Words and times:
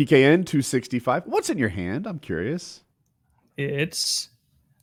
PKN 0.00 0.46
265. 0.46 1.24
What's 1.26 1.50
in 1.50 1.58
your 1.58 1.68
hand? 1.68 2.06
I'm 2.06 2.18
curious. 2.18 2.80
It's 3.58 4.30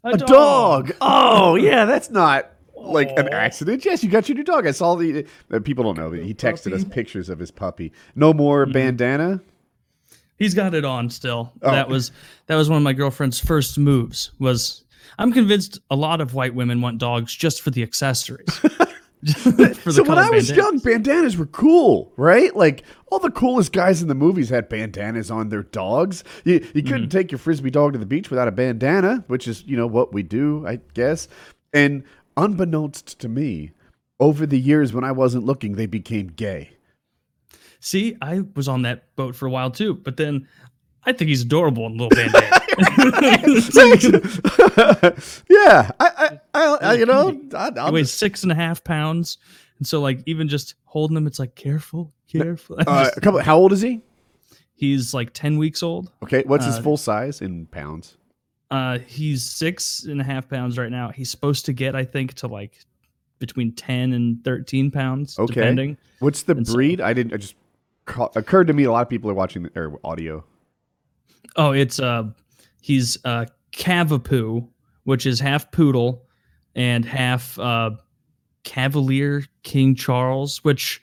a, 0.04 0.10
A 0.10 0.18
dog. 0.18 0.92
Oh, 1.02 1.56
yeah, 1.56 1.86
that's 1.86 2.12
not 2.12 2.52
like 2.76 3.10
an 3.18 3.28
accident. 3.30 3.84
Yes, 3.84 4.04
you 4.04 4.12
got 4.12 4.30
your 4.30 4.36
new 4.38 4.44
dog. 4.44 4.68
I 4.68 4.72
saw 4.72 4.94
the 4.94 5.26
uh, 5.52 5.60
people 5.60 5.84
don't 5.84 5.98
know, 5.98 6.12
but 6.12 6.20
he 6.20 6.36
texted 6.36 6.72
us 6.72 6.84
pictures 6.84 7.30
of 7.30 7.40
his 7.40 7.50
puppy. 7.50 7.94
No 8.14 8.32
more 8.32 8.68
bandana. 8.68 9.42
He's 10.38 10.54
got 10.54 10.76
it 10.76 10.86
on 10.86 11.10
still. 11.10 11.52
Oh. 11.64 11.72
That 11.72 11.90
was 11.90 12.12
that 12.46 12.56
was 12.56 12.70
one 12.70 12.78
of 12.78 12.84
my 12.84 12.94
girlfriend's 12.94 13.40
first 13.40 13.80
moves. 13.80 14.34
Was 14.38 14.84
I'm 15.18 15.34
convinced 15.34 15.80
a 15.90 15.96
lot 15.96 16.22
of 16.22 16.36
white 16.36 16.54
women 16.54 16.80
want 16.80 17.00
dogs 17.00 17.34
just 17.34 17.64
for 17.64 17.72
the 17.72 17.82
accessories. 17.82 18.62
so 19.90 20.04
when 20.04 20.18
I 20.18 20.30
was 20.30 20.50
bandanas. 20.50 20.52
young, 20.52 20.80
bandanas 20.80 21.38
were 21.38 21.48
cool, 21.48 22.14
right? 22.18 22.56
Like 22.56 22.84
all 23.12 23.20
the 23.20 23.32
coolest 23.32 23.74
guys 23.74 24.02
in 24.02 24.08
the 24.08 24.16
movies 24.16 24.50
had 24.50 24.70
bandanas 24.70 25.30
on 25.32 25.50
their 25.50 25.64
dogs. 25.64 26.24
You 26.46 26.66
you 26.74 26.84
couldn't 26.84 27.04
mm-hmm. 27.04 27.18
take 27.18 27.32
your 27.32 27.40
frisbee 27.40 27.72
dog 27.72 27.94
to 27.94 28.00
the 28.00 28.06
beach 28.06 28.30
without 28.30 28.48
a 28.48 28.52
bandana, 28.52 29.24
which 29.28 29.48
is 29.48 29.64
you 29.66 29.76
know 29.76 29.88
what 29.88 30.14
we 30.14 30.24
do, 30.24 30.66
I 30.68 30.80
guess. 30.94 31.28
And 31.74 32.04
unbeknownst 32.38 33.20
to 33.20 33.30
me, 33.30 33.72
over 34.20 34.46
the 34.46 34.60
years 34.60 34.94
when 34.94 35.04
I 35.04 35.12
wasn't 35.12 35.46
looking, 35.46 35.76
they 35.76 35.86
became 35.86 36.28
gay. 36.28 36.72
See, 37.80 38.16
I 38.22 38.42
was 38.56 38.68
on 38.68 38.84
that 38.84 39.16
boat 39.16 39.36
for 39.36 39.46
a 39.46 39.52
while 39.52 39.72
too, 39.72 39.94
but 39.94 40.18
then 40.18 40.48
I 41.08 41.14
think 41.14 41.30
he's 41.30 41.42
adorable 41.42 41.86
in 41.86 41.94
little 41.98 42.10
bandana. 42.10 42.62
yeah, 45.50 45.90
I, 46.00 46.02
I, 46.10 46.40
I, 46.54 46.78
I 46.82 46.94
you 46.96 47.06
know, 47.06 47.40
I, 47.56 47.72
he 47.86 47.92
weighs 47.92 48.12
six 48.12 48.44
and 48.44 48.52
a 48.52 48.56
half 48.56 48.84
pounds, 48.84 49.38
and 49.80 49.88
so 49.88 50.02
like 50.02 50.22
even 50.26 50.50
just 50.50 50.76
holding 50.84 51.16
him, 51.16 51.26
it's 51.26 51.40
like 51.40 51.56
careful, 51.56 52.12
careful. 52.32 52.76
uh, 52.86 53.10
a 53.16 53.22
couple. 53.22 53.40
How 53.40 53.58
old 53.58 53.72
is 53.72 53.82
he? 53.82 54.02
he's 54.78 55.14
like 55.14 55.32
ten 55.34 55.58
weeks 55.58 55.82
old. 55.82 56.12
Okay, 56.24 56.44
what's 56.46 56.66
his 56.66 56.76
uh, 56.76 56.82
full 56.82 56.98
size 56.98 57.42
in 57.42 57.66
pounds? 57.68 58.18
Uh, 58.70 59.00
he's 59.00 59.44
six 59.44 60.04
and 60.04 60.20
a 60.20 60.24
half 60.24 60.50
pounds 60.50 60.78
right 60.78 60.92
now. 60.92 61.10
He's 61.10 61.32
supposed 61.32 61.66
to 61.68 61.74
get, 61.74 61.96
I 61.96 62.04
think, 62.04 62.34
to 62.36 62.48
like 62.48 62.78
between 63.40 63.72
ten 63.74 64.14
and 64.14 64.44
thirteen 64.44 64.92
pounds, 64.92 65.40
Okay. 65.40 65.54
depending. 65.54 65.98
What's 66.20 66.44
the 66.44 66.56
and 66.56 66.68
so- 66.68 66.74
breed? 66.74 67.02
I 67.02 67.14
didn't. 67.14 67.34
I 67.34 67.38
just 67.38 67.56
occurred 68.08 68.68
to 68.68 68.74
me. 68.74 68.84
A 68.84 68.92
lot 68.92 69.02
of 69.02 69.10
people 69.10 69.30
are 69.30 69.34
watching 69.36 69.64
the, 69.64 69.80
or 69.80 70.00
audio. 70.04 70.44
Oh, 71.56 71.72
it's 71.72 72.00
uh, 72.00 72.24
he's 72.82 73.18
uh 73.26 73.46
Cavapoo, 73.72 74.68
which 75.04 75.26
is 75.26 75.40
half 75.40 75.72
poodle 75.72 76.26
and 76.76 77.04
half 77.06 77.58
uh 77.60 77.92
Cavalier 78.64 79.44
King 79.64 79.96
Charles, 79.96 80.64
which 80.64 81.02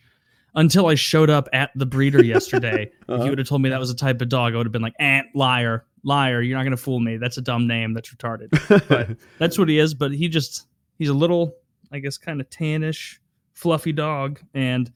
until 0.54 0.86
I 0.86 0.94
showed 0.94 1.30
up 1.30 1.48
at 1.52 1.70
the 1.74 1.86
breeder 1.86 2.22
yesterday, 2.34 2.84
if 2.84 3.08
Uh-huh. 3.08 3.24
you 3.24 3.30
would 3.30 3.38
have 3.38 3.48
told 3.48 3.62
me 3.62 3.70
that 3.70 3.80
was 3.80 3.90
a 3.90 3.94
type 3.96 4.20
of 4.22 4.28
dog, 4.28 4.54
I 4.54 4.56
would 4.56 4.66
have 4.66 4.72
been 4.72 4.82
like, 4.82 4.94
eh, 5.00 5.22
liar, 5.34 5.84
liar, 6.04 6.40
you're 6.42 6.56
not 6.56 6.64
gonna 6.64 6.76
fool 6.76 7.00
me. 7.00 7.16
That's 7.16 7.38
a 7.38 7.42
dumb 7.42 7.66
name. 7.66 7.94
That's 7.94 8.14
retarded. 8.14 8.50
But 8.88 9.16
that's 9.38 9.58
what 9.58 9.68
he 9.68 9.78
is. 9.78 9.94
But 9.94 10.12
he 10.12 10.28
just 10.28 10.66
he's 10.98 11.08
a 11.08 11.14
little, 11.14 11.56
I 11.90 11.98
guess, 11.98 12.18
kind 12.18 12.40
of 12.40 12.48
tannish, 12.50 13.18
fluffy 13.52 13.92
dog, 13.92 14.40
and 14.54 14.92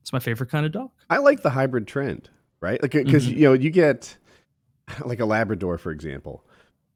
it's 0.00 0.12
my 0.12 0.20
favorite 0.20 0.50
kind 0.50 0.64
of 0.66 0.72
dog. 0.72 0.90
I 1.08 1.18
like 1.18 1.42
the 1.42 1.50
hybrid 1.50 1.86
trend, 1.88 2.28
right? 2.60 2.80
Like 2.82 2.92
because 2.92 3.26
Mhm. 3.26 3.36
you 3.36 3.42
know 3.48 3.52
you 3.54 3.70
get 3.70 4.16
like 5.04 5.20
a 5.20 5.24
Labrador, 5.26 5.78
for 5.78 5.90
example. 5.90 6.44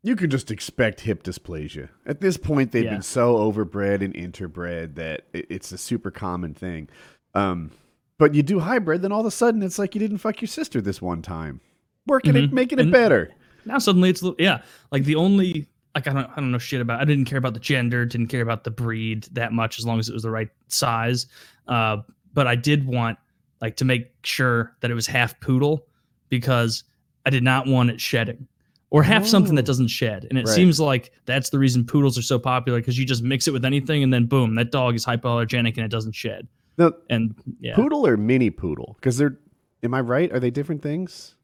You 0.02 0.16
can 0.16 0.28
just 0.28 0.50
expect 0.50 1.00
hip 1.00 1.22
dysplasia. 1.22 1.88
At 2.04 2.20
this 2.20 2.36
point, 2.36 2.72
they've 2.72 2.84
Yeah. 2.84 2.90
been 2.92 3.02
so 3.02 3.36
overbred 3.36 4.02
and 4.02 4.12
interbred 4.14 4.96
that 4.96 5.22
it's 5.32 5.72
a 5.72 5.78
super 5.78 6.10
common 6.10 6.52
thing. 6.52 6.88
Um, 7.34 7.70
but 8.18 8.34
you 8.34 8.42
do 8.42 8.60
hybrid, 8.60 9.00
then 9.02 9.12
all 9.12 9.20
of 9.20 9.26
a 9.26 9.30
sudden 9.30 9.62
it's 9.62 9.78
like 9.78 9.94
you 9.94 9.98
didn't 9.98 10.18
fuck 10.18 10.40
your 10.42 10.48
sister 10.48 10.80
this 10.80 11.00
one 11.00 11.22
time, 11.22 11.60
working 12.06 12.36
it, 12.36 12.50
Mhm. 12.50 12.52
making 12.52 12.78
it 12.78 12.82
And- 12.82 12.92
better. 12.92 13.30
Now 13.64 13.78
suddenly 13.78 14.10
it's 14.10 14.22
yeah, 14.38 14.60
like 14.92 15.04
the 15.04 15.14
only 15.16 15.66
like 15.94 16.06
I 16.06 16.12
don't 16.12 16.28
I 16.30 16.34
don't 16.36 16.50
know 16.52 16.58
shit 16.58 16.82
about. 16.82 17.00
I 17.00 17.04
didn't 17.06 17.24
care 17.24 17.38
about 17.38 17.54
the 17.54 17.60
gender, 17.60 18.04
didn't 18.04 18.26
care 18.26 18.42
about 18.42 18.64
the 18.64 18.70
breed 18.70 19.26
that 19.32 19.52
much 19.54 19.78
as 19.78 19.86
long 19.86 19.98
as 19.98 20.08
it 20.10 20.12
was 20.12 20.22
the 20.24 20.30
right 20.30 20.50
size. 20.68 21.26
Uh, 21.66 21.98
but 22.34 22.46
I 22.46 22.56
did 22.56 22.86
want 22.86 23.18
like 23.62 23.76
to 23.76 23.86
make 23.86 24.12
sure 24.22 24.76
that 24.80 24.90
it 24.90 24.94
was 24.94 25.06
half 25.06 25.40
poodle 25.40 25.86
because 26.28 26.84
I 27.26 27.30
did 27.30 27.42
not 27.42 27.66
want 27.66 27.90
it 27.90 28.00
shedding 28.00 28.46
or 28.90 29.02
have 29.02 29.26
something 29.26 29.54
that 29.56 29.64
Oh. 29.64 29.66
doesn't 29.66 29.88
shed. 29.88 30.26
And 30.30 30.38
it 30.38 30.46
Right. 30.46 30.54
seems 30.54 30.78
like 30.78 31.10
that's 31.24 31.50
the 31.50 31.58
reason 31.58 31.84
poodles 31.84 32.16
are 32.18 32.22
so 32.22 32.38
popular 32.38 32.78
because 32.80 32.98
you 32.98 33.04
just 33.04 33.22
mix 33.22 33.48
it 33.48 33.52
with 33.52 33.64
anything 33.64 34.02
and 34.02 34.12
then 34.12 34.26
boom, 34.26 34.54
that 34.56 34.70
dog 34.70 34.94
is 34.94 35.04
hypoallergenic 35.04 35.76
and 35.76 35.84
it 35.84 35.90
doesn't 35.90 36.14
shed. 36.14 36.46
Now, 36.78 36.92
And 37.10 37.34
yeah, 37.60 37.76
poodle 37.76 38.06
or 38.06 38.16
mini 38.16 38.50
poodle? 38.50 38.94
Because 39.00 39.16
they're, 39.16 39.36
am 39.82 39.94
I 39.94 40.00
right? 40.00 40.30
Are 40.32 40.40
they 40.40 40.50
different 40.50 40.82
things? 40.82 41.34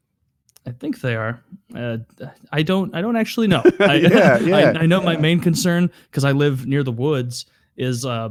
I 0.67 0.71
think 0.71 1.01
they 1.01 1.15
are. 1.15 1.41
Uh, 1.73 1.97
I 2.51 2.61
don't. 2.61 2.93
I 2.93 3.01
don't 3.01 3.15
actually 3.15 3.47
know. 3.47 3.63
I, 3.79 3.95
Yeah, 3.95 4.37
yeah. 4.41 4.55
I, 4.75 4.79
I 4.81 4.85
know 4.85 5.01
my 5.01 5.17
main 5.17 5.39
concern 5.39 5.89
because 6.09 6.23
I 6.23 6.33
live 6.33 6.67
near 6.67 6.83
the 6.83 6.91
woods 6.91 7.47
is 7.77 8.05
uh, 8.05 8.29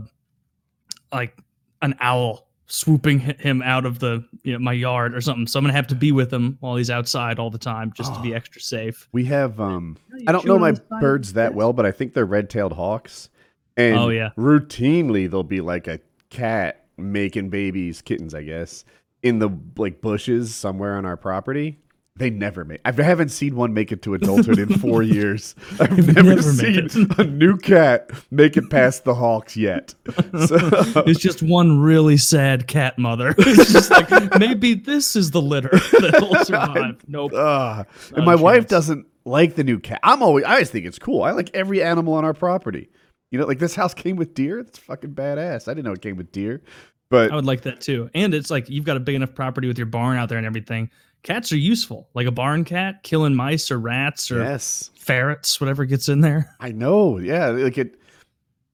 like 1.13 1.37
an 1.83 1.97
owl 2.01 2.47
swooping 2.73 3.19
him 3.19 3.63
out 3.63 3.85
of 3.85 3.99
the 3.99 4.25
you 4.45 4.53
know 4.53 4.59
my 4.61 4.73
yard 4.73 5.15
or 5.15 5.21
something. 5.21 5.47
So 5.47 5.59
I'm 5.59 5.65
gonna 5.65 5.75
have 5.75 5.89
to 5.89 5.95
be 5.97 6.13
with 6.13 6.33
him 6.33 6.57
while 6.61 6.77
he's 6.77 6.89
outside 6.91 7.39
all 7.39 7.51
the 7.51 7.59
time 7.59 7.93
just 7.93 8.15
to 8.15 8.21
be 8.21 8.33
Oh. 8.33 8.37
extra 8.37 8.61
safe. 8.61 9.09
We 9.13 9.25
have 9.27 9.61
um 9.61 9.97
I 10.27 10.33
don't 10.33 10.45
know 10.47 10.59
my 10.59 10.75
birds 11.01 11.33
that 11.35 11.55
well, 11.55 11.73
but 11.73 11.85
I 11.85 11.91
think 11.91 12.15
they're 12.15 12.25
red-tailed 12.25 12.73
hawks. 12.75 13.29
And 13.77 13.97
Oh, 13.99 14.09
yeah. 14.09 14.31
routinely 14.37 15.29
there'll 15.29 15.43
be 15.43 15.61
like 15.61 15.87
a 15.89 16.01
cat 16.29 16.85
making 16.97 17.49
babies, 17.51 18.03
kittens, 18.03 18.35
I 18.35 18.43
guess, 18.45 18.85
in 19.23 19.39
the 19.41 19.51
like 19.77 20.01
bushes 20.01 20.55
somewhere 20.55 20.97
on 20.97 21.05
our 21.05 21.17
property. 21.17 21.79
They 22.21 22.29
never 22.29 22.67
make. 22.67 22.83
I 22.85 22.93
haven't 22.93 23.31
seen 23.31 23.57
one 23.57 23.73
make 23.73 23.91
it 23.93 24.03
to 24.03 24.13
adulthood 24.13 24.59
in 24.59 24.69
four 24.79 25.03
years. 25.03 25.55
I've 25.81 26.07
never, 26.07 26.23
never 26.23 26.43
seen 26.43 27.09
a 27.17 27.25
new 27.25 27.57
cat 27.57 28.11
make 28.31 28.59
it 28.59 28.69
past 28.69 29.05
the 29.05 29.15
hawks 29.15 29.57
yet. 29.57 29.95
So, 30.47 30.59
It's 31.07 31.19
just 31.19 31.43
one 31.43 31.81
really 31.81 32.19
sad 32.19 32.67
cat 32.67 32.99
mother. 32.99 33.35
It's 33.39 33.73
just 33.73 33.91
like 33.91 34.39
maybe 34.39 34.75
this 34.75 35.17
is 35.17 35.31
the 35.31 35.41
litter 35.41 35.71
that'll 35.99 36.45
survive. 36.45 36.99
Nope. 37.09 37.33
uh, 37.35 37.85
and 38.15 38.27
my 38.27 38.35
wife 38.35 38.69
doesn't 38.69 39.07
like 39.25 39.55
the 39.55 39.65
new 39.65 39.79
cat. 39.81 40.01
I'm 40.03 40.23
always. 40.23 40.45
I 40.45 40.53
always 40.53 40.69
think 40.71 40.85
it's 40.85 40.99
cool. 40.99 41.23
I 41.23 41.31
like 41.31 41.49
every 41.55 41.83
animal 41.83 42.13
on 42.15 42.25
our 42.27 42.35
property. 42.35 42.91
You 43.31 43.39
know, 43.39 43.47
like 43.47 43.59
this 43.61 43.75
house 43.75 43.95
came 43.95 44.17
with 44.17 44.35
deer. 44.35 44.63
That's 44.63 44.79
fucking 44.79 45.15
badass. 45.15 45.69
I 45.69 45.75
didn't 45.75 45.87
know 45.87 45.93
it 45.93 46.03
came 46.03 46.17
with 46.17 46.33
deer, 46.33 46.61
but 47.09 47.33
I 47.33 47.35
would 47.35 47.47
like 47.47 47.63
that 47.63 47.81
too. 47.81 48.11
And 48.15 48.35
it's 48.35 48.51
like 48.51 48.69
you've 48.69 48.85
got 48.85 48.97
a 48.99 49.01
big 49.01 49.15
enough 49.15 49.35
property 49.35 49.69
with 49.69 49.79
your 49.79 49.87
barn 49.87 50.19
out 50.19 50.29
there 50.29 50.39
and 50.39 50.47
everything. 50.47 50.91
Cats 51.23 51.53
are 51.53 51.59
useful, 51.59 52.09
like 52.15 52.27
a 52.27 52.31
barn 52.31 52.65
cat, 52.65 53.03
killing 53.03 53.35
mice 53.35 53.71
or 53.71 53.79
rats 53.79 54.31
or 54.31 54.39
yes, 54.43 54.91
ferrets, 54.97 55.61
whatever 55.61 55.85
gets 55.85 56.09
in 56.09 56.21
there. 56.23 56.55
I 56.61 56.73
know. 56.73 57.19
Yeah, 57.19 57.49
like 57.49 57.77
it. 57.79 57.97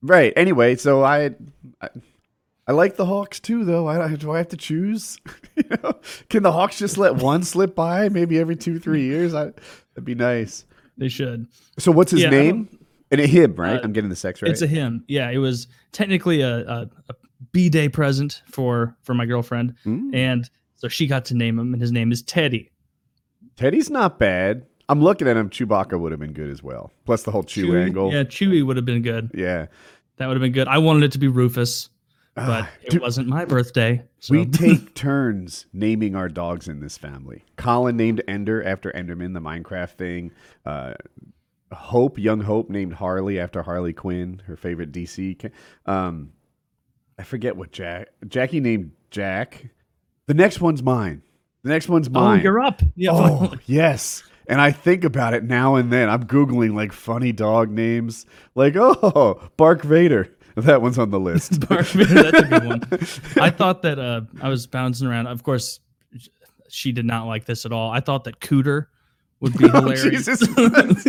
Right. 0.02 0.32
Anyway, 0.36 0.76
so 0.76 1.02
I, 1.02 1.30
I, 1.80 1.88
I 2.68 2.72
like 2.72 2.96
the 2.96 3.06
Hawks 3.06 3.40
too, 3.40 3.64
though. 3.64 3.88
I 3.88 4.14
do 4.14 4.30
I 4.30 4.38
have 4.38 4.48
to 4.48 4.56
choose? 4.56 5.18
you 5.56 5.64
know, 5.82 5.94
can 6.28 6.42
the 6.44 6.52
Hawks 6.52 6.78
just 6.78 6.98
let 6.98 7.16
one 7.16 7.42
slip 7.42 7.74
by, 7.74 8.08
maybe 8.08 8.38
every 8.38 8.56
two, 8.56 8.78
three 8.78 9.02
years? 9.02 9.34
I, 9.34 9.46
that'd 9.94 10.04
be 10.04 10.14
nice. 10.14 10.64
They 10.98 11.08
should. 11.08 11.48
So, 11.78 11.90
what's 11.92 12.12
his 12.12 12.22
Yeah, 12.22 12.30
name? 12.30 12.68
And 13.10 13.20
a 13.20 13.26
him, 13.26 13.54
right? 13.54 13.76
Uh, 13.78 13.82
I'm 13.84 13.92
getting 13.92 14.10
the 14.10 14.16
sex 14.16 14.42
right. 14.42 14.50
It's 14.50 14.62
a 14.62 14.66
him. 14.66 15.04
Yeah, 15.08 15.30
it 15.30 15.38
was 15.38 15.66
technically 15.92 16.40
a, 16.42 16.58
a, 16.66 16.90
a 17.08 17.14
b 17.52 17.68
day 17.68 17.88
present 17.88 18.42
for 18.50 18.96
for 19.02 19.14
my 19.14 19.26
girlfriend, 19.26 19.74
Mm. 19.84 20.14
and 20.14 20.50
so 20.76 20.88
she 20.88 21.06
got 21.06 21.24
to 21.26 21.34
name 21.34 21.58
him, 21.58 21.72
and 21.72 21.80
his 21.82 21.92
name 21.92 22.12
is 22.12 22.22
Teddy. 22.22 22.70
Teddy's 23.56 23.90
not 23.90 24.18
bad. 24.18 24.66
I'm 24.88 25.02
looking 25.02 25.26
at 25.26 25.36
him. 25.36 25.50
Chewbacca 25.50 25.98
would 25.98 26.12
have 26.12 26.20
been 26.20 26.32
good 26.32 26.50
as 26.50 26.62
well. 26.62 26.92
Plus 27.04 27.22
the 27.24 27.30
whole 27.32 27.42
Chew 27.42 27.68
Chewie- 27.68 27.84
angle. 27.86 28.12
Yeah, 28.12 28.22
Chewy 28.24 28.64
would 28.64 28.76
have 28.76 28.84
been 28.84 29.02
good. 29.02 29.30
Yeah. 29.34 29.66
That 30.18 30.28
would 30.28 30.34
have 30.36 30.42
been 30.42 30.52
good. 30.52 30.68
I 30.68 30.78
wanted 30.78 31.02
it 31.04 31.12
to 31.12 31.18
be 31.18 31.28
Rufus, 31.28 31.88
but 32.34 32.44
Ah, 32.64 32.70
it 32.82 32.90
dude, 32.90 33.00
wasn't 33.02 33.28
my 33.28 33.44
birthday. 33.44 34.02
So. 34.20 34.32
we 34.34 34.46
take 34.46 34.94
turns 34.94 35.66
naming 35.72 36.14
our 36.14 36.28
dogs 36.28 36.68
in 36.68 36.80
this 36.80 36.96
family. 36.96 37.44
Colin 37.56 37.96
named 37.96 38.22
Ender 38.28 38.62
after 38.62 38.92
Enderman, 38.92 39.34
the 39.34 39.40
Minecraft 39.40 39.90
thing. 39.92 40.30
Uh, 40.64 40.94
Hope, 41.72 42.16
young 42.18 42.40
Hope, 42.40 42.70
named 42.70 42.92
Harley 42.94 43.40
after 43.40 43.60
Harley 43.62 43.92
Quinn, 43.92 44.40
her 44.46 44.56
favorite 44.56 44.92
DC. 44.92 45.50
Um, 45.84 46.30
I 47.18 47.24
forget 47.24 47.56
what 47.56 47.72
Jack. 47.72 48.08
Jackie 48.28 48.60
named 48.60 48.92
Jack. 49.10 49.66
The 50.26 50.34
next 50.34 50.60
one's 50.60 50.82
mine. 50.82 51.22
The 51.62 51.70
next 51.70 51.88
one's 51.88 52.08
oh, 52.08 52.12
mine. 52.12 52.42
you're 52.42 52.60
up. 52.60 52.82
Yeah. 52.94 53.10
Oh, 53.12 53.54
yes. 53.66 54.22
And 54.48 54.60
I 54.60 54.70
think 54.70 55.04
about 55.04 55.34
it 55.34 55.44
now 55.44 55.74
and 55.76 55.92
then. 55.92 56.08
I'm 56.08 56.24
Googling 56.24 56.74
like 56.74 56.92
funny 56.92 57.32
dog 57.32 57.70
names. 57.70 58.26
Like, 58.54 58.74
oh, 58.76 59.40
Bark 59.56 59.82
Vader. 59.82 60.32
That 60.56 60.80
one's 60.80 60.98
on 60.98 61.10
the 61.10 61.20
list. 61.20 61.60
Bark 61.68 61.86
Vader, 61.86 62.22
that's 62.30 62.38
a 62.38 62.42
good 62.44 62.64
one. 62.64 62.82
I 63.40 63.50
thought 63.50 63.82
that 63.82 63.98
uh, 63.98 64.22
I 64.40 64.48
was 64.48 64.66
bouncing 64.66 65.06
around. 65.06 65.26
Of 65.26 65.42
course, 65.42 65.80
she 66.68 66.92
did 66.92 67.04
not 67.04 67.26
like 67.26 67.44
this 67.44 67.66
at 67.66 67.72
all. 67.72 67.90
I 67.90 68.00
thought 68.00 68.24
that 68.24 68.40
Cooter 68.40 68.86
would 69.40 69.56
be 69.58 69.66
Oh, 69.66 69.80
hilarious 69.82 70.24
Jesus. 70.26 70.46
because 70.48 71.06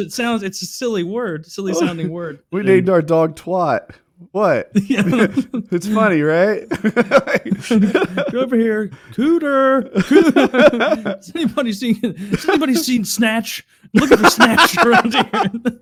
it 0.00 0.12
sounds 0.12 0.42
it's 0.42 0.60
a 0.62 0.66
silly 0.66 1.04
word, 1.04 1.46
silly 1.46 1.72
sounding 1.72 2.10
word. 2.10 2.40
we 2.50 2.60
And 2.60 2.68
named 2.68 2.88
our 2.88 3.02
dog 3.02 3.36
Twat. 3.36 3.90
What? 4.32 4.70
It's 5.70 5.86
funny, 5.88 6.22
right? 6.22 6.68
Go 8.32 8.40
over 8.40 8.56
here, 8.56 8.88
Cooter. 9.12 9.92
Cooter. 9.92 11.16
Has 11.16 11.32
anybody 11.34 11.72
seen? 11.72 11.96
Has 12.16 12.48
anybody 12.48 12.74
seen 12.74 13.04
Snatch? 13.04 13.66
I'm 13.94 14.00
looking 14.08 14.16
for 14.18 14.30
Snatch 14.30 14.76
around 14.78 15.12
here. 15.14 15.80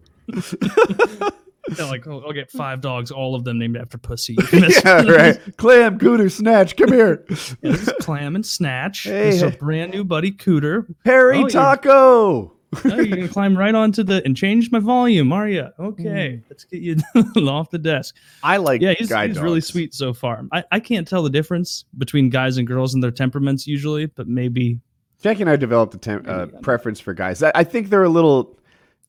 They're 1.68 1.86
like, 1.86 2.06
oh, 2.06 2.22
I'll 2.24 2.32
get 2.32 2.50
five 2.50 2.80
dogs, 2.80 3.10
all 3.10 3.34
of 3.34 3.42
them 3.44 3.58
named 3.58 3.76
after 3.76 3.98
pussy. 3.98 4.36
yeah, 4.52 5.02
right. 5.02 5.56
Clam, 5.56 5.98
Cooter, 5.98 6.30
Snatch, 6.30 6.76
come 6.76 6.92
here. 6.92 7.24
Yeah, 7.28 7.72
this 7.72 7.88
is 7.88 7.92
Clam 8.00 8.36
and 8.36 8.46
Snatch. 8.46 9.02
Hey, 9.04 9.30
this 9.30 9.36
is 9.36 9.42
a 9.42 9.50
brand 9.50 9.92
new 9.92 10.04
buddy, 10.04 10.30
Cooter. 10.32 10.86
Harry 11.04 11.38
Oh, 11.42 11.48
Taco. 11.48 12.55
Oh, 12.84 12.96
you're 12.96 13.16
gonna 13.16 13.28
climb 13.28 13.56
right 13.56 13.74
onto 13.74 14.02
the 14.02 14.22
and 14.24 14.36
change 14.36 14.70
my 14.70 14.78
volume, 14.80 15.32
are 15.32 15.48
you? 15.48 15.68
Okay, 15.78 16.42
let's 16.50 16.64
get 16.64 16.82
you 16.82 16.96
off 17.48 17.70
the 17.70 17.78
desk. 17.78 18.16
I 18.42 18.56
like 18.58 18.80
Yeah, 18.82 18.94
he's, 18.98 19.08
guide 19.08 19.30
he's 19.30 19.40
really 19.40 19.60
sweet 19.60 19.94
so 19.94 20.12
far. 20.12 20.44
I, 20.52 20.64
I 20.72 20.80
can't 20.80 21.06
tell 21.06 21.22
the 21.22 21.30
difference 21.30 21.84
between 21.96 22.28
guys 22.28 22.58
and 22.58 22.66
girls 22.66 22.94
and 22.94 23.02
their 23.02 23.10
temperaments 23.10 23.66
usually, 23.66 24.06
but 24.06 24.28
maybe 24.28 24.80
Jackie 25.22 25.42
and 25.42 25.50
I 25.50 25.56
developed 25.56 25.94
a 25.94 25.98
tem- 25.98 26.24
uh, 26.26 26.46
preference 26.62 27.00
for 27.00 27.14
guys. 27.14 27.42
I, 27.42 27.52
I 27.54 27.64
think 27.64 27.88
they're 27.88 28.04
a 28.04 28.08
little 28.08 28.58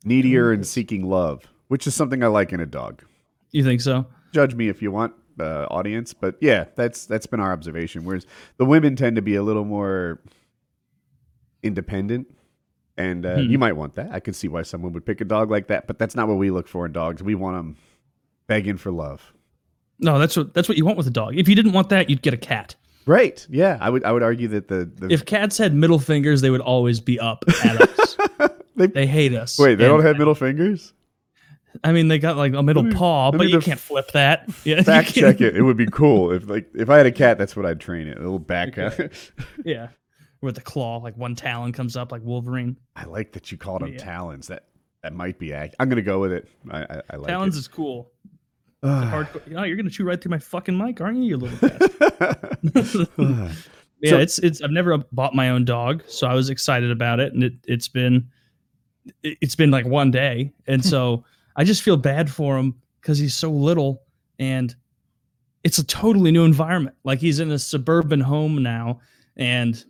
needier 0.05 0.53
and 0.53 0.65
seeking 0.65 1.07
love, 1.09 1.43
which 1.67 1.85
is 1.87 1.95
something 1.95 2.23
I 2.23 2.27
like 2.27 2.53
in 2.53 2.59
a 2.59 2.65
dog. 2.65 3.03
you 3.51 3.63
think 3.63 3.81
so. 3.81 4.05
Judge 4.33 4.55
me 4.55 4.69
if 4.69 4.81
you 4.81 4.91
want, 4.91 5.13
uh, 5.39 5.65
audience, 5.69 6.13
but 6.13 6.35
yeah, 6.41 6.65
that's 6.75 7.05
that's 7.05 7.25
been 7.25 7.39
our 7.39 7.51
observation. 7.51 8.05
Whereas 8.05 8.25
the 8.57 8.65
women 8.65 8.95
tend 8.95 9.15
to 9.17 9.21
be 9.21 9.35
a 9.35 9.43
little 9.43 9.65
more 9.65 10.21
independent, 11.63 12.27
and 12.97 13.25
uh, 13.25 13.35
Hmm. 13.35 13.41
you 13.51 13.57
might 13.59 13.73
want 13.73 13.95
that. 13.95 14.09
I 14.11 14.19
can 14.19 14.33
see 14.33 14.47
why 14.47 14.61
someone 14.63 14.93
would 14.93 15.05
pick 15.05 15.21
a 15.21 15.25
dog 15.25 15.49
like 15.51 15.67
that, 15.67 15.87
but 15.87 15.99
that's 15.99 16.15
not 16.15 16.27
what 16.27 16.37
we 16.37 16.49
look 16.51 16.67
for 16.67 16.85
in 16.85 16.91
dogs. 16.91 17.21
We 17.23 17.35
want 17.35 17.55
them 17.57 17.77
begging 18.47 18.77
for 18.77 18.91
love. 18.91 19.33
No, 19.99 20.19
that's 20.19 20.35
what 20.37 20.53
that's 20.53 20.69
what 20.69 20.77
you 20.77 20.85
want 20.85 20.97
with 20.97 21.07
a 21.07 21.11
dog. 21.11 21.35
If 21.37 21.47
you 21.47 21.55
didn't 21.55 21.73
want 21.73 21.89
that, 21.89 22.09
you'd 22.09 22.21
get 22.21 22.33
a 22.33 22.37
cat. 22.37 22.75
Right? 23.05 23.45
Yeah, 23.49 23.77
I 23.79 23.89
would. 23.89 24.03
I 24.03 24.11
would 24.11 24.21
argue 24.23 24.49
that 24.49 24.67
the, 24.67 24.83
the 24.85 25.07
If 25.11 25.25
cats 25.25 25.57
had 25.57 25.73
middle 25.73 25.97
fingers, 25.97 26.41
they 26.41 26.49
would 26.49 26.61
always 26.61 26.99
be 26.99 27.19
up 27.19 27.43
at 27.63 27.81
us. 27.81 28.17
They- 28.75 28.85
they 28.85 29.07
hate 29.07 29.33
us. 29.33 29.57
wait, 29.57 29.75
they 29.75 29.85
And, 29.85 29.91
don't 29.93 30.03
have 30.05 30.19
middle 30.19 30.35
fingers. 30.35 30.93
I 31.83 31.91
mean, 31.93 32.09
they 32.09 32.19
got 32.19 32.37
like 32.37 32.53
a 32.53 32.61
middle 32.61 32.83
me- 32.83 32.93
paw, 32.93 33.31
but 33.31 33.49
you 33.49 33.59
can't 33.59 33.79
flip 33.79 34.11
that. 34.11 34.47
Yeah, 34.65 34.83
Fact 34.83 35.15
check 35.15 35.41
it. 35.41 35.55
It 35.57 35.63
would 35.63 35.77
be 35.77 35.87
cool 35.87 36.31
if 36.31 36.47
like 36.47 36.67
if 36.75 36.87
I 36.89 36.97
had 36.97 37.07
a 37.07 37.11
cat, 37.11 37.39
that's 37.39 37.55
what 37.55 37.65
I'd 37.65 37.79
train 37.79 38.07
it. 38.07 38.17
A 38.17 38.19
little 38.19 38.37
back. 38.37 38.77
Yeah, 39.65 39.87
with 40.41 40.55
the 40.55 40.61
claw, 40.61 40.97
like 40.97 41.15
one 41.17 41.35
talon 41.35 41.71
comes 41.71 41.95
up 41.97 42.11
like 42.11 42.21
Wolverine. 42.23 42.77
I 42.95 43.05
like 43.05 43.31
that 43.33 43.51
you 43.51 43.57
called 43.57 43.81
them 43.81 43.93
Yeah. 43.93 43.97
talons. 43.99 44.47
That 44.47 44.65
that 45.03 45.13
might 45.13 45.39
be. 45.39 45.51
Ac- 45.51 45.73
I'm 45.79 45.89
gonna 45.89 46.01
go 46.01 46.19
with 46.19 46.31
it. 46.31 46.47
I, 46.69 46.81
I, 46.83 47.01
I 47.11 47.15
like 47.17 47.27
Talons 47.27 47.55
it. 47.55 47.59
is 47.59 47.67
cool. 47.67 48.11
Hardcore. 48.83 49.41
Oh, 49.55 49.63
you're 49.63 49.77
gonna 49.77 49.89
chew 49.89 50.03
right 50.05 50.21
through 50.21 50.31
my 50.31 50.37
fucking 50.39 50.77
mic, 50.77 51.01
aren't 51.01 51.17
you, 51.17 51.23
you 51.23 51.37
little 51.37 51.57
bastard? 51.69 53.07
yeah, 53.17 53.51
So- 54.05 54.19
it's 54.19 54.37
it's. 54.39 54.61
I've 54.61 54.71
never 54.71 54.97
bought 55.11 55.33
my 55.33 55.49
own 55.49 55.65
dog, 55.65 56.03
so 56.07 56.27
I 56.27 56.33
was 56.35 56.49
excited 56.49 56.91
about 56.91 57.19
it, 57.19 57.33
and 57.33 57.43
it 57.43 57.53
it's 57.67 57.87
been 57.87 58.27
it's 59.23 59.55
been 59.55 59.71
like 59.71 59.85
one 59.85 60.11
day, 60.11 60.53
and 60.67 60.83
so 60.85 61.23
I 61.55 61.63
just 61.63 61.81
feel 61.81 61.97
bad 61.97 62.29
for 62.29 62.57
him 62.57 62.75
because 63.01 63.17
he's 63.17 63.35
so 63.35 63.49
little, 63.49 64.03
and 64.37 64.75
it's 65.63 65.79
a 65.79 65.83
totally 65.85 66.31
new 66.31 66.43
environment. 66.45 66.95
Like 67.03 67.19
he's 67.19 67.39
in 67.39 67.49
a 67.51 67.57
suburban 67.59 68.19
home 68.19 68.61
now, 68.61 68.99
and 69.35 69.83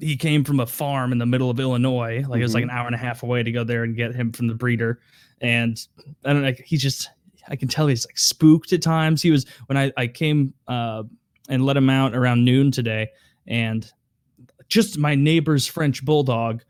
he 0.00 0.16
came 0.16 0.44
from 0.44 0.60
a 0.60 0.66
farm 0.66 1.12
in 1.12 1.18
the 1.18 1.26
middle 1.26 1.50
of 1.50 1.60
Illinois. 1.60 2.24
Like 2.26 2.40
it 2.40 2.42
was 2.42 2.54
like 2.54 2.62
an 2.62 2.70
hour 2.70 2.86
and 2.86 2.94
a 2.94 2.98
half 2.98 3.22
away 3.22 3.42
to 3.42 3.52
go 3.52 3.64
there 3.64 3.84
and 3.84 3.96
get 3.96 4.14
him 4.14 4.32
from 4.32 4.46
the 4.46 4.54
breeder, 4.54 5.00
and 5.40 5.78
I 6.24 6.32
don't 6.32 6.42
know. 6.42 6.52
He 6.64 6.76
just 6.76 7.10
I 7.48 7.56
can 7.56 7.68
tell 7.68 7.86
he's 7.86 8.06
like 8.06 8.18
spooked 8.18 8.72
at 8.72 8.82
times. 8.82 9.22
He 9.22 9.30
was 9.30 9.46
when 9.66 9.76
I 9.76 9.92
I 9.96 10.06
came 10.06 10.54
uh, 10.68 11.04
and 11.48 11.64
let 11.64 11.76
him 11.76 11.90
out 11.90 12.14
around 12.14 12.44
noon 12.44 12.70
today, 12.70 13.08
and 13.46 13.90
just 14.68 14.98
my 14.98 15.14
neighbor's 15.14 15.66
French 15.66 16.04
bulldog 16.04 16.62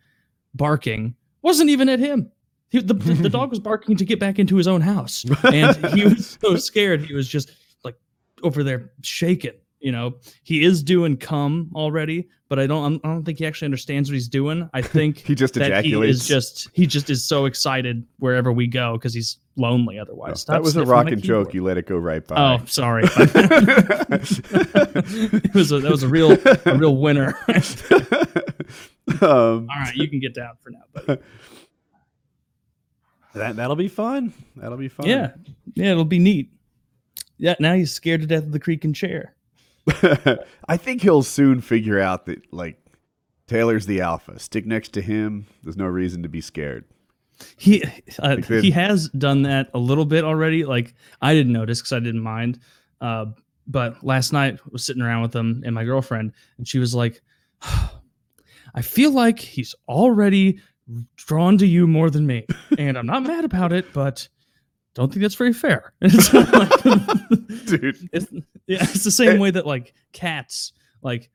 barking 0.55 1.15
wasn't 1.43 1.71
even 1.71 1.88
at 1.88 1.99
him. 1.99 2.31
He, 2.71 2.81
the, 2.81 2.94
the 2.94 3.29
dog 3.29 3.50
was 3.50 3.61
barking 3.61 3.97
to 3.97 4.05
get 4.05 4.19
back 4.19 4.38
into 4.38 4.56
his 4.56 4.67
own 4.67 4.81
house, 4.81 5.25
and 5.44 5.76
he 5.94 6.05
was 6.05 6.38
so 6.43 6.56
scared. 6.56 7.03
He 7.03 7.15
was 7.15 7.29
just 7.29 7.53
like 7.85 7.97
over 8.43 8.65
there 8.65 8.93
shaking. 9.03 9.53
You 9.84 9.92
know, 9.92 10.14
he 10.44 10.64
is 10.64 10.82
doing 10.82 11.19
cum 11.19 11.70
already, 11.75 12.26
but 12.48 12.58
I 12.58 12.66
don't. 12.66 12.98
I 13.04 13.08
don't 13.08 13.22
think 13.22 13.36
he 13.36 13.44
actually 13.44 13.66
understands 13.66 14.08
what 14.08 14.14
he's 14.14 14.28
doing. 14.28 14.70
I 14.72 14.81
think 14.96 15.19
he 15.19 15.34
just 15.34 15.52
that 15.54 15.66
he 15.84 15.90
ejaculates. 15.90 16.22
is 16.22 16.26
just 16.26 16.70
he 16.72 16.86
just 16.86 17.10
is 17.10 17.22
so 17.22 17.44
excited 17.44 18.02
wherever 18.19 18.50
we 18.50 18.66
go 18.66 18.94
because 18.94 19.12
he's 19.12 19.36
lonely 19.56 19.98
otherwise. 19.98 20.40
Stop 20.40 20.54
that 20.54 20.62
was 20.62 20.75
a 20.76 20.86
rocking 20.86 21.20
joke. 21.20 21.52
You 21.52 21.62
let 21.64 21.76
it 21.76 21.86
go 21.86 21.98
right 21.98 22.26
by. 22.26 22.34
Oh, 22.34 22.64
sorry. 22.64 23.02
it 23.12 23.12
was 25.54 25.70
a, 25.70 25.81
that 25.81 25.90
was 25.90 26.02
a 26.02 26.08
real 26.08 26.32
a 26.64 26.78
real 26.78 26.96
winner. 26.96 27.37
All 29.20 29.28
um, 29.30 29.66
right, 29.66 29.94
you 29.94 30.08
can 30.08 30.19
get 30.19 30.34
down 30.34 30.54
for 30.62 30.70
now, 30.70 30.84
but 30.94 31.22
that 33.34 33.56
that'll 33.56 33.76
be 33.76 33.88
fun. 33.88 34.32
That'll 34.56 34.78
be 34.78 34.88
fun. 34.88 35.08
yeah, 35.08 35.32
yeah, 35.75 35.90
it'll 35.90 36.06
be 36.06 36.19
neat. 36.19 36.50
Yeah, 37.37 37.54
now 37.60 37.75
he's 37.75 37.92
scared 37.92 38.22
to 38.22 38.26
death 38.26 38.44
of 38.44 38.52
the 38.52 38.58
creaking 38.58 38.94
chair. 38.94 39.34
I 40.69 40.76
think 40.76 41.02
he'll 41.02 41.22
soon 41.22 41.60
figure 41.60 42.00
out 42.00 42.26
that 42.26 42.52
like 42.52 42.78
Taylor's 43.46 43.86
the 43.86 44.00
alpha. 44.00 44.38
Stick 44.38 44.66
next 44.66 44.90
to 44.94 45.02
him. 45.02 45.46
There's 45.62 45.76
no 45.76 45.86
reason 45.86 46.22
to 46.22 46.28
be 46.28 46.40
scared. 46.40 46.84
He 47.56 47.82
uh, 47.82 47.88
Like 48.36 48.46
he 48.46 48.70
has 48.70 49.08
done 49.10 49.42
that 49.42 49.70
a 49.75 49.78
little 49.78 50.04
bit 50.04 50.25
already. 50.25 50.64
Like 50.64 50.94
I 51.20 51.34
didn't 51.34 51.52
notice 51.52 51.81
because 51.81 51.92
I 51.92 52.00
didn't 52.00 52.22
mind. 52.22 52.60
Uh, 53.00 53.26
but 53.66 54.02
last 54.04 54.32
night 54.32 54.54
I 54.54 54.69
was 54.70 54.84
sitting 54.84 55.02
around 55.02 55.22
with 55.22 55.34
him 55.34 55.62
and 55.64 55.75
my 55.75 55.84
girlfriend, 55.84 56.32
and 56.58 56.66
she 56.66 56.78
was 56.78 56.94
like, 56.94 57.22
"I 58.75 58.82
feel 58.82 59.10
like 59.10 59.38
he's 59.38 59.75
already 59.88 60.60
drawn 61.16 61.58
to 61.58 61.66
you 61.66 61.87
more 61.87 62.10
than 62.10 62.26
me, 62.26 62.46
and 62.78 62.96
I'm 62.96 63.06
not 63.06 63.22
mad 63.22 63.44
about 63.44 63.72
it, 63.72 63.92
but 63.92 64.28
don't 64.94 65.12
think 65.12 65.23
that's 65.23 65.35
very 65.35 65.52
fair." 65.52 65.93
Like- 66.02 66.70
Dude. 67.67 68.08
it's, 68.12 68.26
yeah, 68.67 68.79
it's 68.82 69.05
the 69.05 69.11
same 69.11 69.38
way 69.38 69.50
that 69.50 69.67
like 69.67 69.94
cats, 70.12 70.73
like 71.02 71.31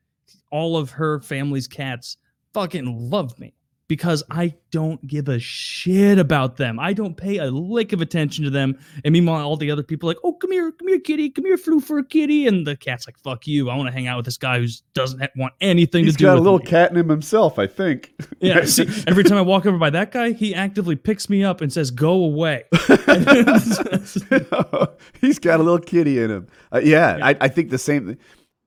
all 0.50 0.76
of 0.76 0.90
her 0.90 1.20
family's 1.20 1.66
cats, 1.68 2.16
fucking 2.54 3.10
love 3.10 3.38
me 3.38 3.54
because 3.90 4.22
I 4.30 4.54
don't 4.70 5.04
give 5.04 5.28
a 5.28 5.40
shit 5.40 6.16
about 6.20 6.56
them. 6.56 6.78
I 6.78 6.92
don't 6.92 7.16
pay 7.16 7.38
a 7.38 7.50
lick 7.50 7.92
of 7.92 8.00
attention 8.00 8.44
to 8.44 8.50
them. 8.50 8.78
And 9.04 9.12
meanwhile, 9.12 9.44
all 9.44 9.56
the 9.56 9.68
other 9.72 9.82
people 9.82 10.08
are 10.08 10.12
like, 10.12 10.20
oh, 10.22 10.34
come 10.34 10.52
here, 10.52 10.70
come 10.70 10.86
here, 10.86 11.00
kitty, 11.00 11.28
come 11.28 11.44
here, 11.44 11.56
flew 11.56 11.80
for 11.80 11.98
a 11.98 12.04
kitty, 12.04 12.46
and 12.46 12.64
the 12.64 12.76
cat's 12.76 13.08
like, 13.08 13.18
fuck 13.18 13.48
you. 13.48 13.68
I 13.68 13.74
want 13.74 13.88
to 13.88 13.92
hang 13.92 14.06
out 14.06 14.16
with 14.16 14.26
this 14.26 14.38
guy 14.38 14.60
who 14.60 14.68
doesn't 14.94 15.20
want 15.34 15.54
anything 15.60 16.04
He's 16.04 16.14
to 16.14 16.18
do 16.18 16.24
He's 16.24 16.30
got 16.30 16.38
a 16.38 16.40
little 16.40 16.60
me. 16.60 16.66
cat 16.66 16.92
in 16.92 16.98
him 16.98 17.08
himself, 17.08 17.58
I 17.58 17.66
think. 17.66 18.12
Yeah, 18.42 18.64
see, 18.64 18.86
every 19.06 19.24
time 19.24 19.36
I 19.36 19.42
walk 19.42 19.66
over 19.66 19.76
by 19.76 19.90
that 19.90 20.12
guy, 20.12 20.32
he 20.32 20.54
actively 20.54 20.96
picks 20.96 21.28
me 21.28 21.44
up 21.44 21.60
and 21.60 21.70
says, 21.70 21.90
"Go 21.90 22.12
away." 22.24 22.64
He's 25.20 25.38
got 25.38 25.60
a 25.60 25.62
little 25.62 25.78
kitty 25.78 26.22
in 26.22 26.30
him. 26.30 26.46
Uh, 26.72 26.80
yeah, 26.82 27.18
I, 27.22 27.36
I 27.38 27.48
think 27.48 27.68
the 27.68 27.76
same. 27.76 28.16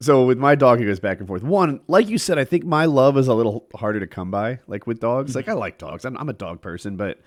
So 0.04 0.26
with 0.26 0.38
my 0.38 0.56
dog, 0.56 0.82
it 0.82 0.86
goes 0.86 1.00
back 1.00 1.20
and 1.20 1.28
forth. 1.28 1.44
One, 1.44 1.80
like 1.88 2.10
you 2.10 2.18
said, 2.18 2.38
I 2.38 2.44
think 2.44 2.66
my 2.66 2.86
love 2.86 3.18
is 3.18 3.30
a 3.30 3.34
little 3.34 3.68
harder 3.74 4.02
to 4.02 4.08
come 4.08 4.32
by. 4.32 4.60
Like 4.68 4.86
with 4.86 5.00
dogs, 5.00 5.34
like 5.34 5.48
I 5.48 5.54
like 5.54 5.78
dogs. 5.78 6.04
I'm, 6.04 6.18
I'm 6.18 6.28
a 6.28 6.34
dog 6.34 6.62
person, 6.62 6.98
but 6.98 7.22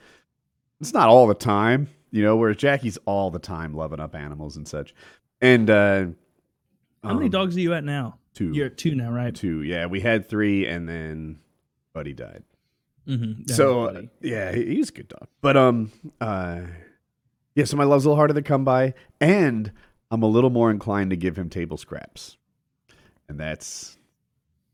it's 0.80 0.92
not 0.92 1.08
all 1.08 1.26
the 1.26 1.34
time, 1.34 1.88
you 2.10 2.22
know. 2.22 2.36
Whereas 2.36 2.58
Jackie's 2.58 2.98
all 3.06 3.30
the 3.30 3.38
time 3.38 3.72
loving 3.74 3.98
up 3.98 4.14
animals 4.14 4.58
and 4.58 4.68
such. 4.68 4.94
And 5.40 5.70
uh, 5.70 6.06
How 7.02 7.14
many 7.14 7.26
um, 7.26 7.30
dogs 7.30 7.56
are 7.56 7.60
you 7.60 7.72
at 7.72 7.82
now? 7.84 8.18
2 8.34 8.52
You're 8.52 8.66
at 8.66 8.76
two 8.76 8.94
now, 8.94 9.10
right? 9.10 9.34
two. 9.34 9.62
Yeah, 9.62 9.86
we 9.86 10.00
had 10.00 10.28
three, 10.28 10.66
and 10.66 10.86
then 10.86 11.38
Buddy 11.94 12.12
died. 12.12 12.42
Mm-hmm. 13.08 13.50
so 13.54 13.84
uh, 13.84 14.02
yeah, 14.20 14.52
he's 14.52 14.90
a 14.90 14.92
good 14.92 15.08
dog. 15.08 15.28
But 15.40 15.56
um, 15.56 15.92
uh, 16.20 16.62
yeah. 17.54 17.64
So 17.64 17.76
my 17.78 17.84
love's 17.84 18.04
a 18.04 18.08
little 18.08 18.16
harder 18.18 18.34
to 18.34 18.42
come 18.42 18.64
by, 18.64 18.92
and 19.20 19.72
I'm 20.10 20.22
a 20.22 20.26
little 20.26 20.50
more 20.50 20.70
inclined 20.70 21.08
to 21.10 21.16
give 21.16 21.38
him 21.38 21.48
table 21.48 21.76
scraps, 21.78 22.36
and 23.28 23.38
that's 23.38 23.96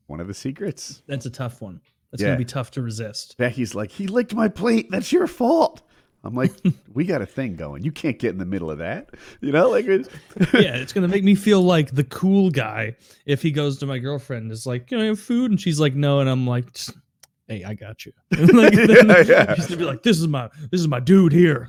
one 0.07 0.21
of 0.21 0.27
the 0.27 0.35
secrets. 0.35 1.03
that's 1.07 1.27
a 1.27 1.31
tough 1.31 1.61
one. 1.63 1.81
That's 2.11 2.23
Yeah. 2.23 2.29
gonna 2.29 2.39
be 2.39 2.45
tough 2.45 2.71
to 2.73 2.83
resist. 2.83 3.37
Becky's 3.39 3.75
like, 3.75 3.91
he 3.91 4.07
licked 4.07 4.35
my 4.35 4.49
plate. 4.49 4.91
That's 4.91 5.11
your 5.13 5.27
fault. 5.27 5.83
I'm 6.25 6.35
like, 6.35 6.53
we 6.95 7.05
got 7.05 7.23
a 7.23 7.27
thing 7.27 7.57
going. 7.57 7.83
You 7.85 7.91
can't 7.93 8.19
get 8.19 8.31
in 8.33 8.39
the 8.39 8.45
middle 8.45 8.71
of 8.71 8.79
that. 8.79 9.11
You 9.41 9.51
know, 9.53 9.71
like 9.71 9.87
it, 9.87 10.09
yeah, 10.55 10.77
it's 10.77 10.93
gonna 10.93 11.09
make 11.09 11.25
me 11.25 11.35
feel 11.49 11.63
like 11.63 11.95
the 11.95 12.05
cool 12.05 12.51
guy 12.51 12.97
if 13.27 13.41
he 13.43 13.51
goes 13.51 13.79
to 13.79 13.87
my 13.87 13.99
girlfriend 13.99 14.43
and 14.45 14.53
is 14.53 14.67
like, 14.67 14.87
"Can 14.89 15.01
I 15.01 15.07
have 15.07 15.19
food?" 15.21 15.51
and 15.51 15.61
she's 15.61 15.81
like, 15.81 15.95
"No," 15.95 16.21
and 16.21 16.29
I'm 16.29 16.47
like, 16.47 16.67
"Hey, 17.49 17.65
I 17.65 17.75
got 17.75 18.05
you." 18.05 18.13
like, 18.31 18.75
Yeah, 18.75 19.23
yeah. 19.23 19.55
She's 19.55 19.67
gonna 19.67 19.79
be 19.79 19.85
like, 19.85 20.03
"This 20.03 20.19
is 20.21 20.29
my 20.29 20.51
this 20.71 20.81
is 20.83 20.89
my 20.89 21.01
dude 21.01 21.33
here." 21.33 21.67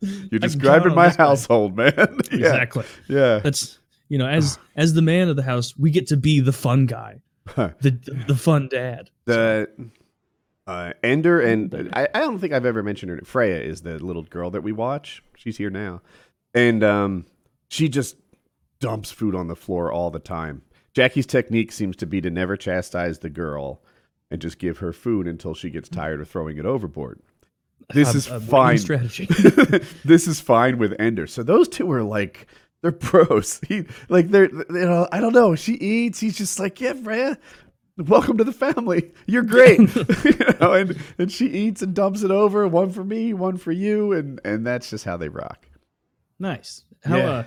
You're 0.00 0.40
describing 0.40 0.94
my 0.94 1.10
guy. 1.10 1.16
household, 1.16 1.76
man. 1.76 1.92
yeah, 2.32 2.36
exactly. 2.38 2.84
yeah. 3.08 3.38
That's 3.40 3.78
you 4.10 4.18
know, 4.18 4.26
as 4.28 4.58
as 4.76 4.92
the 4.92 5.00
man 5.02 5.28
of 5.30 5.36
the 5.36 5.42
house, 5.42 5.74
we 5.78 5.90
get 5.90 6.06
to 6.08 6.18
be 6.18 6.40
the 6.40 6.52
fun 6.52 6.84
guy, 6.84 7.22
the 7.56 7.98
the 8.28 8.34
fun 8.36 8.68
dad. 8.70 9.08
the 9.24 9.70
uh, 10.66 10.92
Ender 11.02 11.40
and 11.40 11.90
I, 11.94 12.06
I 12.14 12.20
don't 12.20 12.38
think 12.38 12.52
I've 12.52 12.66
ever 12.66 12.82
mentioned 12.82 13.10
her. 13.10 13.20
Freya 13.24 13.60
is 13.60 13.80
the 13.80 13.98
little 13.98 14.22
girl 14.24 14.50
that 14.50 14.62
we 14.62 14.72
watch. 14.72 15.22
She's 15.36 15.56
here 15.56 15.70
now. 15.70 16.02
and 16.54 16.84
um, 16.84 17.26
she 17.68 17.88
just 17.88 18.16
dumps 18.80 19.10
food 19.10 19.34
on 19.34 19.48
the 19.48 19.56
floor 19.56 19.90
all 19.90 20.10
the 20.10 20.18
time. 20.20 20.62
Jackie's 20.92 21.26
technique 21.26 21.72
seems 21.72 21.96
to 21.96 22.06
be 22.06 22.20
to 22.20 22.30
never 22.30 22.56
chastise 22.56 23.20
the 23.20 23.30
girl 23.30 23.80
and 24.30 24.40
just 24.40 24.58
give 24.58 24.78
her 24.78 24.92
food 24.92 25.26
until 25.26 25.54
she 25.54 25.70
gets 25.70 25.88
tired 25.88 26.20
of 26.20 26.28
throwing 26.28 26.56
it 26.58 26.66
overboard. 26.66 27.20
This 27.94 28.14
A- 28.14 28.16
is 28.18 28.28
a 28.28 28.32
winning 28.34 28.48
fine. 28.48 28.78
strategy. 28.78 29.26
this 30.04 30.28
is 30.28 30.40
fine 30.40 30.78
with 30.78 30.94
Ender. 31.00 31.26
So 31.26 31.42
those 31.42 31.68
two 31.68 31.90
are 31.90 32.02
like 32.02 32.46
they're 32.82 32.92
pros. 32.92 33.60
He 33.68 33.84
like 34.08 34.28
they're 34.28 34.50
you 34.50 34.64
know 34.70 35.08
I 35.12 35.20
don't 35.20 35.32
know. 35.34 35.54
She 35.54 35.74
eats. 35.74 36.20
He's 36.20 36.36
just 36.38 36.58
like 36.58 36.80
yeah, 36.80 36.94
Freya. 36.94 37.38
Welcome 37.98 38.38
to 38.38 38.44
the 38.44 38.52
family. 38.52 39.12
You're 39.26 39.42
great. 39.42 39.78
you 40.24 40.36
know, 40.60 40.72
and 40.72 40.96
and 41.18 41.30
she 41.30 41.46
eats 41.46 41.82
and 41.82 41.94
dumps 41.94 42.22
it 42.22 42.30
over. 42.30 42.66
One 42.66 42.90
for 42.90 43.04
me, 43.04 43.34
one 43.34 43.56
for 43.58 43.72
you, 43.72 44.12
and 44.12 44.40
and 44.44 44.66
that's 44.66 44.88
just 44.90 45.04
how 45.04 45.16
they 45.16 45.28
rock. 45.28 45.66
Nice. 46.38 46.84
How 47.04 47.16
Yeah. 47.16 47.30
uh, 47.30 47.44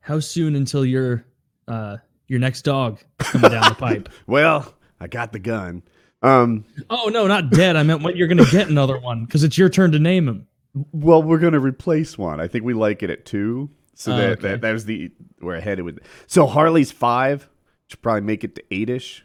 how 0.00 0.20
soon 0.20 0.54
until 0.54 0.84
your 0.84 1.24
uh 1.66 1.96
your 2.28 2.38
next 2.38 2.62
dog 2.62 2.98
coming 3.18 3.50
down 3.50 3.68
the 3.70 3.74
pipe? 3.74 4.08
Well, 4.26 4.72
I 5.00 5.06
got 5.08 5.32
the 5.32 5.38
gun. 5.38 5.82
Um, 6.22 6.64
Oh 6.90 7.08
no, 7.12 7.26
not 7.26 7.50
dead. 7.50 7.76
I 7.76 7.82
meant 7.82 8.02
when 8.02 8.16
you're 8.16 8.28
gonna 8.28 8.44
get 8.50 8.68
another 8.68 8.98
one 8.98 9.24
because 9.24 9.42
it's 9.44 9.56
your 9.58 9.68
turn 9.68 9.92
to 9.92 9.98
name 9.98 10.28
him. 10.28 10.46
well, 10.92 11.22
we're 11.22 11.38
gonna 11.38 11.60
replace 11.60 12.16
one. 12.18 12.40
I 12.40 12.46
think 12.48 12.64
we 12.64 12.74
like 12.74 13.02
it 13.02 13.10
at 13.10 13.24
two. 13.24 13.70
So 13.98 14.12
Oh, 14.12 14.16
that, 14.16 14.30
okay. 14.30 14.42
that 14.48 14.60
that 14.60 14.72
was 14.72 14.84
the 14.84 15.10
where 15.40 15.56
I 15.56 15.60
headed 15.60 15.84
with. 15.84 15.98
So 16.28 16.46
Harley's 16.46 16.92
five. 16.92 17.48
Should 17.88 18.00
probably 18.02 18.20
make 18.20 18.44
it 18.44 18.54
to 18.54 18.62
eight 18.70 18.90
ish, 18.90 19.24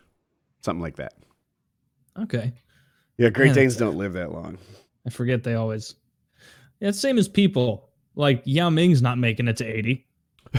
something 0.62 0.82
like 0.82 0.96
that. 0.96 1.14
Okay. 2.20 2.54
Yeah, 3.18 3.30
Great. 3.30 3.54
Danes 3.54 3.76
don't 3.78 3.98
live 3.98 4.14
that 4.14 4.32
long. 4.32 4.58
I 5.06 5.10
forget 5.10 5.44
they 5.44 5.56
always. 5.56 5.96
Yeah, 6.80 6.92
same 6.92 7.18
as 7.18 7.28
people. 7.28 7.90
Like 8.16 8.42
Yao 8.46 8.70
Ming's 8.70 9.02
not 9.02 9.18
making 9.18 9.48
it 9.48 9.58
to 9.58 9.66
eighty. 9.66 10.08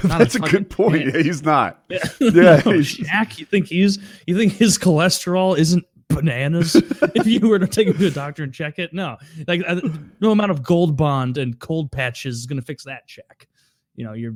Not 0.04 0.18
That's 0.18 0.34
a 0.34 0.38
fucking 0.38 0.52
good 0.52 0.70
point. 0.70 1.14
Yeah, 1.14 1.22
he's 1.22 1.42
not. 1.42 1.82
Yeah, 1.88 1.98
Yeah, 2.20 2.30
no, 2.30 2.78
Shaq. 2.82 3.38
You 3.38 3.46
think 3.46 3.66
he's? 3.66 3.98
You 4.26 4.36
think 4.36 4.52
his 4.52 4.78
cholesterol 4.78 5.56
isn't 5.58 5.84
bananas? 6.08 6.74
if 7.14 7.26
you 7.26 7.48
were 7.48 7.58
to 7.58 7.66
take 7.66 7.88
him 7.88 7.96
to 7.98 8.06
a 8.06 8.10
doctor 8.10 8.42
and 8.44 8.52
check 8.52 8.78
it, 8.78 8.92
no. 8.92 9.16
Like 9.48 9.62
uh, 9.66 9.80
no 10.20 10.30
amount 10.30 10.50
of 10.52 10.62
gold 10.62 10.96
bond 10.96 11.38
and 11.38 11.58
cold 11.58 11.90
patches 11.90 12.38
is 12.38 12.46
gonna 12.46 12.62
fix 12.62 12.84
that 12.84 13.06
check. 13.08 13.48
You 13.94 14.04
know, 14.04 14.12
you're. 14.12 14.34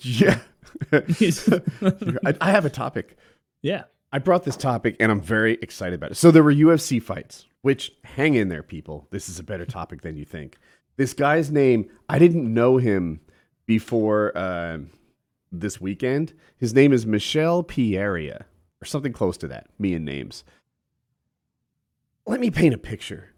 Yeah. 0.00 0.38
I, 0.92 2.34
I 2.40 2.50
have 2.50 2.64
a 2.64 2.70
topic. 2.70 3.16
yeah. 3.62 3.84
I 4.12 4.18
brought 4.18 4.44
this 4.44 4.56
topic 4.56 4.96
and 5.00 5.10
I'm 5.12 5.20
very 5.20 5.54
excited 5.60 5.94
about 5.94 6.12
it. 6.12 6.14
So 6.14 6.30
there 6.30 6.42
were 6.42 6.54
UFC 6.54 7.02
fights, 7.02 7.44
which 7.62 7.92
hang 8.04 8.34
in 8.34 8.48
there, 8.48 8.62
people. 8.62 9.08
This 9.10 9.28
is 9.28 9.38
a 9.38 9.42
better 9.42 9.66
topic 9.66 10.02
than 10.02 10.16
you 10.16 10.24
think. 10.24 10.56
This 10.96 11.12
guy's 11.12 11.50
name, 11.50 11.90
I 12.08 12.18
didn't 12.18 12.52
know 12.52 12.78
him 12.78 13.20
before 13.66 14.36
uh, 14.38 14.78
this 15.52 15.80
weekend. 15.80 16.32
His 16.56 16.72
name 16.72 16.92
is 16.92 17.04
Michelle 17.04 17.62
Pieria, 17.62 18.44
or 18.80 18.86
something 18.86 19.12
close 19.12 19.36
to 19.38 19.48
that. 19.48 19.66
Me 19.78 19.92
and 19.92 20.04
names. 20.04 20.44
Let 22.26 22.40
me 22.40 22.50
paint 22.50 22.74
a 22.74 22.78
picture. 22.78 23.34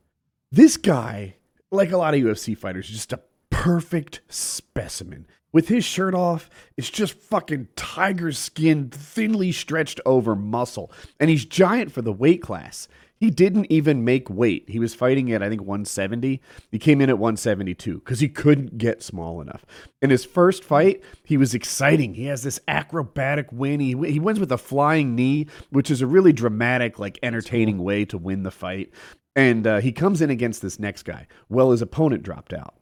This 0.52 0.76
guy, 0.76 1.34
like 1.70 1.90
a 1.92 1.96
lot 1.96 2.14
of 2.14 2.20
UFC 2.20 2.56
fighters, 2.56 2.86
is 2.86 2.92
just 2.92 3.12
a 3.12 3.20
perfect 3.58 4.20
specimen. 4.28 5.26
With 5.50 5.66
his 5.66 5.84
shirt 5.84 6.14
off, 6.14 6.48
it's 6.76 6.88
just 6.88 7.14
fucking 7.14 7.66
tiger 7.74 8.30
skin, 8.30 8.88
thinly 8.88 9.50
stretched 9.50 10.00
over 10.06 10.36
muscle. 10.36 10.92
And 11.18 11.28
he's 11.28 11.44
giant 11.44 11.90
for 11.90 12.00
the 12.00 12.12
weight 12.12 12.40
class. 12.40 12.86
He 13.16 13.30
didn't 13.30 13.66
even 13.68 14.04
make 14.04 14.30
weight. 14.30 14.66
He 14.68 14.78
was 14.78 14.94
fighting 14.94 15.32
at, 15.32 15.42
I 15.42 15.48
think, 15.48 15.62
170. 15.62 16.40
He 16.70 16.78
came 16.78 17.00
in 17.00 17.10
at 17.10 17.18
172 17.18 17.98
because 17.98 18.20
he 18.20 18.28
couldn't 18.28 18.78
get 18.78 19.02
small 19.02 19.40
enough. 19.40 19.66
In 20.00 20.10
his 20.10 20.24
first 20.24 20.62
fight, 20.62 21.02
he 21.24 21.36
was 21.36 21.52
exciting. 21.52 22.14
He 22.14 22.26
has 22.26 22.44
this 22.44 22.60
acrobatic 22.68 23.48
win. 23.50 23.80
He, 23.80 23.88
he 24.06 24.20
wins 24.20 24.38
with 24.38 24.52
a 24.52 24.58
flying 24.58 25.16
knee, 25.16 25.48
which 25.70 25.90
is 25.90 26.00
a 26.00 26.06
really 26.06 26.32
dramatic, 26.32 27.00
like 27.00 27.18
entertaining 27.24 27.78
way 27.78 28.04
to 28.04 28.18
win 28.18 28.44
the 28.44 28.52
fight. 28.52 28.92
And 29.34 29.66
uh, 29.66 29.80
he 29.80 29.90
comes 29.90 30.22
in 30.22 30.30
against 30.30 30.62
this 30.62 30.78
next 30.78 31.02
guy. 31.02 31.26
Well, 31.48 31.72
his 31.72 31.82
opponent 31.82 32.22
dropped 32.22 32.52
out 32.52 32.74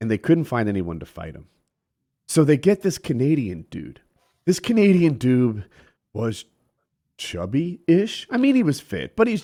and 0.00 0.10
they 0.10 0.18
couldn't 0.18 0.44
find 0.44 0.68
anyone 0.68 1.00
to 1.00 1.06
fight 1.06 1.34
him. 1.34 1.46
So 2.26 2.44
they 2.44 2.56
get 2.56 2.82
this 2.82 2.98
Canadian 2.98 3.66
dude. 3.70 4.00
This 4.44 4.60
Canadian 4.60 5.14
dude 5.14 5.64
was 6.12 6.44
chubby 7.18 7.80
ish. 7.86 8.26
I 8.30 8.36
mean, 8.36 8.54
he 8.54 8.62
was 8.62 8.80
fit, 8.80 9.16
but 9.16 9.26
he 9.26 9.42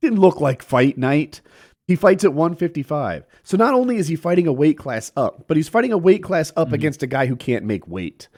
didn't 0.00 0.20
look 0.20 0.40
like 0.40 0.62
fight 0.62 0.98
night. 0.98 1.40
He 1.86 1.96
fights 1.96 2.24
at 2.24 2.32
155. 2.32 3.24
So 3.42 3.56
not 3.56 3.74
only 3.74 3.96
is 3.96 4.08
he 4.08 4.16
fighting 4.16 4.46
a 4.46 4.52
weight 4.52 4.78
class 4.78 5.12
up, 5.16 5.46
but 5.46 5.56
he's 5.56 5.68
fighting 5.68 5.92
a 5.92 5.98
weight 5.98 6.22
class 6.22 6.52
up 6.56 6.68
mm-hmm. 6.68 6.74
against 6.74 7.02
a 7.02 7.06
guy 7.06 7.26
who 7.26 7.36
can't 7.36 7.64
make 7.64 7.86
weight. 7.86 8.28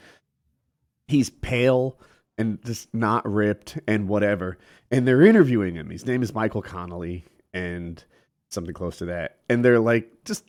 He's 1.07 1.29
pale 1.29 1.97
and 2.37 2.63
just 2.65 2.93
not 2.93 3.29
ripped 3.29 3.79
and 3.87 4.07
whatever. 4.07 4.57
And 4.91 5.07
they're 5.07 5.21
interviewing 5.21 5.75
him. 5.75 5.89
His 5.89 6.05
name 6.05 6.21
is 6.21 6.33
Michael 6.33 6.61
Connolly 6.61 7.25
and 7.53 8.03
something 8.49 8.73
close 8.73 8.97
to 8.97 9.05
that. 9.05 9.37
And 9.49 9.63
they're 9.63 9.79
like, 9.79 10.09
just 10.25 10.43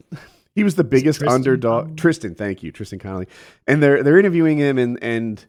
he 0.59 0.65
was 0.65 0.75
the 0.75 0.85
biggest 0.85 1.21
Tristan 1.21 1.35
underdog. 1.35 1.97
Tristan, 1.97 2.35
thank 2.35 2.63
you, 2.63 2.73
Tristan 2.73 2.99
Connolly. 2.99 3.29
And 3.67 3.83
they're 3.83 4.03
they're 4.03 4.19
interviewing 4.19 4.59
him 4.59 4.77
and 4.79 4.99
and 5.03 5.45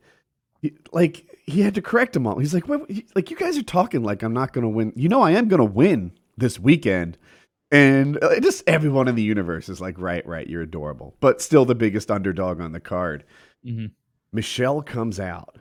he, 0.62 0.74
like 0.92 1.26
he 1.46 1.62
had 1.62 1.74
to 1.76 1.82
correct 1.82 2.14
them 2.14 2.28
all. 2.28 2.38
He's 2.38 2.54
like, 2.54 2.68
what, 2.68 2.90
he- 2.90 3.06
like 3.16 3.32
you 3.32 3.38
guys 3.38 3.58
are 3.58 3.64
talking 3.64 4.04
like 4.04 4.22
I'm 4.24 4.34
not 4.34 4.54
going 4.54 4.62
to 4.64 4.70
win. 4.70 4.94
You 4.96 5.10
know, 5.10 5.22
I 5.22 5.32
am 5.32 5.48
going 5.48 5.60
to 5.60 5.66
win 5.66 6.12
this 6.38 6.60
weekend. 6.60 7.18
And 7.72 8.24
uh, 8.24 8.40
just 8.40 8.64
everyone 8.68 9.08
in 9.08 9.16
the 9.16 9.22
universe 9.24 9.68
is 9.70 9.80
like, 9.82 9.96
right, 10.00 10.26
right, 10.28 10.48
you're 10.48 10.62
adorable, 10.64 11.16
but 11.20 11.42
still 11.42 11.66
the 11.66 11.76
biggest 11.76 12.10
underdog 12.12 12.62
on 12.62 12.72
the 12.72 12.80
card. 12.80 13.24
Mhm. 13.66 13.92
Michelle 14.32 14.82
comes 14.84 15.20
out 15.20 15.58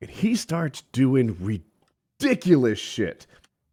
and 0.00 0.10
he 0.10 0.34
starts 0.36 0.82
doing 0.92 1.36
ridiculous 2.20 2.78
shit. 2.78 3.26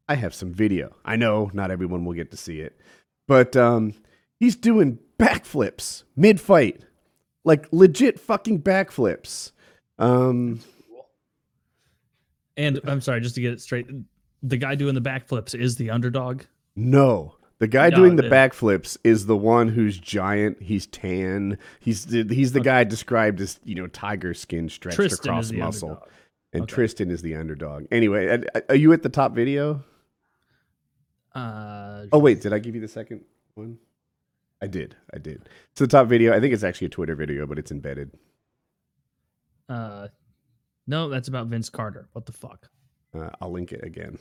I 0.08 0.16
have 0.16 0.34
some 0.34 0.54
video. 0.54 0.96
I 1.06 1.16
know 1.18 1.52
not 1.54 1.72
everyone 1.72 2.04
will 2.06 2.14
get 2.14 2.32
to 2.32 2.38
see 2.38 2.60
it, 2.62 2.80
but 3.28 3.56
um, 3.56 3.94
he's 4.40 4.56
doing 4.56 4.98
backflips 5.20 6.04
mid 6.16 6.40
fight, 6.42 6.82
like 7.44 7.68
legit 7.72 8.20
fucking 8.20 8.62
backflips. 8.62 9.52
Um, 10.00 10.62
And 12.58 12.80
I'm 12.86 13.02
sorry, 13.02 13.22
just 13.22 13.36
to 13.36 13.42
get 13.42 13.54
it 13.54 13.62
straight, 13.62 13.88
the 14.42 14.58
guy 14.58 14.76
doing 14.76 14.96
the 14.96 15.02
backflips 15.02 15.54
is 15.60 15.76
the 15.76 15.90
underdog. 15.92 16.44
no, 16.76 17.36
the 17.60 17.68
guy 17.68 17.90
No, 17.90 17.98
doing 17.98 18.16
the 18.16 18.24
backflips 18.24 18.98
is 19.04 19.26
the 19.26 19.36
one 19.36 19.68
who's 19.68 19.98
giant. 20.00 20.62
He's 20.62 20.88
tan. 20.88 21.58
He's 21.82 22.06
the, 22.06 22.24
he's 22.34 22.54
the 22.54 22.62
guy 22.62 22.86
described 22.86 23.42
as 23.42 23.60
you 23.66 23.76
know 23.76 23.88
tiger 23.88 24.34
skin 24.34 24.70
stretched 24.70 24.96
Tristan 24.96 25.30
across 25.32 25.52
muscle, 25.52 25.90
underdog. 25.90 26.10
and 26.54 26.64
Okay. 26.64 26.74
Tristan 26.74 27.12
is 27.12 27.22
the 27.22 27.36
underdog. 27.36 27.86
Anyway, 27.92 28.28
are- 28.28 28.64
are 28.70 28.76
you 28.76 28.94
at 28.94 29.04
the 29.04 29.10
top 29.10 29.34
video? 29.36 29.84
Uh, 31.36 32.06
Oh 32.14 32.20
wait, 32.20 32.40
did 32.42 32.54
I 32.54 32.60
give 32.60 32.76
you 32.76 32.82
the 32.82 32.88
second 32.88 33.26
one? 33.56 33.78
I 34.62 34.68
did. 34.68 34.96
I 35.14 35.18
did. 35.20 35.48
So 35.76 35.86
the 35.86 35.88
top 35.90 36.08
video, 36.08 36.34
I 36.36 36.40
think 36.40 36.54
it's 36.54 36.64
actually 36.64 36.88
a 36.88 36.92
Twitter 36.92 37.16
video, 37.16 37.46
but 37.46 37.58
it's 37.60 37.72
embedded. 37.72 38.12
uh, 39.70 40.08
no, 40.88 41.08
that's 41.08 41.28
about 41.28 41.48
Vince 41.48 41.70
Carter. 41.70 42.10
What 42.14 42.26
the 42.26 42.32
fuck? 42.32 42.68
Uh, 43.14 43.30
I'll 43.40 43.52
link 43.52 43.72
it 43.72 43.84
again. 43.84 44.18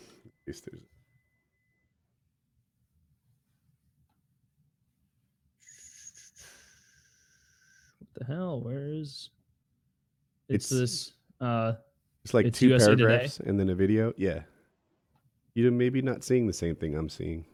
What 7.99 8.09
the 8.15 8.25
hell? 8.33 8.61
Where 8.61 8.87
is? 8.89 9.31
It's, 10.49 10.71
It's- 10.73 10.81
this. 10.81 11.13
Uh, 11.41 11.75
It's 12.25 12.35
like 12.35 12.47
It's 12.47 12.59
two 12.59 12.69
USA 12.69 12.91
Today? 12.91 13.05
paragraphs 13.05 13.41
and 13.41 13.59
then 13.59 13.71
a 13.71 13.75
video. 13.75 14.13
Yeah. 14.17 14.43
You're 15.55 15.71
maybe 15.73 16.03
not 16.03 16.25
seeing 16.25 16.47
the 16.47 16.53
same 16.53 16.77
thing 16.77 16.95
I'm 16.97 17.09
seeing. 17.09 17.45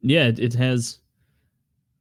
yeah, 0.00 0.26
it, 0.26 0.38
it 0.38 0.54
has 0.54 0.98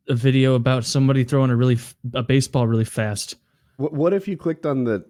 a 0.08 0.16
video 0.16 0.56
about 0.56 0.86
somebody 0.86 1.24
throwing 1.24 1.52
a 1.52 1.56
really 1.56 1.76
f- 1.76 1.96
a 2.14 2.24
baseball 2.24 2.68
really 2.68 2.86
fast. 2.86 3.36
What, 3.78 3.94
what 3.94 4.14
if 4.14 4.28
you 4.28 4.38
clicked 4.38 4.66
on 4.66 4.84
the 4.84 5.06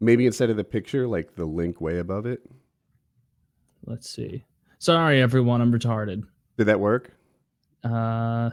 maybe 0.00 0.26
instead 0.26 0.50
of 0.50 0.56
the 0.56 0.64
picture, 0.64 1.06
like 1.06 1.34
the 1.36 1.44
link 1.44 1.80
way 1.80 1.98
above 1.98 2.26
it? 2.26 2.40
Let's 3.84 4.10
see. 4.10 4.44
Sorry, 4.78 5.20
everyone, 5.22 5.60
I'm 5.60 5.72
retarded. 5.72 6.24
Did 6.56 6.64
that 6.66 6.80
work? 6.80 7.12
Uh, 7.82 8.50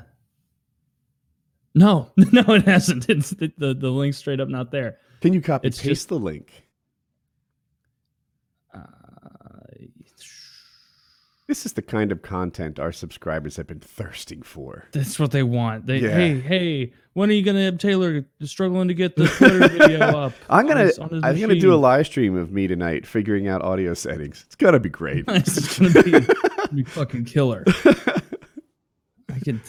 no, 1.74 2.12
no, 2.18 2.42
it 2.48 2.64
hasn't. 2.66 3.10
It's 3.10 3.32
the 3.32 3.52
the, 3.58 3.74
the 3.74 3.90
link's 3.90 4.18
straight 4.18 4.40
up 4.40 4.48
not 4.50 4.72
there. 4.72 4.98
Can 5.22 5.34
you 5.34 5.42
copy 5.42 5.68
It's 5.68 5.78
paste 5.80 5.90
just- 5.90 6.10
the 6.10 6.20
link? 6.20 6.64
Uh, 8.74 8.82
This 11.48 11.66
is 11.66 11.74
the 11.74 11.82
kind 11.84 12.12
of 12.12 12.22
content 12.24 12.80
our 12.80 12.92
subscribers 12.92 13.56
have 13.58 13.68
been 13.68 13.80
thirsting 13.80 14.42
for. 14.42 14.88
that's 14.92 15.20
what 15.20 15.32
they 15.32 15.44
want. 15.44 15.86
They 15.86 16.00
Yeah. 16.00 16.10
hey 16.16 16.40
hey, 16.40 16.94
when 17.14 17.30
are 17.30 17.34
you 17.34 17.44
gonna 17.44 17.64
have 17.66 17.78
Taylor 17.78 18.25
struggling 18.44 18.88
to 18.88 18.94
get 18.96 19.16
the 19.16 19.28
Twitter 19.28 19.68
video 19.68 20.00
up? 20.00 20.34
I'm 20.50 20.68
gonna 20.68 20.86
his- 20.86 20.98
on 21.00 21.10
his 21.10 21.24
I'm 21.24 21.40
gonna 21.40 21.60
do 21.60 21.74
a 21.74 21.75
live 21.78 22.08
stream 22.08 22.36
of 22.36 22.52
me 22.52 22.66
tonight 22.68 23.06
figuring 23.06 23.48
out 23.48 23.62
audio 23.62 23.94
settings. 23.94 24.44
It's 24.48 24.56
gonna 24.56 24.80
be 24.80 24.90
great. 24.90 25.25
it's 25.28 25.78
gonna 25.78 26.02
be, 26.04 26.20
be 26.74 26.84
fucking 26.84 27.25
killer. 27.25 27.64
I 29.30 29.40
can. 29.44 29.62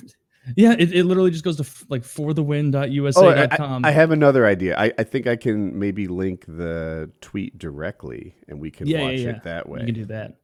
Yeah, 0.56 0.76
it, 0.78 0.92
it 0.94 1.04
literally 1.04 1.32
just 1.32 1.42
goes 1.44 1.56
to 1.56 1.64
f- 1.64 1.84
like 1.88 2.02
Oh, 2.02 2.04
I, 2.04 2.06
forthewin.usa.com. 2.08 3.84
I- 3.84 3.90
have 3.90 4.12
another 4.12 4.46
idea. 4.46 4.78
I, 4.78 4.92
I 4.96 5.02
think 5.02 5.26
I 5.26 5.34
can 5.36 5.76
maybe 5.78 6.06
link 6.06 6.44
the 6.46 7.10
tweet 7.20 7.58
directly, 7.58 8.36
and 8.48 8.60
we 8.60 8.70
can 8.70 8.86
Yeah, 8.86 8.98
yeah, 8.98 9.04
watch 9.04 9.18
yeah. 9.18 9.28
it 9.30 9.42
that 9.42 9.68
way. 9.68 9.80
You 9.80 9.86
can 9.86 9.94
do 9.94 10.04
that. 10.06 10.36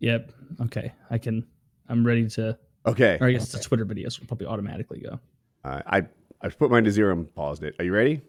Yep. 0.00 0.32
Okay. 0.62 0.92
I 1.10 1.18
can. 1.18 1.46
I'm 1.88 2.04
ready 2.06 2.28
to. 2.30 2.58
Okay, 2.86 3.18
Or 3.20 3.26
I 3.28 3.32
guess 3.32 3.52
the 3.52 3.58
Twitter 3.60 3.84
videos 3.84 4.18
will 4.18 4.26
probably 4.26 4.46
automatically 4.46 5.00
go. 5.00 5.20
uh, 5.64 5.82
I 5.86 6.02
I've 6.40 6.58
put 6.58 6.70
mine 6.70 6.84
to 6.84 6.90
zero 6.90 7.12
and 7.12 7.32
paused 7.34 7.62
it. 7.62 7.74
Are 7.78 7.84
you 7.84 7.92
ready? 7.92 8.22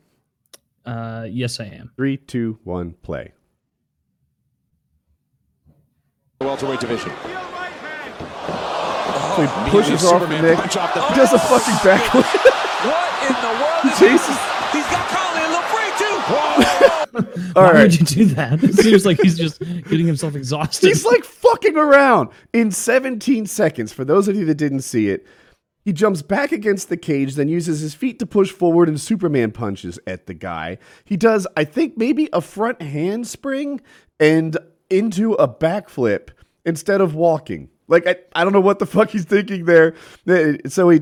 Uh, 0.86 1.26
yes, 1.30 1.60
I 1.62 1.66
am. 1.66 1.92
Three, 1.96 2.18
two, 2.18 2.60
one, 2.66 2.92
play. 3.02 3.32
The 6.40 6.48
welterweight 6.48 6.82
division. 6.82 7.12
So 9.36 9.42
he 9.48 9.48
pushes 9.72 10.04
off 10.04 10.20
the 10.20 10.28
Superman 10.28 10.44
neck. 10.44 10.58
punch 10.58 10.76
off 10.76 10.94
the 10.94 11.02
He 11.08 11.16
does 11.16 11.32
a 11.32 11.40
fucking 11.40 11.76
backflip. 11.88 12.28
What 12.84 13.10
in 13.24 13.36
the 13.40 13.54
world 13.64 13.86
is 13.88 14.00
Jesus. 14.04 14.38
He's 14.74 14.88
got 14.92 15.08
Colin 15.08 15.44
and 15.48 15.51
LaFrey 15.51 15.51
too. 15.51 15.51
All 17.56 17.64
Why 17.64 17.72
right. 17.72 17.82
would 17.84 18.00
you 18.00 18.06
do 18.06 18.26
that? 18.36 18.64
It 18.64 18.76
seems 18.76 19.06
like 19.06 19.20
he's 19.22 19.38
just 19.38 19.60
getting 19.60 20.08
himself 20.08 20.36
exhausted. 20.36 20.88
He's 20.88 21.06
like 21.06 21.24
fucking 21.24 21.76
around 21.76 22.30
in 22.54 22.72
17 22.72 23.46
seconds. 23.46 23.92
For 23.92 24.06
those 24.06 24.28
of 24.28 24.36
you 24.36 24.46
that 24.46 24.56
didn't 24.56 24.82
see 24.82 25.10
it, 25.10 25.26
he 25.84 25.92
jumps 25.94 26.22
back 26.22 26.52
against 26.52 26.90
the 26.90 26.98
cage, 26.98 27.36
then 27.36 27.48
uses 27.48 27.80
his 27.80 27.96
feet 27.96 28.20
to 28.20 28.26
push 28.26 28.52
forward 28.52 28.88
and 28.88 29.00
Superman 29.00 29.52
punches 29.52 30.00
at 30.06 30.28
the 30.28 30.34
guy. 30.34 30.78
He 31.06 31.18
does, 31.18 31.48
I 31.58 31.64
think, 31.64 31.98
maybe 31.98 32.30
a 32.34 32.42
front 32.42 32.82
handspring 32.82 33.82
and 34.20 34.58
into 34.90 35.34
a 35.34 35.48
backflip 35.48 36.30
instead 36.66 37.02
of 37.02 37.16
walking. 37.16 37.70
Like, 37.88 38.06
I, 38.06 38.18
I 38.36 38.44
don't 38.44 38.54
know 38.54 38.62
what 38.62 38.80
the 38.80 38.86
fuck 38.86 39.10
he's 39.10 39.26
thinking 39.26 39.66
there. 39.66 39.96
So 40.68 40.90
he. 40.90 41.02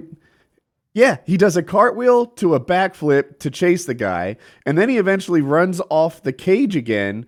Yeah, 0.93 1.17
he 1.25 1.37
does 1.37 1.55
a 1.55 1.63
cartwheel 1.63 2.25
to 2.37 2.55
a 2.55 2.59
backflip 2.59 3.39
to 3.39 3.51
chase 3.51 3.85
the 3.85 3.93
guy, 3.93 4.37
and 4.65 4.77
then 4.77 4.89
he 4.89 4.97
eventually 4.97 5.41
runs 5.41 5.81
off 5.89 6.23
the 6.23 6.33
cage 6.33 6.75
again, 6.75 7.27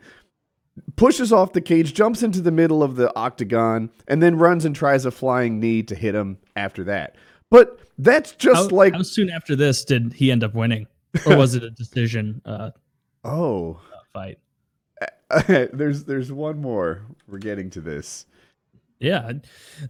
pushes 0.96 1.32
off 1.32 1.54
the 1.54 1.62
cage, 1.62 1.94
jumps 1.94 2.24
into 2.24 2.42
the 2.42 2.52
middle 2.52 2.82
of 2.82 2.96
the 2.96 3.16
octagon, 3.16 3.92
and 4.08 4.22
then 4.22 4.38
runs 4.38 4.66
and 4.66 4.76
tries 4.76 5.06
a 5.06 5.12
flying 5.12 5.60
knee 5.60 5.84
to 5.84 5.96
hit 5.96 6.16
him 6.16 6.38
after 6.56 6.84
that. 6.86 7.16
But 7.52 7.80
that's 8.00 8.32
how, 8.32 8.38
just 8.38 8.72
like 8.72 8.94
how 8.94 9.04
soon 9.04 9.30
after 9.30 9.56
this 9.56 9.86
did 9.86 10.14
he 10.14 10.32
end 10.32 10.44
up 10.44 10.56
winning, 10.56 10.88
or 11.26 11.38
was 11.38 11.54
it 11.54 11.64
a 11.64 11.70
decision 11.70 12.42
uh, 12.46 12.72
oh, 13.24 13.80
fight? 14.12 14.40
there's 15.48 16.04
there's 16.06 16.32
one 16.32 16.60
more. 16.60 17.04
We're 17.28 17.38
getting 17.38 17.70
to 17.72 17.82
this. 17.82 18.26
Yeah, 19.02 19.32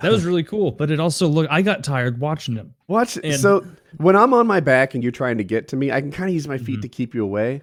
that 0.01 0.11
was 0.11 0.23
really 0.25 0.43
cool. 0.43 0.71
But 0.71 0.89
it 0.89 0.99
also 0.99 1.27
look. 1.27 1.47
I 1.51 1.61
got 1.61 1.83
tired 1.83 2.19
watching 2.19 2.55
him. 2.55 2.73
Watch. 2.87 3.17
And- 3.23 3.35
so 3.39 3.65
when 3.97 4.15
I'm 4.15 4.33
on 4.33 4.47
my 4.47 4.59
back 4.61 4.93
and 4.93 5.03
you're 5.03 5.11
trying 5.11 5.37
to 5.37 5.43
get 5.43 5.67
to 5.69 5.75
me, 5.75 5.91
I 5.91 5.99
can 6.01 6.11
kind 6.11 6.29
of 6.29 6.33
use 6.33 6.47
my 6.47 6.57
feet 6.57 6.75
Mm-hmm. 6.75 6.81
to 6.81 6.87
keep 6.89 7.13
you 7.13 7.23
away. 7.23 7.61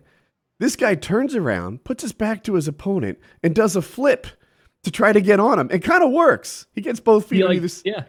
This 0.60 0.76
guy 0.76 0.94
turns 0.94 1.34
around, 1.34 1.84
puts 1.84 2.02
his 2.02 2.12
back 2.12 2.44
to 2.44 2.54
his 2.54 2.68
opponent, 2.68 3.18
and 3.42 3.54
does 3.54 3.76
a 3.76 3.82
flip 3.82 4.26
to 4.82 4.90
try 4.90 5.12
to 5.12 5.20
get 5.20 5.40
on 5.40 5.58
him. 5.58 5.68
It 5.70 5.80
kind 5.80 6.02
of 6.02 6.10
works. 6.12 6.66
He 6.74 6.80
gets 6.80 7.00
both 7.00 7.26
feet 7.26 7.44
like, 7.44 7.56
either. 7.56 7.68
yeah. 7.84 8.04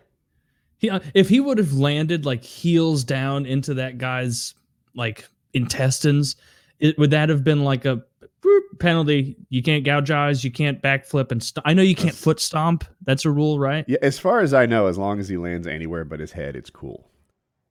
He, 0.80 0.90
uh, 0.90 1.00
if 1.14 1.30
he 1.30 1.40
would 1.40 1.58
have 1.60 1.74
landed 1.74 2.26
like 2.26 2.44
heels 2.44 3.04
down 3.04 3.46
into 3.46 3.76
that 3.76 3.98
guy's 3.98 4.56
like 4.96 5.28
intestines, 5.54 6.36
it 6.80 6.98
would 6.98 7.12
that 7.12 7.30
have 7.30 7.44
been 7.44 7.64
like 7.64 7.86
a 7.86 8.04
boop, 8.50 8.80
penalty? 8.80 9.36
You 9.50 9.62
can't 9.64 9.84
gouge 9.84 10.12
eyes. 10.12 10.44
You 10.44 10.52
can't 10.52 10.82
backflip 10.82 11.32
and 11.32 11.42
st- 11.44 11.64
I 11.66 11.74
know 11.74 11.82
you 11.84 11.96
can't 11.96 12.16
foot 12.16 12.40
stomp. 12.40 12.84
That's 13.04 13.26
a 13.26 13.30
rule, 13.32 13.60
right? 13.60 13.86
Yeah, 13.88 13.98
as 14.02 14.18
far 14.20 14.40
as 14.42 14.54
I 14.54 14.66
know, 14.66 14.88
as 14.88 14.98
long 14.98 15.20
as 15.20 15.28
he 15.30 15.38
lands 15.38 15.68
anywhere 15.68 16.06
but 16.06 16.20
his 16.20 16.32
head, 16.32 16.56
it's 16.56 16.70
cool. 16.70 17.08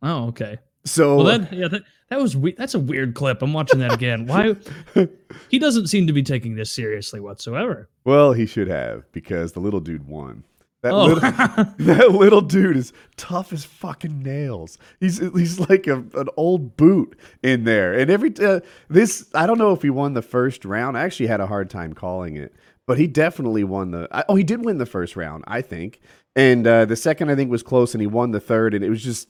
Oh, 0.03 0.27
okay. 0.29 0.59
So 0.85 1.17
Well, 1.17 1.27
then, 1.27 1.49
yeah, 1.53 1.69
that, 1.69 1.83
that 2.11 2.21
was 2.21 2.37
we- 2.37 2.53
that's 2.55 2.75
a 2.75 2.79
weird 2.79 3.15
clip. 3.15 3.43
I'm 3.43 3.53
watching 3.53 3.81
that 3.81 3.93
again. 3.93 4.27
Why? 4.27 4.55
he 5.49 5.59
doesn't 5.59 5.89
seem 5.89 6.07
to 6.07 6.13
be 6.13 6.23
taking 6.23 6.55
this 6.55 6.73
seriously 6.73 7.21
whatsoever. 7.21 7.89
well, 8.05 8.33
he 8.33 8.47
should 8.47 8.69
have 8.69 9.11
because 9.13 9.53
the 9.53 9.61
little 9.61 9.81
dude 9.81 10.07
won. 10.07 10.45
That 10.83 10.93
Oh, 10.93 11.07
little 11.07 11.21
that 11.79 12.11
little 12.13 12.41
dude 12.41 12.77
is 12.77 12.93
tough 13.17 13.53
as 13.53 13.65
fucking 13.65 14.21
nails. 14.21 14.79
He's 15.01 15.19
he's 15.19 15.59
like 15.69 15.87
a, 15.87 15.97
an 16.15 16.29
old 16.37 16.77
boot 16.77 17.19
in 17.43 17.65
there. 17.65 17.93
And 17.95 18.11
every 18.11 18.33
uh, 18.41 18.61
this 18.89 19.29
I 19.35 19.47
don't 19.47 19.59
know 19.59 19.73
if 19.73 19.83
he 19.83 19.91
won 19.91 20.15
the 20.15 20.23
first 20.23 20.65
round. 20.65 20.97
I 20.97 21.03
actually 21.03 21.27
had 21.27 21.41
a 21.41 21.47
hard 21.47 21.69
time 21.71 21.95
calling 21.95 22.37
it, 22.37 22.55
but 22.87 22.97
he 22.99 23.07
definitely 23.09 23.65
won 23.65 23.91
the. 23.91 24.09
I- 24.13 24.25
Oh, 24.29 24.35
he 24.37 24.45
did 24.45 24.65
win 24.65 24.79
the 24.79 24.87
first 24.87 25.17
round, 25.17 25.45
I 25.49 25.63
think. 25.63 26.01
And 26.37 26.65
uh, 26.67 26.85
the 26.85 26.95
second 26.97 27.31
I 27.31 27.35
think 27.35 27.51
was 27.51 27.65
close, 27.65 27.95
and 27.95 28.01
he 28.01 28.07
won 28.07 28.31
the 28.31 28.39
third, 28.41 28.73
and 28.75 28.85
it 28.85 28.91
was 28.91 29.03
just 29.03 29.29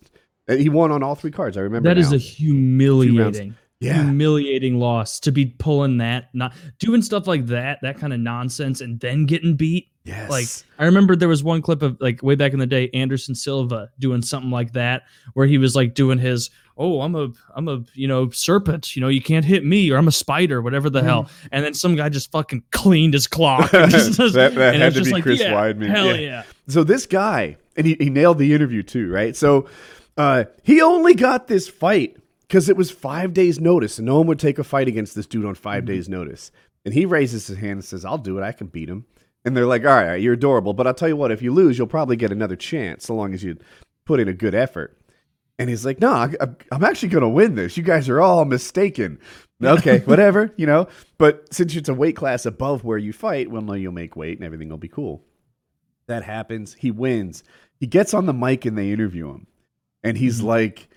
he 0.48 0.68
won 0.68 0.92
on 0.92 1.02
all 1.02 1.14
three 1.14 1.30
cards. 1.30 1.56
I 1.56 1.60
remember 1.60 1.88
that 1.88 1.96
is 1.98 2.10
now. 2.10 2.16
a 2.16 2.18
humiliating, 2.18 3.54
Yeah. 3.80 4.02
humiliating 4.04 4.78
loss 4.80 5.20
to 5.20 5.30
be 5.30 5.46
pulling 5.46 5.98
that, 5.98 6.30
not 6.34 6.52
doing 6.80 7.00
stuff 7.02 7.26
like 7.28 7.46
that, 7.46 7.78
that 7.82 7.98
kind 7.98 8.12
of 8.12 8.18
nonsense, 8.20 8.80
and 8.80 8.98
then 8.98 9.24
getting 9.26 9.54
beat. 9.54 9.88
yes. 10.04 10.28
Like 10.28 10.48
I 10.80 10.84
remember 10.86 11.14
there 11.14 11.28
was 11.28 11.44
one 11.44 11.62
clip 11.62 11.82
of 11.82 11.96
like 12.00 12.20
way 12.22 12.34
back 12.34 12.52
in 12.52 12.58
the 12.58 12.66
day, 12.66 12.90
Anderson 12.92 13.34
Silva 13.36 13.90
doing 14.00 14.20
something 14.22 14.50
like 14.50 14.72
that, 14.72 15.04
where 15.34 15.46
he 15.46 15.58
was 15.58 15.76
like 15.76 15.94
doing 15.94 16.18
his, 16.18 16.50
oh, 16.76 17.02
I'm 17.02 17.14
a, 17.14 17.28
I'm 17.54 17.68
a, 17.68 17.84
you 17.94 18.08
know, 18.08 18.30
serpent, 18.30 18.96
you 18.96 19.00
know, 19.02 19.06
you 19.08 19.22
can't 19.22 19.44
hit 19.44 19.64
me, 19.64 19.90
or 19.92 19.96
I'm 19.96 20.08
a 20.08 20.12
spider, 20.12 20.60
whatever 20.60 20.90
the 20.90 21.02
hell. 21.02 21.28
And 21.52 21.64
then 21.64 21.74
some 21.74 21.94
guy 21.94 22.08
just 22.08 22.32
fucking 22.32 22.64
cleaned 22.72 23.14
his 23.14 23.26
clock. 23.28 23.72
and 23.74 23.90
just- 23.92 24.16
That- 24.34 24.54
that 24.56 24.74
and 24.74 24.82
had 24.82 24.94
to 24.94 25.04
be 25.04 25.10
like, 25.12 25.22
Chris 25.22 25.38
yeah, 25.40 25.52
Weidman, 25.52 25.90
Hell 25.90 26.06
yeah. 26.06 26.14
yeah. 26.14 26.42
So 26.66 26.82
this 26.82 27.06
guy, 27.06 27.56
and 27.76 27.86
he, 27.86 27.96
he 28.00 28.10
nailed 28.10 28.38
the 28.38 28.54
interview 28.54 28.82
too, 28.82 29.08
right? 29.10 29.36
So 29.36 29.68
uh, 30.16 30.44
he 30.64 30.82
only 30.82 31.14
got 31.14 31.46
this 31.46 31.68
fight 31.68 32.16
because 32.48 32.68
it 32.68 32.76
was 32.76 32.90
five 32.90 33.32
days' 33.34 33.60
notice, 33.60 33.98
and 33.98 34.06
no 34.06 34.18
one 34.18 34.26
would 34.28 34.38
take 34.38 34.58
a 34.58 34.64
fight 34.64 34.88
against 34.88 35.14
this 35.14 35.26
dude 35.26 35.44
on 35.44 35.54
5 35.54 35.84
days' 35.84 36.08
notice. 36.08 36.50
And 36.84 36.94
he 36.94 37.04
raises 37.06 37.46
his 37.46 37.58
hand 37.58 37.72
and 37.72 37.84
says, 37.84 38.04
"I'll 38.04 38.18
do 38.18 38.38
it. 38.38 38.42
I 38.42 38.52
can 38.52 38.68
beat 38.68 38.88
him." 38.88 39.04
And 39.44 39.56
they're 39.56 39.66
like, 39.66 39.84
"All 39.84 39.94
right, 39.94 40.20
you're 40.20 40.34
adorable, 40.34 40.72
but 40.74 40.86
I'll 40.86 40.94
tell 40.94 41.08
you 41.08 41.16
what. 41.16 41.30
If 41.30 41.42
you 41.42 41.52
lose, 41.52 41.76
you'll 41.76 41.86
probably 41.86 42.16
get 42.16 42.32
another 42.32 42.56
chance, 42.56 43.04
so 43.06 43.14
long 43.14 43.34
as 43.34 43.44
you 43.44 43.56
put 44.06 44.20
in 44.20 44.28
a 44.28 44.32
good 44.32 44.54
effort." 44.54 44.96
And 45.58 45.68
he's 45.68 45.84
like, 45.84 46.00
"No, 46.00 46.10
I, 46.12 46.28
I'm 46.72 46.84
actually 46.84 47.08
going 47.10 47.22
to 47.22 47.28
win 47.28 47.56
this. 47.56 47.76
You 47.76 47.82
guys 47.82 48.08
are 48.08 48.20
all 48.20 48.44
mistaken." 48.44 49.18
Okay, 49.60 49.98
whatever, 50.04 50.52
you 50.56 50.66
know. 50.66 50.86
But 51.18 51.52
since 51.52 51.74
it's 51.74 51.88
a 51.88 51.94
weight 51.94 52.14
class 52.14 52.46
above 52.46 52.84
where 52.84 52.96
you 52.96 53.12
fight, 53.12 53.50
well, 53.50 53.60
no, 53.60 53.72
you'll 53.72 53.90
make 53.90 54.14
weight 54.14 54.38
and 54.38 54.44
everything 54.46 54.68
will 54.68 54.76
be 54.76 54.86
cool. 54.86 55.24
That 56.06 56.22
happens. 56.22 56.74
He 56.74 56.92
wins. 56.92 57.42
He 57.80 57.88
gets 57.88 58.14
on 58.14 58.26
the 58.26 58.32
mic 58.32 58.66
and 58.66 58.78
they 58.78 58.92
interview 58.92 59.28
him. 59.32 59.48
And 60.04 60.16
he's 60.16 60.42
Mhm. 60.42 60.44
like, 60.44 60.88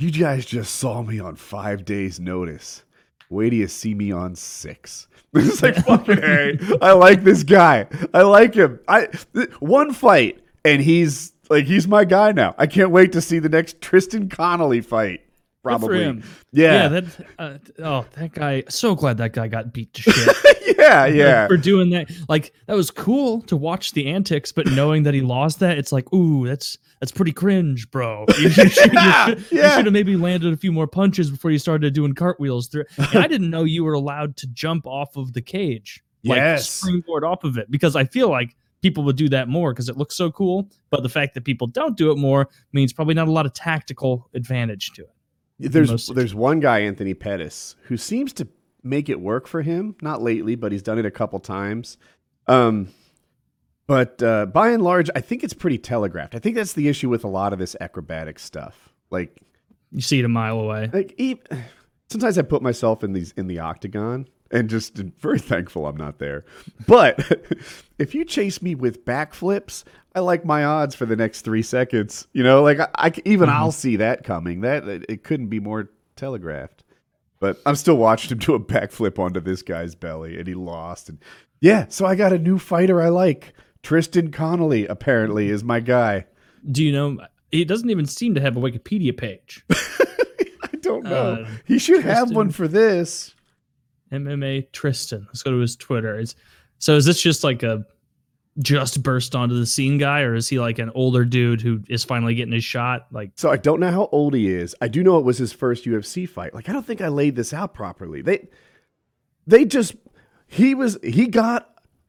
You 0.00 0.10
guys 0.10 0.46
just 0.46 0.76
saw 0.76 1.02
me 1.02 1.20
on 1.20 1.36
five 1.36 1.84
days' 1.84 2.18
notice. 2.18 2.84
Wait 3.28 3.50
till 3.50 3.58
you 3.58 3.68
see 3.68 3.92
me 3.94 4.10
on 4.12 4.34
six. 4.34 5.08
it's 5.34 5.62
like, 5.62 5.76
fucking 5.84 6.16
hey, 6.16 6.58
I 6.80 6.92
like 6.92 7.22
this 7.22 7.42
guy. 7.42 7.86
I 8.14 8.22
like 8.22 8.54
him. 8.54 8.80
I 8.88 9.08
th- 9.34 9.50
one 9.60 9.92
fight, 9.92 10.40
and 10.64 10.80
he's 10.80 11.34
like, 11.50 11.66
he's 11.66 11.86
my 11.86 12.06
guy 12.06 12.32
now. 12.32 12.54
I 12.56 12.66
can't 12.66 12.92
wait 12.92 13.12
to 13.12 13.20
see 13.20 13.40
the 13.40 13.50
next 13.50 13.82
Tristan 13.82 14.30
Connolly 14.30 14.80
fight. 14.80 15.20
Probably. 15.62 16.04
Yeah. 16.04 16.22
Yeah, 16.52 16.88
that. 16.88 17.04
Uh, 17.38 17.58
oh, 17.80 18.06
that 18.14 18.32
guy. 18.32 18.62
So 18.68 18.94
glad 18.94 19.18
that 19.18 19.32
guy 19.32 19.46
got 19.48 19.72
beat 19.72 19.92
to 19.94 20.02
shit. 20.02 20.36
yeah. 20.78 21.02
like, 21.02 21.14
Yeah. 21.14 21.46
for 21.48 21.56
doing 21.58 21.90
that. 21.90 22.10
Like 22.28 22.54
that 22.66 22.74
was 22.76 22.90
cool 22.90 23.42
to 23.42 23.56
watch 23.56 23.92
the 23.92 24.06
antics, 24.08 24.52
but 24.52 24.66
knowing 24.66 25.02
that 25.02 25.12
he 25.14 25.20
lost 25.20 25.60
that, 25.60 25.76
it's 25.76 25.92
like, 25.92 26.10
ooh, 26.14 26.46
that's 26.46 26.78
that's 27.00 27.12
pretty 27.12 27.32
cringe, 27.32 27.90
bro. 27.90 28.24
You, 28.38 28.48
should, 28.50 28.64
you 28.64 28.70
should, 28.70 28.92
you 29.50 29.58
Yeah. 29.58 29.76
should 29.76 29.84
have 29.86 29.92
maybe 29.92 30.16
landed 30.16 30.52
a 30.52 30.56
few 30.56 30.72
more 30.72 30.86
punches 30.86 31.30
before 31.30 31.50
you 31.50 31.58
started 31.58 31.92
doing 31.94 32.14
cartwheels 32.14 32.68
through. 32.68 32.84
And 32.96 33.18
I 33.22 33.26
didn't 33.26 33.50
know 33.50 33.64
you 33.64 33.84
were 33.84 33.94
allowed 33.94 34.36
to 34.38 34.46
jump 34.48 34.86
off 34.86 35.16
of 35.16 35.32
the 35.34 35.42
cage, 35.42 36.02
like 36.24 36.36
Yes. 36.36 36.68
springboard 36.70 37.24
off 37.24 37.44
of 37.44 37.58
it, 37.58 37.70
because 37.70 37.96
I 37.96 38.04
feel 38.04 38.30
like 38.30 38.56
people 38.82 39.04
would 39.04 39.16
do 39.16 39.28
that 39.28 39.46
more 39.48 39.74
because 39.74 39.90
it 39.90 39.96
looks 39.98 40.14
so 40.16 40.30
cool. 40.30 40.70
But 40.88 41.02
the 41.02 41.08
fact 41.10 41.34
that 41.34 41.44
people 41.44 41.66
don't 41.66 41.98
do 41.98 42.10
it 42.12 42.16
more 42.16 42.48
means 42.72 42.94
probably 42.94 43.12
not 43.14 43.28
a 43.28 43.32
lot 43.32 43.44
of 43.44 43.52
tactical 43.52 44.28
advantage 44.34 44.92
to 44.92 45.02
it. 45.02 45.10
There's 45.68 45.90
most 45.90 46.14
there's 46.14 46.34
one 46.34 46.60
guy, 46.60 46.80
Anthony 46.80 47.14
Pettis, 47.14 47.76
who 47.84 47.96
seems 47.96 48.32
to 48.34 48.48
make 48.82 49.08
it 49.08 49.20
work 49.20 49.46
for 49.46 49.62
him. 49.62 49.94
Not 50.00 50.22
lately, 50.22 50.54
but 50.54 50.72
he's 50.72 50.82
done 50.82 50.98
it 50.98 51.06
a 51.06 51.10
couple 51.10 51.38
times. 51.38 51.98
Um, 52.46 52.88
but 53.86 54.22
uh, 54.22 54.46
by 54.46 54.70
and 54.70 54.82
large, 54.82 55.10
I 55.14 55.20
think 55.20 55.44
it's 55.44 55.52
pretty 55.52 55.78
telegraphed. 55.78 56.34
I 56.34 56.38
think 56.38 56.56
that's 56.56 56.72
the 56.72 56.88
issue 56.88 57.08
with 57.08 57.24
a 57.24 57.28
lot 57.28 57.52
of 57.52 57.58
this 57.58 57.76
acrobatic 57.80 58.38
stuff. 58.38 58.88
Like, 59.10 59.36
You 59.90 60.00
see 60.00 60.20
it 60.20 60.24
a 60.24 60.28
mile 60.28 60.60
away. 60.60 60.88
like 60.92 61.20
sometimes 62.10 62.38
I 62.38 62.42
put 62.42 62.62
myself 62.62 63.04
in 63.04 63.12
these 63.12 63.32
in 63.36 63.46
the 63.46 63.58
octagon 63.58 64.28
and 64.50 64.68
just 64.68 64.94
very 64.96 65.38
thankful 65.38 65.86
I'm 65.86 65.96
not 65.96 66.18
there. 66.18 66.44
But 66.86 67.20
if 67.98 68.14
you 68.14 68.24
chase 68.24 68.60
me 68.62 68.74
with 68.74 69.04
backflips, 69.04 69.84
I 70.14 70.20
like 70.20 70.44
my 70.44 70.64
odds 70.64 70.94
for 70.94 71.06
the 71.06 71.16
next 71.16 71.42
three 71.42 71.62
seconds. 71.62 72.26
You 72.32 72.42
know, 72.42 72.62
like 72.62 72.80
I 72.96 73.12
even 73.24 73.48
I'll 73.48 73.72
see 73.72 73.96
that 73.96 74.24
coming. 74.24 74.62
That 74.62 74.86
it, 74.88 75.22
couldn't 75.22 75.48
be 75.48 75.60
more 75.60 75.90
telegraphed. 76.16 76.82
But 77.38 77.58
I'm 77.64 77.76
still 77.76 77.96
watching 77.96 78.30
him 78.30 78.38
do 78.38 78.54
a 78.54 78.60
backflip 78.60 79.18
onto 79.18 79.40
this 79.40 79.62
guy's 79.62 79.94
belly, 79.94 80.38
and 80.38 80.46
he 80.46 80.54
lost. 80.54 81.08
And 81.08 81.18
Yeah, 81.60 81.86
so 81.88 82.04
I 82.04 82.14
got 82.14 82.32
a 82.32 82.38
new 82.38 82.58
fighter 82.58 83.00
I 83.00 83.08
like. 83.08 83.54
Tristan 83.82 84.30
Connolly 84.30 84.86
apparently 84.86 85.48
is 85.48 85.64
my 85.64 85.80
guy. 85.80 86.26
Do 86.70 86.84
you 86.84 86.92
know? 86.92 87.18
He 87.50 87.64
doesn't 87.64 87.88
even 87.88 88.06
seem 88.06 88.34
to 88.34 88.40
have 88.40 88.56
a 88.56 88.60
Wikipedia 88.60 89.16
page. 89.16 89.64
I 89.70 90.76
don't 90.80 91.04
know. 91.04 91.46
Uh, 91.46 91.50
he 91.64 91.78
should 91.78 92.04
have 92.04 92.30
one 92.30 92.50
for 92.50 92.68
this. 92.68 93.34
MMA 94.12 94.72
Tristan. 94.72 95.24
Let's 95.26 95.42
go 95.42 95.50
to 95.50 95.58
his 95.58 95.76
Twitter. 95.76 96.18
Is 96.18 96.34
so 96.78 96.96
is 96.96 97.04
this 97.04 97.20
just 97.20 97.44
like 97.44 97.62
a 97.62 97.84
just 98.58 99.02
burst 99.02 99.34
onto 99.34 99.58
the 99.58 99.66
scene 99.66 99.98
guy, 99.98 100.20
or 100.22 100.34
is 100.34 100.48
he 100.48 100.58
like 100.58 100.78
an 100.78 100.90
older 100.94 101.24
dude 101.24 101.60
who 101.60 101.82
is 101.88 102.04
finally 102.04 102.34
getting 102.34 102.52
his 102.52 102.64
shot? 102.64 103.06
Like, 103.10 103.30
So 103.36 103.50
I 103.50 103.56
don't 103.56 103.80
know 103.80 103.90
how 103.90 104.08
old 104.12 104.34
he 104.34 104.48
is. 104.48 104.74
I 104.80 104.88
do 104.88 105.02
know 105.02 105.18
it 105.18 105.24
was 105.24 105.38
his 105.38 105.52
first 105.52 105.84
UFC 105.84 106.28
fight. 106.28 106.54
Like 106.54 106.68
I 106.68 106.72
don't 106.72 106.86
think 106.86 107.00
I 107.00 107.08
laid 107.08 107.36
this 107.36 107.52
out 107.52 107.74
properly. 107.74 108.22
They 108.22 108.48
they 109.46 109.64
just 109.64 109.94
he 110.46 110.74
was 110.74 110.98
he 111.02 111.26
got 111.26 111.68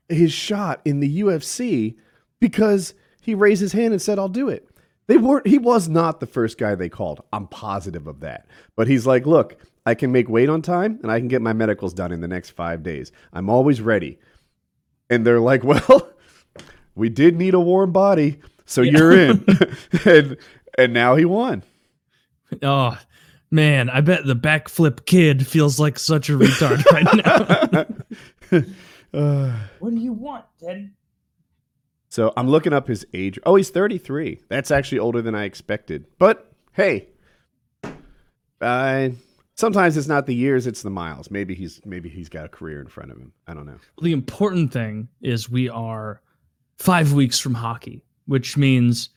his 0.10 0.34
shot 0.34 0.82
in 0.84 1.00
the 1.00 1.22
UFC 1.22 1.96
because 2.40 2.94
he 3.22 3.36
raised 3.36 3.62
his 3.62 3.72
hand 3.72 3.94
and 3.94 4.02
said 4.02 4.20
I'll 4.20 4.30
do 4.30 4.50
it. 4.50 4.68
They 5.08 5.18
weren't 5.18 5.48
he 5.48 5.58
was 5.58 5.88
not 5.90 6.20
the 6.20 6.28
first 6.28 6.58
guy 6.58 6.76
they 6.76 6.90
called. 6.90 7.22
I'm 7.32 7.48
positive 7.48 8.08
of 8.08 8.22
that. 8.22 8.48
But 8.76 8.88
he's 8.88 9.06
like, 9.06 9.26
"Look, 9.26 9.58
I 9.86 9.96
can 9.96 10.12
make 10.12 10.30
weight 10.30 10.50
on 10.50 10.62
time 10.62 11.00
and 11.02 11.12
I 11.12 11.20
can 11.20 11.28
get 11.28 11.42
my 11.42 11.54
medicals 11.54 11.94
done 11.94 12.12
in 12.12 12.22
the 12.22 12.28
next 12.28 12.52
5 12.52 12.84
days. 12.84 13.12
I'm 13.34 13.50
always 13.50 13.82
ready." 13.82 14.20
And 15.10 15.26
they're 15.26 15.40
like, 15.40 15.64
"Well, 15.66 16.10
we 16.96 17.10
did 17.10 17.36
need 17.38 17.54
a 17.54 17.60
warm 17.60 17.92
body, 17.92 18.40
so 18.66 18.82
you're 18.82 19.12
in." 19.12 19.46
and 20.06 20.38
and 20.78 20.94
now 20.94 21.16
he 21.16 21.26
won. 21.26 21.64
oh 22.64 22.98
man, 23.50 23.90
I 23.90 24.02
bet 24.02 24.26
the 24.26 24.36
backflip 24.36 25.06
kid 25.06 25.46
feels 25.46 25.80
like 25.80 26.00
such 26.00 26.30
a 26.30 26.34
retard 26.34 26.86
right 26.92 27.86
now. 28.52 28.66
Uh, 29.14 29.58
what 29.80 29.94
do 29.94 30.00
you 30.00 30.14
want, 30.14 30.46
Teddy? 30.64 30.90
so 32.10 32.34
I'm 32.38 32.48
looking 32.50 32.74
up 32.74 32.88
his 32.88 33.06
age. 33.14 33.40
Oh, 33.46 33.56
he's 33.56 33.70
33. 33.70 34.42
That's 34.50 34.72
actually 34.72 35.00
older 35.00 35.22
than 35.22 35.36
I 35.36 35.44
expected. 35.46 36.06
But 36.18 36.52
hey, 36.74 37.08
uh, 38.62 39.10
sometimes 39.56 39.98
it's 39.98 40.08
not 40.08 40.26
the 40.26 40.36
years, 40.36 40.68
it's 40.68 40.82
the 40.82 40.90
miles. 40.90 41.30
Maybe 41.32 41.54
he's 41.56 41.82
maybe 41.86 42.10
he's 42.10 42.30
got 42.30 42.46
a 42.46 42.50
career 42.50 42.82
in 42.82 42.88
front 42.88 43.12
of 43.12 43.18
him. 43.18 43.32
I 43.48 43.54
don't 43.54 43.66
know. 43.66 43.78
The 44.02 44.14
important 44.14 44.72
thing 44.72 45.08
is 45.22 45.50
we 45.50 45.70
are 45.70 46.22
five 46.78 47.14
weeks 47.14 47.40
from 47.40 47.54
hockey, 47.54 48.04
which 48.26 48.58
means 48.58 49.10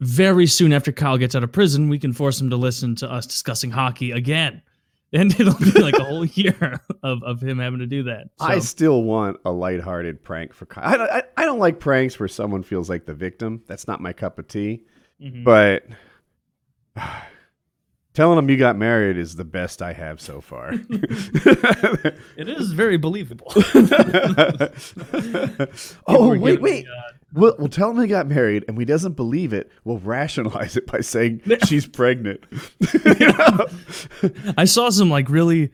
very 0.00 0.46
soon 0.46 0.72
after 0.72 0.92
Kyle 0.92 1.18
gets 1.18 1.34
out 1.34 1.42
of 1.44 1.52
prison, 1.52 1.88
we 1.88 1.98
can 1.98 2.12
force 2.12 2.40
him 2.40 2.48
to 2.50 2.56
listen 2.56 2.94
to 2.96 3.10
us 3.10 3.26
discussing 3.26 3.70
hockey 3.70 4.12
again. 4.12 4.62
And 5.12 5.32
it'll 5.40 5.58
be 5.58 5.72
like 5.82 5.98
a 5.98 6.04
whole 6.04 6.24
year 6.24 6.80
of, 7.02 7.24
of 7.24 7.42
him 7.42 7.58
having 7.58 7.80
to 7.80 7.86
do 7.88 8.04
that. 8.04 8.28
So, 8.38 8.46
I 8.46 8.60
still 8.60 9.02
want 9.02 9.38
a 9.44 9.50
lighthearted 9.50 10.22
prank 10.22 10.54
for 10.54 10.66
Kyle. 10.66 10.84
I, 10.84 10.96
don't- 10.96 11.10
I, 11.10 11.22
I 11.36 11.44
don't 11.46 11.58
like 11.58 11.80
pranks 11.80 12.20
where 12.20 12.28
someone 12.28 12.62
feels 12.62 12.88
like 12.88 13.06
the 13.06 13.12
victim. 13.14 13.60
That's 13.66 13.88
not 13.88 14.00
my 14.00 14.12
cup 14.12 14.38
of 14.38 14.46
tea. 14.46 14.84
Mhm. 15.20 15.42
But 15.42 15.82
telling 18.20 18.36
them 18.36 18.50
you 18.50 18.56
got 18.58 18.76
married 18.76 19.16
is 19.16 19.34
the 19.36 19.44
best 19.44 19.80
I 19.80 19.94
have 19.94 20.20
so 20.20 20.40
far. 20.42 20.72
it 20.74 22.48
is 22.48 22.72
very 22.72 22.98
believable. 22.98 23.50
oh, 26.06 26.28
We're 26.28 26.38
wait, 26.38 26.60
wait. 26.60 26.86
uh, 26.86 27.12
We'll, 27.32 27.54
we'll 27.58 27.68
tell 27.68 27.90
him 27.90 28.00
he 28.00 28.08
got 28.08 28.26
married 28.26 28.64
and 28.66 28.76
he 28.76 28.84
doesn't 28.84 29.12
believe 29.12 29.52
it. 29.52 29.70
We'll 29.84 29.98
rationalize 30.00 30.76
it 30.76 30.86
by 30.86 31.00
saying 31.00 31.42
she's 31.66 31.86
pregnant. 31.86 32.42
I 34.58 34.64
saw 34.64 34.90
some 34.90 35.08
like 35.10 35.28
really 35.30 35.70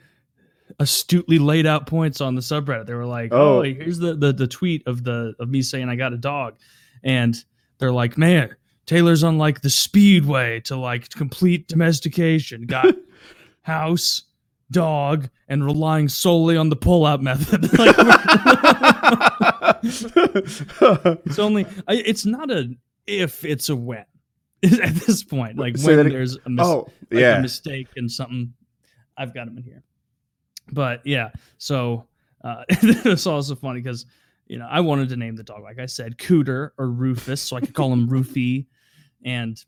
astutely 0.78 1.38
laid 1.38 1.64
out 1.66 1.86
points 1.86 2.20
on 2.20 2.34
the 2.34 2.42
subreddit. 2.42 2.84
They 2.86 2.92
were 2.94 3.06
like, 3.06 3.32
"Oh, 3.32 3.60
Oh. 3.60 3.62
here's 3.62 3.98
the, 3.98 4.14
the 4.14 4.32
the 4.34 4.46
tweet 4.46 4.86
of 4.86 5.02
the 5.02 5.34
of 5.40 5.48
me 5.48 5.62
saying 5.62 5.88
I 5.88 5.96
got 5.96 6.12
a 6.12 6.18
dog," 6.18 6.56
and 7.02 7.34
they're 7.78 7.90
like, 7.92 8.18
"Man, 8.18 8.54
Taylor's 8.86 9.24
on 9.24 9.36
like 9.38 9.60
the 9.60 9.70
speedway 9.70 10.60
to 10.60 10.76
like 10.76 11.08
complete 11.10 11.68
domestication. 11.68 12.66
Got 12.66 12.94
house, 13.62 14.22
dog, 14.70 15.28
and 15.48 15.64
relying 15.64 16.08
solely 16.08 16.56
on 16.56 16.68
the 16.68 16.76
pull-out 16.76 17.22
method." 17.22 17.70
Like, 17.78 17.96
it's 19.82 21.38
only 21.38 21.66
it's 21.88 22.26
not 22.26 22.50
a 22.50 22.74
if, 23.06 23.44
it's 23.44 23.68
a 23.68 23.76
when. 23.76 24.04
At 24.64 24.94
this 24.94 25.22
point, 25.22 25.58
like 25.58 25.76
Say 25.76 25.96
when 25.96 26.08
there's 26.08 26.36
a 26.44 26.48
mis- 26.48 26.66
oh, 26.66 26.88
like 27.10 27.20
yeah. 27.20 27.38
a 27.38 27.42
mistake 27.42 27.88
and 27.96 28.10
something. 28.10 28.52
I've 29.16 29.32
got 29.32 29.46
him 29.46 29.58
in 29.58 29.62
here, 29.62 29.82
but 30.72 31.06
yeah. 31.06 31.30
So 31.58 32.06
uh, 32.42 32.64
it's 32.68 33.26
also 33.26 33.54
funny 33.54 33.80
because 33.80 34.06
you 34.46 34.58
know 34.58 34.66
I 34.68 34.80
wanted 34.80 35.08
to 35.10 35.16
name 35.16 35.36
the 35.36 35.44
dog 35.44 35.62
like 35.62 35.78
I 35.78 35.86
said 35.86 36.18
Cooter 36.18 36.70
or 36.78 36.88
Rufus, 36.88 37.42
so 37.42 37.56
I 37.56 37.60
could 37.60 37.74
call 37.74 37.92
him 37.92 38.08
Roofy, 38.08 38.66
and 39.26 39.62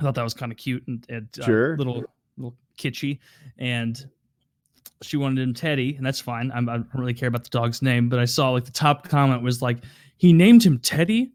I 0.00 0.02
thought 0.02 0.16
that 0.16 0.24
was 0.24 0.34
kind 0.34 0.50
of 0.50 0.58
cute 0.58 0.82
and, 0.88 1.06
and 1.08 1.28
uh, 1.40 1.44
Sure. 1.44 1.76
little 1.76 2.02
little 2.36 2.56
kitschy, 2.76 3.20
and 3.58 4.04
she 5.02 5.16
wanted 5.16 5.40
him 5.42 5.54
Teddy, 5.54 5.94
and 5.96 6.04
that's 6.04 6.20
fine. 6.20 6.50
I'm, 6.52 6.68
I 6.68 6.78
don't 6.78 6.88
really 6.94 7.14
care 7.14 7.28
about 7.28 7.44
the 7.44 7.50
dog's 7.50 7.82
name, 7.82 8.08
but 8.08 8.18
I 8.18 8.24
saw 8.24 8.50
like 8.50 8.64
the 8.64 8.72
top 8.72 9.08
comment 9.08 9.42
was 9.42 9.62
like 9.62 9.78
he 10.16 10.32
named 10.32 10.64
him 10.64 10.80
Teddy. 10.80 11.30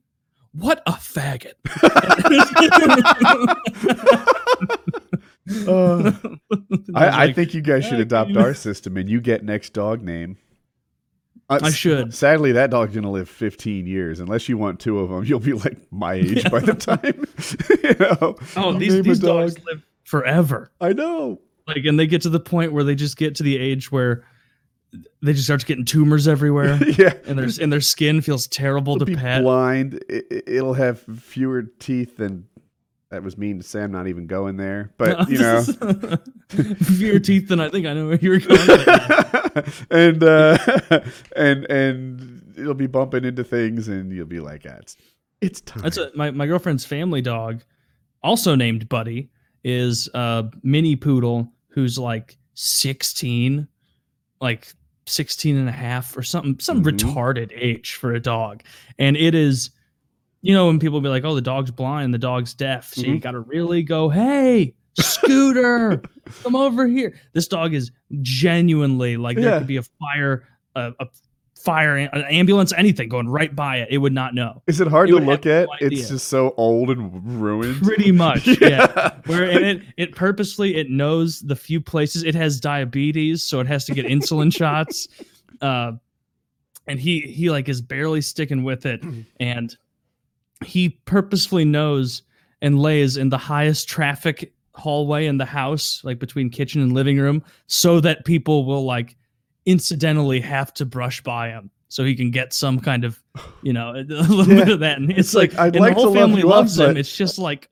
What 0.53 0.81
a 0.87 0.93
faggot! 0.93 1.53
Uh, 5.65 6.11
I, 6.93 7.05
I 7.07 7.25
like, 7.27 7.35
think 7.35 7.53
you 7.53 7.61
guys 7.61 7.85
should 7.85 7.99
"Ah, 7.99 8.01
adopt 8.01 8.35
our 8.35 8.53
system 8.53 8.97
and 8.97 9.09
you 9.09 9.21
get 9.21 9.45
next 9.45 9.71
dog 9.71 10.01
name. 10.01 10.35
Uh, 11.49 11.59
I 11.63 11.67
s- 11.67 11.75
should. 11.75 12.13
Sadly, 12.13 12.51
that 12.53 12.69
dog's 12.71 12.93
gonna 12.95 13.11
live 13.11 13.29
15 13.29 13.87
years. 13.87 14.19
Unless 14.19 14.49
you 14.49 14.57
want 14.57 14.79
two 14.79 14.99
of 14.99 15.09
them, 15.09 15.23
you'll 15.23 15.39
be 15.39 15.53
like 15.53 15.77
my 15.91 16.13
age 16.15 16.49
by 16.51 16.59
the 16.59 16.73
time. 16.73 17.25
you 17.83 17.95
know. 17.99 18.35
Oh, 18.55 18.73
You 18.73 18.79
these 18.79 18.93
name 18.95 19.09
a 19.13 19.15
dogs 19.15 19.55
live 19.65 19.85
forever. 20.03 20.71
I 20.81 20.93
know. 20.93 21.39
Like, 21.67 21.85
and 21.85 21.99
they 21.99 22.07
get 22.07 22.21
to 22.23 22.29
the 22.29 22.39
point 22.39 22.71
where 22.73 22.83
they 22.83 22.95
just 22.95 23.17
get 23.17 23.35
to 23.35 23.43
the 23.43 23.57
age 23.57 23.91
where 23.91 24.25
they 25.21 25.33
just 25.33 25.45
start 25.45 25.65
getting 25.65 25.83
tumors 25.85 26.27
everywhere, 26.27 26.79
yeah. 26.97 27.13
and 27.25 27.37
their 27.37 27.49
and 27.61 27.71
their 27.73 27.81
skin 27.81 28.21
feels 28.21 28.47
terrible 28.47 28.95
It'll 28.95 29.05
to 29.05 29.11
be 29.11 29.15
pet. 29.17 29.41
blind. 29.41 29.95
It, 30.09 30.25
it- 30.31 30.43
it'll 30.47 30.73
have 30.75 31.01
fewer 31.21 31.63
teeth 31.79 32.17
than. 32.17 32.47
That 33.09 33.23
was 33.23 33.37
mean 33.37 33.57
to 33.57 33.63
say. 33.63 33.83
I'm 33.83 33.91
not 33.91 34.07
even 34.07 34.27
going 34.27 34.57
there, 34.57 34.91
but 34.97 35.29
you 35.29 35.37
know. 35.39 35.63
fewer 36.83 37.19
teeth 37.19 37.47
than 37.47 37.59
I 37.59 37.69
think 37.69 37.85
I 37.85 37.93
know 37.93 38.07
where 38.07 38.17
you 38.19 38.31
were 38.31 38.39
going. 38.39 38.59
and 39.91 40.23
uh, 40.23 40.57
and 41.35 41.65
and 41.71 42.53
it'll 42.57 42.73
be 42.73 42.87
bumping 42.87 43.23
into 43.23 43.43
things, 43.43 43.87
and 43.87 44.11
you'll 44.11 44.25
be 44.25 44.39
like, 44.39 44.65
ah, 44.69 44.75
"It's 44.79 44.97
it's 45.41 45.61
time." 45.61 45.83
That's 45.83 45.97
a, 45.97 46.11
my 46.15 46.31
my 46.31 46.47
girlfriend's 46.47 46.83
family 46.85 47.21
dog, 47.21 47.61
also 48.23 48.55
named 48.55 48.89
Buddy, 48.89 49.29
is 49.63 50.09
a 50.13 50.49
mini 50.63 50.95
poodle 50.97 51.51
who's 51.69 51.97
like 51.97 52.37
16, 52.55 53.67
like 54.41 54.67
16 55.05 55.55
and 55.55 55.69
a 55.69 55.71
half 55.71 56.17
or 56.17 56.23
something, 56.23 56.59
some 56.59 56.83
Mhm. 56.83 56.91
retarded 56.97 57.51
age 57.55 57.93
for 57.95 58.13
a 58.13 58.19
dog. 58.19 58.63
And 58.99 59.15
it 59.15 59.35
is, 59.35 59.69
you 60.41 60.53
know, 60.53 60.67
when 60.67 60.79
people 60.79 61.01
be 61.01 61.09
like, 61.09 61.23
oh, 61.25 61.35
the 61.35 61.41
dog's 61.41 61.71
blind, 61.71 62.13
the 62.13 62.17
dog's 62.19 62.53
deaf. 62.53 62.93
So 62.93 63.01
you 63.01 63.15
Mhm. 63.15 63.21
got 63.21 63.31
to 63.31 63.39
really 63.41 63.83
go, 63.83 64.09
hey, 64.09 64.73
Scooter, 64.99 66.01
come 66.43 66.55
over 66.55 66.87
here. 66.87 67.15
This 67.33 67.47
dog 67.47 67.73
is 67.73 67.91
genuinely 68.21 69.17
like 69.17 69.37
there 69.37 69.45
Yeah. 69.51 69.57
could 69.59 69.67
be 69.67 69.77
a 69.77 69.83
fire, 69.83 70.43
a, 70.75 70.93
a 70.99 71.07
fire, 71.59 71.95
an 71.97 72.09
ambulance, 72.25 72.71
anything 72.73 73.09
going 73.09 73.27
right 73.27 73.53
by 73.55 73.77
it. 73.77 73.89
It 73.91 73.97
would 73.97 74.13
not 74.13 74.33
know. 74.33 74.61
Is 74.67 74.79
it 74.79 74.87
hard 74.87 75.09
you 75.09 75.19
to 75.19 75.25
look 75.25 75.45
at? 75.45 75.67
no 75.67 75.87
It's 75.87 76.09
just 76.09 76.27
so 76.29 76.53
old 76.57 76.89
and 76.91 77.41
ruined. 77.41 77.81
Pretty 77.81 78.11
much, 78.11 78.47
yeah. 78.61 79.15
Where 79.25 79.43
and 79.49 79.65
it 79.65 79.81
it 79.97 80.15
purposely 80.15 80.75
it 80.77 80.89
knows 80.89 81.41
the 81.41 81.55
few 81.55 81.81
places 81.81 82.23
it 82.23 82.35
has 82.35 82.59
diabetes, 82.59 83.43
so 83.43 83.59
it 83.59 83.67
has 83.67 83.85
to 83.85 83.93
get 83.93 84.05
insulin 84.05 84.53
shots. 84.55 85.07
Uh, 85.61 85.93
and 86.87 86.99
he 86.99 87.19
he 87.21 87.49
like 87.49 87.67
is 87.69 87.81
barely 87.81 88.21
sticking 88.21 88.63
with 88.63 88.85
it, 88.85 89.03
and 89.39 89.75
he 90.65 90.89
purposefully 91.05 91.65
knows 91.65 92.23
and 92.61 92.79
lays 92.79 93.17
in 93.17 93.29
the 93.29 93.37
highest 93.37 93.87
traffic 93.87 94.53
hallway 94.73 95.25
in 95.27 95.37
the 95.37 95.45
house, 95.45 96.01
like 96.03 96.19
between 96.19 96.49
kitchen 96.49 96.81
and 96.81 96.93
living 96.93 97.17
room, 97.17 97.43
so 97.67 97.99
that 97.99 98.25
people 98.25 98.65
will 98.65 98.85
like 98.85 99.15
incidentally 99.65 100.39
have 100.39 100.73
to 100.75 100.85
brush 100.85 101.21
by 101.21 101.49
him. 101.49 101.69
So 101.89 102.03
he 102.03 102.15
can 102.15 102.31
get 102.31 102.53
some 102.53 102.79
kind 102.79 103.05
of, 103.05 103.21
you 103.63 103.71
know, 103.73 103.91
a 103.91 104.03
little 104.03 104.47
Yeah. 104.47 104.65
bit 104.65 104.69
of 104.73 104.79
that. 104.81 104.97
And 104.97 105.09
it's, 105.11 105.19
It's 105.19 105.33
like, 105.35 105.53
like, 105.53 105.73
and 105.75 105.79
like 105.81 105.95
the 105.95 106.01
whole 106.01 106.13
to 106.13 106.19
love 106.19 106.29
family 106.29 106.41
up, 106.43 106.49
loves 106.49 106.79
him. 106.79 106.87
but- 106.87 106.97
It's 106.97 107.15
just 107.15 107.39
like, 107.39 107.69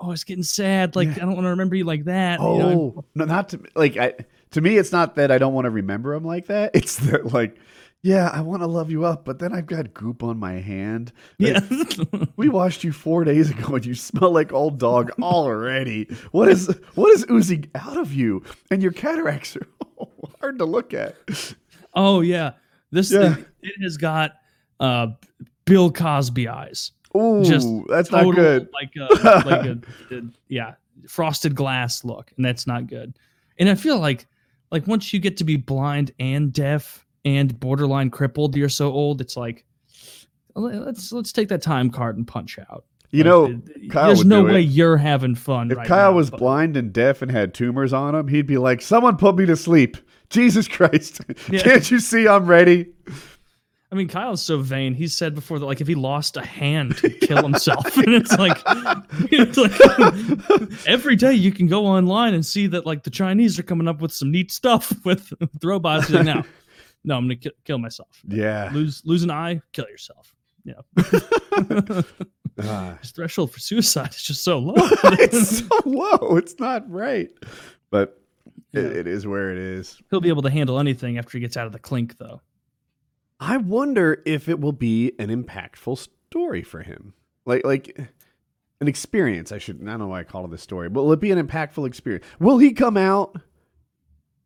oh, 0.00 0.10
it's 0.10 0.24
getting 0.24 0.42
sad. 0.42 0.96
Like, 0.96 1.08
Yeah. 1.08 1.14
I 1.16 1.18
don't 1.20 1.34
want 1.34 1.44
to 1.44 1.50
remember 1.50 1.76
you 1.76 1.84
like 1.84 2.04
that. 2.04 2.40
you 2.40 2.46
Oh 2.46 2.58
know? 2.58 3.04
no, 3.14 3.24
not 3.24 3.50
to 3.50 3.60
like 3.76 3.96
I. 3.96 4.14
To 4.52 4.60
me, 4.60 4.76
it's 4.76 4.92
not 4.92 5.14
that 5.14 5.30
I 5.30 5.38
don't 5.38 5.54
want 5.54 5.64
to 5.66 5.70
remember 5.70 6.12
him 6.12 6.24
like 6.24 6.46
that. 6.46 6.72
It's 6.74 6.96
that 6.96 7.32
like, 7.32 7.56
yeah, 8.02 8.28
I 8.32 8.40
want 8.40 8.62
to 8.62 8.66
love 8.66 8.90
you 8.90 9.04
up, 9.04 9.24
but 9.24 9.38
then 9.38 9.52
I've 9.52 9.66
got 9.66 9.94
goop 9.94 10.22
on 10.22 10.38
my 10.38 10.54
hand. 10.54 11.12
yeah. 11.38 11.60
We 12.36 12.48
washed 12.48 12.82
you 12.82 12.92
four 12.92 13.22
days 13.24 13.50
ago, 13.50 13.76
and 13.76 13.86
you 13.86 13.94
smell 13.94 14.32
like 14.32 14.52
old 14.52 14.78
dog 14.78 15.12
already. 15.22 16.08
What 16.32 16.48
is 16.48 16.66
what 16.94 17.10
is 17.12 17.24
oozing 17.30 17.70
out 17.76 17.96
of 17.96 18.12
you? 18.12 18.42
And 18.70 18.82
your 18.82 18.90
cataracts 18.92 19.56
are 19.56 19.66
hard 20.40 20.58
to 20.58 20.64
look 20.64 20.92
at. 20.94 21.16
oh, 21.94 22.20
yeah. 22.20 22.52
This 22.90 23.12
Yeah. 23.12 23.34
thing, 23.34 23.46
it 23.62 23.82
has 23.82 23.96
got 23.96 24.32
uh, 24.80 25.08
Bill 25.66 25.92
Cosby 25.92 26.48
eyes. 26.48 26.90
Ooh, 27.16 27.44
Just 27.44 27.68
that's 27.88 28.08
Total, 28.08 28.32
not 28.32 28.34
good. 28.34 28.68
Like 28.72 28.90
a, 28.96 29.14
like 29.48 29.66
a, 29.66 29.78
a- 30.16 30.22
yeah, 30.48 30.74
frosted 31.06 31.54
glass 31.54 32.04
look, 32.04 32.32
and 32.36 32.44
that's 32.44 32.66
not 32.66 32.86
good. 32.88 33.16
And 33.58 33.68
I 33.68 33.74
feel 33.76 33.98
like 34.00 34.26
like 34.72 34.86
once 34.88 35.12
you 35.12 35.20
get 35.20 35.36
to 35.36 35.44
be 35.44 35.56
blind 35.56 36.10
and 36.18 36.52
deaf 36.52 37.06
and 37.24 37.58
borderline 37.60 38.10
crippled, 38.10 38.56
you're 38.56 38.68
so 38.68 38.90
old. 38.92 39.20
It's 39.20 39.36
like 39.36 39.64
let's 40.54 41.12
let's 41.12 41.32
take 41.32 41.48
that 41.48 41.62
time 41.62 41.90
card 41.90 42.16
and 42.16 42.26
punch 42.26 42.58
out. 42.58 42.84
You 43.10 43.24
Like, 43.24 43.26
know, 43.26 43.62
Kyle 43.90 44.06
there's 44.06 44.24
no 44.24 44.42
way 44.44 44.60
it. 44.62 44.68
you're 44.70 44.96
having 44.96 45.34
fun. 45.34 45.70
if 45.70 45.76
right 45.76 45.86
Kyle 45.86 46.10
now, 46.12 46.16
was 46.16 46.30
but- 46.30 46.38
blind 46.40 46.76
and 46.76 46.92
deaf 46.92 47.20
and 47.22 47.30
had 47.30 47.52
tumors 47.54 47.92
on 47.92 48.14
him, 48.14 48.28
he'd 48.28 48.46
be 48.46 48.58
like, 48.58 48.80
"Someone 48.82 49.16
put 49.16 49.36
me 49.36 49.44
to 49.46 49.56
sleep." 49.56 49.96
Jesus 50.30 50.66
Christ! 50.66 51.20
Yeah. 51.50 51.60
Can't 51.62 51.90
you 51.90 51.98
see 52.00 52.26
I'm 52.26 52.46
ready? 52.46 52.86
I 53.90 53.94
mean, 53.94 54.08
Kyle's 54.08 54.40
so 54.40 54.56
vain. 54.56 54.94
He 54.94 55.06
said 55.06 55.34
before 55.34 55.58
that, 55.58 55.66
like, 55.66 55.82
if 55.82 55.86
he 55.86 55.94
lost 55.94 56.38
a 56.38 56.42
hand, 56.42 56.98
he'd 57.00 57.20
kill 57.20 57.42
himself. 57.42 57.94
and 57.98 58.14
it's 58.14 58.32
like, 58.38 58.56
it's 59.30 59.58
like 59.58 60.86
every 60.86 61.14
day 61.16 61.34
you 61.34 61.52
can 61.52 61.66
go 61.66 61.84
online 61.86 62.32
and 62.32 62.46
see 62.46 62.66
that, 62.68 62.86
like, 62.86 63.02
the 63.02 63.10
Chinese 63.10 63.58
are 63.58 63.62
coming 63.62 63.86
up 63.86 64.00
with 64.00 64.10
some 64.10 64.30
neat 64.30 64.50
stuff 64.50 64.94
with, 65.04 65.30
with 65.38 65.50
robots. 65.62 66.06
He's 66.06 66.16
like, 66.16 66.24
no, 66.24 66.42
no, 67.04 67.16
I'm 67.16 67.24
gonna 67.24 67.36
ki- 67.36 67.50
kill 67.64 67.78
myself. 67.78 68.08
Yeah. 68.26 68.70
Lose 68.72 69.02
lose 69.04 69.22
an 69.22 69.30
eye, 69.30 69.60
kill 69.72 69.86
yourself. 69.88 70.34
Yeah, 70.64 70.74
Ah. 72.62 72.98
his 73.00 73.10
threshold 73.10 73.50
for 73.50 73.58
suicide 73.60 74.10
is 74.10 74.22
just 74.22 74.44
so 74.44 74.58
low. 74.58 74.74
it's 74.76 75.58
so 75.66 75.68
low. 75.86 76.36
It's 76.36 76.58
not 76.60 76.88
right. 76.90 77.30
But 77.90 78.20
it, 78.72 78.82
Yeah. 78.84 79.00
it 79.00 79.06
is 79.06 79.26
where 79.26 79.50
it 79.50 79.58
is. 79.58 79.98
He'll 80.10 80.20
be 80.20 80.28
able 80.28 80.42
to 80.42 80.50
handle 80.50 80.78
anything 80.78 81.18
after 81.18 81.36
he 81.38 81.40
gets 81.40 81.56
out 81.56 81.66
of 81.66 81.72
the 81.72 81.78
clink, 81.78 82.18
though. 82.18 82.40
I 83.40 83.56
wonder 83.56 84.22
if 84.24 84.48
it 84.48 84.60
will 84.60 84.72
be 84.72 85.12
an 85.18 85.28
impactful 85.30 86.06
story 86.28 86.62
for 86.62 86.82
him. 86.82 87.14
Like 87.44 87.64
like 87.64 87.98
an 88.80 88.86
experience. 88.88 89.50
I 89.50 89.58
should 89.58 89.80
I 89.82 89.86
don't 89.86 89.98
know 89.98 90.06
why 90.08 90.20
I 90.20 90.24
call 90.24 90.44
it 90.44 90.52
a 90.52 90.58
story, 90.58 90.88
but 90.88 91.02
will 91.02 91.12
it 91.12 91.20
be 91.20 91.32
an 91.32 91.44
impactful 91.44 91.86
experience? 91.86 92.24
Will 92.38 92.58
he 92.58 92.72
come 92.72 92.96
out 92.96 93.34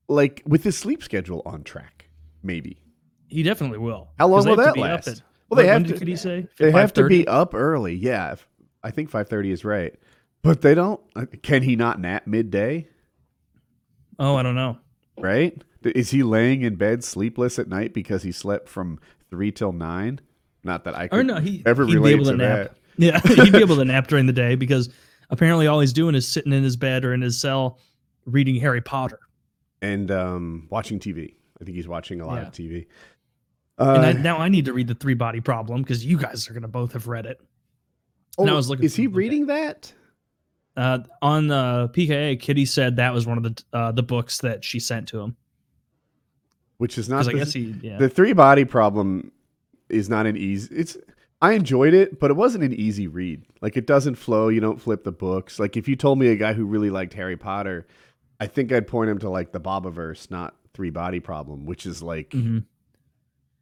like 0.08 0.42
with 0.46 0.62
his 0.64 0.78
sleep 0.78 1.02
schedule 1.02 1.42
on 1.44 1.62
track? 1.64 1.95
Maybe. 2.42 2.78
He 3.28 3.42
definitely 3.42 3.78
will. 3.78 4.08
How 4.18 4.28
long 4.28 4.46
will 4.46 4.56
that 4.56 4.76
last? 4.76 5.08
at- 5.08 5.22
Well, 5.48 5.56
they 5.56 5.66
have 5.68 5.84
to- 5.86 5.94
Could 5.98 6.08
he 6.08 6.16
say 6.16 6.46
They 6.58 6.70
have 6.70 6.92
to 6.94 7.06
be 7.06 7.26
up 7.26 7.54
early. 7.54 7.94
Yeah. 7.94 8.32
if- 8.32 8.46
I 8.82 8.90
think 8.90 9.10
5:30 9.10 9.50
is 9.50 9.64
right. 9.64 9.94
But 10.42 10.60
they 10.62 10.74
don't 10.74 11.00
uh, 11.16 11.26
can 11.42 11.62
he 11.62 11.74
not 11.76 11.98
nap 12.00 12.26
midday? 12.26 12.88
Oh, 14.18 14.36
I 14.36 14.42
don't 14.42 14.54
know. 14.54 14.78
right? 15.18 15.60
Is 15.82 16.10
he 16.10 16.22
laying 16.22 16.62
in 16.62 16.76
bed 16.76 17.04
sleepless 17.04 17.58
at 17.58 17.68
night 17.68 17.94
because 17.94 18.22
he 18.22 18.32
slept 18.32 18.68
from 18.68 18.98
three 19.30 19.50
till 19.52 19.72
nine? 19.72 20.20
Not 20.64 20.84
that 20.84 20.96
I 20.96 21.08
could 21.08 21.18
Or 21.20 21.22
no, 21.22 21.36
he 21.40 21.62
ever 21.66 21.84
he'd 21.86 21.92
be 21.92 21.96
relate 21.98 22.12
able 22.14 22.24
to, 22.26 22.30
to 22.32 22.36
nap. 22.36 22.56
that. 22.58 22.76
Yeah, 22.98 23.20
he'd 23.44 23.52
be 23.52 23.58
able 23.58 23.76
to 23.76 23.84
nap 23.92 24.06
during 24.08 24.26
the 24.26 24.32
day 24.32 24.54
because 24.54 24.88
apparently 25.30 25.66
all 25.66 25.80
he's 25.80 25.92
doing 25.92 26.14
is 26.14 26.26
sitting 26.26 26.52
in 26.52 26.62
his 26.62 26.76
bed 26.76 27.04
or 27.04 27.12
in 27.12 27.20
his 27.20 27.38
cell 27.40 27.78
reading 28.24 28.56
Harry 28.56 28.80
Potter. 28.80 29.18
And 29.82 30.10
um, 30.10 30.66
watching 30.70 30.98
TV. 30.98 31.34
I 31.60 31.64
think 31.64 31.76
he's 31.76 31.88
watching 31.88 32.20
a 32.20 32.26
lot 32.26 32.36
Yeah. 32.36 32.46
of 32.48 32.52
TV. 32.52 32.86
and 33.78 33.88
I, 34.06 34.10
Uh, 34.10 34.12
now 34.14 34.38
I 34.38 34.48
need 34.48 34.64
to 34.66 34.72
read 34.72 34.88
the 34.88 34.94
three 34.94 35.14
body 35.14 35.40
problem 35.40 35.82
because 35.82 36.04
you 36.04 36.16
guys 36.18 36.48
are 36.48 36.54
gonna 36.54 36.68
both 36.68 36.92
have 36.92 37.06
read 37.08 37.26
it. 37.26 37.40
and 38.38 38.48
I 38.48 38.52
oh, 38.52 38.56
was 38.56 38.68
looking 38.70 38.84
is 38.84 38.94
he 38.96 39.06
the 39.06 39.12
reading 39.12 39.46
that? 39.46 39.92
Uh, 40.76 40.98
on 41.22 41.50
uh, 41.50 41.88
PKA, 41.88 42.38
Kitty 42.38 42.66
said 42.66 42.96
that 42.96 43.12
was 43.14 43.26
one 43.26 43.38
of 43.38 43.44
the 43.44 43.62
uh, 43.72 43.92
the 43.92 44.02
books 44.02 44.38
that 44.38 44.62
she 44.62 44.78
sent 44.78 45.08
to 45.08 45.20
him 45.20 45.36
Which 46.78 46.98
is 46.98 47.08
not 47.08 47.24
because 47.24 47.28
I 47.28 47.32
the, 47.32 47.38
guess 47.38 47.52
he 47.52 47.74
yeah 47.86 47.98
the 47.98 48.08
three 48.10 48.32
body 48.34 48.64
problem 48.66 49.32
is 49.88 50.08
not 50.10 50.26
an 50.26 50.36
easy. 50.36 50.74
It's 50.74 50.96
I 51.40 51.52
enjoyed 51.52 51.94
it, 51.94 52.18
but 52.18 52.30
it 52.30 52.34
wasn't 52.34 52.64
an 52.64 52.72
easy 52.74 53.06
read. 53.08 53.42
Like 53.62 53.76
it 53.76 53.86
doesn't 53.86 54.16
flow. 54.16 54.48
You 54.48 54.60
don't 54.60 54.80
flip 54.80 55.04
the 55.04 55.12
books. 55.12 55.58
Like 55.58 55.76
if 55.76 55.86
you 55.86 55.96
told 55.96 56.18
me 56.18 56.28
a 56.28 56.36
guy 56.36 56.52
who 56.54 56.64
really 56.66 56.90
liked 56.90 57.12
Harry 57.14 57.36
Potter, 57.36 57.86
I 58.40 58.46
think 58.46 58.72
I'd 58.72 58.86
point 58.86 59.10
him 59.10 59.18
to 59.20 59.30
like 59.30 59.52
the 59.52 59.60
Bobiverse, 59.60 60.30
not 60.30 60.55
Three 60.76 60.90
Body 60.90 61.20
Problem, 61.20 61.64
which 61.64 61.86
is 61.86 62.02
like 62.02 62.28
Mhm. 62.30 62.64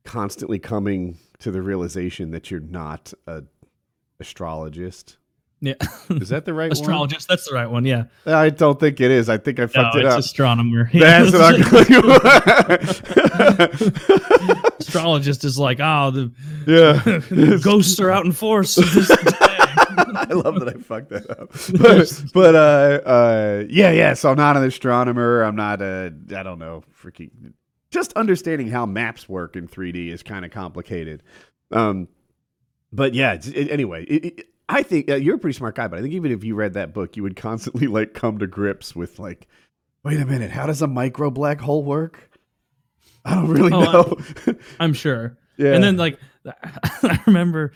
constantly 0.04 0.58
coming 0.58 1.16
to 1.38 1.52
the 1.52 1.62
realization 1.62 2.32
that 2.32 2.50
you're 2.50 2.58
not 2.58 3.12
a 3.28 3.44
astrologist. 4.18 5.16
yeah 5.60 5.74
Is 6.10 6.30
that 6.30 6.44
the 6.44 6.52
right 6.54 6.72
astrologist. 6.72 7.28
That's 7.28 7.48
the 7.48 7.54
right 7.54 7.70
one. 7.70 7.84
Yeah. 7.84 8.06
I 8.26 8.50
don't 8.50 8.80
think 8.80 9.00
it 9.00 9.12
is. 9.12 9.28
I 9.28 9.38
think 9.38 9.60
I 9.60 9.62
no, 9.62 9.68
fucked 9.68 9.94
it 9.96 10.04
up. 10.06 10.18
astronomer. 10.18 10.90
That's 10.92 11.32
what 11.32 11.54
I'm 11.54 11.62
going 11.70 11.84
astrologist 14.80 15.44
is 15.44 15.56
like 15.58 15.78
oh 15.80 16.10
the 16.10 16.32
Yeah. 16.66 17.20
ghosts 17.58 18.00
are 18.00 18.10
out 18.10 18.24
in 18.26 18.32
force 18.32 18.74
this 18.74 19.06
day. 19.08 19.14
I 20.16 20.32
love 20.32 20.60
that 20.60 20.68
I 20.68 20.80
fucked 20.80 21.10
that 21.10 21.30
up. 21.30 21.50
But, 21.80 22.24
but 22.32 22.54
uh, 22.54 23.08
uh, 23.08 23.64
yeah, 23.68 23.90
yeah. 23.90 24.14
So 24.14 24.30
I'm 24.30 24.36
not 24.36 24.56
an 24.56 24.64
astronomer. 24.64 25.42
I'm 25.42 25.56
not 25.56 25.80
a, 25.82 26.12
I 26.36 26.42
don't 26.42 26.58
know, 26.58 26.82
freaking. 27.02 27.30
Just 27.90 28.12
understanding 28.14 28.68
how 28.68 28.86
maps 28.86 29.28
work 29.28 29.54
in 29.56 29.68
3D 29.68 30.08
is 30.12 30.22
kind 30.22 30.44
of 30.44 30.50
complicated. 30.50 31.22
Um, 31.70 32.08
but 32.92 33.14
yeah. 33.14 33.34
it- 33.34 33.70
anyway, 33.70 34.04
it, 34.04 34.24
it, 34.24 34.46
I 34.68 34.82
think 34.82 35.10
uh, 35.10 35.16
you're 35.16 35.36
a 35.36 35.38
pretty 35.38 35.56
smart 35.56 35.74
guy, 35.76 35.88
but 35.88 35.98
I 35.98 36.02
think 36.02 36.14
even 36.14 36.32
if 36.32 36.42
you 36.42 36.54
read 36.54 36.74
that 36.74 36.92
book, 36.94 37.16
you 37.16 37.22
would 37.22 37.36
constantly 37.36 37.86
like 37.86 38.14
come 38.14 38.38
to 38.38 38.46
grips 38.46 38.96
with 38.96 39.18
like, 39.18 39.46
wait 40.04 40.18
a 40.20 40.24
minute, 40.26 40.50
how 40.50 40.66
does 40.66 40.82
a 40.82 40.86
micro 40.86 41.30
black 41.30 41.60
hole 41.60 41.84
work? 41.84 42.30
I 43.24 43.34
don't 43.34 43.48
really 43.48 43.72
Oh, 43.72 43.80
know. 43.80 44.16
I'm 44.80 44.92
sure. 44.92 45.36
yeah. 45.56 45.72
And 45.74 45.82
then 45.84 45.96
like 45.96 46.18
I 47.02 47.20
remember 47.26 47.72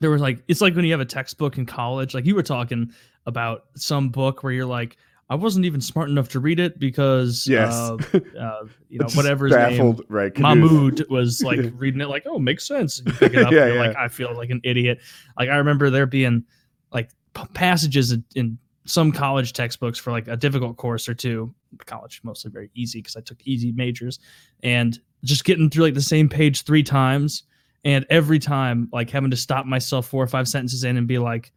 there 0.00 0.10
was 0.10 0.20
like 0.20 0.42
it's 0.48 0.60
like 0.60 0.74
when 0.74 0.84
you 0.84 0.92
have 0.92 1.00
a 1.00 1.04
textbook 1.04 1.58
in 1.58 1.66
college, 1.66 2.14
like 2.14 2.26
you 2.26 2.34
were 2.34 2.42
talking 2.42 2.92
about 3.26 3.64
some 3.76 4.08
book 4.08 4.42
where 4.42 4.52
you're 4.52 4.66
like, 4.66 4.96
I 5.30 5.34
wasn't 5.34 5.66
even 5.66 5.80
smart 5.80 6.08
enough 6.08 6.28
to 6.30 6.40
read 6.40 6.58
it 6.60 6.78
because 6.78 7.46
Yes. 7.46 7.74
uh, 7.74 7.96
uh, 8.40 8.64
you 8.88 8.98
know, 8.98 9.08
whatever 9.14 9.46
his 9.46 9.56
name 9.56 9.98
right? 10.08 10.36
Mahmood 10.38 11.04
was 11.10 11.42
like 11.44 11.60
reading 11.74 12.00
it 12.00 12.08
like, 12.08 12.22
oh, 12.26 12.38
makes 12.38 12.66
sense. 12.66 13.02
You 13.04 13.12
pick 13.12 13.34
it 13.34 13.40
up, 13.44 13.52
Yeah, 13.52 13.66
you're 13.66 13.74
yeah. 13.74 13.88
like, 13.88 13.96
I 13.96 14.08
feel 14.08 14.34
like 14.34 14.50
an 14.50 14.60
idiot. 14.64 15.00
Like 15.38 15.48
I 15.50 15.56
remember 15.56 15.90
there 15.90 16.06
being 16.06 16.44
like 16.92 17.10
p- 17.34 17.42
passages 17.52 18.12
in, 18.12 18.24
in 18.34 18.58
some 18.86 19.12
college 19.12 19.52
textbooks 19.52 19.98
for 19.98 20.12
like 20.12 20.28
a 20.28 20.36
difficult 20.36 20.78
course 20.78 21.08
or 21.08 21.14
two. 21.14 21.54
College 21.84 22.20
mostly 22.22 22.50
very 22.50 22.70
easy 22.74 23.00
because 23.00 23.14
I 23.16 23.20
took 23.20 23.36
easy 23.44 23.72
majors, 23.72 24.18
and 24.62 24.98
just 25.24 25.44
getting 25.44 25.68
through 25.68 25.84
like 25.84 25.92
the 25.94 26.00
same 26.00 26.26
page 26.26 26.62
three 26.62 26.82
times, 26.82 27.42
and 27.84 28.04
every 28.10 28.38
time 28.38 28.88
like 28.92 29.10
having 29.10 29.30
to 29.30 29.36
stop 29.36 29.66
myself 29.66 30.06
four 30.06 30.22
or 30.22 30.26
five 30.26 30.48
sentences 30.48 30.84
in 30.84 30.96
and 30.96 31.06
be 31.06 31.18
like, 31.18 31.52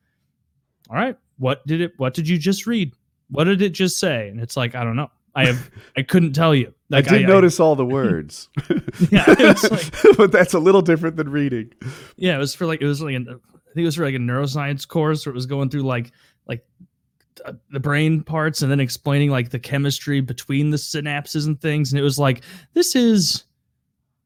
all 0.90 0.96
right, 0.96 1.18
what 1.38 1.66
did 1.68 1.82
it? 1.82 1.94
What 1.98 2.14
did 2.14 2.28
you 2.28 2.38
just 2.38 2.68
read? 2.68 2.94
What 3.30 3.46
did 3.46 3.62
it 3.62 3.72
just 3.72 3.98
say? 4.00 4.30
And 4.30 4.40
it's 4.40 4.56
like 4.58 4.76
I 4.76 4.84
don't 4.84 4.96
know. 4.96 5.10
I 5.36 5.46
have 5.46 5.72
I 5.98 6.04
couldn't 6.04 6.34
tell 6.34 6.54
you. 6.54 6.74
Like, 6.90 7.12
I 7.12 7.20
did 7.20 7.28
notice 7.28 7.60
all 7.60 7.76
the 7.76 7.86
words. 7.86 8.50
Yeah, 9.10 9.24
like- 9.28 10.18
but 10.18 10.32
that's 10.32 10.54
a 10.54 10.60
little 10.60 10.82
different 10.82 11.16
than 11.16 11.30
reading. 11.30 11.74
Yeah, 12.18 12.36
it 12.36 12.40
was 12.40 12.54
for 12.54 12.66
like 12.66 12.82
it 12.82 12.86
was 12.86 13.02
like 13.02 13.16
an, 13.16 13.28
I 13.30 13.74
think 13.74 13.84
it 13.84 13.86
was 13.86 13.96
for 13.96 14.04
like 14.06 14.16
a 14.16 14.20
neuroscience 14.20 14.88
course 14.88 15.26
where 15.26 15.32
it 15.32 15.36
was 15.36 15.46
going 15.46 15.70
through 15.70 15.84
like 15.84 16.12
like 16.48 16.66
uh, 17.46 17.54
the 17.72 17.80
brain 17.80 18.22
parts 18.22 18.62
and 18.62 18.70
then 18.72 18.80
explaining 18.82 19.32
like 19.32 19.50
the 19.50 19.60
chemistry 19.60 20.20
between 20.22 20.70
the 20.70 20.78
synapses 20.78 21.48
and 21.48 21.60
things, 21.62 21.92
and 21.92 22.00
it 22.00 22.04
was 22.04 22.20
like 22.20 22.42
this 22.74 22.96
is 22.96 23.46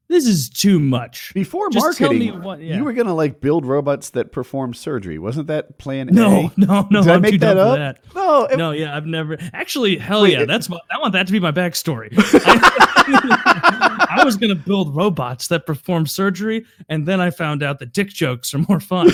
this 0.07 0.25
is 0.27 0.49
too 0.49 0.79
much. 0.79 1.33
Before 1.33 1.69
Just 1.69 1.97
tell 1.97 2.09
marketing, 2.09 2.35
me 2.39 2.45
what- 2.45 2.61
yeah. 2.61 2.77
you 2.77 2.83
were 2.83 2.93
gonna 2.93 3.13
like 3.15 3.41
build 3.41 3.65
robots 3.65 4.11
that 4.11 4.31
perform 4.31 4.73
surgery. 4.73 5.17
Wasn't 5.19 5.47
that 5.47 5.77
plan 5.77 6.07
No, 6.11 6.47
A? 6.47 6.51
no, 6.57 6.87
no. 6.91 7.01
Did 7.03 7.11
I 7.11 7.15
I'm 7.15 7.21
make 7.21 7.31
too 7.33 7.37
that 7.39 7.57
up? 7.57 7.77
that. 7.77 7.99
No, 8.15 8.45
it- 8.45 8.57
No, 8.57 8.71
yeah, 8.71 8.95
I've 8.95 9.05
never 9.05 9.37
actually. 9.53 9.97
Hell 9.97 10.23
Wait, 10.23 10.33
yeah, 10.33 10.41
it- 10.41 10.47
that's 10.47 10.69
my, 10.69 10.77
I 10.91 10.99
want 10.99 11.13
that 11.13 11.25
to 11.27 11.33
be 11.33 11.39
my 11.39 11.51
backstory. 11.51 12.09
I 13.07 14.21
was 14.23 14.35
gonna 14.37 14.55
build 14.55 14.95
robots 14.95 15.47
that 15.49 15.65
perform 15.65 16.05
surgery, 16.07 16.65
and 16.89 17.05
then 17.05 17.19
I 17.21 17.29
found 17.29 17.63
out 17.63 17.79
that 17.79 17.93
dick 17.93 18.09
jokes 18.09 18.53
are 18.53 18.59
more 18.69 18.79
fun. 18.79 19.09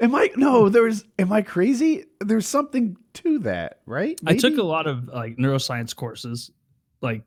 am 0.00 0.14
I? 0.14 0.30
No, 0.36 0.68
there's. 0.68 1.04
Am 1.18 1.32
I 1.32 1.42
crazy? 1.42 2.04
There's 2.20 2.46
something 2.46 2.96
to 3.14 3.38
that, 3.40 3.80
right? 3.86 4.18
I 4.26 4.36
took 4.36 4.58
a 4.58 4.62
lot 4.62 4.86
of 4.86 5.08
like 5.08 5.36
neuroscience 5.36 5.94
courses, 5.94 6.50
like, 7.00 7.22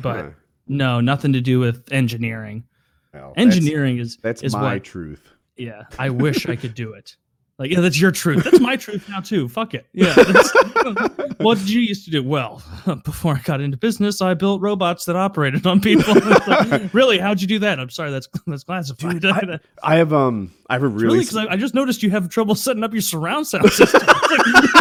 but 0.00 0.16
Huh. 0.24 0.30
No, 0.70 1.00
nothing 1.00 1.32
to 1.32 1.40
do 1.40 1.58
with 1.58 1.92
engineering. 1.92 2.64
Well, 3.12 3.32
that's- 3.36 3.56
Engineering 3.56 3.98
is 3.98 4.16
That's, 4.22 4.42
is 4.42 4.54
my 4.54 4.74
what. 4.74 4.84
truth. 4.84 5.28
Yeah, 5.56 5.82
I 5.98 6.10
wish 6.10 6.46
I 6.48 6.56
could 6.56 6.74
do 6.74 6.92
it. 6.94 7.16
Like, 7.60 7.70
yeah, 7.72 7.80
that's 7.80 8.00
your 8.00 8.10
truth. 8.10 8.44
That's 8.44 8.58
my 8.58 8.76
truth 8.76 9.06
now 9.10 9.20
too. 9.20 9.46
Fuck 9.46 9.74
it. 9.74 9.84
Yeah. 9.92 10.14
what 11.40 11.58
did 11.58 11.68
you 11.68 11.82
used 11.82 12.06
to 12.06 12.10
do? 12.10 12.22
Well, 12.22 12.62
before 13.04 13.34
I 13.34 13.40
got 13.40 13.60
into 13.60 13.76
business, 13.76 14.22
I 14.22 14.32
built 14.32 14.62
robots 14.62 15.04
that 15.04 15.14
operated 15.14 15.66
on 15.66 15.78
people. 15.82 16.14
Like, 16.46 16.94
really? 16.94 17.18
How'd 17.18 17.42
you 17.42 17.46
do 17.46 17.58
that? 17.58 17.78
I'm 17.78 17.90
sorry. 17.90 18.10
That's 18.12 18.28
that's 18.46 18.64
classified. 18.64 19.26
I, 19.26 19.58
I 19.82 19.96
have 19.96 20.14
um. 20.14 20.54
I 20.70 20.72
have 20.72 20.84
a 20.84 20.88
really? 20.88 21.04
really. 21.04 21.18
Because 21.18 21.36
I, 21.36 21.48
I 21.48 21.56
just 21.58 21.74
noticed 21.74 22.02
you 22.02 22.08
have 22.08 22.30
trouble 22.30 22.54
setting 22.54 22.82
up 22.82 22.94
your 22.94 23.02
surround 23.02 23.46
sound 23.46 23.70
system. 23.72 24.00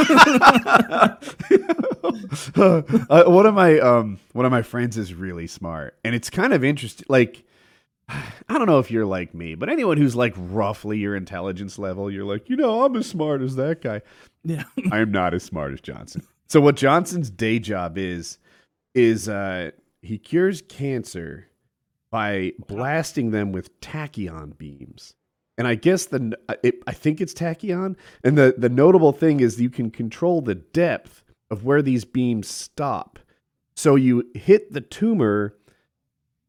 uh, 2.56 2.82
one 3.26 3.46
of 3.46 3.54
my 3.54 3.80
um 3.80 4.20
one 4.34 4.46
of 4.46 4.52
my 4.52 4.62
friends 4.62 4.98
is 4.98 5.14
really 5.14 5.48
smart, 5.48 5.98
and 6.04 6.16
it's 6.16 6.30
kind 6.30 6.54
of 6.54 6.64
interesting. 6.64 7.06
Like, 7.10 7.44
I 8.08 8.58
don't 8.58 8.66
know 8.66 8.80
if 8.80 8.90
you're 8.90 9.06
like 9.06 9.34
me, 9.34 9.56
but 9.56 9.70
anyone 9.70 9.98
who's 9.98 10.16
like 10.16 10.34
roughly 10.38 10.98
your 10.98 11.16
intelligence 11.16 11.78
level, 11.78 12.10
you're 12.10 12.26
like, 12.26 12.50
you 12.50 12.56
know, 12.56 12.84
I'm 12.84 12.96
as 12.96 13.08
smart 13.08 13.42
as 13.42 13.56
that 13.56 13.82
guy. 13.82 14.02
Yeah. 14.44 14.64
I 14.92 15.00
am 15.00 15.12
not 15.12 15.34
as 15.34 15.44
smart 15.44 15.74
as 15.74 15.82
Johnson. 15.82 16.24
So 16.48 16.60
what 16.60 16.76
Johnson's 16.76 17.30
day 17.30 17.60
job 17.60 17.98
is 17.98 18.38
is 18.96 19.30
uh 19.30 19.72
he 20.02 20.18
cures 20.18 20.64
cancer 20.68 21.48
by 22.12 22.54
blasting 22.68 23.32
them 23.32 23.52
with 23.52 23.80
tachyon 23.82 24.58
beams. 24.58 25.14
And 25.60 25.68
I 25.68 25.76
guess 25.76 26.06
the 26.08 26.36
it, 26.64 26.82
I 26.88 26.94
think 26.94 27.22
it's 27.22 27.34
tachyon. 27.34 27.96
And 28.24 28.38
the 28.38 28.56
the 28.58 28.70
notable 28.70 29.12
thing 29.12 29.42
is 29.42 29.62
you 29.62 29.70
can 29.70 29.92
control 29.92 30.42
the 30.42 30.56
depth 30.56 31.22
of 31.52 31.64
where 31.66 31.82
these 31.82 32.06
beams 32.06 32.48
stop. 32.48 33.20
So 33.76 33.96
you 33.96 34.24
hit 34.34 34.72
the 34.74 34.82
tumor 34.82 35.54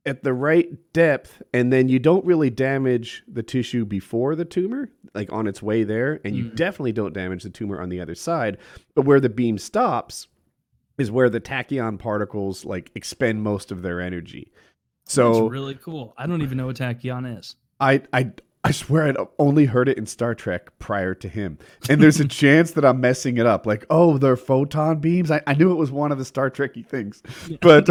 at 0.07 0.23
the 0.23 0.33
right 0.33 0.69
depth 0.95 1.43
and 1.53 1.71
then 1.73 1.89
you 1.89 1.99
don't 1.99 2.25
really 2.25 2.49
damage 2.51 3.23
the 3.29 3.43
tissue 3.43 3.85
before 3.85 4.35
the 4.35 4.47
tumor 4.47 4.89
like 5.15 5.31
on 5.31 5.47
its 5.47 5.63
way 5.63 5.85
there 5.85 6.21
and 6.25 6.35
you 6.35 6.45
Mm. 6.45 6.57
definitely 6.57 6.93
don't 6.93 7.13
damage 7.13 7.43
the 7.43 7.51
tumor 7.51 7.83
on 7.83 7.91
the 7.91 8.01
other 8.01 8.15
side 8.15 8.57
but 8.95 9.05
where 9.05 9.21
the 9.21 9.29
beam 9.29 9.59
stops 9.59 10.27
is 10.97 11.11
where 11.11 11.29
the 11.29 11.39
tachyon 11.41 11.99
particles 11.99 12.65
like 12.65 12.91
expend 12.95 13.43
most 13.43 13.71
of 13.71 13.83
their 13.83 14.01
energy 14.01 14.51
so 15.05 15.33
That's 15.33 15.53
really 15.53 15.75
cool. 15.75 16.15
I 16.17 16.27
don't 16.27 16.41
even 16.43 16.57
know 16.57 16.67
what 16.67 16.77
tachyon 16.77 17.39
is. 17.39 17.57
I 17.79 18.01
I 18.13 18.31
I 18.63 18.73
swear 18.73 19.05
I'd 19.07 19.17
only 19.39 19.65
heard 19.65 19.89
it 19.89 19.97
in 19.97 20.05
Star 20.07 20.35
Trek 20.35 20.79
prior 20.79 21.15
to 21.15 21.29
him. 21.29 21.59
And 21.89 22.01
there's 22.01 22.21
a 22.21 22.29
chance 22.29 22.73
that 22.73 22.85
I'm 22.85 23.01
messing 23.01 23.39
it 23.39 23.47
up. 23.47 23.65
Like, 23.65 23.87
oh, 23.89 24.19
they're 24.19 24.37
photon 24.37 24.99
beams. 24.99 25.31
I, 25.31 25.41
I 25.47 25.55
knew 25.55 25.73
it 25.73 25.77
was 25.77 25.91
one 25.91 26.13
of 26.13 26.19
the 26.19 26.25
Star 26.27 26.51
Trekky 26.51 26.85
things. 26.87 27.23
But 27.63 27.89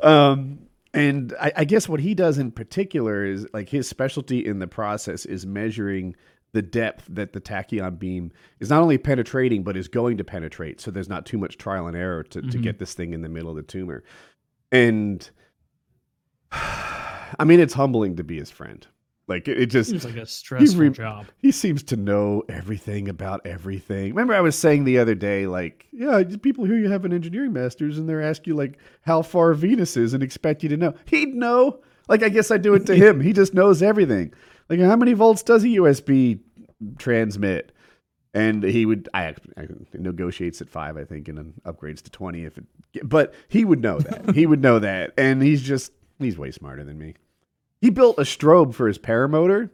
um 0.04 0.60
and 0.94 1.34
I, 1.40 1.52
I 1.56 1.64
guess 1.64 1.88
what 1.88 2.00
he 2.00 2.14
does 2.14 2.38
in 2.38 2.50
particular 2.52 3.24
is 3.24 3.46
like 3.54 3.68
his 3.68 3.88
specialty 3.88 4.44
in 4.44 4.58
the 4.58 4.66
process 4.66 5.24
is 5.26 5.46
measuring 5.46 6.16
the 6.52 6.60
depth 6.62 7.06
that 7.08 7.32
the 7.32 7.40
tachyon 7.40 7.98
beam 7.98 8.30
is 8.60 8.68
not 8.68 8.82
only 8.82 8.98
penetrating 8.98 9.62
but 9.62 9.74
is 9.74 9.88
going 9.88 10.18
to 10.18 10.24
penetrate 10.24 10.82
so 10.82 10.90
there's 10.90 11.08
not 11.08 11.24
too 11.24 11.38
much 11.38 11.56
trial 11.56 11.86
and 11.86 11.96
error 11.96 12.22
to, 12.24 12.42
to 12.42 12.58
Mhm. 12.58 12.62
get 12.62 12.78
this 12.78 12.92
thing 12.92 13.14
in 13.14 13.22
the 13.22 13.28
middle 13.30 13.48
of 13.48 13.56
the 13.56 13.62
tumor 13.62 14.04
and 14.70 15.30
i 16.52 17.44
mean 17.46 17.58
it's 17.58 17.72
humbling 17.72 18.16
to 18.16 18.24
be 18.24 18.38
his 18.38 18.50
friend 18.50 18.86
like 19.28 19.46
it, 19.48 19.60
it 19.60 19.66
just 19.66 19.90
Seems 19.90 20.04
like 20.04 20.16
a 20.16 20.26
stressful 20.26 20.80
re- 20.80 20.90
job. 20.90 21.26
he 21.38 21.52
seems 21.52 21.82
to 21.84 21.96
know 21.96 22.42
everything 22.48 23.08
about 23.08 23.40
everything. 23.46 24.10
Remember, 24.10 24.34
I 24.34 24.40
was 24.40 24.58
saying 24.58 24.84
the 24.84 24.98
other 24.98 25.14
day, 25.14 25.46
like, 25.46 25.86
yeah, 25.92 26.22
people 26.42 26.64
hear 26.64 26.76
you 26.76 26.90
have 26.90 27.04
an 27.04 27.12
engineering 27.12 27.52
master's 27.52 27.98
and 27.98 28.08
they're 28.08 28.20
ask 28.22 28.46
you 28.46 28.54
like 28.54 28.78
how 29.02 29.22
far 29.22 29.54
Venus 29.54 29.96
is 29.96 30.12
and 30.14 30.22
expect 30.22 30.62
you 30.62 30.68
to 30.70 30.76
know. 30.76 30.94
He'd 31.06 31.34
know. 31.34 31.80
Like, 32.08 32.22
I 32.24 32.28
guess 32.30 32.50
I 32.50 32.58
do 32.58 32.74
it 32.74 32.84
to 32.86 32.94
him. 32.96 33.20
He 33.20 33.32
just 33.32 33.54
knows 33.54 33.80
everything. 33.82 34.32
Like, 34.68 34.80
how 34.80 34.96
many 34.96 35.12
volts 35.12 35.42
does 35.42 35.62
a 35.64 35.68
USB 35.68 36.40
transmit? 36.98 37.72
And 38.34 38.62
he 38.62 38.86
would, 38.86 39.08
I, 39.12 39.34
I 39.56 39.68
negotiates 39.92 40.62
at 40.62 40.68
five, 40.70 40.96
I 40.96 41.04
think, 41.04 41.28
and 41.28 41.36
then 41.36 41.52
upgrades 41.66 42.00
to 42.02 42.10
twenty 42.10 42.44
if 42.44 42.56
it. 42.56 42.64
But 43.08 43.34
he 43.48 43.64
would 43.64 43.82
know 43.82 43.98
that. 44.00 44.34
he 44.34 44.46
would 44.46 44.62
know 44.62 44.78
that, 44.78 45.12
and 45.18 45.42
he's 45.42 45.60
just 45.60 45.92
he's 46.18 46.38
way 46.38 46.50
smarter 46.50 46.82
than 46.82 46.96
me. 46.98 47.14
He 47.82 47.90
built 47.90 48.18
a 48.18 48.22
strobe 48.22 48.72
for 48.74 48.86
his 48.88 48.98
paramotor, 48.98 49.68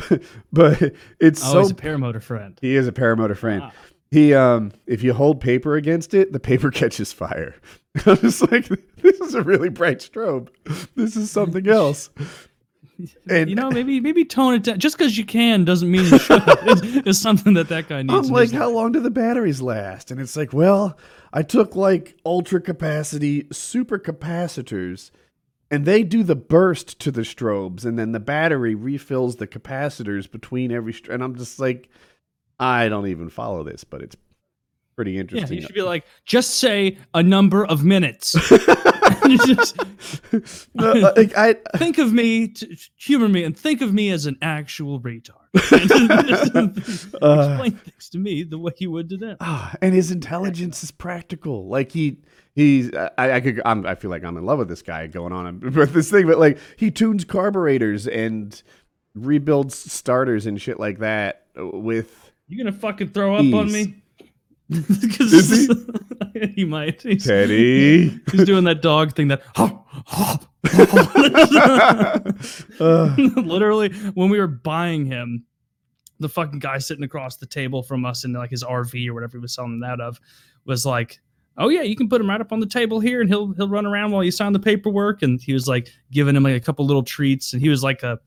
but 0.52 0.92
it's 1.18 1.42
Oh, 1.42 1.52
so 1.52 1.58
he's 1.60 1.70
a 1.70 1.74
paramotor 1.74 2.22
friend. 2.22 2.58
he 2.60 2.76
is 2.76 2.86
a 2.86 2.92
paramotor 2.92 3.36
friend. 3.36 3.62
Ah. 3.64 3.72
He 4.10 4.34
um 4.34 4.72
if 4.86 5.02
you 5.02 5.14
hold 5.14 5.40
paper 5.40 5.76
against 5.76 6.12
it, 6.12 6.32
the 6.32 6.40
paper 6.40 6.70
catches 6.80 7.12
fire. 7.12 7.54
I'm 8.06 8.16
just 8.18 8.50
like 8.52 8.68
this 9.00 9.20
is 9.20 9.34
a 9.34 9.42
really 9.42 9.70
bright 9.70 10.00
strobe. 10.00 10.48
This 10.96 11.16
is 11.16 11.30
something 11.30 11.66
else. 11.68 12.10
And 13.28 13.48
you 13.50 13.56
know, 13.56 13.70
maybe 13.70 14.00
maybe 14.00 14.24
tone 14.24 14.54
it 14.54 14.62
down. 14.64 14.78
Just 14.78 14.96
because 14.98 15.16
you 15.16 15.24
can 15.24 15.64
doesn't 15.64 15.90
mean 15.90 16.04
should. 16.04 16.42
it's, 16.46 17.06
it's 17.06 17.18
something 17.18 17.54
that 17.54 17.68
that 17.68 17.88
guy 17.88 18.02
needs. 18.02 18.28
I'm 18.28 18.32
like, 18.32 18.52
how 18.52 18.70
long 18.70 18.92
do 18.92 19.00
the 19.00 19.10
batteries 19.10 19.60
last? 19.62 20.10
And 20.10 20.20
it's 20.20 20.36
like, 20.36 20.52
well, 20.52 20.96
I 21.32 21.42
took 21.42 21.74
like 21.74 22.16
ultra 22.26 22.60
capacity 22.60 23.46
super 23.50 23.98
capacitors, 23.98 25.10
and 25.72 25.84
they 25.86 26.04
do 26.04 26.22
the 26.22 26.36
burst 26.36 27.00
to 27.00 27.10
the 27.10 27.22
strobes, 27.22 27.84
and 27.84 27.98
then 27.98 28.12
the 28.12 28.20
battery 28.20 28.74
refills 28.76 29.36
the 29.36 29.46
capacitors 29.48 30.30
between 30.30 30.70
every. 30.70 30.92
Stro- 30.92 31.14
and 31.14 31.24
I'm 31.24 31.34
just 31.36 31.58
like, 31.58 31.88
I 32.60 32.88
don't 32.88 33.08
even 33.08 33.28
follow 33.30 33.64
this, 33.64 33.82
but 33.82 34.02
it's 34.02 34.14
pretty 34.94 35.12
Yeah, 35.12 35.20
interesting. 35.22 35.56
you 35.56 35.62
should 35.62 35.74
be 35.74 35.82
like, 35.82 36.04
just 36.24 36.56
say 36.56 36.98
a 37.14 37.22
number 37.22 37.64
of 37.64 37.82
minutes. 37.82 38.36
just 39.46 39.76
No, 40.74 40.92
like, 41.16 41.36
I 41.36 41.56
think 41.76 41.98
of 41.98 42.12
me, 42.12 42.48
to 42.48 42.76
humor 42.96 43.28
me, 43.28 43.44
and 43.44 43.56
think 43.56 43.80
of 43.80 43.92
me 43.92 44.10
as 44.10 44.26
an 44.26 44.36
actual 44.42 45.00
retard. 45.00 45.36
Uh. 47.22 47.48
Explain 47.50 47.72
things 47.72 48.08
to 48.10 48.18
me 48.18 48.42
the 48.42 48.58
way 48.58 48.72
you 48.78 48.90
would 48.90 49.08
to 49.10 49.16
them. 49.16 49.36
Ah, 49.40 49.74
and 49.82 49.94
his 49.94 50.10
intelligence 50.10 50.82
is 50.82 50.90
practical. 50.90 51.68
Like 51.68 51.92
he, 51.92 52.18
he's. 52.54 52.90
I, 52.94 53.32
I 53.32 53.40
could. 53.40 53.60
I'm, 53.64 53.86
I 53.86 53.94
feel 53.94 54.10
like 54.10 54.24
I'm 54.24 54.36
in 54.36 54.44
love 54.44 54.58
with 54.58 54.68
this 54.68 54.82
guy 54.82 55.06
going 55.06 55.32
on 55.32 55.60
with 55.60 55.92
this 55.92 56.10
thing, 56.10 56.26
but 56.26 56.38
like 56.38 56.58
he 56.76 56.90
tunes 56.90 57.24
carburetors 57.24 58.06
and 58.08 58.60
rebuilds 59.14 59.92
starters 59.92 60.46
and 60.46 60.60
shit 60.60 60.80
like 60.80 60.98
that 61.00 61.46
with 61.56 62.32
You're 62.48 62.64
gonna 62.64 62.76
fucking 62.76 63.10
throw 63.10 63.34
up 63.34 63.54
on 63.54 63.70
me? 63.70 64.01
Is 64.72 65.66
he? 65.66 66.46
he 66.54 66.64
might. 66.64 67.02
He's, 67.02 67.26
Teddy. 67.26 68.08
he's 68.30 68.44
doing 68.44 68.64
that 68.64 68.82
dog 68.82 69.14
thing 69.14 69.28
that. 69.28 69.42
Literally, 72.78 73.90
when 74.14 74.30
we 74.30 74.38
were 74.38 74.46
buying 74.46 75.06
him, 75.06 75.44
the 76.20 76.28
fucking 76.28 76.60
guy 76.60 76.78
sitting 76.78 77.04
across 77.04 77.36
the 77.36 77.46
table 77.46 77.82
from 77.82 78.04
us 78.04 78.24
in 78.24 78.32
like 78.32 78.50
his 78.50 78.62
RV 78.62 79.08
or 79.08 79.14
whatever 79.14 79.38
he 79.38 79.40
was 79.40 79.54
selling 79.54 79.80
that 79.80 80.00
of 80.00 80.20
was 80.64 80.86
like, 80.86 81.20
"Oh 81.58 81.68
yeah, 81.68 81.82
you 81.82 81.96
can 81.96 82.08
put 82.08 82.20
him 82.20 82.30
right 82.30 82.40
up 82.40 82.52
on 82.52 82.60
the 82.60 82.66
table 82.66 83.00
here, 83.00 83.20
and 83.20 83.28
he'll 83.28 83.52
he'll 83.54 83.68
run 83.68 83.86
around 83.86 84.12
while 84.12 84.24
you 84.24 84.30
sign 84.30 84.52
the 84.52 84.60
paperwork." 84.60 85.22
And 85.22 85.40
he 85.40 85.52
was 85.52 85.68
like 85.68 85.88
giving 86.10 86.36
him 86.36 86.44
like 86.44 86.56
a 86.56 86.60
couple 86.60 86.86
little 86.86 87.02
treats, 87.02 87.52
and 87.52 87.60
he 87.60 87.68
was 87.68 87.82
like 87.82 88.02
a. 88.02 88.18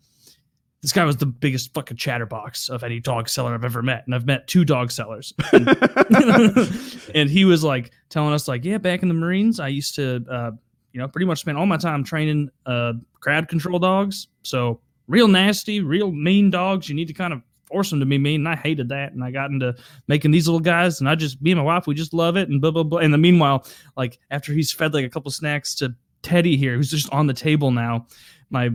This 0.85 0.91
guy 0.91 1.03
was 1.03 1.17
the 1.17 1.25
biggest 1.25 1.73
fucking 1.73 1.97
chatterbox 1.97 2.69
of 2.69 2.83
any 2.83 2.99
dog 2.99 3.27
seller 3.27 3.55
I've 3.55 3.65
ever 3.65 3.81
met, 3.81 4.05
and 4.05 4.13
I've 4.13 4.27
met 4.27 4.45
two 4.45 4.63
dog 4.63 4.91
sellers. 4.91 5.33
and 5.51 7.27
he 7.27 7.43
was 7.43 7.63
like 7.63 7.91
telling 8.09 8.35
us 8.35 8.47
like 8.47 8.63
yeah 8.63 8.77
back 8.77 9.01
in 9.01 9.07
the 9.07 9.15
marines 9.15 9.59
i 9.59 9.67
used 9.67 9.95
to 9.95 10.23
uh, 10.29 10.51
you 10.91 11.01
know 11.01 11.07
pretty 11.07 11.25
much 11.25 11.39
spend 11.39 11.57
all 11.57 11.65
my 11.65 11.77
time 11.77 12.03
training 12.03 12.51
uh, 12.67 12.93
crowd 13.19 13.47
control 13.47 13.79
dogs. 13.79 14.27
So 14.43 14.79
real 15.07 15.27
nasty 15.27 15.81
real 15.81 16.11
mean 16.11 16.51
dogs. 16.51 16.87
You 16.87 16.93
need 16.93 17.07
to 17.07 17.15
kind 17.15 17.33
of 17.33 17.41
force 17.65 17.89
them 17.89 17.99
to 17.99 18.05
be 18.05 18.19
mean. 18.19 18.41
And 18.41 18.49
i 18.49 18.55
hated 18.55 18.87
that 18.89 19.13
and 19.13 19.23
i 19.23 19.31
got 19.31 19.49
into 19.49 19.73
making 20.07 20.29
these 20.29 20.47
little 20.47 20.59
guys 20.59 20.99
and 20.99 21.09
i 21.09 21.15
just 21.15 21.41
me 21.41 21.49
and 21.49 21.57
my 21.57 21.65
wife 21.65 21.87
we 21.87 21.95
just 21.95 22.13
love 22.13 22.37
it 22.37 22.47
and 22.47 22.61
blah 22.61 22.69
blah 22.69 22.83
blah. 22.83 22.99
And 22.99 23.11
the 23.11 23.17
meanwhile 23.17 23.65
like 23.97 24.19
after 24.29 24.53
he's 24.53 24.71
fed 24.71 24.93
like 24.93 25.03
a 25.03 25.09
couple 25.09 25.31
snacks 25.31 25.73
to 25.77 25.95
teddy 26.21 26.57
here 26.57 26.75
who's 26.75 26.91
just 26.91 27.11
on 27.11 27.25
the 27.25 27.33
table 27.33 27.71
now 27.71 28.05
my 28.51 28.69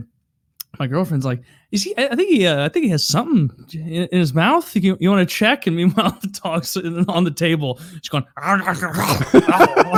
my 0.79 0.87
girlfriend's 0.87 1.25
like, 1.25 1.41
"Is 1.71 1.83
he? 1.83 1.93
I 1.97 2.15
think 2.15 2.29
he. 2.29 2.45
Uh, 2.45 2.65
I 2.65 2.69
think 2.69 2.83
he 2.85 2.89
has 2.91 3.03
something 3.03 3.49
in, 3.73 4.07
in 4.11 4.19
his 4.19 4.33
mouth. 4.33 4.75
You, 4.75 4.97
you 4.99 5.09
want 5.09 5.27
to 5.27 5.35
check?" 5.35 5.67
And 5.67 5.75
meanwhile, 5.75 6.11
the 6.21 6.27
dog's 6.27 6.75
on 6.77 7.23
the 7.23 7.31
table, 7.31 7.79
just 7.99 8.11
going 8.11 8.25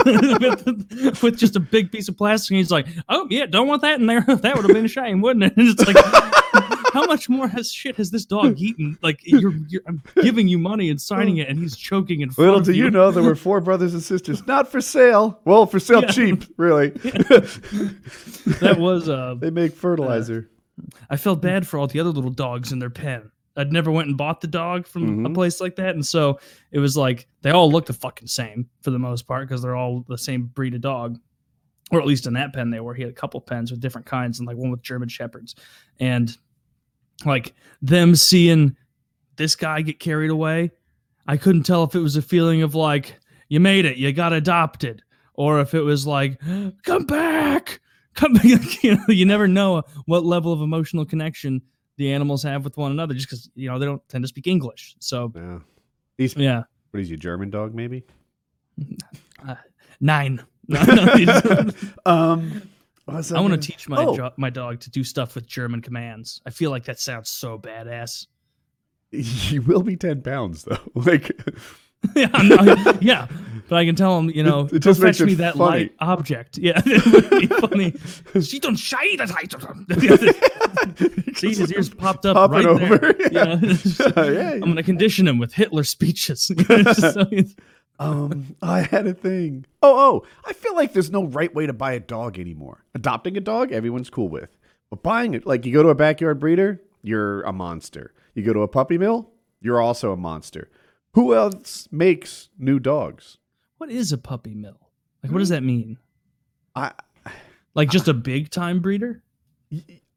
with, 0.05 1.21
with 1.23 1.37
just 1.37 1.55
a 1.55 1.59
big 1.59 1.91
piece 1.91 2.07
of 2.07 2.17
plastic. 2.17 2.51
And 2.51 2.57
he's 2.57 2.71
like, 2.71 2.87
"Oh 3.09 3.27
yeah, 3.29 3.45
don't 3.45 3.67
want 3.67 3.81
that 3.81 3.99
in 3.99 4.05
there. 4.07 4.21
That 4.43 4.55
would 4.55 4.65
have 4.65 4.73
been 4.73 4.85
a 4.85 4.89
shame, 4.89 5.21
wouldn't 5.21 5.43
it?" 5.45 5.57
And 5.57 5.67
it's 5.69 5.85
like, 5.85 5.95
how 6.93 7.05
much 7.05 7.29
more 7.29 7.47
has 7.47 7.71
shit 7.71 7.95
has 7.95 8.11
this 8.11 8.25
dog 8.25 8.59
eaten? 8.59 8.97
Like 9.01 9.21
you're, 9.23 9.53
you're 9.67 9.81
I'm 9.87 10.01
giving 10.21 10.47
you 10.47 10.59
money 10.59 10.89
and 10.89 10.99
signing 11.01 11.37
it, 11.37 11.49
and 11.49 11.57
he's 11.57 11.75
choking 11.75 12.21
and. 12.23 12.37
little 12.37 12.59
do 12.59 12.73
you 12.73 12.91
know, 12.91 13.09
there 13.11 13.23
were 13.23 13.35
four 13.35 13.61
brothers 13.61 13.93
and 13.93 14.03
sisters, 14.03 14.45
not 14.47 14.67
for 14.71 14.81
sale. 14.81 15.39
Well, 15.45 15.65
for 15.65 15.79
sale 15.79 16.01
Yeah. 16.03 16.11
cheap, 16.11 16.43
really. 16.57 16.89
that 18.59 18.75
was 18.79 19.09
uh, 19.09 19.35
they 19.39 19.49
make 19.49 19.73
fertilizer. 19.75 20.49
I 21.09 21.17
felt 21.17 21.41
bad 21.41 21.67
for 21.67 21.77
all 21.77 21.87
the 21.87 21.99
other 21.99 22.09
little 22.09 22.31
dogs 22.31 22.71
in 22.71 22.79
their 22.79 22.89
pen. 22.89 23.29
I'd 23.55 23.71
never 23.71 23.91
went 23.91 24.07
and 24.07 24.17
bought 24.17 24.41
the 24.41 24.47
dog 24.47 24.87
from 24.87 25.25
a 25.25 25.29
Mhm. 25.29 25.35
place 25.35 25.61
like 25.61 25.75
that, 25.75 25.93
and 25.93 26.03
so 26.05 26.39
it 26.71 26.79
was 26.79 26.97
like 26.97 27.27
they 27.43 27.51
all 27.51 27.71
look 27.71 27.85
the 27.85 27.93
fucking 27.93 28.27
same 28.27 28.67
for 28.81 28.89
the 28.89 28.97
most 28.97 29.27
part 29.27 29.47
because 29.47 29.61
they're 29.61 29.75
all 29.75 30.03
the 30.07 30.17
same 30.17 30.45
breed 30.45 30.73
of 30.73 30.81
dog, 30.81 31.19
or 31.91 31.99
at 31.99 32.07
least 32.07 32.25
in 32.25 32.33
that 32.33 32.51
pen 32.53 32.71
they 32.71 32.79
were. 32.79 32.95
He 32.95 33.03
had 33.03 33.11
a 33.11 33.15
couple 33.15 33.39
pens 33.41 33.69
with 33.69 33.79
different 33.79 34.07
kinds, 34.07 34.39
and 34.39 34.47
like 34.47 34.57
one 34.57 34.71
with 34.71 34.81
German 34.81 35.07
shepherds, 35.09 35.53
and 35.99 36.35
like 37.25 37.53
them 37.81 38.15
seeing 38.15 38.75
this 39.35 39.55
guy 39.55 39.81
get 39.83 39.99
carried 39.99 40.31
away. 40.31 40.71
I 41.27 41.37
couldn't 41.37 41.63
tell 41.63 41.83
if 41.83 41.93
it 41.93 41.99
was 41.99 42.15
a 42.15 42.21
feeling 42.23 42.63
of 42.63 42.73
like 42.73 43.19
you 43.49 43.59
made 43.59 43.85
it, 43.85 43.97
you 43.97 44.11
got 44.13 44.33
adopted, 44.33 45.03
or 45.35 45.59
if 45.59 45.75
it 45.75 45.81
was 45.81 46.07
like 46.07 46.39
come 46.83 47.05
back. 47.05 47.81
you 48.43 48.95
know, 48.95 49.03
you 49.07 49.25
never 49.25 49.47
know 49.47 49.83
what 50.05 50.23
level 50.25 50.53
of 50.53 50.61
emotional 50.61 51.05
connection 51.05 51.61
the 51.97 52.11
animals 52.11 52.43
have 52.43 52.63
with 52.63 52.75
one 52.77 52.91
another, 52.91 53.13
just 53.13 53.27
because 53.27 53.49
you 53.55 53.69
know 53.69 53.77
they 53.79 53.85
don't 53.85 54.01
tend 54.09 54.23
to 54.23 54.27
speak 54.27 54.47
English. 54.47 54.95
So 54.99 55.31
Yeah. 55.35 55.59
These 56.17 56.35
yeah, 56.35 56.63
what 56.91 56.99
is 57.01 57.09
you, 57.09 57.17
German 57.17 57.49
dog 57.49 57.73
maybe? 57.73 58.03
Nine. 59.99 60.43
No, 60.69 60.81
no, 60.85 61.69
um, 62.05 62.61
I 63.05 63.41
want 63.41 63.51
to 63.51 63.57
teach 63.57 63.89
my 63.89 63.97
Oh, 63.97 64.15
jo- 64.15 64.31
my 64.37 64.49
dog 64.49 64.79
to 64.79 64.89
do 64.89 65.03
stuff 65.03 65.35
with 65.35 65.45
German 65.45 65.81
commands. 65.81 66.41
I 66.45 66.51
feel 66.51 66.71
like 66.71 66.85
that 66.85 67.01
sounds 67.01 67.29
so 67.29 67.59
badass. 67.59 68.27
He 69.11 69.59
will 69.59 69.83
be 69.83 69.97
ten 69.97 70.21
pounds 70.21 70.63
though. 70.63 70.77
Like 70.95 71.37
yeah, 72.15 72.27
not- 72.27 73.01
yeah, 73.03 73.27
but 73.69 73.75
I 73.77 73.85
can 73.85 73.95
tell 73.95 74.17
him, 74.19 74.29
you 74.29 74.43
know, 74.43 74.61
It- 74.65 74.73
it 74.73 74.79
just 74.79 75.01
fetch 75.01 75.21
me 75.21 75.33
that 75.35 75.55
funny. 75.55 75.79
light 75.83 75.93
object. 75.99 76.57
Yeah, 76.57 76.81
it 76.85 77.05
would 77.05 77.29
be 77.29 77.47
funny. 77.47 77.93
She 78.43 78.59
don't 78.59 78.75
shy 78.75 79.15
that 79.17 79.29
height. 79.29 79.53
See, 81.37 81.47
his 81.55 81.71
ears 81.71 81.89
popped 81.89 82.25
up 82.25 82.51
right 82.51 82.65
over, 82.65 82.97
there. 82.97 83.15
yeah. 83.31 83.55
You 83.61 83.67
know? 84.15 84.31
Yeah, 84.31 84.51
I'm 84.53 84.61
gonna 84.61 84.83
condition 84.83 85.27
him 85.27 85.37
with 85.37 85.53
Hitler 85.53 85.83
speeches. 85.83 86.51
So 86.97 87.25
Um, 87.99 88.55
I 88.61 88.81
had 88.81 89.05
a 89.07 89.13
thing. 89.13 89.65
Oh, 89.83 89.95
oh, 90.23 90.27
I 90.45 90.53
feel 90.53 90.75
like 90.75 90.93
there's 90.93 91.11
no 91.11 91.25
right 91.25 91.53
way 91.53 91.67
to 91.67 91.73
buy 91.73 91.93
a 91.93 91.99
dog 91.99 92.39
anymore. 92.39 92.83
Adopting 92.95 93.37
a 93.37 93.39
dog, 93.39 93.71
everyone's 93.71 94.09
cool 94.09 94.29
with. 94.29 94.57
But 94.89 95.03
buying 95.03 95.33
it, 95.35 95.45
like 95.45 95.65
you 95.65 95.71
go 95.73 95.83
to 95.83 95.89
a 95.89 95.95
backyard 95.95 96.39
breeder, 96.39 96.81
you're 97.03 97.41
a 97.43 97.53
monster. 97.53 98.13
You 98.33 98.43
go 98.43 98.51
to 98.53 98.61
a 98.61 98.67
puppy 98.67 98.97
mill, 98.97 99.29
you're 99.61 99.79
also 99.79 100.11
a 100.11 100.17
monster. 100.17 100.69
Who 101.13 101.35
else 101.35 101.87
makes 101.91 102.49
new 102.57 102.79
dogs? 102.79 103.37
what 103.77 103.91
is 103.91 104.13
a 104.13 104.17
puppy 104.17 104.55
mill? 104.55 104.79
Like, 105.21 105.31
what 105.33 105.39
does 105.39 105.49
that 105.49 105.61
mean? 105.61 105.97
I, 106.73 106.93
Like, 107.75 107.89
just 107.89 108.07
a 108.07 108.13
big 108.13 108.49
time 108.49 108.79
breeder? 108.79 109.21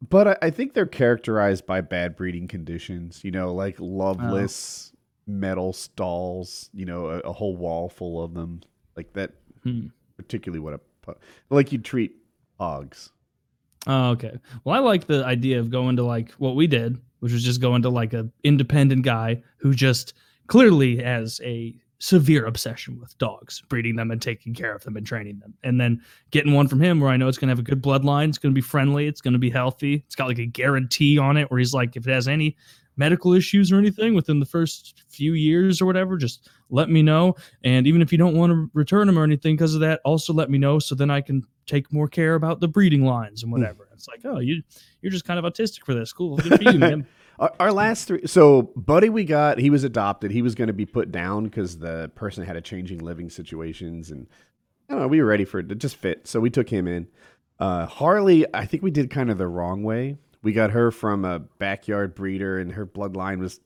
but 0.08 0.28
I, 0.28 0.36
I 0.42 0.50
think 0.50 0.72
they're 0.74 0.86
characterized 0.86 1.66
by 1.66 1.80
bad 1.80 2.14
breeding 2.14 2.46
conditions. 2.46 3.24
You 3.24 3.32
know, 3.32 3.52
like 3.52 3.76
loveless 3.80 4.92
metal 5.26 5.72
stalls. 5.72 6.70
You 6.72 6.84
know, 6.84 7.06
a, 7.06 7.18
a 7.20 7.32
whole 7.32 7.56
wall 7.56 7.88
full 7.88 8.22
of 8.22 8.34
them, 8.34 8.60
like 8.96 9.12
that. 9.14 9.32
Hmm. 9.64 9.86
Particularly 10.16 10.60
what 10.60 10.74
a 10.74 11.14
like 11.50 11.72
you 11.72 11.78
treat 11.78 12.16
hogs. 12.58 13.10
Oh, 13.86 14.10
okay. 14.10 14.38
Well, 14.64 14.76
I 14.76 14.78
like 14.78 15.06
the 15.06 15.24
idea 15.24 15.60
of 15.60 15.70
going 15.70 15.96
to 15.96 16.02
like 16.04 16.32
what 16.32 16.56
we 16.56 16.66
did, 16.66 16.98
which 17.20 17.32
was 17.32 17.44
just 17.44 17.60
going 17.60 17.82
to 17.82 17.88
like 17.88 18.12
a 18.12 18.28
independent 18.44 19.02
guy 19.02 19.42
who 19.58 19.74
just 19.74 20.14
clearly 20.46 20.96
has 21.02 21.40
a 21.44 21.74
severe 21.98 22.44
obsession 22.44 23.00
with 23.00 23.16
dogs, 23.18 23.62
breeding 23.68 23.96
them 23.96 24.10
and 24.10 24.20
taking 24.20 24.54
care 24.54 24.74
of 24.74 24.84
them 24.84 24.96
and 24.96 25.06
training 25.06 25.38
them. 25.38 25.54
And 25.62 25.80
then 25.80 26.00
getting 26.30 26.52
one 26.52 26.68
from 26.68 26.80
him 26.80 27.00
where 27.00 27.10
I 27.10 27.16
know 27.16 27.28
it's 27.28 27.38
going 27.38 27.48
to 27.48 27.52
have 27.52 27.58
a 27.58 27.62
good 27.62 27.82
bloodline, 27.82 28.28
it's 28.28 28.38
going 28.38 28.52
to 28.52 28.58
be 28.58 28.62
friendly, 28.62 29.06
it's 29.06 29.20
going 29.20 29.32
to 29.32 29.38
be 29.38 29.50
healthy. 29.50 30.02
It's 30.06 30.14
got 30.14 30.28
like 30.28 30.38
a 30.38 30.46
guarantee 30.46 31.18
on 31.18 31.36
it 31.36 31.50
where 31.50 31.58
he's 31.58 31.74
like 31.74 31.96
if 31.96 32.06
it 32.06 32.12
has 32.12 32.28
any 32.28 32.56
medical 32.96 33.34
issues 33.34 33.70
or 33.72 33.76
anything 33.76 34.14
within 34.14 34.40
the 34.40 34.46
first 34.46 35.04
few 35.08 35.34
years 35.34 35.80
or 35.80 35.86
whatever, 35.86 36.16
just 36.16 36.48
let 36.70 36.88
me 36.88 37.02
know. 37.02 37.34
And 37.62 37.86
even 37.86 38.02
if 38.02 38.10
you 38.10 38.18
don't 38.18 38.34
want 38.34 38.52
to 38.52 38.70
return 38.74 39.06
them 39.06 39.18
or 39.18 39.24
anything 39.24 39.54
because 39.54 39.74
of 39.74 39.80
that, 39.80 40.00
also 40.04 40.32
let 40.32 40.50
me 40.50 40.58
know 40.58 40.78
so 40.78 40.94
then 40.94 41.10
I 41.10 41.20
can 41.20 41.42
take 41.66 41.92
more 41.92 42.08
care 42.08 42.34
about 42.34 42.60
the 42.60 42.68
breeding 42.68 43.04
lines 43.04 43.42
and 43.42 43.52
hmm. 43.52 43.58
whatever. 43.58 43.88
It's 43.92 44.08
like, 44.08 44.20
oh, 44.24 44.40
you 44.40 44.62
you're 45.00 45.12
just 45.12 45.24
kind 45.24 45.38
of 45.38 45.50
autistic 45.50 45.84
for 45.84 45.94
this. 45.94 46.12
Cool, 46.12 46.36
good 46.36 46.62
for 46.62 46.70
you, 46.70 46.78
man. 46.78 47.06
Our, 47.38 47.52
our 47.60 47.72
last 47.72 48.08
three. 48.08 48.26
So, 48.26 48.72
Buddy, 48.76 49.08
we 49.08 49.24
got. 49.24 49.58
He 49.58 49.70
was 49.70 49.84
adopted. 49.84 50.30
He 50.30 50.42
was 50.42 50.54
going 50.54 50.68
to 50.68 50.74
be 50.74 50.86
put 50.86 51.12
down 51.12 51.44
because 51.44 51.78
the 51.78 52.10
person 52.14 52.44
had 52.44 52.56
a 52.56 52.60
changing 52.60 52.98
living 52.98 53.30
situations, 53.30 54.10
and 54.10 54.26
I 54.88 54.94
don't 54.94 55.02
know. 55.02 55.08
We 55.08 55.20
were 55.20 55.28
ready 55.28 55.44
for 55.44 55.58
it 55.58 55.68
to 55.68 55.74
just 55.74 55.96
fit, 55.96 56.26
so 56.26 56.40
we 56.40 56.50
took 56.50 56.68
him 56.68 56.86
in. 56.88 57.08
Uh, 57.58 57.86
Harley, 57.86 58.46
I 58.54 58.66
think 58.66 58.82
we 58.82 58.90
did 58.90 59.10
kind 59.10 59.30
of 59.30 59.38
the 59.38 59.48
wrong 59.48 59.82
way. 59.82 60.18
We 60.42 60.52
got 60.52 60.70
her 60.70 60.90
from 60.90 61.24
a 61.24 61.40
backyard 61.40 62.14
breeder, 62.14 62.58
and 62.58 62.72
her 62.72 62.86
bloodline 62.86 63.38
was 63.38 63.60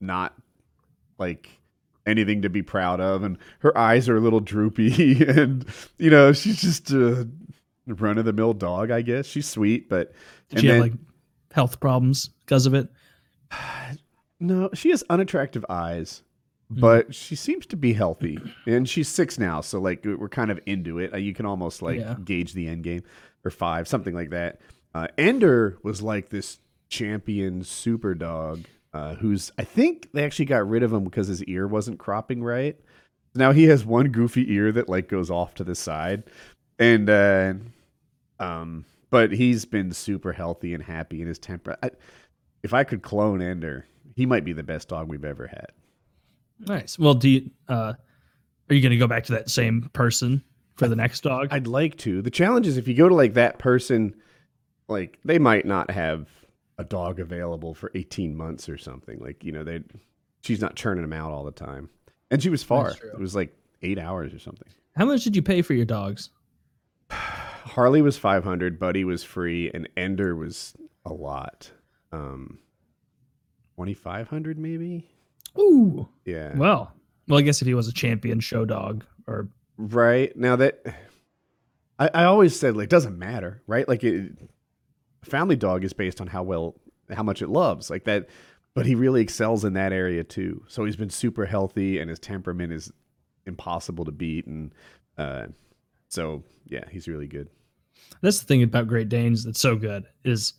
not 0.00 0.34
like 1.18 1.48
anything 2.06 2.42
to 2.42 2.50
be 2.50 2.62
proud 2.62 3.00
of, 3.00 3.22
and 3.22 3.38
her 3.60 3.76
eyes 3.76 4.08
are 4.08 4.16
a 4.16 4.20
little 4.20 4.40
droopy, 4.40 5.24
and 5.28 5.66
you 5.98 6.10
know 6.10 6.32
she's 6.32 6.60
just 6.60 6.90
a 6.90 7.28
run 7.86 8.18
of 8.18 8.24
the 8.24 8.32
mill 8.32 8.54
dog. 8.54 8.90
I 8.90 9.02
guess 9.02 9.26
she's 9.26 9.48
sweet, 9.48 9.88
but 9.88 10.12
Did 10.50 10.60
she 10.60 10.66
have 10.68 10.80
like 10.80 10.92
health 11.52 11.80
problems 11.80 12.30
because 12.52 12.66
of 12.66 12.74
it? 12.74 12.88
No, 14.44 14.70
she 14.74 14.90
has 14.90 15.04
unattractive 15.08 15.64
eyes, 15.68 16.22
Hmm. 16.68 16.80
but 16.80 17.14
she 17.14 17.36
seems 17.36 17.64
to 17.66 17.76
be 17.76 17.92
healthy, 17.92 18.40
and 18.66 18.88
she's 18.88 19.06
six 19.06 19.38
now, 19.38 19.60
so 19.60 19.80
like 19.80 20.04
we're 20.04 20.28
kind 20.28 20.50
of 20.50 20.58
into 20.66 20.98
it. 20.98 21.14
Uh, 21.14 21.18
You 21.18 21.32
can 21.32 21.46
almost 21.46 21.80
like 21.80 22.00
Yeah. 22.00 22.16
gauge 22.24 22.52
the 22.52 22.66
end 22.66 22.82
game, 22.82 23.04
or 23.44 23.52
five, 23.52 23.86
something 23.86 24.12
like 24.16 24.30
that. 24.30 24.60
Uh, 24.96 25.06
Ender 25.16 25.78
was 25.84 26.02
like 26.02 26.30
this 26.30 26.58
champion 26.88 27.62
super 27.62 28.14
dog, 28.16 28.64
uh, 28.92 29.14
who's 29.14 29.52
I 29.58 29.62
think 29.62 30.08
they 30.12 30.24
actually 30.24 30.46
got 30.46 30.68
rid 30.68 30.82
of 30.82 30.92
him 30.92 31.04
because 31.04 31.28
his 31.28 31.44
ear 31.44 31.68
wasn't 31.68 32.00
cropping 32.00 32.42
right. 32.42 32.76
Now 33.36 33.52
he 33.52 33.64
has 33.66 33.84
one 33.84 34.08
goofy 34.08 34.52
ear 34.52 34.72
that 34.72 34.88
like 34.88 35.06
goes 35.08 35.30
off 35.30 35.54
to 35.54 35.62
the 35.62 35.76
side, 35.76 36.24
and 36.80 37.08
uh, 37.08 37.54
um, 38.40 38.86
but 39.10 39.30
he's 39.30 39.64
been 39.64 39.92
super 39.92 40.32
healthy 40.32 40.74
and 40.74 40.82
happy 40.82 41.22
in 41.22 41.28
his 41.28 41.38
temper. 41.38 41.76
I, 41.80 41.90
if 42.62 42.74
I 42.74 42.84
could 42.84 43.02
clone 43.02 43.42
Ender, 43.42 43.86
he 44.14 44.26
might 44.26 44.44
be 44.44 44.52
the 44.52 44.62
best 44.62 44.88
dog 44.88 45.08
we've 45.08 45.24
ever 45.24 45.46
had. 45.46 45.72
Nice. 46.58 46.98
Well, 46.98 47.14
do 47.14 47.28
you 47.28 47.50
uh 47.68 47.94
are 48.70 48.74
you 48.74 48.80
going 48.80 48.92
to 48.92 48.96
go 48.96 49.06
back 49.06 49.24
to 49.24 49.32
that 49.32 49.50
same 49.50 49.90
person 49.92 50.42
for 50.76 50.88
the 50.88 50.96
next 50.96 51.22
dog? 51.22 51.48
I'd 51.50 51.66
like 51.66 51.98
to. 51.98 52.22
The 52.22 52.30
challenge 52.30 52.66
is 52.66 52.76
if 52.76 52.88
you 52.88 52.94
go 52.94 53.08
to 53.08 53.14
like 53.14 53.34
that 53.34 53.58
person, 53.58 54.14
like 54.88 55.18
they 55.24 55.38
might 55.38 55.66
not 55.66 55.90
have 55.90 56.28
a 56.78 56.84
dog 56.84 57.20
available 57.20 57.74
for 57.74 57.90
18 57.94 58.34
months 58.34 58.68
or 58.68 58.78
something. 58.78 59.18
Like, 59.18 59.44
you 59.44 59.52
know, 59.52 59.64
they 59.64 59.80
she's 60.42 60.60
not 60.60 60.76
churning 60.76 61.02
them 61.02 61.12
out 61.12 61.32
all 61.32 61.44
the 61.44 61.52
time. 61.52 61.90
And 62.30 62.42
she 62.42 62.48
was 62.48 62.62
far. 62.62 62.90
It 62.90 63.18
was 63.18 63.34
like 63.34 63.54
8 63.82 63.98
hours 63.98 64.32
or 64.32 64.38
something. 64.38 64.68
How 64.96 65.04
much 65.04 65.24
did 65.24 65.36
you 65.36 65.42
pay 65.42 65.60
for 65.62 65.74
your 65.74 65.84
dogs? 65.84 66.30
Harley 67.10 68.02
was 68.02 68.16
500, 68.16 68.78
Buddy 68.78 69.04
was 69.04 69.22
free, 69.22 69.70
and 69.72 69.88
Ender 69.96 70.34
was 70.34 70.74
a 71.04 71.12
lot. 71.12 71.70
Um 72.12 72.58
2500 73.76 74.58
maybe? 74.58 75.08
Ooh. 75.58 76.08
Yeah. 76.24 76.56
Well, 76.56 76.92
well, 77.28 77.38
I 77.38 77.42
guess 77.42 77.60
if 77.62 77.66
he 77.66 77.74
was 77.74 77.88
a 77.88 77.92
champion 77.92 78.40
show 78.40 78.64
dog 78.64 79.04
or 79.26 79.48
Right 79.78 80.36
now 80.36 80.56
that 80.56 80.84
I, 81.98 82.10
I 82.14 82.24
always 82.24 82.58
said 82.58 82.76
like 82.76 82.88
doesn't 82.88 83.18
matter, 83.18 83.62
right? 83.66 83.88
Like 83.88 84.04
it, 84.04 84.32
family 85.24 85.56
dog 85.56 85.82
is 85.84 85.92
based 85.92 86.20
on 86.20 86.26
how 86.26 86.42
well 86.42 86.76
how 87.10 87.22
much 87.22 87.42
it 87.42 87.48
loves, 87.48 87.90
like 87.90 88.04
that. 88.04 88.28
But 88.74 88.86
he 88.86 88.94
really 88.94 89.20
excels 89.20 89.64
in 89.64 89.74
that 89.74 89.92
area 89.92 90.24
too. 90.24 90.64
So 90.68 90.84
he's 90.84 90.96
been 90.96 91.10
super 91.10 91.44
healthy, 91.44 91.98
and 91.98 92.08
his 92.08 92.18
temperament 92.18 92.72
is 92.72 92.90
impossible 93.46 94.04
to 94.04 94.12
beat. 94.12 94.46
And 94.46 94.74
uh, 95.18 95.46
so 96.08 96.42
yeah, 96.66 96.84
he's 96.90 97.08
really 97.08 97.26
good. 97.26 97.48
that's 98.20 98.40
the 98.40 98.46
thing 98.46 98.62
about 98.62 98.86
Great 98.86 99.08
Danes 99.08 99.44
that's 99.44 99.60
so 99.60 99.76
good 99.76 100.06
is 100.24 100.54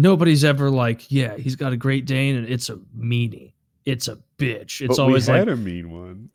nobody's 0.00 0.44
ever 0.44 0.70
like, 0.70 1.10
yeah, 1.10 1.36
he's 1.36 1.56
got 1.56 1.72
a 1.72 1.76
Great 1.76 2.04
Dane 2.06 2.36
and 2.36 2.48
it's 2.48 2.68
a 2.68 2.76
meanie. 2.98 3.52
It's 3.84 4.08
a 4.08 4.18
bitch. 4.38 4.80
It's 4.80 4.96
But 4.96 4.98
always 5.02 5.26
we 5.28 5.32
like 5.34 5.40
had 5.40 5.48
a 5.48 5.56
mean 5.56 5.90
one, 5.90 6.30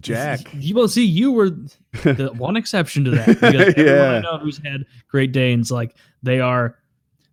Jack. 0.00 0.40
You 0.54 0.74
will 0.74 0.88
see 0.88 1.04
you 1.04 1.32
were 1.32 1.50
the 2.02 2.32
one 2.36 2.56
exception 2.56 3.04
to 3.04 3.10
that 3.12 3.26
because 3.26 3.74
everyone 3.76 4.00
I 4.00 4.14
Yeah. 4.14 4.20
know 4.20 4.38
who's 4.38 4.58
had 4.58 4.84
Great 5.08 5.32
Danes, 5.32 5.70
like 5.70 5.96
they 6.22 6.40
are, 6.40 6.78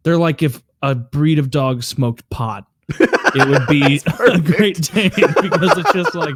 they're 0.03 0.17
like 0.17 0.41
if 0.43 0.61
a 0.81 0.95
breed 0.95 1.37
of 1.39 1.49
dog 1.51 1.83
smoked 1.83 2.27
pot, 2.29 2.65
it 2.99 3.47
would 3.47 3.67
be 3.67 4.01
a 4.29 4.39
Great 4.39 4.81
Dane 4.91 5.11
because 5.15 5.77
it's 5.77 5.93
just 5.93 6.13
like, 6.15 6.35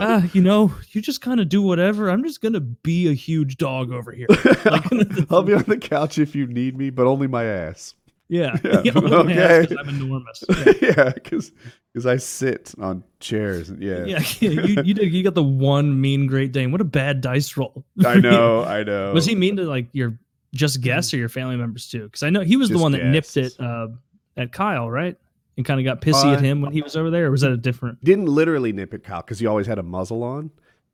ah, 0.00 0.24
you 0.32 0.40
know, 0.42 0.74
you 0.90 1.00
just 1.00 1.20
kind 1.20 1.38
of 1.38 1.48
do 1.48 1.62
whatever. 1.62 2.08
I'm 2.10 2.24
just 2.24 2.40
gonna 2.40 2.60
be 2.60 3.08
a 3.08 3.12
huge 3.12 3.58
dog 3.58 3.92
over 3.92 4.10
here. 4.10 4.26
Like, 4.64 4.90
I'll 5.30 5.42
be 5.42 5.54
on 5.54 5.62
the 5.68 5.78
couch 5.80 6.18
if 6.18 6.34
you 6.34 6.46
need 6.46 6.76
me, 6.76 6.90
but 6.90 7.06
only 7.06 7.26
my 7.28 7.44
ass. 7.44 7.94
yeah, 8.28 8.56
Yeah, 8.64 8.80
Yeah, 8.84 8.92
look 8.94 9.12
at 9.12 9.26
my 9.26 9.32
ass 9.34 9.66
'cause 9.66 9.72
okay. 9.72 9.76
I'm 9.80 9.88
enormous. 9.88 10.44
Yeah. 10.48 10.72
yeah, 10.82 11.12
because 11.14 12.06
I 12.06 12.16
sit 12.16 12.74
on 12.78 13.04
chairs. 13.20 13.70
Yeah, 13.78 14.04
Yeah, 14.06 14.20
you, 14.40 14.82
you 14.82 14.94
did. 14.94 15.12
You 15.12 15.22
got 15.22 15.34
the 15.34 15.42
one 15.42 16.00
mean 16.00 16.26
Great 16.26 16.52
Dane. 16.52 16.72
What 16.72 16.80
a 16.80 16.84
bad 16.84 17.20
dice 17.20 17.56
roll. 17.56 17.84
I 18.04 18.18
know, 18.18 18.64
I 18.64 18.82
know. 18.82 19.12
Was 19.12 19.26
he 19.26 19.34
mean 19.34 19.56
to 19.56 19.64
like 19.64 19.88
your 19.92 20.18
just 20.54 20.80
guests 20.80 21.12
or 21.12 21.18
your 21.18 21.28
family 21.28 21.56
members 21.56 21.88
too? 21.88 22.04
Because 22.04 22.22
I 22.22 22.30
know 22.30 22.40
he 22.40 22.56
was 22.56 22.68
the 22.68 22.74
Just 22.74 22.82
one 22.82 22.92
that 22.92 23.04
nipped 23.04 23.36
it 23.36 23.52
uh, 23.60 23.88
at 24.36 24.52
Kyle, 24.52 24.90
right? 24.90 25.16
And 25.56 25.64
kind 25.64 25.78
of 25.78 25.84
got 25.84 26.00
pissy 26.00 26.24
Uh, 26.32 26.34
at 26.34 26.40
him 26.40 26.60
when 26.62 26.72
he 26.72 26.82
was 26.82 26.96
over 26.96 27.10
there, 27.10 27.26
or 27.26 27.30
was 27.30 27.42
that 27.42 27.52
a 27.52 27.56
different? 27.56 28.02
didn't 28.02 28.26
literally 28.26 28.72
nip 28.72 28.92
at 28.94 29.04
Kyle 29.04 29.20
because 29.20 29.38
he 29.38 29.46
always 29.46 29.66
had 29.68 29.78
a 29.78 29.82
muzzle 29.84 30.24
on, 30.24 30.50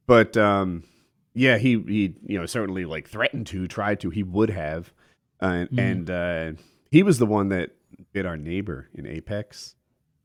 but 0.06 0.36
um, 0.36 0.82
yeah, 1.34 1.56
he 1.56 1.80
he 1.88 2.14
you 2.26 2.38
know 2.38 2.44
certainly 2.44 2.84
like 2.84 3.08
threatened 3.08 3.46
to, 3.46 3.66
tried 3.68 4.00
to, 4.00 4.10
he 4.10 4.22
would 4.22 4.50
have, 4.50 4.92
uh, 5.40 5.64
Mm. 5.72 5.78
and 5.78 6.10
uh, 6.10 6.52
he 6.90 7.02
was 7.02 7.18
the 7.18 7.26
one 7.26 7.48
that 7.50 7.70
bit 8.12 8.26
our 8.26 8.36
neighbor 8.36 8.88
in 8.94 9.06
Apex. 9.06 9.74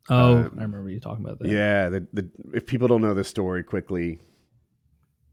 Oh, 0.09 0.37
um, 0.37 0.51
I 0.57 0.61
remember 0.63 0.89
you 0.89 0.99
talking 0.99 1.25
about 1.25 1.39
that. 1.39 1.47
Yeah, 1.47 1.89
the, 1.89 2.07
the 2.13 2.29
if 2.53 2.65
people 2.65 2.87
don't 2.87 3.01
know 3.01 3.13
the 3.13 3.23
story 3.23 3.63
quickly, 3.63 4.19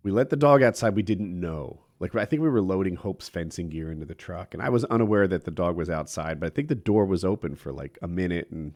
we 0.03 0.11
let 0.11 0.31
the 0.31 0.37
dog 0.37 0.63
outside. 0.63 0.95
We 0.97 1.03
didn't 1.03 1.39
know. 1.39 1.81
Like 2.01 2.15
I 2.17 2.25
think 2.25 2.43
we 2.43 2.49
were 2.49 2.63
loading 2.63 2.97
Hope's 2.97 3.29
fencing 3.29 3.69
gear 3.69 3.93
into 3.93 4.07
the 4.07 4.15
truck, 4.15 4.55
and 4.55 4.63
I 4.63 4.71
was 4.71 4.85
unaware 4.87 5.29
that 5.29 5.45
the 5.45 5.51
dog 5.51 5.77
was 5.77 5.91
outside. 5.91 6.41
But 6.41 6.47
I 6.47 6.51
think 6.51 6.69
the 6.69 6.75
door 6.75 7.05
was 7.05 7.25
open 7.25 7.55
for 7.55 7.73
like 7.73 7.99
a 8.03 8.09
minute, 8.09 8.49
and 8.51 8.73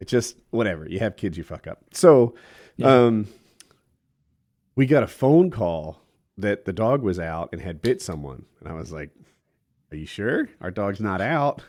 it 0.00 0.08
just 0.08 0.36
whatever. 0.50 0.88
You 0.88 0.98
have 1.00 1.16
kids, 1.16 1.36
you 1.36 1.44
fuck 1.44 1.66
up. 1.66 1.84
So, 1.92 2.34
Yeah. 2.76 3.04
um, 3.06 3.28
we 4.76 4.86
got 4.86 5.02
a 5.02 5.08
phone 5.08 5.50
call 5.50 6.00
that 6.36 6.64
the 6.64 6.72
dog 6.72 7.02
was 7.02 7.18
out 7.18 7.50
and 7.52 7.60
had 7.60 7.82
bit 7.82 8.00
someone. 8.00 8.44
And 8.60 8.68
I 8.68 8.72
was 8.72 8.92
like, 8.92 9.10
Are 9.92 9.96
you 9.96 10.06
sure? 10.06 10.48
Our 10.60 10.70
dog's 10.70 11.00
not 11.00 11.20
out. 11.20 11.62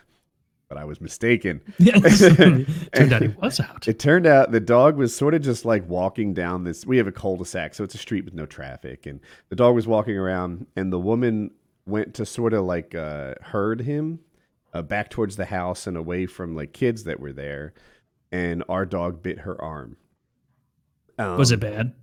But 0.69 0.77
I 0.77 0.85
was 0.85 1.01
mistaken. 1.01 1.61
Yes. 1.79 2.19
Turned 2.93 3.13
out 3.13 3.21
he 3.23 3.27
was 3.29 3.59
out. 3.59 3.87
It 3.87 3.97
turned 3.99 4.27
out 4.27 4.51
the 4.51 4.59
dog 4.59 4.97
was 4.97 5.15
sort 5.15 5.33
of 5.33 5.41
just 5.41 5.65
like 5.65 5.87
walking 5.89 6.33
down 6.33 6.63
this. 6.63 6.85
We 6.85 6.97
have 6.97 7.07
a 7.07 7.11
cul-de-sac, 7.11 7.73
so 7.73 7.83
it's 7.83 7.95
a 7.95 7.97
street 7.97 8.23
with 8.25 8.33
no 8.35 8.45
traffic, 8.45 9.05
and 9.07 9.19
the 9.49 9.55
dog 9.55 9.73
was 9.75 9.87
walking 9.87 10.15
around, 10.15 10.67
and 10.75 10.93
the 10.93 10.99
woman 10.99 11.51
went 11.87 12.13
to 12.15 12.25
sort 12.25 12.53
of 12.53 12.65
like 12.65 12.93
uh, 12.93 13.33
herd 13.41 13.81
him 13.81 14.19
uh, 14.73 14.83
back 14.83 15.09
towards 15.09 15.35
the 15.37 15.45
house 15.45 15.87
and 15.87 15.97
away 15.97 16.27
from 16.27 16.55
like 16.55 16.71
kids 16.73 17.05
that 17.05 17.19
were 17.19 17.33
there, 17.33 17.73
and 18.31 18.63
our 18.69 18.85
dog 18.85 19.23
bit 19.23 19.39
her 19.39 19.59
arm. 19.59 19.97
Um, 21.17 21.37
Was 21.37 21.51
it 21.51 21.59
bad? 21.59 21.93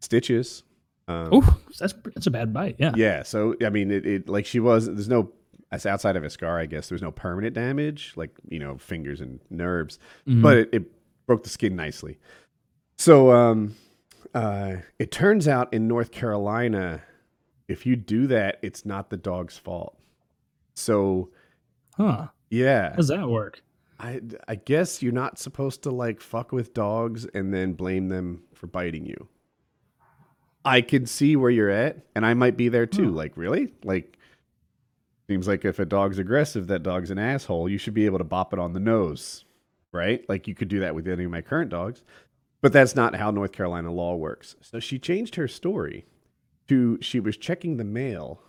stitches? 0.00 0.62
Um, 1.08 1.28
Oh, 1.32 1.58
that's 1.78 1.94
that's 2.14 2.26
a 2.26 2.30
bad 2.32 2.52
bite. 2.52 2.76
Yeah. 2.78 2.92
yeah. 2.96 3.22
So 3.22 3.54
I 3.64 3.70
mean, 3.70 3.90
it, 3.92 4.04
it 4.04 4.28
like 4.28 4.44
she 4.46 4.58
was. 4.58 4.86
There's 4.86 5.08
no 5.08 5.30
as 5.72 5.86
outside 5.86 6.16
of 6.16 6.24
a 6.24 6.30
scar. 6.30 6.58
I 6.58 6.66
guess 6.66 6.88
there's 6.88 7.02
no 7.02 7.10
permanent 7.10 7.54
damage, 7.54 8.12
like 8.16 8.30
you 8.48 8.58
know, 8.58 8.78
fingers 8.78 9.20
and 9.20 9.40
nerves, 9.50 9.98
Mhm. 10.26 10.42
but 10.42 10.56
it, 10.58 10.68
it 10.72 10.92
broke 11.26 11.42
the 11.42 11.48
skin 11.50 11.74
nicely. 11.76 12.18
So 12.98 13.32
um, 13.32 13.74
uh, 14.34 14.76
it 14.98 15.10
turns 15.10 15.46
out 15.48 15.72
in 15.72 15.86
North 15.88 16.10
Carolina, 16.12 17.02
if 17.68 17.84
you 17.84 17.96
do 17.96 18.26
that, 18.28 18.58
it's 18.62 18.86
not 18.86 19.10
the 19.10 19.16
dog's 19.16 19.58
fault. 19.58 19.98
So 20.74 21.30
huh? 21.96 22.28
yeah, 22.50 22.90
How 22.90 22.96
does 22.96 23.08
that 23.08 23.28
work? 23.28 23.62
I 23.98 24.20
I 24.46 24.56
guess 24.56 25.02
you're 25.02 25.12
not 25.12 25.38
supposed 25.38 25.82
to 25.84 25.90
like 25.90 26.20
fuck 26.20 26.52
with 26.52 26.74
dogs 26.74 27.26
and 27.34 27.52
then 27.52 27.72
blame 27.72 28.08
them 28.08 28.42
for 28.54 28.66
biting 28.66 29.06
you. 29.06 29.28
I 30.64 30.80
can 30.80 31.06
see 31.06 31.36
where 31.36 31.50
you're 31.50 31.70
at, 31.70 31.98
and 32.14 32.26
I 32.26 32.34
might 32.34 32.56
be 32.56 32.68
there 32.68 32.86
too. 32.86 33.10
Hmm. 33.10 33.14
Like, 33.16 33.36
really? 33.36 33.72
Like, 33.84 34.15
seems 35.28 35.48
like 35.48 35.64
if 35.64 35.78
a 35.78 35.84
dog's 35.84 36.18
aggressive, 36.18 36.66
that 36.68 36.82
dog's 36.82 37.10
an 37.10 37.18
asshole. 37.18 37.68
You 37.68 37.78
should 37.78 37.94
be 37.94 38.06
able 38.06 38.18
to 38.18 38.24
bop 38.24 38.52
it 38.52 38.58
on 38.58 38.72
the 38.72 38.80
nose, 38.80 39.44
right? 39.92 40.24
Like, 40.28 40.46
you 40.46 40.54
could 40.54 40.68
do 40.68 40.80
that 40.80 40.94
with 40.94 41.08
any 41.08 41.24
of 41.24 41.30
my 41.30 41.42
current 41.42 41.70
dogs, 41.70 42.02
but 42.60 42.72
that's 42.72 42.94
not 42.94 43.16
how 43.16 43.30
North 43.30 43.52
Carolina 43.52 43.92
law 43.92 44.14
works. 44.16 44.56
So 44.60 44.80
she 44.80 44.98
changed 44.98 45.34
her 45.34 45.48
story 45.48 46.06
to 46.68 46.98
she 47.00 47.20
was 47.20 47.36
checking 47.36 47.76
the 47.76 47.84
mail, 47.84 48.40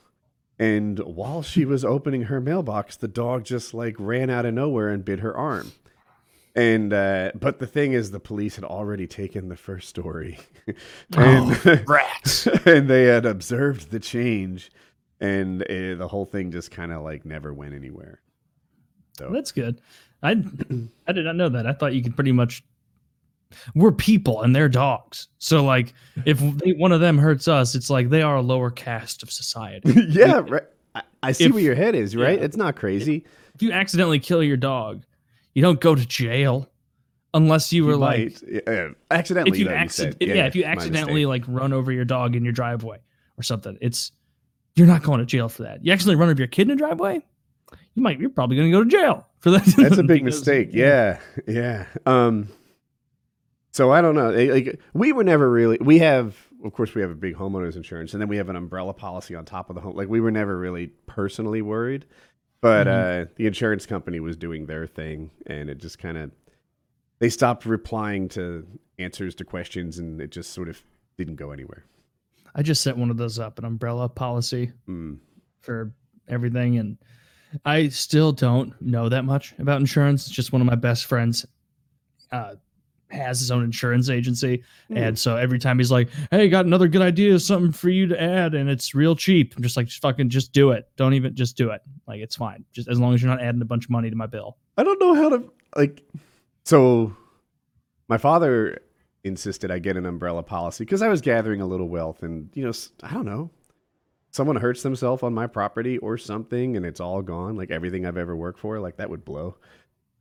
and 0.60 1.00
while 1.00 1.44
she 1.44 1.66
was 1.66 1.86
opening 1.86 2.24
her 2.24 2.42
mailbox, 2.42 2.96
the 2.96 3.08
dog 3.08 3.44
just 3.44 3.74
like 3.74 3.96
ran 4.00 4.30
out 4.30 4.46
of 4.46 4.54
nowhere 4.54 4.90
and 4.90 5.06
bit 5.06 5.20
her 5.20 5.36
arm. 5.36 5.72
And 6.56 6.92
uh, 6.92 7.34
but 7.36 7.60
the 7.60 7.68
thing 7.68 7.94
is, 7.94 8.10
the 8.10 8.20
police 8.20 8.56
had 8.56 8.66
already 8.66 9.06
taken 9.06 9.48
the 9.48 9.56
first 9.56 9.88
story, 9.88 10.40
and 11.16 11.88
Rats. 11.88 12.48
and 12.66 12.88
they 12.88 13.04
had 13.04 13.28
observed 13.28 13.92
the 13.92 14.00
change, 14.00 14.72
and 15.20 15.62
uh, 15.64 15.96
the 15.96 16.08
whole 16.08 16.26
thing 16.26 16.52
just 16.52 16.72
kind 16.72 16.92
of 16.92 17.04
like 17.04 17.26
never 17.26 17.54
went 17.54 17.74
anywhere. 17.74 18.22
So 19.18 19.30
That's 19.32 19.52
good. 19.52 19.82
I 20.24 20.32
I 21.08 21.12
did 21.12 21.26
not 21.26 21.36
know 21.36 21.50
that. 21.50 21.66
I 21.68 21.74
thought 21.74 21.94
you 21.94 22.04
could 22.04 22.16
pretty 22.16 22.32
much. 22.32 22.64
We're 23.76 23.94
people 23.94 24.42
and 24.42 24.54
they're 24.54 24.68
dogs. 24.68 25.30
So 25.38 25.64
like, 25.64 25.94
if 26.26 26.38
they, 26.58 26.74
one 26.74 26.92
of 26.92 27.00
them 27.00 27.18
hurts 27.18 27.48
us, 27.48 27.76
it's 27.76 27.90
like 27.90 28.10
they 28.10 28.22
are 28.22 28.36
a 28.36 28.42
lower 28.42 28.70
caste 28.70 29.24
of 29.24 29.32
society. 29.32 29.94
yeah, 30.10 30.42
right. 30.46 30.64
I, 30.96 31.02
I 31.24 31.32
see 31.32 31.46
If- 31.46 31.54
where 31.54 31.64
your 31.64 31.76
head 31.76 31.96
is. 31.96 32.14
Right, 32.16 32.38
yeah. 32.38 32.44
it's 32.44 32.58
not 32.58 32.76
crazy. 32.76 33.26
if 33.56 33.62
you 33.62 33.72
accidentally 33.72 34.20
kill 34.20 34.44
your 34.44 34.58
dog, 34.58 35.06
you 35.54 35.62
don't 35.62 35.80
go 35.80 35.96
to 35.96 36.06
jail 36.06 36.70
unless 37.34 37.72
you 37.72 37.86
were 37.86 37.94
You 37.94 37.98
like 37.98 38.38
uh, 38.68 38.90
accidentally. 39.12 39.58
if 39.62 39.66
you 39.66 39.70
accident 39.74 40.18
said. 40.20 40.28
yeah, 40.30 40.46
if 40.46 40.56
you 40.56 40.66
accidentally 40.66 41.26
like 41.26 41.44
run 41.48 41.72
over 41.72 41.92
your 41.94 42.06
dog 42.06 42.36
in 42.36 42.44
your 42.44 42.54
driveway 42.54 42.98
or 43.38 43.44
something, 43.44 43.78
it's 43.80 44.12
you're 44.78 44.88
not 44.88 45.04
going 45.04 45.20
to 45.20 45.26
jail 45.26 45.50
for 45.50 45.64
that. 45.64 45.84
You 45.86 45.92
accidentally 45.92 46.20
run 46.20 46.30
over 46.30 46.40
your 46.40 46.48
kid 46.48 46.64
in 46.64 46.68
the 46.70 46.76
driveway, 46.76 47.24
you 47.96 48.02
might 48.04 48.20
you're 48.20 48.30
probably 48.30 48.56
going 48.58 48.72
to 48.72 48.78
go 48.78 48.84
to 48.84 48.90
jail 48.90 49.28
for 49.40 49.52
that. 49.52 49.66
That's 49.66 49.98
a 49.98 50.04
big 50.04 50.24
Because- 50.24 50.40
mistake. 50.40 50.70
Yeah, 50.72 51.20
yeah. 51.48 51.86
Um, 52.06 52.50
so 53.72 53.92
I 53.92 54.02
don't 54.02 54.16
know. 54.16 54.32
Like 54.32 54.80
we 54.94 55.12
were 55.14 55.24
never 55.24 55.50
really. 55.50 55.78
We 55.80 56.00
have, 56.00 56.36
of 56.64 56.74
course, 56.74 56.96
we 56.96 57.02
have 57.02 57.12
a 57.12 57.16
big 57.16 57.36
homeowners 57.36 57.76
insurance, 57.76 58.14
and 58.14 58.22
then 58.22 58.28
we 58.28 58.38
have 58.38 58.50
an 58.50 58.56
umbrella 58.56 58.94
policy 58.94 59.36
on 59.36 59.46
top 59.46 59.70
of 59.70 59.76
the 59.76 59.82
home. 59.82 59.96
Like 59.96 60.10
we 60.10 60.20
were 60.20 60.32
never 60.32 60.58
really 60.58 60.88
personally 61.06 61.62
worried, 61.62 62.06
but 62.62 62.88
uh, 62.88 63.26
the 63.36 63.46
insurance 63.46 63.86
company 63.86 64.20
was 64.20 64.36
doing 64.36 64.66
their 64.66 64.88
thing, 64.88 65.30
and 65.46 65.70
it 65.70 65.78
just 65.78 66.00
kind 66.00 66.18
of 66.18 66.32
they 67.20 67.30
stopped 67.30 67.66
replying 67.66 68.30
to 68.30 68.66
answers 68.98 69.36
to 69.36 69.44
questions, 69.46 70.00
and 70.00 70.20
it 70.22 70.32
just 70.32 70.54
sort 70.54 70.70
of 70.70 70.82
didn't 71.18 71.36
go 71.36 71.52
anywhere. 71.52 71.86
I 72.58 72.64
just 72.64 72.82
set 72.82 72.98
one 72.98 73.10
of 73.12 73.18
those 73.18 73.38
up, 73.40 73.60
an 73.60 73.66
umbrella 73.66 74.10
policy 74.10 74.72
Mm. 74.90 75.20
for 75.62 75.94
everything, 76.28 76.78
and 76.80 76.98
I 77.64 77.88
still 77.90 78.32
don't 78.34 78.74
know 78.82 79.08
that 79.10 79.24
much 79.24 79.54
about 79.60 79.80
insurance. 79.80 80.26
It's 80.28 80.36
just 80.36 80.52
one 80.52 80.62
of 80.62 80.66
my 80.68 80.76
best 80.76 81.06
friends 81.06 81.46
uh, 82.32 82.56
has 83.10 83.40
his 83.40 83.52
own 83.52 83.64
insurance 83.64 84.10
agency, 84.10 84.64
and 84.90 85.18
so 85.18 85.38
every 85.38 85.60
time 85.60 85.78
he's 85.78 85.92
like, 85.92 86.10
"Hey, 86.32 86.50
got 86.50 86.66
another 86.66 86.90
good 86.90 87.02
idea, 87.02 87.40
something 87.40 87.72
for 87.72 87.90
you 87.90 88.06
to 88.08 88.22
add, 88.22 88.54
and 88.54 88.70
it's 88.70 88.94
real 88.94 89.16
cheap," 89.16 89.56
I'm 89.56 89.64
just 89.64 89.78
like, 89.78 89.88
"Just 89.88 90.02
fucking, 90.02 90.28
just 90.30 90.52
do 90.52 90.72
it. 90.72 90.90
Don't 90.98 91.14
even, 91.14 91.34
just 91.36 91.56
do 91.56 91.70
it. 91.70 91.82
Like 92.08 92.20
it's 92.20 92.36
fine, 92.36 92.66
just 92.74 92.90
as 92.90 93.00
long 93.00 93.14
as 93.14 93.22
you're 93.22 93.32
not 93.32 93.42
adding 93.42 93.62
a 93.62 93.66
bunch 93.66 93.86
of 93.86 93.92
money 93.92 94.10
to 94.10 94.16
my 94.18 94.26
bill." 94.28 94.58
I 94.78 94.84
don't 94.84 95.00
know 95.00 95.14
how 95.16 95.30
to 95.30 95.50
like. 95.78 96.04
So, 96.66 97.16
my 98.10 98.18
father 98.18 98.80
insisted 99.28 99.72
I 99.72 99.80
get 99.80 99.98
an 99.98 100.06
umbrella 100.06 100.44
policy 100.44 100.84
because 100.86 101.02
I 101.02 101.08
was 101.08 101.22
gathering 101.22 101.62
a 101.62 101.68
little 101.68 101.90
wealth, 101.90 102.24
and 102.24 102.50
you 102.54 102.64
know, 102.64 102.72
I 103.04 103.14
don't 103.14 103.26
know, 103.26 103.52
someone 104.32 104.56
hurts 104.56 104.84
themselves 104.84 105.24
on 105.24 105.34
my 105.34 105.48
property 105.48 105.98
or 106.00 106.18
something, 106.18 106.78
and 106.78 106.86
it's 106.86 107.00
all 107.00 107.22
gone, 107.22 107.56
like 107.56 107.72
everything 107.72 108.06
I've 108.06 108.18
ever 108.18 108.36
worked 108.36 108.60
for, 108.60 108.80
like 108.80 108.98
that 108.98 109.10
would 109.10 109.26
blow. 109.26 109.56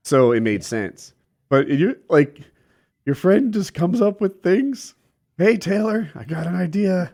So 0.04 0.32
it 0.32 0.40
made 0.40 0.64
sense. 0.64 1.14
But 1.48 1.68
you 1.68 1.98
like, 2.08 2.40
your 3.04 3.14
friend 3.14 3.52
just 3.52 3.74
comes 3.74 4.00
up 4.00 4.20
with 4.20 4.42
things. 4.42 4.94
Hey 5.38 5.56
Taylor, 5.56 6.10
I 6.14 6.24
got 6.24 6.46
an 6.46 6.56
idea. 6.56 7.12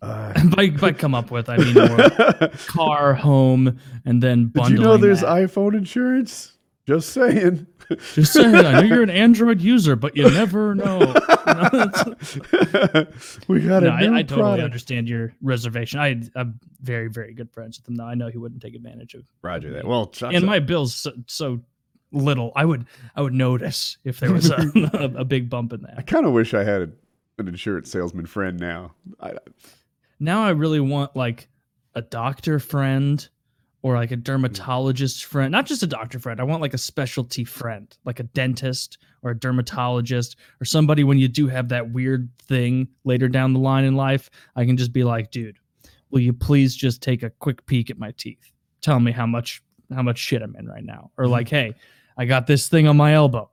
Uh, 0.00 0.32
by, 0.56 0.70
by 0.70 0.92
come 0.92 1.14
up 1.14 1.30
with, 1.30 1.48
I 1.48 1.56
mean 1.56 1.74
car, 2.66 3.14
home, 3.14 3.78
and 4.04 4.22
then 4.22 4.44
did 4.44 4.52
bundling. 4.52 4.76
you 4.76 4.82
know 4.82 4.96
there's 4.96 5.20
that. 5.20 5.28
iPhone 5.28 5.76
insurance? 5.76 6.52
Just 6.88 7.10
saying. 7.10 7.66
Just 8.14 8.32
saying, 8.32 8.54
I 8.54 8.72
know 8.72 8.80
you're 8.80 9.02
an 9.02 9.10
Android 9.10 9.60
user, 9.60 9.94
but 9.94 10.16
you 10.16 10.30
never 10.30 10.74
know. 10.74 11.00
We 13.46 13.60
got 13.60 13.82
no, 13.82 13.90
I, 13.90 14.18
I 14.18 14.22
totally 14.22 14.24
product. 14.24 14.64
understand 14.64 15.06
your 15.06 15.34
reservation. 15.42 16.00
I, 16.00 16.18
I'm 16.34 16.58
very, 16.80 17.08
very 17.08 17.34
good 17.34 17.50
friends 17.50 17.78
with 17.78 17.88
him. 17.88 17.96
Though 17.96 18.06
I 18.06 18.14
know 18.14 18.28
he 18.28 18.38
wouldn't 18.38 18.62
take 18.62 18.74
advantage 18.74 19.12
of. 19.12 19.24
Roger 19.42 19.70
that. 19.74 19.86
Well, 19.86 20.10
and 20.22 20.36
up. 20.36 20.42
my 20.44 20.60
bill's 20.60 20.94
so, 20.94 21.12
so 21.26 21.60
little. 22.10 22.52
I 22.56 22.64
would, 22.64 22.86
I 23.14 23.20
would 23.20 23.34
notice 23.34 23.98
if 24.04 24.20
there 24.20 24.32
was 24.32 24.50
a, 24.50 24.56
a, 24.94 25.20
a 25.20 25.24
big 25.26 25.50
bump 25.50 25.74
in 25.74 25.82
that. 25.82 25.94
I 25.98 26.02
kind 26.02 26.24
of 26.24 26.32
wish 26.32 26.54
I 26.54 26.64
had 26.64 26.92
an 27.36 27.48
insurance 27.48 27.90
salesman 27.90 28.24
friend 28.24 28.58
now. 28.58 28.94
I, 29.20 29.34
Now 30.18 30.42
I 30.42 30.50
really 30.50 30.80
want 30.80 31.14
like 31.14 31.48
a 31.94 32.00
doctor 32.00 32.58
friend 32.58 33.28
or 33.82 33.94
like 33.94 34.10
a 34.10 34.16
mm. 34.16 34.24
dermatologist 34.24 35.24
friend. 35.24 35.52
Not 35.52 35.66
just 35.66 35.82
a 35.82 35.86
doctor 35.86 36.18
friend. 36.18 36.40
I 36.40 36.44
want 36.44 36.62
like 36.62 36.74
a 36.74 36.78
specialty 36.78 37.44
friend, 37.44 37.94
like 38.04 38.20
a 38.20 38.24
dentist 38.24 38.98
or 39.22 39.30
a 39.30 39.38
dermatologist 39.38 40.36
or 40.60 40.64
somebody 40.64 41.04
when 41.04 41.18
you 41.18 41.28
do 41.28 41.46
have 41.48 41.68
that 41.68 41.92
weird 41.92 42.28
thing 42.40 42.88
later 43.04 43.28
down 43.28 43.52
the 43.52 43.60
line 43.60 43.84
in 43.84 43.96
life, 43.96 44.30
I 44.56 44.64
can 44.64 44.76
just 44.76 44.92
be 44.92 45.04
like, 45.04 45.30
dude, 45.30 45.58
will 46.10 46.20
you 46.20 46.32
please 46.32 46.74
just 46.74 47.02
take 47.02 47.22
a 47.22 47.30
quick 47.30 47.64
peek 47.66 47.90
at 47.90 47.98
my 47.98 48.12
teeth? 48.12 48.52
Tell 48.80 49.00
me 49.00 49.12
how 49.12 49.26
much 49.26 49.62
how 49.94 50.02
much 50.02 50.18
shit 50.18 50.42
I'm 50.42 50.54
in 50.56 50.68
right 50.68 50.84
now. 50.84 51.10
Or 51.16 51.24
mm. 51.24 51.30
like, 51.30 51.48
hey, 51.48 51.74
I 52.16 52.24
got 52.24 52.46
this 52.46 52.68
thing 52.68 52.86
on 52.88 52.96
my 52.96 53.14
elbow. 53.14 53.50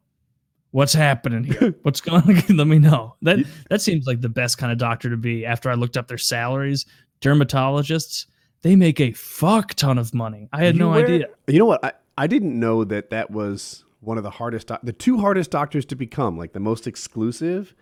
What's 0.71 0.93
happening 0.93 1.45
here? 1.45 1.73
What's 1.83 2.01
going 2.01 2.23
on? 2.23 2.43
Let 2.57 2.67
me 2.67 2.79
know. 2.79 3.15
That 3.21 3.45
that 3.69 3.81
seems 3.81 4.05
like 4.05 4.21
the 4.21 4.29
best 4.29 4.57
kind 4.57 4.71
of 4.71 4.77
doctor 4.77 5.09
to 5.09 5.17
be 5.17 5.45
after 5.45 5.69
I 5.69 5.75
looked 5.75 5.97
up 5.97 6.07
their 6.07 6.17
salaries. 6.17 6.85
Dermatologists, 7.21 8.25
they 8.65 8.75
make 8.75 8.99
a 8.99 9.11
fuck 9.11 9.75
ton 9.75 9.99
of 9.99 10.11
money. 10.11 10.49
I 10.51 10.63
had 10.65 10.73
You 10.73 10.79
no 10.79 10.89
wear- 10.89 11.05
idea. 11.05 11.27
You 11.45 11.59
know 11.59 11.65
what? 11.65 11.85
I, 11.85 11.91
I 12.17 12.25
didn't 12.25 12.59
know 12.59 12.83
that 12.83 13.11
that 13.11 13.29
was 13.29 13.85
one 13.99 14.17
of 14.17 14.23
the 14.23 14.31
hardest, 14.31 14.67
doc- 14.67 14.79
the 14.81 14.91
two 14.91 15.19
hardest 15.19 15.51
doctors 15.51 15.85
to 15.85 15.95
become, 15.95 16.35
like 16.35 16.53
the 16.53 16.59
most 16.59 16.87
exclusive, 16.87 17.75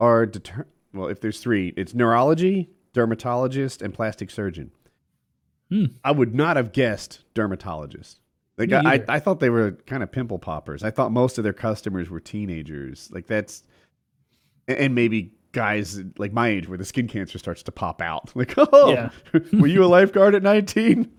are 0.00 0.24
deter- 0.24 0.66
well, 0.94 1.08
if 1.08 1.20
there's 1.20 1.38
three, 1.38 1.74
it's 1.76 1.92
neurology, 1.92 2.70
dermatologist, 2.94 3.82
and 3.82 3.92
plastic 3.92 4.30
surgeon. 4.30 4.70
Hmm. 5.70 5.84
I 6.02 6.12
would 6.12 6.34
not 6.34 6.56
have 6.56 6.72
guessed 6.72 7.20
dermatologist. 7.34 8.18
Like 8.56 8.70
Me 8.70 8.76
I, 8.76 8.80
I, 8.80 8.94
either. 8.94 9.04
I 9.08 9.20
thought 9.20 9.38
they 9.40 9.50
were 9.50 9.72
kind 9.86 10.02
of 10.02 10.10
pimple 10.10 10.38
poppers. 10.38 10.82
I 10.82 10.90
thought 10.90 11.12
most 11.12 11.36
of 11.36 11.44
their 11.44 11.52
customers 11.52 12.08
were 12.08 12.20
teenagers. 12.20 13.10
Like 13.12 13.26
that's, 13.26 13.64
and- 14.66 14.78
and 14.78 14.94
maybe 14.94 15.32
guys 15.52 16.00
like 16.18 16.32
my 16.32 16.48
age 16.48 16.68
where 16.68 16.78
the 16.78 16.84
skin 16.84 17.06
cancer 17.06 17.38
starts 17.38 17.62
to 17.62 17.72
pop 17.72 18.02
out. 18.02 18.32
Like, 18.36 18.54
oh, 18.56 18.90
Yeah. 18.92 19.10
were 19.52 19.66
you 19.66 19.84
a 19.84 19.86
lifeguard 19.86 20.34
at 20.34 20.42
19? 20.42 21.10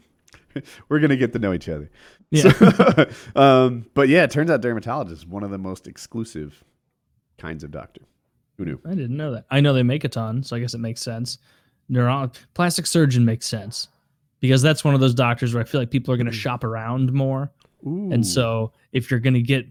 We're 0.90 1.00
gonna 1.00 1.16
get 1.16 1.34
to 1.34 1.40
know 1.40 1.54
each 1.54 1.70
other. 1.70 1.90
Yeah. 2.30 2.52
So, 2.52 3.10
um, 3.36 3.86
but 3.94 4.10
yeah, 4.10 4.24
it 4.24 4.32
turns 4.32 4.50
out 4.52 4.62
dermatologist 4.62 5.24
is 5.24 5.28
one 5.28 5.44
of 5.44 5.52
the 5.52 5.58
most 5.58 5.88
exclusive 5.88 6.64
kinds 7.38 7.64
of 7.64 7.72
doctor. 7.72 8.02
Who 8.58 8.66
knew? 8.66 8.80
I 8.86 8.90
didn't 8.96 9.18
know 9.18 9.32
that. 9.32 9.46
I 9.50 9.62
know 9.62 9.74
they 9.74 9.84
make 9.84 10.04
a 10.04 10.10
ton, 10.10 10.44
so 10.44 10.56
I 10.56 10.60
guess 10.60 10.74
it 10.74 10.80
makes 10.80 11.02
sense. 11.02 11.40
Neuro 11.90 12.32
plastic 12.54 12.86
surgeon 12.86 13.26
makes 13.26 13.46
sense 13.48 13.88
because 14.40 14.62
that's 14.62 14.84
one 14.84 14.94
of 14.94 15.00
those 15.00 15.14
doctors 15.14 15.54
where 15.54 15.62
I 15.62 15.66
feel 15.66 15.82
like 15.82 15.90
people 15.92 16.14
are 16.14 16.18
going 16.18 16.28
to 16.28 16.32
shop 16.32 16.64
around 16.64 17.12
more, 17.14 17.52
Ooh. 17.86 18.12
and 18.12 18.26
so 18.26 18.72
if 18.92 19.10
you're 19.10 19.20
going 19.20 19.34
to 19.34 19.42
get 19.42 19.66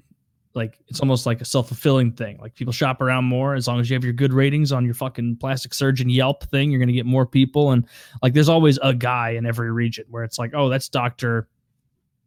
like 0.55 0.79
it's 0.89 1.01
almost 1.01 1.25
like 1.27 1.41
a 1.41 1.45
self-fulfilling 1.45 2.13
thing. 2.13 2.39
Like 2.39 2.55
people 2.55 2.73
shop 2.73 3.01
around 3.01 3.25
more. 3.25 3.55
As 3.55 3.67
long 3.67 3.81
as 3.81 3.89
you 3.89 3.95
have 3.95 4.05
your 4.05 4.13
good 4.13 4.33
ratings 4.33 4.71
on 4.73 4.85
your 4.85 4.95
fucking 4.95 5.37
plastic 5.37 5.73
surgeon 5.73 6.11
yelp 6.11 6.45
thing 6.45 6.71
you're 6.71 6.79
going 6.79 6.89
to 6.89 6.93
get 6.95 7.07
more 7.07 7.25
people. 7.27 7.71
And 7.73 7.87
like 8.23 8.35
there's 8.35 8.49
always 8.49 8.79
a 8.83 8.93
guy 8.93 9.31
in 9.31 9.47
every 9.47 9.73
region 9.73 10.05
where 10.11 10.25
it's 10.25 10.39
like 10.39 10.53
oh 10.55 10.69
that's 10.69 10.89
doctor 10.89 11.49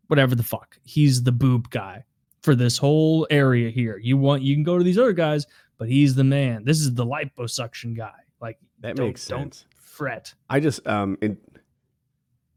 whatever 0.08 0.36
the 0.36 0.44
fuck. 0.44 0.78
He's 0.84 1.24
the 1.24 1.32
boob 1.32 1.70
guy 1.70 2.04
for 2.42 2.56
this 2.56 2.78
whole 2.78 3.28
area 3.30 3.70
here. 3.70 3.98
You 3.98 4.18
want 4.18 4.42
you 4.44 4.56
can 4.56 4.64
go 4.64 4.78
to 4.78 4.84
these 4.84 4.98
other 4.98 5.14
guys 5.14 5.46
but 5.78 5.90
he's 5.90 6.16
the 6.16 6.24
man. 6.24 6.64
This 6.64 6.80
is 6.80 6.94
the 6.94 7.06
liposuction 7.06 7.96
guy. 7.98 8.14
Like 8.42 8.58
that 8.80 8.96
don't- 8.96 9.08
makes 9.08 9.28
don't 9.28 9.54
sense. 9.54 9.66
fret. 9.76 10.34
I 10.50 10.60
just 10.60 10.86
um 10.88 11.18
in 11.22 11.38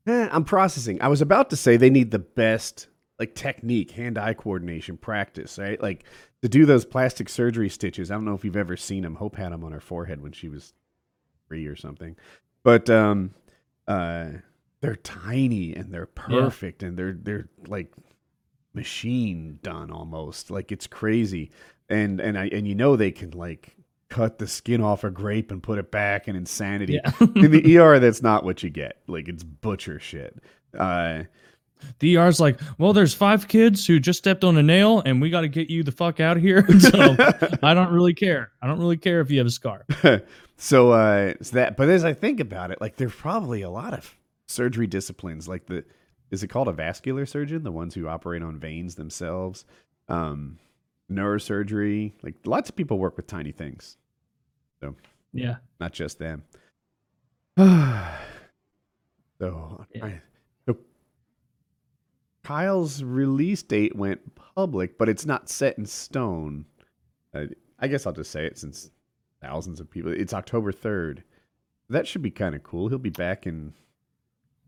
eh, 0.07 0.29
I'm 0.31 0.45
processing. 0.45 1.03
I 1.03 1.09
was 1.09 1.21
about 1.21 1.51
to 1.51 1.57
say 1.57 1.77
they 1.77 1.91
need 1.91 2.11
the 2.11 2.19
best 2.21 2.89
like 3.19 3.35
technique, 3.35 3.91
hand-eye 3.91 4.35
coordination 4.35 4.97
practice, 4.97 5.59
right? 5.59 5.81
Like 5.83 6.05
to 6.43 6.49
do 6.49 6.65
those 6.65 6.85
plastic 6.85 7.29
surgery 7.29 7.69
stitches. 7.69 8.11
I 8.11 8.15
don't 8.15 8.25
know 8.25 8.35
if 8.35 8.45
you've 8.45 8.57
ever 8.57 8.77
seen 8.77 9.03
them. 9.03 9.17
Hope 9.17 9.37
had 9.37 9.53
them 9.53 9.65
on 9.65 9.73
her 9.73 9.81
forehead 9.81 10.23
when 10.23 10.33
she 10.33 10.49
was 10.49 10.73
three 11.49 11.67
or 11.67 11.77
something. 11.77 12.17
But 12.63 12.89
um 12.91 13.35
uh 13.87 14.29
they're 14.81 14.97
tiny 14.97 15.75
and 15.75 15.93
they're 15.93 16.07
perfect 16.07 16.83
and 16.83 16.97
they're 16.97 17.17
they're 17.21 17.49
like 17.67 17.93
machine 18.73 19.59
done 19.63 19.91
almost. 19.91 20.51
Like 20.51 20.71
it's 20.71 20.87
crazy. 20.87 21.51
And 21.89 22.21
and 22.21 22.39
I 22.39 22.47
and 22.49 22.69
you 22.69 22.75
know 22.75 22.95
they 22.95 23.11
can 23.11 23.33
like 23.33 23.75
cut 24.09 24.39
the 24.39 24.47
skin 24.47 24.81
off 24.81 25.05
a 25.05 25.11
grape 25.11 25.51
and 25.51 25.63
put 25.63 25.79
it 25.79 25.91
back 25.91 26.29
and 26.29 26.37
insanity 26.37 26.95
yeah 26.95 27.13
in 27.35 27.51
the 27.51 27.79
ER, 27.79 27.99
that's 27.99 28.23
not 28.23 28.45
what 28.45 28.63
you 28.63 28.71
get. 28.71 28.99
Like 29.09 29.29
it's 29.29 29.43
butcher 29.43 29.99
shit. 29.99 30.39
Uh, 30.79 31.25
the 31.99 32.17
ER's 32.17 32.41
like, 32.41 32.61
well, 32.79 32.93
there's 32.93 33.15
five 33.15 33.49
kids 33.49 33.87
who 33.87 33.99
just 34.01 34.19
stepped 34.19 34.45
on 34.45 34.57
a 34.57 34.63
nail, 34.63 35.03
and 35.05 35.21
we 35.21 35.31
got 35.31 35.43
to 35.43 35.49
get 35.49 35.71
you 35.71 35.83
the 35.83 35.93
fuck 35.93 36.21
out 36.21 36.37
of 36.37 36.43
here. 36.43 36.67
so 36.81 37.17
I 37.63 37.75
don't 37.75 37.93
really 37.93 38.15
care. 38.15 38.53
I 38.63 38.67
don't 38.67 38.79
really 38.79 38.97
care 38.97 39.21
if 39.21 39.31
you 39.31 39.39
have 39.39 39.47
a 39.47 39.51
scar. 39.51 39.85
so 40.57 40.93
uh, 40.93 41.35
it's 41.41 41.51
that. 41.51 41.77
But 41.77 41.89
as 41.89 42.05
I 42.05 42.15
think 42.15 42.41
about 42.41 42.71
it, 42.71 42.81
like 42.81 42.97
there's 42.97 43.15
probably 43.15 43.63
a 43.63 43.71
lot 43.71 43.95
of 43.95 44.15
surgery 44.47 44.87
disciplines. 44.87 45.49
Like 45.49 45.67
the 45.67 45.85
is 46.31 46.43
it 46.43 46.49
called 46.49 46.69
a 46.69 46.73
vascular 46.73 47.25
surgeon? 47.27 47.63
The 47.63 47.73
ones 47.73 47.95
who 47.95 48.07
operate 48.07 48.43
on 48.43 48.59
veins 48.59 48.95
themselves. 48.97 49.65
Um, 50.09 50.59
neurosurgery. 51.11 52.13
Like 52.23 52.35
lots 52.45 52.69
of 52.69 52.77
people 52.77 52.99
work 52.99 53.17
with 53.17 53.27
tiny 53.27 53.53
things, 53.53 53.97
So 54.81 54.95
Yeah. 55.33 55.57
not 55.81 55.93
just 55.95 56.19
them. 56.19 56.43
so, 57.59 57.65
Yeah. 59.95 60.05
I- 60.05 60.11
so 60.11 60.19
Kyle's 62.49 63.03
release 63.03 63.63
date 63.63 63.95
went 63.95 64.21
public, 64.55 64.97
but 64.97 65.07
it's 65.07 65.27
not 65.27 65.51
set 65.51 65.77
in 65.77 65.85
stone. 65.85 66.65
Uh, 67.35 67.45
I 67.79 67.89
guess 67.89 68.07
I'll 68.07 68.15
just 68.15 68.31
say 68.31 68.47
it 68.47 68.57
since 68.57 68.91
thousands 69.43 69.81
of 69.81 69.91
people. 69.91 70.11
It's 70.13 70.33
October 70.33 70.73
third. 70.73 71.23
That 71.91 72.09
should 72.09 72.23
be 72.23 72.31
kind 72.31 72.55
of 72.55 72.63
cool. 72.63 72.89
He'll 72.89 72.97
be 72.97 73.11
back 73.11 73.47
in 73.47 73.75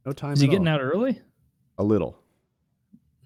no 0.05 0.13
time. 0.13 0.35
Is 0.35 0.41
he 0.41 0.47
getting 0.47 0.69
all. 0.69 0.75
out 0.75 0.83
early? 0.83 1.23
A 1.79 1.83
little. 1.83 2.19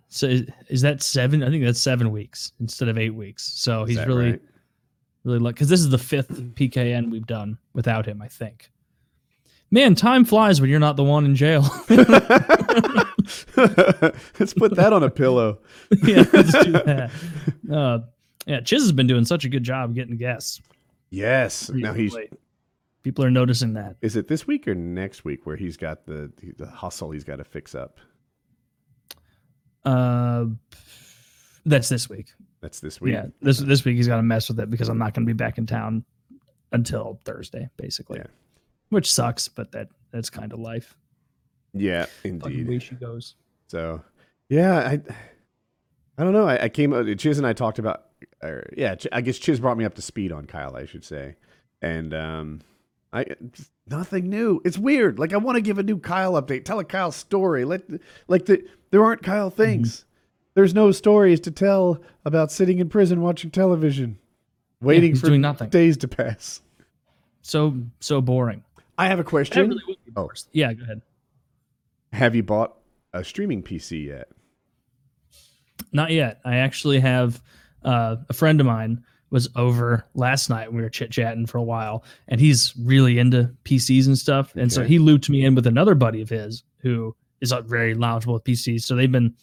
So 0.06 0.28
is, 0.28 0.46
is 0.68 0.82
that 0.82 1.02
seven? 1.02 1.42
I 1.42 1.50
think 1.50 1.64
that's 1.64 1.80
seven 1.80 2.12
weeks 2.12 2.52
instead 2.60 2.88
of 2.88 2.96
eight 2.96 3.10
weeks. 3.10 3.42
So 3.42 3.82
Is 3.82 3.88
he's 3.90 4.06
really, 4.06 4.30
right? 4.30 4.42
really 5.24 5.40
lucky 5.40 5.54
because 5.54 5.68
this 5.68 5.80
is 5.80 5.88
the 5.88 5.98
fifth 5.98 6.30
PKA 6.54 7.10
we've 7.10 7.26
done 7.26 7.58
without 7.72 8.06
him. 8.06 8.22
I 8.22 8.28
think. 8.28 8.70
Man, 9.72 9.96
time 9.96 10.24
flies 10.24 10.60
when 10.60 10.70
you're 10.70 10.78
not 10.78 10.94
the 10.94 11.02
one 11.02 11.24
in 11.24 11.34
jail. 11.34 11.68
Let's 13.56 14.54
put 14.54 14.76
that 14.76 14.92
on 14.92 15.02
a 15.02 15.10
pillow. 15.10 15.58
yeah, 16.02 16.24
let's 16.32 16.52
do 16.64 16.72
that. 16.72 17.10
Uh, 17.70 17.98
yeah, 18.46 18.60
Chiz 18.60 18.82
has 18.82 18.92
been 18.92 19.06
doing 19.06 19.24
such 19.24 19.44
a 19.44 19.48
good 19.48 19.62
job 19.62 19.94
getting 19.94 20.16
guests. 20.16 20.60
Yes. 21.10 21.70
Now 21.70 21.92
he's 21.92 22.16
people 23.02 23.24
are 23.24 23.30
noticing 23.30 23.74
that. 23.74 23.96
Is 24.00 24.16
it 24.16 24.28
this 24.28 24.46
week 24.46 24.66
or 24.66 24.74
next 24.74 25.24
week 25.24 25.46
where 25.46 25.56
he's 25.56 25.76
got 25.76 26.06
the 26.06 26.32
the 26.58 26.66
hustle 26.66 27.10
he's 27.10 27.24
got 27.24 27.36
to 27.36 27.44
fix 27.44 27.74
up? 27.74 27.98
Uh, 29.84 30.46
that's 31.64 31.88
this 31.88 32.08
week. 32.08 32.32
That's 32.60 32.80
this 32.80 33.00
week. 33.00 33.14
Yeah, 33.14 33.26
this 33.40 33.58
this 33.58 33.84
week 33.84 33.96
he's 33.96 34.08
got 34.08 34.16
to 34.16 34.22
mess 34.22 34.48
with 34.48 34.58
it 34.58 34.70
because 34.70 34.88
I'm 34.88 34.98
not 34.98 35.14
going 35.14 35.26
to 35.26 35.32
be 35.32 35.36
back 35.36 35.58
in 35.58 35.66
town 35.66 36.04
until 36.72 37.20
Thursday, 37.24 37.68
basically. 37.76 38.18
Yeah. 38.18 38.26
Which 38.88 39.12
sucks, 39.12 39.48
but 39.48 39.72
that 39.72 39.88
that's 40.10 40.30
kind 40.30 40.52
of 40.52 40.58
life. 40.58 40.96
Yeah, 41.74 42.06
indeed. 42.22 42.68
way 42.68 42.78
she 42.78 42.94
goes. 42.94 43.34
So, 43.68 44.02
yeah, 44.48 44.78
I, 44.78 45.00
I 46.16 46.24
don't 46.24 46.32
know. 46.32 46.46
I, 46.46 46.64
I 46.64 46.68
came. 46.68 46.92
uh, 46.92 47.14
Chiz 47.14 47.38
and 47.38 47.46
I 47.46 47.52
talked 47.52 47.78
about. 47.78 48.04
Or, 48.42 48.70
yeah, 48.76 48.94
I 49.12 49.20
guess 49.20 49.38
Chiz 49.38 49.60
brought 49.60 49.76
me 49.76 49.84
up 49.84 49.94
to 49.94 50.02
speed 50.02 50.32
on 50.32 50.46
Kyle. 50.46 50.76
I 50.76 50.86
should 50.86 51.04
say, 51.04 51.36
and 51.82 52.14
um, 52.14 52.60
I 53.12 53.26
nothing 53.88 54.28
new. 54.28 54.60
It's 54.64 54.78
weird. 54.78 55.18
Like 55.18 55.32
I 55.32 55.36
want 55.36 55.56
to 55.56 55.62
give 55.62 55.78
a 55.78 55.82
new 55.82 55.98
Kyle 55.98 56.32
update. 56.34 56.64
Tell 56.64 56.78
a 56.78 56.84
Kyle 56.84 57.12
story. 57.12 57.64
Let 57.64 57.82
like 58.28 58.46
the 58.46 58.64
there 58.90 59.04
aren't 59.04 59.22
Kyle 59.22 59.50
things. 59.50 60.04
There's 60.54 60.74
no 60.74 60.92
stories 60.92 61.40
to 61.40 61.50
tell 61.50 62.00
about 62.24 62.52
sitting 62.52 62.78
in 62.78 62.88
prison 62.88 63.20
watching 63.20 63.50
television, 63.50 64.18
waiting 64.80 65.10
he's 65.10 65.20
for 65.20 65.28
doing 65.28 65.40
nothing. 65.40 65.68
days 65.68 65.96
to 65.98 66.08
pass. 66.08 66.60
So 67.42 67.74
so 68.00 68.20
boring. 68.20 68.62
I 68.96 69.08
have 69.08 69.18
a 69.18 69.24
question. 69.24 69.68
really 69.68 69.82
would 69.86 70.04
be 70.04 70.10
the 70.12 70.20
Oh. 70.20 70.30
Yeah, 70.52 70.72
go 70.72 70.84
ahead. 70.84 71.02
Have 72.14 72.36
you 72.36 72.44
bought 72.44 72.76
a 73.12 73.24
streaming 73.24 73.64
PC 73.64 74.06
yet? 74.06 74.28
Not 75.92 76.12
yet. 76.12 76.40
I 76.44 76.56
actually 76.58 77.00
have 77.00 77.42
uh, 77.82 78.16
a 78.28 78.32
friend 78.32 78.60
of 78.60 78.66
mine 78.66 79.02
was 79.30 79.48
over 79.56 80.06
last 80.14 80.48
night. 80.48 80.68
When 80.68 80.76
we 80.76 80.82
were 80.82 80.90
chit 80.90 81.10
chatting 81.10 81.46
for 81.46 81.58
a 81.58 81.62
while, 81.62 82.04
and 82.28 82.40
he's 82.40 82.72
really 82.76 83.18
into 83.18 83.52
PCs 83.64 84.06
and 84.06 84.16
stuff. 84.16 84.54
And 84.54 84.72
so 84.72 84.84
he 84.84 85.00
looped 85.00 85.28
me 85.28 85.44
in 85.44 85.56
with 85.56 85.66
another 85.66 85.96
buddy 85.96 86.22
of 86.22 86.28
his 86.28 86.62
who 86.78 87.16
is 87.40 87.52
uh, 87.52 87.62
very 87.62 87.94
knowledgeable 87.94 88.34
with 88.34 88.44
PCs. 88.44 88.82
So 88.82 88.94
they've 88.94 89.10
been 89.10 89.34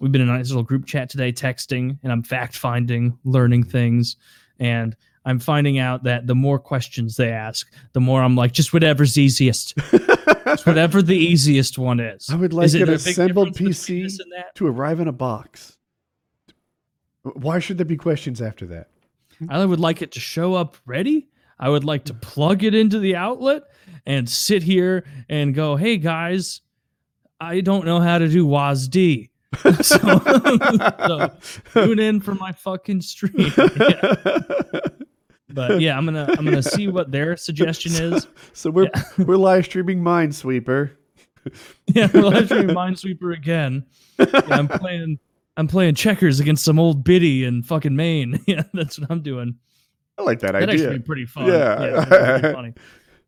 we've 0.00 0.12
been 0.12 0.20
in 0.20 0.28
a 0.28 0.36
nice 0.36 0.50
little 0.50 0.62
group 0.62 0.86
chat 0.86 1.10
today, 1.10 1.32
texting, 1.32 1.98
and 2.04 2.12
I'm 2.12 2.22
fact 2.22 2.56
finding, 2.56 3.18
learning 3.24 3.64
things, 3.64 4.16
and 4.60 4.94
I'm 5.24 5.40
finding 5.40 5.80
out 5.80 6.04
that 6.04 6.28
the 6.28 6.34
more 6.36 6.60
questions 6.60 7.16
they 7.16 7.30
ask, 7.30 7.72
the 7.92 8.00
more 8.00 8.22
I'm 8.22 8.36
like, 8.36 8.52
just 8.52 8.72
whatever's 8.72 9.18
easiest, 9.18 9.74
just 10.44 10.66
whatever 10.66 11.02
the 11.02 11.16
easiest 11.16 11.78
one 11.78 12.00
is. 12.00 12.28
I 12.30 12.36
would 12.36 12.52
like 12.52 12.66
Is 12.66 12.74
an 12.74 12.88
assembled 12.88 13.54
PC 13.56 14.02
this 14.04 14.20
and 14.20 14.32
that? 14.32 14.54
to 14.56 14.66
arrive 14.66 15.00
in 15.00 15.08
a 15.08 15.12
box. 15.12 15.76
Why 17.22 17.58
should 17.58 17.78
there 17.78 17.86
be 17.86 17.96
questions 17.96 18.42
after 18.42 18.66
that? 18.66 18.88
I 19.48 19.64
would 19.64 19.80
like 19.80 20.02
it 20.02 20.12
to 20.12 20.20
show 20.20 20.54
up 20.54 20.76
ready. 20.86 21.26
I 21.58 21.68
would 21.68 21.84
like 21.84 22.04
to 22.04 22.14
plug 22.14 22.64
it 22.64 22.74
into 22.74 22.98
the 22.98 23.16
outlet 23.16 23.62
and 24.06 24.28
sit 24.28 24.62
here 24.62 25.04
and 25.28 25.54
go, 25.54 25.76
"Hey 25.76 25.96
guys, 25.96 26.60
I 27.40 27.60
don't 27.60 27.86
know 27.86 28.00
how 28.00 28.18
to 28.18 28.28
do 28.28 28.46
WASD." 28.46 29.30
so, 29.82 29.98
so 31.02 31.30
tune 31.72 31.98
in 32.00 32.20
for 32.20 32.34
my 32.34 32.52
fucking 32.52 33.00
stream. 33.00 33.34
Yeah. 33.56 34.80
But 35.54 35.80
yeah, 35.80 35.96
I'm 35.96 36.04
gonna 36.04 36.26
I'm 36.36 36.44
gonna 36.44 36.62
see 36.62 36.88
what 36.88 37.10
their 37.10 37.36
suggestion 37.38 37.92
is. 37.92 38.26
So 38.52 38.70
we're 38.70 38.90
we're 39.18 39.36
live 39.36 39.64
streaming 39.64 40.00
Minesweeper. 40.00 40.90
Yeah, 41.88 42.08
we're 42.14 42.22
live 42.22 42.46
streaming 42.46 42.74
Minesweeper 42.74 43.36
again. 43.36 43.84
Yeah, 44.18 44.26
I'm 44.48 44.66
playing 44.66 45.18
I'm 45.58 45.68
playing 45.68 45.94
checkers 45.94 46.40
against 46.40 46.64
some 46.64 46.78
old 46.78 47.04
biddy 47.04 47.44
in 47.44 47.62
fucking 47.62 47.94
Maine. 47.94 48.42
Yeah, 48.46 48.62
that's 48.72 48.98
what 48.98 49.10
I'm 49.10 49.20
doing. 49.20 49.56
I 50.16 50.22
like 50.22 50.40
that 50.40 50.52
That'd 50.52 50.70
idea. 50.70 50.86
actually 50.86 50.98
be 51.00 51.04
pretty 51.04 51.26
fun. 51.26 51.46
Yeah. 51.48 52.04
pretty 52.40 52.52
funny. 52.54 52.74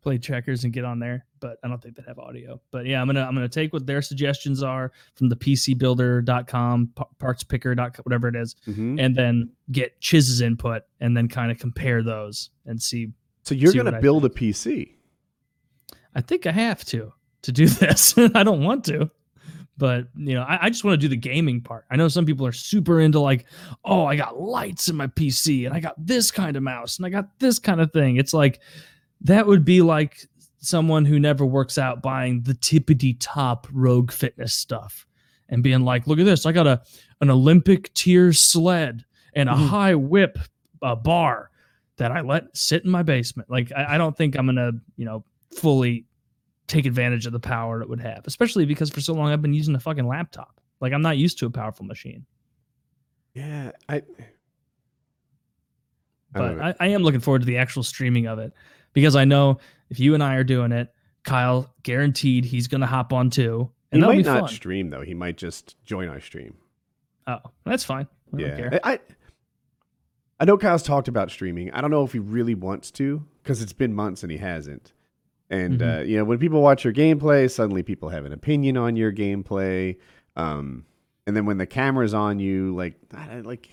Play 0.07 0.17
checkers 0.17 0.63
and 0.63 0.71
get 0.71 0.85
on 0.85 0.99
there, 0.99 1.25
but 1.41 1.57
I 1.65 1.67
don't 1.67 1.83
think 1.83 1.97
they 1.97 2.03
have 2.07 2.17
audio. 2.17 2.61
But 2.71 2.85
yeah, 2.85 3.01
I'm 3.01 3.07
gonna 3.07 3.23
I'm 3.25 3.33
gonna 3.35 3.49
take 3.49 3.73
what 3.73 3.85
their 3.85 4.01
suggestions 4.01 4.63
are 4.63 4.93
from 5.15 5.27
the 5.27 5.35
PCBuilder.com, 5.35 6.91
pa- 6.95 7.07
partspicker.com, 7.19 8.03
whatever 8.03 8.29
it 8.29 8.35
is, 8.37 8.55
Mhm. 8.69 9.01
and 9.03 9.13
then 9.13 9.49
get 9.69 9.99
Chiz's 9.99 10.39
input 10.39 10.83
and 11.01 11.17
then 11.17 11.27
kind 11.27 11.51
of 11.51 11.59
compare 11.59 12.03
those 12.03 12.51
and 12.65 12.81
see. 12.81 13.11
So 13.43 13.53
you're 13.53 13.73
see 13.73 13.77
gonna 13.79 13.99
build 13.99 14.23
a 14.23 14.29
PC. 14.29 14.93
I 16.15 16.21
think 16.21 16.45
I 16.47 16.51
have 16.53 16.85
to 16.85 17.11
to 17.41 17.51
do 17.51 17.65
this. 17.67 18.17
I 18.33 18.43
don't 18.43 18.63
want 18.63 18.85
to, 18.85 19.11
but 19.77 20.07
you 20.15 20.35
know, 20.35 20.43
I, 20.43 20.67
I 20.67 20.69
just 20.69 20.85
want 20.85 20.93
to 20.93 21.05
do 21.05 21.09
the 21.09 21.17
gaming 21.17 21.59
part. 21.59 21.83
I 21.91 21.97
know 21.97 22.07
some 22.07 22.25
people 22.25 22.45
are 22.45 22.53
super 22.53 23.01
into 23.01 23.19
like, 23.19 23.45
oh, 23.83 24.05
I 24.05 24.15
got 24.15 24.39
lights 24.39 24.87
in 24.87 24.95
my 24.95 25.07
PC 25.07 25.65
and 25.65 25.75
I 25.75 25.81
got 25.81 25.95
this 25.97 26.31
kind 26.31 26.55
of 26.55 26.63
mouse 26.63 26.95
and 26.97 27.05
I 27.05 27.09
got 27.09 27.39
this 27.39 27.59
kind 27.59 27.81
of 27.81 27.91
thing. 27.91 28.15
It's 28.15 28.33
like 28.33 28.61
that 29.21 29.45
would 29.47 29.65
be 29.65 29.81
like 29.81 30.17
someone 30.59 31.05
who 31.05 31.19
never 31.19 31.45
works 31.45 31.77
out 31.77 32.01
buying 32.01 32.41
the 32.41 32.53
tippity 32.53 33.15
top 33.19 33.67
rogue 33.71 34.11
fitness 34.11 34.53
stuff 34.53 35.05
and 35.49 35.63
being 35.63 35.81
like, 35.81 36.07
look 36.07 36.19
at 36.19 36.25
this, 36.25 36.45
I 36.45 36.51
got 36.51 36.67
a 36.67 36.81
an 37.21 37.29
Olympic 37.29 37.93
tier 37.93 38.31
sled 38.33 39.03
and 39.33 39.49
a 39.49 39.53
Mhm. 39.53 39.67
high 39.67 39.95
whip 39.95 40.37
uh, 40.81 40.95
bar. 40.95 41.49
that 41.97 42.11
I 42.11 42.21
let 42.21 42.55
sit 42.55 42.85
in 42.85 42.91
my 42.91 43.01
basement. 43.01 43.49
Like 43.49 43.71
I, 43.75 43.95
I 43.95 43.97
don't 43.97 44.15
think 44.15 44.35
I'm 44.35 44.45
gonna, 44.45 44.71
you 44.97 45.05
know, 45.05 45.25
fully 45.55 46.05
take 46.67 46.85
advantage 46.85 47.25
of 47.25 47.31
the 47.33 47.39
power 47.39 47.81
it 47.81 47.89
would 47.89 47.99
have, 48.01 48.21
especially 48.27 48.65
because 48.65 48.91
for 48.91 49.01
so 49.01 49.13
long 49.15 49.31
I've 49.31 49.41
been 49.41 49.53
using 49.55 49.73
a 49.73 49.79
fucking 49.79 50.05
laptop. 50.07 50.61
Like 50.79 50.93
I'm 50.93 51.01
not 51.01 51.17
used 51.17 51.39
to 51.39 51.47
a 51.47 51.49
powerful 51.49 51.87
machine. 51.87 52.23
Yeah, 53.33 53.71
I. 53.89 53.95
I 53.95 54.01
But. 56.33 56.59
I, 56.61 56.75
I 56.79 56.87
am 56.89 57.01
looking 57.01 57.19
forward 57.19 57.39
to 57.39 57.45
the 57.45 57.57
actual 57.57 57.81
streaming 57.83 58.27
of 58.27 58.37
it 58.37 58.53
because 58.97 59.15
I 59.15 59.25
know 59.25 59.59
if 59.91 59.99
you 59.99 60.15
and 60.15 60.23
I 60.23 60.37
are 60.37 60.43
doing 60.43 60.71
it, 60.71 60.91
Kyle 61.23 61.71
guaranteed 61.83 62.45
he's 62.45 62.67
gonna 62.67 62.87
hop 62.87 63.13
on 63.13 63.29
too. 63.29 63.69
And 63.91 64.01
that'll 64.01 64.15
might 64.15 64.25
not 64.25 64.39
fun. 64.39 64.49
stream 64.49 64.89
though. 64.89 65.03
He 65.03 65.13
might 65.13 65.37
just 65.37 65.75
join 65.85 66.09
our 66.09 66.19
stream. 66.19 66.55
oh, 67.27 67.37
that's 67.63 67.83
fine. 67.83 68.07
I 68.33 68.37
don't 68.37 68.39
yeah, 68.39 68.57
care. 68.57 68.79
I, 68.83 68.99
I 70.39 70.45
know 70.45 70.57
Kyle's 70.57 70.81
talked 70.81 71.07
about 71.07 71.29
streaming. 71.29 71.69
I 71.73 71.81
don't 71.81 71.91
know 71.91 72.03
if 72.05 72.11
he 72.11 72.17
really 72.17 72.55
wants 72.55 72.89
to 72.93 73.23
because 73.43 73.61
it's 73.61 73.71
been 73.71 73.93
months 73.93 74.23
and 74.23 74.31
he 74.31 74.39
hasn't. 74.39 74.93
And 75.51 75.79
Mhm. 75.79 75.99
uh, 75.99 76.01
you 76.01 76.17
know, 76.17 76.23
when 76.25 76.39
people 76.39 76.63
watch 76.63 76.83
your 76.83 76.93
gameplay, 76.93 77.51
suddenly 77.51 77.83
people 77.83 78.09
have 78.09 78.25
an 78.25 78.33
opinion 78.33 78.77
on 78.77 78.95
your 78.95 79.13
gameplay. 79.13 79.97
Um, 80.35 80.85
and 81.27 81.35
then 81.35 81.45
when 81.45 81.59
the 81.59 81.67
camera's 81.67 82.15
on 82.15 82.39
you, 82.39 82.75
like, 82.75 82.95
like 83.43 83.69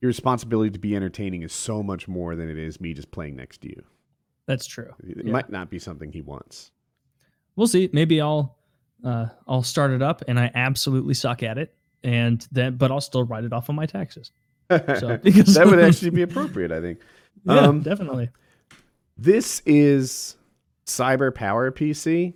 your 0.00 0.08
responsibility 0.08 0.70
to 0.70 0.80
be 0.80 0.96
entertaining 0.96 1.42
is 1.42 1.52
so 1.52 1.80
much 1.80 2.08
more 2.08 2.34
than 2.34 2.50
it 2.50 2.58
is 2.58 2.80
me 2.80 2.92
just 2.92 3.12
playing 3.12 3.36
next 3.36 3.60
to 3.60 3.68
you. 3.68 3.84
That's 4.48 4.66
true. 4.66 4.92
It 5.06 5.26
Yeah. 5.26 5.30
might 5.32 5.50
not 5.50 5.70
be 5.70 5.78
something 5.78 6.10
he 6.10 6.22
wants. 6.22 6.72
we'll 7.54 7.68
see. 7.68 7.88
Maybe 7.92 8.20
I'll 8.20 8.56
uh, 9.04 9.26
I'll 9.46 9.62
start 9.62 9.92
it 9.92 10.02
up 10.02 10.22
and 10.26 10.40
I 10.40 10.50
absolutely 10.54 11.14
suck 11.14 11.42
at 11.44 11.56
it, 11.58 11.72
and 12.02 12.44
then 12.50 12.76
but 12.76 12.90
I'll 12.90 13.00
still 13.00 13.22
write 13.22 13.44
it 13.44 13.52
off 13.52 13.68
on 13.70 13.76
my 13.76 13.86
taxes. 13.86 14.32
So 14.70 15.16
because 15.22 15.54
that 15.54 15.66
would 15.66 15.78
actually 15.80 16.10
be 16.10 16.22
appropriate, 16.22 16.72
I 16.72 16.80
think. 16.80 16.98
yeah, 17.44 17.60
Um, 17.60 17.80
definitely. 17.82 18.30
This 19.16 19.60
is 19.66 20.36
Cyber 20.86 21.32
Power 21.34 21.70
PC. 21.70 22.34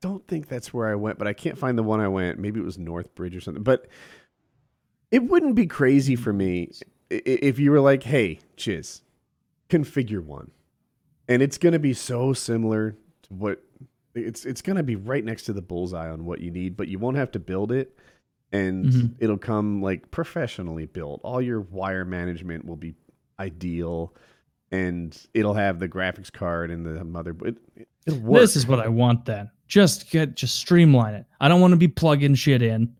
Don't 0.00 0.26
think 0.28 0.48
that's 0.48 0.72
where 0.74 0.88
I 0.88 0.94
went, 0.96 1.18
but 1.18 1.26
I 1.26 1.32
can't 1.32 1.56
find 1.56 1.78
the 1.78 1.82
one 1.82 2.00
I 2.00 2.08
went. 2.08 2.38
Maybe 2.38 2.60
it 2.60 2.64
was 2.64 2.76
Northbridge 2.76 3.34
or 3.36 3.40
something. 3.40 3.62
But 3.62 3.86
it 5.10 5.22
wouldn't 5.24 5.54
be 5.54 5.66
crazy 5.66 6.16
for 6.16 6.32
me 6.32 6.70
if 7.10 7.58
you 7.58 7.70
were 7.70 7.80
like, 7.80 8.02
"Hey, 8.02 8.40
Chiz, 8.56 9.00
configure 9.70 10.22
one," 10.22 10.50
and 11.28 11.42
it's 11.42 11.58
going 11.58 11.72
to 11.72 11.78
be 11.78 11.94
so 11.94 12.32
similar 12.32 12.92
to 13.22 13.34
what 13.34 13.62
it's. 14.14 14.44
It's 14.44 14.62
going 14.62 14.76
to 14.76 14.82
be 14.82 14.96
right 14.96 15.24
next 15.24 15.44
to 15.44 15.52
the 15.52 15.62
bullseye 15.62 16.08
on 16.10 16.24
what 16.24 16.40
you 16.40 16.50
need, 16.50 16.76
but 16.76 16.88
you 16.88 16.98
won't 16.98 17.16
have 17.16 17.30
to 17.32 17.38
build 17.38 17.72
it, 17.72 17.98
and 18.52 18.84
Mhm. 18.86 19.14
it'll 19.18 19.38
come 19.38 19.82
like 19.82 20.10
professionally 20.10 20.86
built. 20.86 21.20
All 21.24 21.40
your 21.42 21.60
wire 21.60 22.04
management 22.04 22.64
will 22.64 22.76
be 22.76 22.94
ideal 23.40 24.14
and 24.70 25.16
it'll 25.34 25.54
have 25.54 25.78
the 25.80 25.88
graphics 25.88 26.32
card 26.32 26.70
and 26.70 26.84
the 26.86 27.00
motherboard. 27.04 27.56
It. 27.76 27.88
This 28.06 28.56
is 28.56 28.66
what 28.66 28.80
I 28.80 28.88
want. 28.88 29.24
Then 29.24 29.50
just 29.66 30.10
get 30.10 30.34
just 30.36 30.56
streamline 30.56 31.14
it. 31.14 31.26
I 31.40 31.48
don't 31.48 31.60
want 31.60 31.72
to 31.72 31.76
be 31.76 31.88
plugging 31.88 32.34
shit 32.34 32.62
in. 32.62 32.94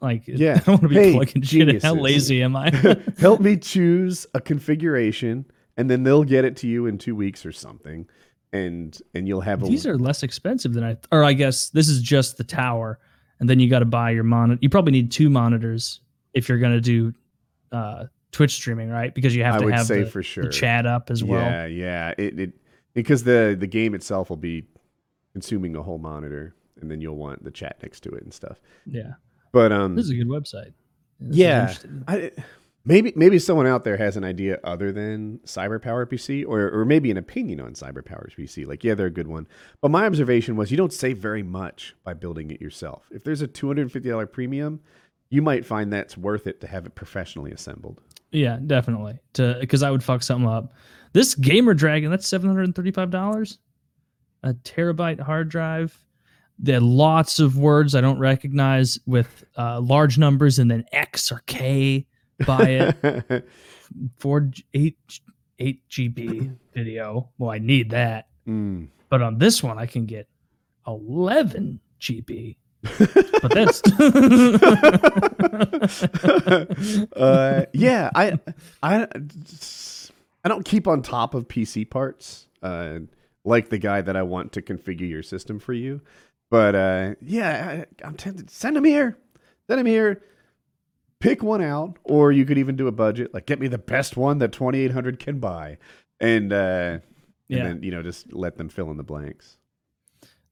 Like 0.00 0.22
Yeah. 0.26 0.54
I 0.54 0.58
don't 0.58 0.68
want 0.68 0.82
to 0.82 0.88
be 0.88 0.94
Hey, 0.94 1.12
plugging 1.12 1.42
shit 1.42 1.68
in. 1.68 1.80
How 1.80 1.94
lazy 1.94 2.42
am 2.42 2.56
I? 2.56 2.70
Help 3.18 3.40
me 3.40 3.56
choose 3.58 4.26
a 4.34 4.40
configuration, 4.40 5.44
and 5.78 5.88
then 5.88 6.02
they'll 6.02 6.24
get 6.24 6.44
it 6.44 6.56
to 6.56 6.66
you 6.66 6.86
in 6.86 6.98
two 6.98 7.14
weeks 7.16 7.46
or 7.46 7.52
something, 7.52 8.06
and 8.52 9.00
and 9.14 9.26
you'll 9.26 9.40
have 9.40 9.62
a. 9.62 9.66
These 9.66 9.86
are 9.86 9.96
less 9.96 10.22
expensive 10.22 10.74
than 10.74 10.84
I. 10.84 10.96
Or 11.10 11.24
I 11.24 11.32
guess 11.32 11.70
this 11.70 11.88
is 11.88 12.02
just 12.02 12.36
the 12.36 12.44
tower, 12.44 12.98
and 13.40 13.48
then 13.48 13.60
you 13.60 13.70
got 13.70 13.78
to 13.78 13.86
buy 13.86 14.10
your 14.10 14.24
monitor. 14.24 14.58
You 14.60 14.68
probably 14.68 14.92
need 14.92 15.10
two 15.10 15.30
monitors 15.30 16.00
if 16.34 16.48
you're 16.48 16.58
gonna 16.58 16.80
do 16.80 17.14
uh, 17.72 18.04
Twitch 18.32 18.52
streaming, 18.52 18.90
right? 18.90 19.14
Because 19.14 19.34
you 19.34 19.44
have 19.44 19.62
I 19.62 19.64
to 19.64 19.68
have 19.68 19.86
say 19.86 20.02
the, 20.02 20.10
for 20.10 20.22
sure 20.22 20.44
the 20.44 20.50
chat 20.50 20.84
up 20.84 21.10
as 21.10 21.22
well. 21.24 21.40
Yeah, 21.40 21.66
yeah. 21.66 22.14
It, 22.18 22.40
it 22.40 22.52
because 22.92 23.22
the 23.22 23.56
the 23.58 23.66
game 23.66 23.94
itself 23.94 24.28
will 24.28 24.36
be 24.36 24.64
consuming 25.32 25.76
a 25.76 25.82
whole 25.82 25.98
monitor, 25.98 26.56
and 26.80 26.90
then 26.90 27.00
you'll 27.00 27.16
want 27.16 27.44
the 27.44 27.52
chat 27.52 27.76
next 27.82 28.00
to 28.00 28.10
it 28.10 28.24
and 28.24 28.34
stuff. 28.34 28.58
Yeah, 28.84 29.12
But 29.52 29.70
um, 29.70 29.94
this 29.94 30.06
is 30.06 30.10
a 30.10 30.16
good 30.16 30.28
website. 30.28 30.72
This 31.20 31.36
Yeah. 31.36 31.74
I, 32.06 32.32
maybe 32.88 33.12
maybe 33.14 33.38
someone 33.38 33.66
out 33.66 33.84
there 33.84 33.98
has 33.98 34.16
an 34.16 34.24
idea 34.24 34.58
other 34.64 34.90
than 34.90 35.38
CyberPower 35.44 36.06
PC, 36.06 36.44
or 36.46 36.70
or 36.70 36.84
maybe 36.84 37.10
an 37.10 37.18
opinion 37.18 37.60
on 37.60 37.74
CyberPower 37.74 38.34
PC. 38.34 38.66
Like, 38.66 38.82
yeah, 38.82 38.94
they're 38.94 39.06
a 39.06 39.10
good 39.10 39.28
one. 39.28 39.46
But 39.80 39.90
my 39.90 40.06
observation 40.06 40.56
was 40.56 40.70
you 40.70 40.76
don't 40.76 40.92
save 40.92 41.18
very 41.18 41.42
much 41.42 41.94
by 42.02 42.14
building 42.14 42.50
it 42.50 42.60
yourself. 42.60 43.06
If 43.12 43.22
there's 43.22 43.42
a 43.42 43.46
two 43.46 43.66
hundred 43.68 43.82
and 43.82 43.92
fifty 43.92 44.08
dollar 44.08 44.26
premium, 44.26 44.80
you 45.30 45.42
might 45.42 45.66
find 45.66 45.92
that's 45.92 46.16
worth 46.16 46.46
it 46.46 46.60
to 46.62 46.66
have 46.66 46.86
it 46.86 46.94
professionally 46.94 47.52
assembled. 47.52 48.00
Yeah, 48.32 48.58
definitely. 48.66 49.20
To 49.34 49.58
because 49.60 49.82
I 49.82 49.90
would 49.90 50.02
fuck 50.02 50.22
something 50.22 50.48
up. 50.48 50.72
This 51.12 51.34
Gamer 51.34 51.74
Dragon, 51.74 52.10
that's 52.10 52.26
seven 52.26 52.48
hundred 52.48 52.64
and 52.64 52.74
thirty-five 52.74 53.10
dollars. 53.10 53.58
A 54.42 54.54
terabyte 54.54 55.20
hard 55.20 55.50
drive. 55.50 55.96
There 56.60 56.80
lots 56.80 57.38
of 57.38 57.56
words 57.56 57.94
I 57.94 58.00
don't 58.00 58.18
recognize 58.18 58.98
with 59.06 59.44
uh, 59.56 59.80
large 59.80 60.18
numbers 60.18 60.58
and 60.58 60.68
then 60.68 60.84
X 60.90 61.30
or 61.30 61.42
K 61.46 62.04
by 62.46 62.68
it. 62.68 63.48
Four 64.18 64.50
eight 64.74 64.98
eight 65.58 65.88
GB 65.88 66.56
video. 66.74 67.30
Well, 67.38 67.50
I 67.50 67.58
need 67.58 67.90
that. 67.90 68.28
Mm. 68.46 68.88
But 69.08 69.22
on 69.22 69.38
this 69.38 69.62
one, 69.62 69.78
I 69.78 69.86
can 69.86 70.06
get 70.06 70.28
eleven 70.86 71.80
GB. 72.00 72.56
But 72.82 73.54
that's 73.54 73.82
uh, 77.12 77.64
yeah, 77.72 78.10
I, 78.14 78.38
I, 78.82 79.06
I 80.44 80.48
don't 80.48 80.64
keep 80.64 80.86
on 80.86 81.02
top 81.02 81.34
of 81.34 81.48
PC 81.48 81.88
parts, 81.88 82.46
uh, 82.62 83.00
like 83.44 83.70
the 83.70 83.78
guy 83.78 84.00
that 84.00 84.16
I 84.16 84.22
want 84.22 84.52
to 84.52 84.62
configure 84.62 85.08
your 85.08 85.22
system 85.22 85.58
for 85.58 85.72
you. 85.72 86.00
But 86.50 86.74
uh, 86.74 87.14
yeah, 87.20 87.84
I, 88.02 88.06
I'm 88.06 88.14
tempted. 88.14 88.50
Send 88.50 88.76
him 88.76 88.84
here. 88.84 89.18
Send 89.66 89.80
him 89.80 89.86
here. 89.86 90.22
Pick 91.20 91.42
one 91.42 91.62
out, 91.62 91.98
or 92.04 92.30
you 92.30 92.44
could 92.44 92.58
even 92.58 92.76
do 92.76 92.86
a 92.86 92.92
budget. 92.92 93.34
Like, 93.34 93.46
get 93.46 93.58
me 93.58 93.66
the 93.66 93.78
best 93.78 94.16
one 94.16 94.38
that 94.38 94.52
2800 94.52 95.18
can 95.18 95.40
buy, 95.40 95.78
and 96.20 96.52
uh, 96.52 96.98
yeah. 97.48 97.58
and 97.58 97.66
then 97.66 97.82
you 97.82 97.90
know 97.90 98.02
just 98.02 98.32
let 98.32 98.56
them 98.56 98.68
fill 98.68 98.90
in 98.90 98.96
the 98.96 99.02
blanks. 99.02 99.56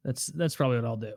That's 0.04 0.26
that's 0.26 0.56
probably 0.56 0.76
what 0.76 0.84
I'll 0.86 0.96
do. 0.96 1.12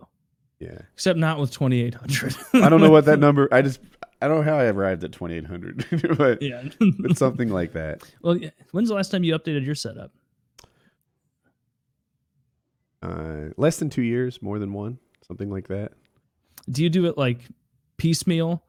Yeah, 0.59 0.79
Except 0.93 1.17
not 1.17 1.39
with 1.39 1.51
twenty 1.51 1.81
eight 1.81 1.93
hundred. 1.93 2.35
I 2.53 2.67
don't 2.69 2.81
know 2.81 2.91
what 2.91 3.05
that 3.05 3.19
number. 3.27 3.47
I 3.51 3.61
just 3.61 3.79
I 4.21 4.27
don't 4.27 4.37
know 4.45 4.51
how 4.51 4.57
I 4.59 4.65
arrived 4.65 5.03
at 5.05 5.13
2800, 5.13 6.17
but 6.17 6.41
Yeah. 6.41 6.63
it's 6.81 7.19
something 7.19 7.49
like 7.49 7.71
that. 7.73 8.03
well, 8.21 8.37
when's 8.71 8.89
the 8.89 8.95
last 8.95 9.11
time 9.11 9.23
you 9.23 9.37
updated 9.37 9.65
your 9.65 9.75
setup? 9.75 10.11
Uh, 13.01 13.49
less 13.55 13.77
than 13.77 13.89
two 13.89 14.01
years, 14.01 14.41
more 14.41 14.59
than 14.59 14.73
one, 14.73 14.99
something 15.25 15.49
like 15.49 15.69
that. 15.69 15.93
Do 16.69 16.83
you 16.83 16.89
do 16.89 17.05
it 17.05 17.17
like 17.17 17.39
piecemeal, 17.97 18.61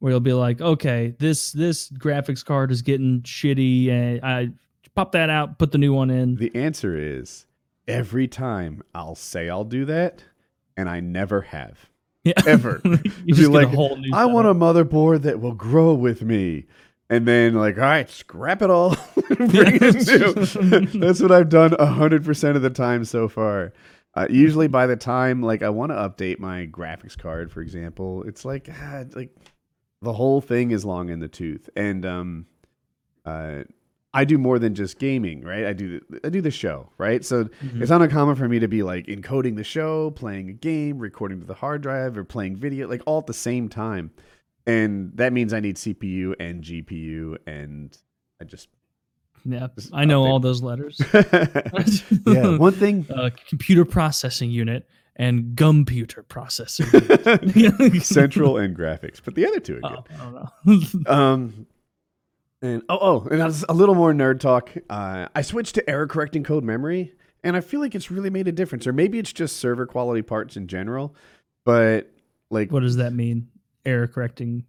where 0.00 0.12
you'll 0.12 0.20
be 0.20 0.32
like, 0.32 0.60
okay, 0.60 1.14
this 1.18 1.52
this 1.52 1.88
graphics 1.90 2.44
card 2.44 2.72
is 2.72 2.82
getting 2.82 3.20
shitty, 3.22 3.88
and 3.90 4.24
I 4.24 4.50
pop 4.94 5.12
that 5.12 5.30
out, 5.30 5.58
put 5.58 5.70
the 5.72 5.78
new 5.78 5.94
one 5.94 6.10
in. 6.10 6.36
The 6.36 6.54
answer 6.54 6.96
is 6.98 7.46
every 7.86 8.26
time 8.26 8.82
I'll 8.94 9.14
say 9.14 9.48
I'll 9.48 9.64
do 9.64 9.84
that, 9.84 10.24
and 10.76 10.88
I 10.88 11.00
never 11.00 11.42
have. 11.42 11.78
yeah. 12.24 12.32
ever. 12.46 12.80
you 12.84 13.34
just 13.34 13.40
get 13.40 13.50
like, 13.50 13.68
a 13.68 13.70
whole 13.70 13.96
new. 13.96 14.10
I 14.12 14.24
want 14.24 14.48
a 14.48 14.54
motherboard 14.54 15.22
that 15.22 15.40
will 15.40 15.54
grow 15.54 15.94
with 15.94 16.22
me. 16.22 16.66
And 17.08 17.26
then, 17.26 17.54
like, 17.54 17.76
all 17.76 17.82
right, 17.82 18.08
scrap 18.08 18.62
it 18.62 18.70
all, 18.70 18.90
bring 19.36 19.78
it 19.80 20.92
new. 20.92 21.00
That's 21.00 21.20
what 21.20 21.32
I've 21.32 21.48
done 21.48 21.72
hundred 21.72 22.24
percent 22.24 22.56
of 22.56 22.62
the 22.62 22.70
time 22.70 23.04
so 23.04 23.28
far. 23.28 23.72
Uh, 24.14 24.28
usually, 24.30 24.68
by 24.68 24.86
the 24.86 24.96
time 24.96 25.42
like 25.42 25.62
I 25.62 25.70
want 25.70 25.90
to 25.90 25.96
update 25.96 26.38
my 26.38 26.66
graphics 26.66 27.18
card, 27.18 27.50
for 27.50 27.62
example, 27.62 28.22
it's 28.28 28.44
like 28.44 28.68
ah, 28.72 29.02
like 29.14 29.34
the 30.02 30.12
whole 30.12 30.40
thing 30.40 30.70
is 30.70 30.84
long 30.84 31.08
in 31.10 31.20
the 31.20 31.28
tooth. 31.28 31.68
And 31.76 32.06
um, 32.06 32.46
uh, 33.24 33.64
I 34.14 34.24
do 34.24 34.38
more 34.38 34.58
than 34.58 34.74
just 34.74 34.98
gaming, 34.98 35.42
right? 35.42 35.66
I 35.66 35.72
do 35.72 36.00
the, 36.10 36.20
I 36.24 36.30
do 36.30 36.40
the 36.40 36.50
show, 36.50 36.88
right? 36.98 37.24
So 37.24 37.44
Mhm. 37.44 37.80
it's 37.82 37.90
not 37.90 38.02
uncommon 38.02 38.34
for 38.36 38.48
me 38.48 38.58
to 38.58 38.68
be 38.68 38.82
like 38.82 39.06
encoding 39.06 39.56
the 39.56 39.64
show, 39.64 40.10
playing 40.12 40.48
a 40.48 40.52
game, 40.52 40.98
recording 40.98 41.40
to 41.40 41.46
the 41.46 41.54
hard 41.54 41.82
drive, 41.82 42.16
or 42.16 42.24
playing 42.24 42.56
video, 42.56 42.88
like 42.88 43.02
all 43.06 43.18
at 43.18 43.26
the 43.26 43.34
same 43.34 43.68
time. 43.68 44.10
And 44.66 45.12
that 45.16 45.32
means 45.32 45.52
I 45.52 45.60
need 45.60 45.76
CPU 45.76 46.34
and 46.40 46.62
GPU, 46.62 47.36
and 47.46 47.96
I 48.40 48.44
just 48.44 48.68
Yeah, 49.44 49.68
Just 49.74 49.90
I 49.94 50.04
know 50.04 50.22
all 50.24 50.38
those 50.40 50.62
letters. 50.62 51.00
yeah. 52.26 52.56
One 52.56 52.72
thing, 52.72 53.06
uh, 53.14 53.30
computer 53.48 53.84
processing 53.84 54.50
unit 54.50 54.86
and 55.20 55.54
gumputer 55.54 56.26
processing. 56.26 56.86
unit. 57.54 58.02
central 58.02 58.56
and 58.56 58.74
graphics, 58.74 59.20
but 59.22 59.34
the 59.34 59.46
other 59.46 59.60
two 59.60 59.76
are 59.76 59.80
good. 59.80 59.98
Oh, 59.98 60.04
I 60.14 60.16
don't 60.16 60.34
know. 60.34 61.02
Um, 61.14 61.66
and 62.62 62.82
oh, 62.88 62.98
oh, 63.00 63.28
and 63.30 63.40
that's 63.40 63.64
a 63.68 63.74
little 63.74 63.94
more 63.94 64.12
nerd 64.14 64.40
talk. 64.40 64.70
Uh, 64.88 65.28
I 65.34 65.42
switched 65.42 65.74
to 65.76 65.88
error 65.88 66.06
correcting 66.06 66.42
code 66.42 66.64
memory, 66.64 67.12
and 67.44 67.54
I 67.54 67.60
feel 67.60 67.80
like 67.80 67.94
it's 67.94 68.10
really 68.10 68.30
made 68.30 68.48
a 68.48 68.52
difference. 68.52 68.86
Or 68.86 68.94
maybe 68.94 69.18
it's 69.18 69.32
just 69.32 69.58
server 69.58 69.86
quality 69.86 70.22
parts 70.22 70.56
in 70.56 70.66
general, 70.66 71.14
but 71.64 72.10
like 72.50 72.72
what 72.72 72.80
does 72.80 72.96
that 72.96 73.12
mean? 73.12 73.48
Error 73.84 74.06
correcting. 74.06 74.64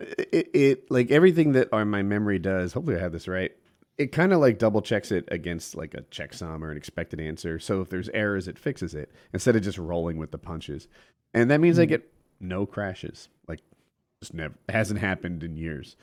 it, 0.00 0.50
it 0.54 0.90
like 0.90 1.10
everything 1.10 1.52
that 1.52 1.72
on 1.72 1.88
my 1.88 2.02
memory 2.02 2.38
does. 2.38 2.74
Hopefully, 2.74 2.96
I 2.96 3.00
have 3.00 3.12
this 3.12 3.26
right. 3.28 3.52
It 3.96 4.12
kind 4.12 4.32
of 4.32 4.40
like 4.40 4.58
double 4.58 4.82
checks 4.82 5.12
it 5.12 5.28
against 5.30 5.76
like 5.76 5.94
a 5.94 6.02
checksum 6.02 6.62
or 6.62 6.70
an 6.70 6.76
expected 6.76 7.20
answer. 7.20 7.58
So 7.58 7.80
if 7.80 7.90
there's 7.90 8.08
errors, 8.10 8.48
it 8.48 8.58
fixes 8.58 8.94
it 8.94 9.10
instead 9.32 9.56
of 9.56 9.62
just 9.62 9.78
rolling 9.78 10.16
with 10.16 10.32
the 10.32 10.38
punches. 10.38 10.88
And 11.32 11.50
that 11.50 11.60
means 11.60 11.78
I 11.78 11.84
get 11.84 12.12
no 12.40 12.66
crashes. 12.66 13.28
Like 13.46 13.60
just 14.20 14.34
never 14.34 14.54
hasn't 14.68 15.00
happened 15.00 15.42
in 15.42 15.56
years. 15.56 15.96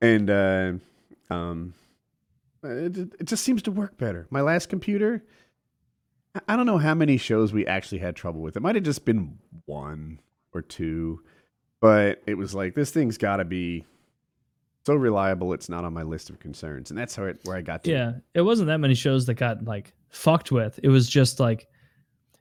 And 0.00 0.30
uh, 0.30 0.72
um, 1.30 1.74
it, 2.62 2.96
it 2.96 3.24
just 3.24 3.44
seems 3.44 3.62
to 3.62 3.70
work 3.70 3.96
better. 3.96 4.26
My 4.30 4.42
last 4.42 4.68
computer, 4.68 5.24
I 6.46 6.56
don't 6.56 6.66
know 6.66 6.78
how 6.78 6.94
many 6.94 7.16
shows 7.16 7.52
we 7.52 7.66
actually 7.66 7.98
had 7.98 8.14
trouble 8.14 8.42
with. 8.42 8.56
It 8.56 8.60
might 8.60 8.74
have 8.74 8.84
just 8.84 9.04
been 9.04 9.38
one 9.64 10.20
or 10.52 10.62
two, 10.62 11.22
but 11.80 12.22
it 12.26 12.34
was 12.34 12.54
like 12.54 12.74
this 12.74 12.90
thing's 12.90 13.18
got 13.18 13.36
to 13.36 13.44
be 13.44 13.86
so 14.88 14.94
reliable. 14.96 15.52
It's 15.52 15.68
not 15.68 15.84
on 15.84 15.92
my 15.92 16.02
list 16.02 16.30
of 16.30 16.38
concerns, 16.40 16.90
and 16.90 16.98
that's 16.98 17.14
how 17.14 17.24
it 17.24 17.38
where 17.44 17.56
I 17.56 17.60
got 17.60 17.84
to. 17.84 17.90
Yeah, 17.90 18.12
it 18.34 18.40
wasn't 18.40 18.68
that 18.68 18.78
many 18.78 18.94
shows 18.94 19.26
that 19.26 19.34
got 19.34 19.64
like 19.64 19.92
fucked 20.08 20.50
with. 20.50 20.80
It 20.82 20.88
was 20.88 21.08
just 21.08 21.38
like 21.40 21.68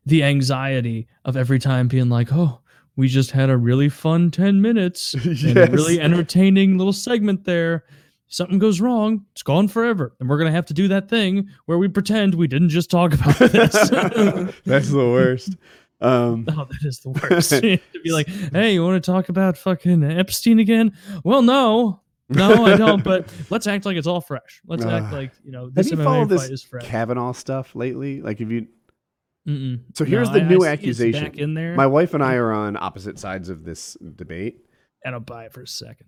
the 0.05 0.23
anxiety 0.23 1.07
of 1.25 1.35
every 1.35 1.59
time 1.59 1.87
being 1.89 2.07
like, 2.09 2.29
"Oh, 2.31 2.61
we 2.95 3.09
just 3.09 3.31
had 3.31 3.49
a 3.49 3.57
really 3.57 3.89
fun 3.89 4.31
10 4.31 4.61
minutes 4.61 5.13
and 5.25 5.57
a 5.57 5.67
really 5.69 5.99
entertaining 5.99 6.77
little 6.77 6.93
segment 6.93 7.43
there. 7.43 7.83
Something 8.29 8.59
goes 8.59 8.79
wrong, 8.81 9.25
it's 9.33 9.43
gone 9.43 9.67
forever. 9.67 10.13
And 10.19 10.27
we're 10.29 10.37
going 10.37 10.49
to 10.49 10.55
have 10.55 10.65
to 10.67 10.73
do 10.73 10.87
that 10.89 11.09
thing 11.09 11.49
where 11.65 11.77
we 11.77 11.87
pretend 11.89 12.35
we 12.35 12.47
didn't 12.47 12.69
just 12.69 12.89
talk 12.89 13.13
about 13.13 13.37
this." 13.39 13.71
that's 14.65 14.89
the 14.89 15.09
worst. 15.11 15.55
Um, 15.99 16.45
Oh, 16.49 16.65
that 16.69 16.85
is 16.87 16.99
the 16.99 17.09
worst. 17.29 17.49
to 17.49 17.79
be 18.03 18.11
like, 18.11 18.27
hey, 18.27 18.73
you 18.73 18.83
want 18.83 19.03
to 19.03 19.11
talk 19.11 19.29
about 19.29 19.57
fucking 19.57 20.03
Epstein 20.03 20.59
again? 20.59 20.95
Well, 21.23 21.41
no, 21.41 22.01
no, 22.29 22.65
I 22.65 22.75
don't. 22.77 23.03
But 23.03 23.31
let's 23.49 23.67
act 23.67 23.85
like 23.85 23.97
it's 23.97 24.07
all 24.07 24.21
fresh. 24.21 24.61
Let's 24.65 24.83
act 24.85 25.13
like 25.13 25.31
you 25.43 25.51
know 25.51 25.65
have 25.65 25.75
this 25.75 25.89
you 25.91 25.97
MMA 25.97 26.03
followed 26.03 26.29
fight 26.29 26.35
this 26.39 26.49
is 26.49 26.63
fresh. 26.63 26.83
Kavanaugh 26.85 27.31
stuff 27.33 27.75
lately? 27.75 28.21
Like, 28.21 28.39
have 28.39 28.51
you? 28.51 28.67
Mm-mm. 29.47 29.79
So 29.93 30.03
here's 30.03 30.27
No, 30.27 30.33
the 30.35 30.41
I- 30.41 30.45
I 30.45 30.47
new 30.49 30.57
it's 30.57 30.65
accusation. 30.65 31.23
back 31.23 31.37
in 31.37 31.53
there. 31.53 31.73
My 31.75 31.87
wife 31.87 32.13
and 32.13 32.21
I 32.23 32.35
are 32.35 32.51
on 32.51 32.75
opposite 32.75 33.17
sides 33.17 33.47
of 33.49 33.63
this 33.63 33.95
debate. 34.15 34.65
and 35.05 35.15
I'll 35.15 35.21
buy 35.21 35.45
it 35.45 35.53
for 35.53 35.61
a 35.61 35.67
second. 35.67 36.07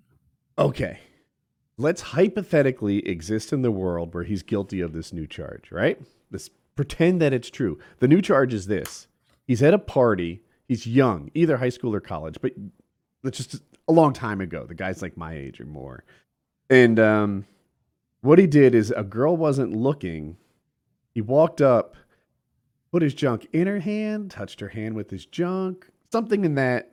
Okay. 0.58 1.00
Let's 1.78 2.02
hypothetically 2.02 3.08
exist 3.08 3.54
in 3.54 3.62
the 3.62 3.72
world 3.72 4.14
where 4.14 4.26
he's 4.26 4.44
guilty 4.44 4.82
of 4.82 4.92
this 4.92 5.14
new 5.14 5.26
charge, 5.26 5.72
right? 5.72 5.98
Let's 6.32 6.50
pretend 6.76 7.22
that 7.22 7.32
it's 7.32 7.50
true. 7.50 7.80
The 8.00 8.10
new 8.10 8.22
charge 8.22 8.54
is 8.54 8.68
this 8.68 9.08
he's 9.48 9.64
at 9.64 9.74
a 9.74 9.80
party, 9.80 10.42
he's 10.68 10.86
young, 10.86 11.32
either 11.34 11.56
high 11.58 11.70
school 11.70 11.96
or 11.96 12.02
college, 12.02 12.36
but 12.42 12.52
let's 13.24 13.38
just 13.38 13.62
a 13.90 13.92
long 13.92 14.14
time 14.14 14.40
ago. 14.40 14.66
The 14.66 14.76
guy's 14.76 15.02
like 15.02 15.18
my 15.18 15.34
age 15.34 15.60
or 15.60 15.66
more. 15.66 16.04
And 16.70 17.00
um, 17.00 17.46
what 18.22 18.40
he 18.40 18.48
did 18.48 18.76
is 18.76 18.92
a 18.92 19.04
girl 19.04 19.36
wasn't 19.36 19.76
looking. 19.76 20.38
He 21.16 21.22
walked 21.22 21.60
up, 21.62 21.96
put 22.92 23.02
his 23.02 23.14
junk 23.16 23.48
in 23.52 23.68
her 23.68 23.80
hand, 23.80 24.32
touched 24.32 24.60
her 24.60 24.68
hand 24.70 24.96
with 24.96 25.10
his 25.10 25.26
junk, 25.26 25.88
something 26.12 26.46
in 26.46 26.56
that, 26.56 26.92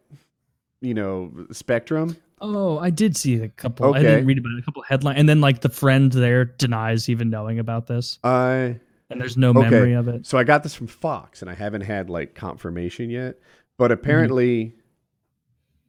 you 0.80 0.94
know, 0.94 1.30
spectrum. 1.52 2.16
Oh, 2.40 2.78
I 2.78 2.90
did 2.90 3.16
see 3.16 3.36
a 3.42 3.48
couple. 3.48 3.86
Okay. 3.88 3.98
I 3.98 4.02
didn't 4.02 4.26
read 4.26 4.38
about 4.38 4.50
it, 4.52 4.58
a 4.58 4.62
couple 4.62 4.82
headlines, 4.82 5.18
and 5.18 5.28
then 5.28 5.40
like 5.40 5.60
the 5.60 5.68
friend 5.68 6.10
there 6.12 6.44
denies 6.46 7.08
even 7.08 7.30
knowing 7.30 7.58
about 7.58 7.86
this, 7.86 8.18
Uh, 8.24 8.72
and 9.08 9.20
there's 9.20 9.36
no 9.38 9.50
Okay. 9.50 9.60
memory 9.70 9.92
of 9.94 10.08
it. 10.08 10.26
So 10.26 10.36
I 10.36 10.44
got 10.44 10.62
this 10.62 10.74
from 10.74 10.86
Fox, 10.86 11.40
and 11.40 11.50
I 11.50 11.54
haven't 11.54 11.82
had 11.82 12.10
like 12.10 12.34
confirmation 12.34 13.08
yet. 13.08 13.36
But 13.78 13.90
apparently, 13.92 14.74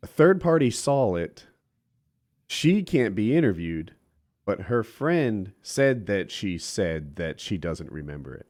a 0.04 0.08
third 0.08 0.40
party 0.42 0.70
saw 0.72 1.16
it. 1.16 1.46
She 2.48 2.84
can't 2.84 3.16
be 3.16 3.36
interviewed, 3.36 3.94
but 4.46 4.62
her 4.62 4.84
friend 4.84 5.52
said 5.62 6.06
that 6.06 6.32
she 6.32 6.58
said 6.58 7.16
that 7.18 7.40
she 7.40 7.58
doesn't 7.58 7.92
remember 7.92 8.34
it. 8.36 8.48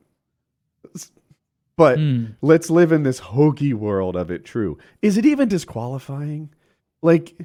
But 1.75 1.99
Hmm. 1.99 2.25
let's 2.41 2.69
live 2.69 2.91
in 2.91 3.03
this 3.03 3.19
hokey 3.19 3.73
world 3.73 4.15
of 4.15 4.31
it 4.31 4.43
true. 4.45 4.77
Is 5.01 5.17
it 5.17 5.25
even 5.25 5.47
disqualifying? 5.47 6.49
Like, 7.03 7.35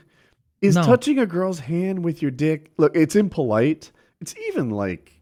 is 0.62 0.74
No. 0.76 0.82
touching 0.82 1.18
a 1.18 1.26
girl's 1.26 1.58
hand 1.60 2.02
with 2.04 2.22
your 2.22 2.30
dick? 2.30 2.70
Look, 2.78 2.96
it's 2.96 3.14
impolite. 3.14 3.92
It's 4.22 4.34
even 4.48 4.70
like 4.70 5.12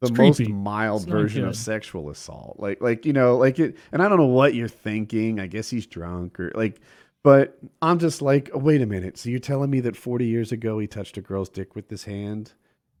the 0.00 0.06
It's 0.08 0.16
most 0.16 0.36
creepy. 0.36 0.52
mild 0.52 1.02
It's 1.02 1.10
version 1.10 1.44
of 1.44 1.56
sexual 1.56 2.08
assault. 2.08 2.56
Like, 2.58 2.80
like 2.80 3.04
you 3.04 3.12
know, 3.12 3.36
like 3.36 3.58
it. 3.58 3.76
And 3.92 4.00
I 4.00 4.08
don't 4.08 4.18
know 4.18 4.26
what 4.26 4.54
you're 4.54 4.68
thinking. 4.68 5.38
I 5.40 5.46
guess 5.46 5.68
he's 5.68 5.86
drunk 5.86 6.40
or 6.40 6.52
like. 6.54 6.80
But 7.22 7.58
I'm 7.82 7.98
just 7.98 8.22
like, 8.22 8.50
oh, 8.54 8.58
wait 8.58 8.80
a 8.80 8.86
minute. 8.86 9.18
So 9.18 9.28
you're 9.28 9.40
telling 9.40 9.70
me 9.70 9.80
that 9.80 9.96
40 9.96 10.26
years 10.26 10.52
ago 10.52 10.78
he 10.78 10.86
touched 10.86 11.18
a 11.18 11.20
girl's 11.20 11.50
dick 11.50 11.74
with 11.74 11.90
his 11.90 12.04
hand, 12.04 12.52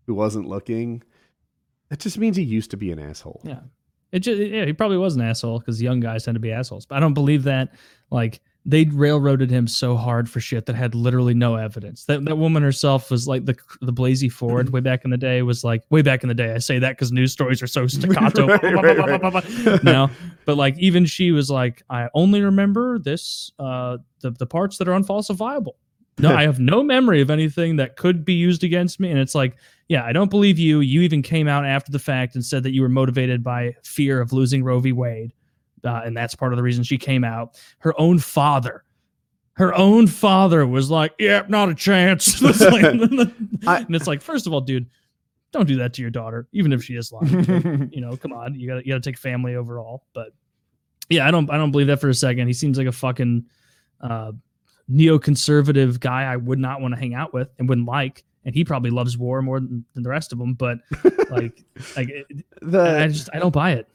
who 0.06 0.14
wasn't 0.14 0.46
looking? 0.46 1.02
That 1.88 2.00
just 2.00 2.18
means 2.18 2.36
he 2.36 2.42
used 2.42 2.70
to 2.72 2.76
be 2.76 2.92
an 2.92 2.98
asshole. 2.98 3.40
Yeah. 3.44 3.60
It 4.12 4.20
just, 4.20 4.40
yeah, 4.40 4.66
he 4.66 4.72
probably 4.72 4.98
was 4.98 5.16
an 5.16 5.22
asshole 5.22 5.60
because 5.60 5.80
young 5.80 6.00
guys 6.00 6.24
tend 6.24 6.34
to 6.34 6.40
be 6.40 6.52
assholes. 6.52 6.84
But 6.84 6.96
I 6.96 7.00
don't 7.00 7.14
believe 7.14 7.44
that. 7.44 7.74
Like 8.10 8.40
they 8.66 8.84
railroaded 8.84 9.50
him 9.50 9.66
so 9.66 9.96
hard 9.96 10.28
for 10.28 10.38
shit 10.38 10.66
that 10.66 10.76
had 10.76 10.94
literally 10.94 11.32
no 11.32 11.56
evidence. 11.56 12.04
That 12.04 12.24
that 12.26 12.36
woman 12.36 12.62
herself 12.62 13.10
was 13.10 13.26
like 13.26 13.46
the 13.46 13.56
the 13.80 13.92
Blasey 13.92 14.30
Ford 14.30 14.70
way 14.70 14.80
back 14.80 15.04
in 15.04 15.10
the 15.10 15.16
day 15.16 15.42
was 15.42 15.64
like 15.64 15.82
way 15.90 16.02
back 16.02 16.22
in 16.22 16.28
the 16.28 16.34
day. 16.34 16.52
I 16.52 16.58
say 16.58 16.78
that 16.78 16.90
because 16.90 17.10
news 17.10 17.32
stories 17.32 17.62
are 17.62 17.66
so 17.66 17.86
staccato. 17.88 18.46
Right, 18.46 18.62
right, 18.62 19.22
right. 19.22 19.84
no, 19.84 20.10
but 20.44 20.56
like 20.56 20.78
even 20.78 21.06
she 21.06 21.32
was 21.32 21.50
like, 21.50 21.82
I 21.88 22.08
only 22.14 22.42
remember 22.42 22.98
this 22.98 23.50
uh 23.58 23.98
the 24.20 24.30
the 24.32 24.46
parts 24.46 24.76
that 24.78 24.88
are 24.88 24.98
unfalsifiable. 24.98 25.74
No, 26.18 26.36
I 26.36 26.42
have 26.42 26.60
no 26.60 26.82
memory 26.82 27.22
of 27.22 27.30
anything 27.30 27.76
that 27.76 27.96
could 27.96 28.26
be 28.26 28.34
used 28.34 28.62
against 28.62 29.00
me. 29.00 29.10
And 29.10 29.18
it's 29.18 29.34
like, 29.34 29.56
yeah, 29.88 30.04
I 30.04 30.12
don't 30.12 30.30
believe 30.30 30.58
you. 30.58 30.80
You 30.80 31.00
even 31.00 31.22
came 31.22 31.48
out 31.48 31.64
after 31.64 31.90
the 31.90 31.98
fact 31.98 32.34
and 32.34 32.44
said 32.44 32.62
that 32.64 32.72
you 32.72 32.82
were 32.82 32.90
motivated 32.90 33.42
by 33.42 33.74
fear 33.84 34.20
of 34.20 34.32
losing 34.32 34.62
Roe 34.62 34.80
v. 34.80 34.92
Wade. 34.92 35.32
Uh, 35.84 36.02
and 36.04 36.16
that's 36.16 36.34
part 36.34 36.52
of 36.52 36.56
the 36.56 36.62
reason 36.62 36.84
she 36.84 36.98
came 36.98 37.24
out. 37.24 37.60
Her 37.78 37.98
own 38.00 38.18
father, 38.18 38.84
her 39.54 39.74
own 39.74 40.06
father 40.06 40.66
was 40.66 40.90
like, 40.90 41.12
yeah, 41.18 41.42
not 41.48 41.68
a 41.68 41.74
chance. 41.74 42.40
It's 42.42 42.60
like- 42.60 42.84
and 43.86 43.94
it's 43.96 44.06
like, 44.06 44.22
first 44.22 44.46
of 44.46 44.52
all, 44.52 44.60
dude, 44.60 44.86
don't 45.52 45.66
do 45.66 45.76
that 45.76 45.92
to 45.94 46.02
your 46.02 46.10
daughter, 46.10 46.46
even 46.52 46.72
if 46.72 46.84
she 46.84 46.94
is 46.94 47.10
lying. 47.12 47.90
you 47.92 48.00
know, 48.00 48.16
come 48.16 48.32
on, 48.32 48.54
you 48.58 48.68
gotta 48.68 48.86
you 48.86 48.92
gotta 48.92 49.00
take 49.00 49.18
family 49.18 49.56
overall. 49.56 50.04
But 50.14 50.32
yeah, 51.08 51.26
I 51.26 51.30
don't 51.32 51.50
I 51.50 51.56
don't 51.56 51.72
believe 51.72 51.88
that 51.88 52.00
for 52.00 52.08
a 52.08 52.14
second. 52.14 52.46
He 52.46 52.52
seems 52.52 52.78
like 52.78 52.86
a 52.86 52.92
fucking 52.92 53.44
uh, 54.00 54.30
neoconservative 54.88 55.98
guy 56.00 56.22
I 56.24 56.36
would 56.36 56.58
not 56.58 56.80
want 56.80 56.94
to 56.94 57.00
hang 57.00 57.14
out 57.14 57.32
with 57.34 57.48
and 57.58 57.68
wouldn't 57.68 57.86
like. 57.88 58.24
And 58.44 58.54
he 58.54 58.64
probably 58.64 58.90
loves 58.90 59.18
war 59.18 59.42
more 59.42 59.60
than, 59.60 59.84
than 59.94 60.02
the 60.02 60.08
rest 60.08 60.32
of 60.32 60.38
them. 60.38 60.54
But 60.54 60.78
like, 61.30 61.62
like 61.96 62.08
it- 62.08 62.26
the 62.62 62.80
I 63.02 63.08
just 63.08 63.28
I 63.34 63.38
don't 63.38 63.52
buy 63.52 63.72
it. 63.72 63.88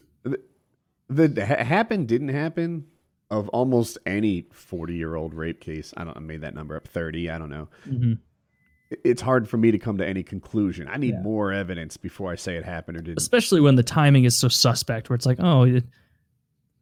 The 1.10 1.46
ha- 1.46 1.64
happened 1.64 2.08
didn't 2.08 2.30
happen 2.30 2.86
of 3.32 3.50
almost 3.50 3.98
any 4.06 4.46
40 4.52 4.96
year 4.96 5.16
old 5.16 5.34
rape 5.34 5.60
case. 5.60 5.94
I 5.98 6.04
don't 6.04 6.16
I 6.16 6.20
made 6.20 6.42
that 6.42 6.54
number 6.56 6.76
up 6.76 6.88
30. 6.88 7.30
I 7.30 7.38
don't 7.38 7.50
know. 7.50 7.68
Mhm. 7.88 8.20
It's 9.04 9.22
hard 9.22 9.50
for 9.50 9.58
me 9.58 9.72
to 9.72 9.80
come 9.80 9.98
to 9.98 10.06
any 10.08 10.22
conclusion. 10.24 10.88
I 10.88 10.98
need 10.98 11.16
Yeah. 11.16 11.22
more 11.22 11.52
evidence 11.52 11.98
before 11.98 12.32
I 12.32 12.36
say 12.36 12.56
it 12.56 12.64
happened 12.66 12.98
or 12.98 13.02
didn't. 13.02 13.18
Especially 13.20 13.60
when 13.60 13.76
the 13.76 13.84
timing 13.84 14.26
is 14.26 14.36
so 14.38 14.48
suspect, 14.48 15.10
where 15.10 15.16
it's 15.16 15.26
like, 15.26 15.40
oh, 15.42 15.64
it- 15.64 15.84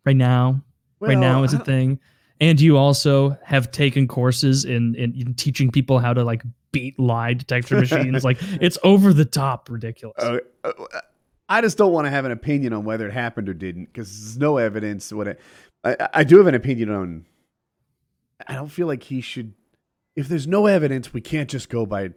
right 0.05 0.15
now, 0.15 0.61
right 0.99 1.17
now 1.17 1.43
is 1.43 1.53
a 1.53 1.59
thing. 1.59 1.99
And 2.41 2.59
you 2.59 2.76
also 2.78 3.38
have 3.43 3.71
taken 3.71 4.07
courses 4.07 4.65
in, 4.65 4.95
in 4.95 5.13
in 5.15 5.34
teaching 5.36 5.71
people 5.71 5.99
how 5.99 6.13
to 6.13 6.24
like 6.26 6.43
beat 6.74 6.99
lie 6.99 7.34
detector 7.36 7.80
machines. 7.80 8.24
like 8.30 8.38
it's 8.59 8.78
over 8.84 9.13
the 9.13 9.24
top 9.26 9.69
ridiculous. 9.69 10.21
Uh, 10.21 10.39
uh, 10.65 10.71
I 11.53 11.61
just 11.61 11.77
don't 11.77 11.91
want 11.93 12.05
to 12.05 12.09
have 12.11 12.25
an 12.25 12.31
opinion 12.31 12.73
on 12.73 12.83
whether 12.83 13.07
it 13.07 13.13
happened 13.13 13.47
or 13.49 13.53
didn't 13.53 13.85
because 13.85 14.09
there's 14.09 14.37
no 14.39 14.57
evidence. 14.57 15.11
What 15.13 15.27
it, 15.27 15.39
I, 15.83 16.09
I- 16.13 16.23
do 16.23 16.37
have 16.37 16.47
an 16.47 16.55
opinion 16.55 16.89
on. 16.89 17.25
I 18.47 18.55
don't 18.55 18.69
feel 18.69 18.87
like 18.87 19.03
he 19.03 19.21
should. 19.21 19.53
If 20.15 20.27
there's 20.27 20.47
no 20.47 20.65
evidence, 20.65 21.13
we 21.13 21.21
can't 21.21 21.49
just 21.49 21.69
go 21.69 21.85
by 21.85 22.11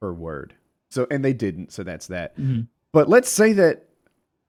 her 0.00 0.12
word. 0.12 0.54
So, 0.90 1.06
and 1.10 1.24
they 1.24 1.32
didn't. 1.32 1.72
So 1.72 1.82
that's 1.82 2.06
that. 2.08 2.36
Mhm. 2.38 2.68
But 2.92 3.08
let's 3.08 3.28
say 3.30 3.52
that 3.54 3.88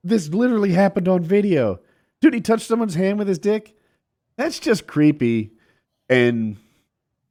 this 0.04 0.30
literally 0.30 0.72
happened 0.74 1.08
on 1.08 1.24
video. 1.24 1.80
Dude, 2.22 2.34
he 2.34 2.42
touched 2.42 2.68
someone's 2.68 2.96
hand 2.96 3.20
with 3.20 3.28
his 3.28 3.40
dick. 3.40 3.76
That's 4.38 4.60
just 4.60 4.88
creepy 4.88 5.52
and 6.10 6.58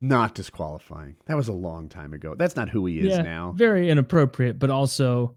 not 0.00 0.34
disqualifying. 0.34 1.16
That 1.26 1.36
was 1.36 1.48
a 1.48 1.52
long 1.52 1.88
time 1.88 2.12
ago. 2.12 2.34
That's 2.36 2.56
not 2.56 2.68
who 2.68 2.86
he 2.86 3.00
is 3.00 3.16
Yeah, 3.16 3.22
now. 3.22 3.52
Very 3.56 3.88
inappropriate, 3.90 4.58
but 4.58 4.70
also 4.70 5.34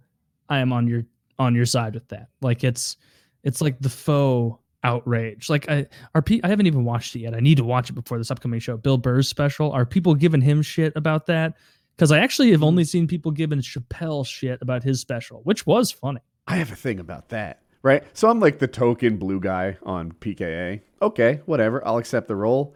I 0.49 0.59
am 0.59 0.73
on 0.73 0.87
your 0.87 1.03
on 1.39 1.55
your 1.55 1.65
side 1.65 1.93
with 1.95 2.07
that. 2.09 2.29
Like 2.41 2.63
it's 2.63 2.97
it's 3.43 3.61
like 3.61 3.79
the 3.79 3.89
faux 3.89 4.59
outrage. 4.83 5.49
Like 5.49 5.69
I 5.69 5.87
are 6.13 6.21
pe- 6.21 6.41
I 6.43 6.47
haven't 6.49 6.67
even 6.67 6.83
watched 6.83 7.15
it 7.15 7.19
yet. 7.19 7.33
I 7.33 7.39
need 7.39 7.57
to 7.57 7.63
watch 7.63 7.89
it 7.89 7.93
before 7.93 8.17
this 8.17 8.29
upcoming 8.29 8.59
show. 8.59 8.77
Bill 8.77 8.97
Burr's 8.97 9.27
special. 9.27 9.71
Are 9.71 9.85
people 9.85 10.13
giving 10.13 10.41
him 10.41 10.61
shit 10.61 10.93
about 10.95 11.25
that? 11.27 11.55
Because 11.95 12.11
I 12.11 12.19
actually 12.19 12.51
have 12.51 12.63
only 12.63 12.83
seen 12.83 13.07
people 13.07 13.31
giving 13.31 13.59
Chappelle 13.59 14.25
shit 14.25 14.61
about 14.61 14.83
his 14.83 15.01
special, 15.01 15.41
which 15.43 15.65
was 15.65 15.91
funny. 15.91 16.21
I 16.47 16.55
have 16.55 16.71
a 16.71 16.75
thing 16.75 16.99
about 16.99 17.29
that, 17.29 17.61
right? 17.83 18.03
So 18.13 18.29
I'm 18.29 18.39
like 18.39 18.59
the 18.59 18.67
token 18.67 19.17
blue 19.17 19.39
guy 19.39 19.77
on 19.83 20.13
PKA. 20.13 20.81
Okay, 21.01 21.41
whatever. 21.45 21.85
I'll 21.85 21.97
accept 21.97 22.27
the 22.27 22.35
role. 22.35 22.75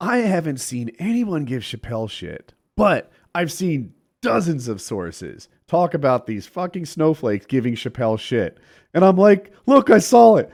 I 0.00 0.18
haven't 0.18 0.60
seen 0.60 0.90
anyone 0.98 1.44
give 1.44 1.62
Chappelle 1.62 2.10
shit, 2.10 2.54
but 2.74 3.12
I've 3.34 3.52
seen 3.52 3.92
dozens 4.22 4.66
of 4.68 4.80
sources 4.80 5.48
talk 5.68 5.94
about 5.94 6.26
these 6.26 6.46
fucking 6.46 6.86
snowflakes 6.86 7.46
giving 7.46 7.74
Chappelle 7.74 8.18
shit. 8.18 8.58
And 8.94 9.04
I'm 9.04 9.16
like, 9.16 9.52
look, 9.66 9.90
I 9.90 9.98
saw 9.98 10.36
it. 10.36 10.50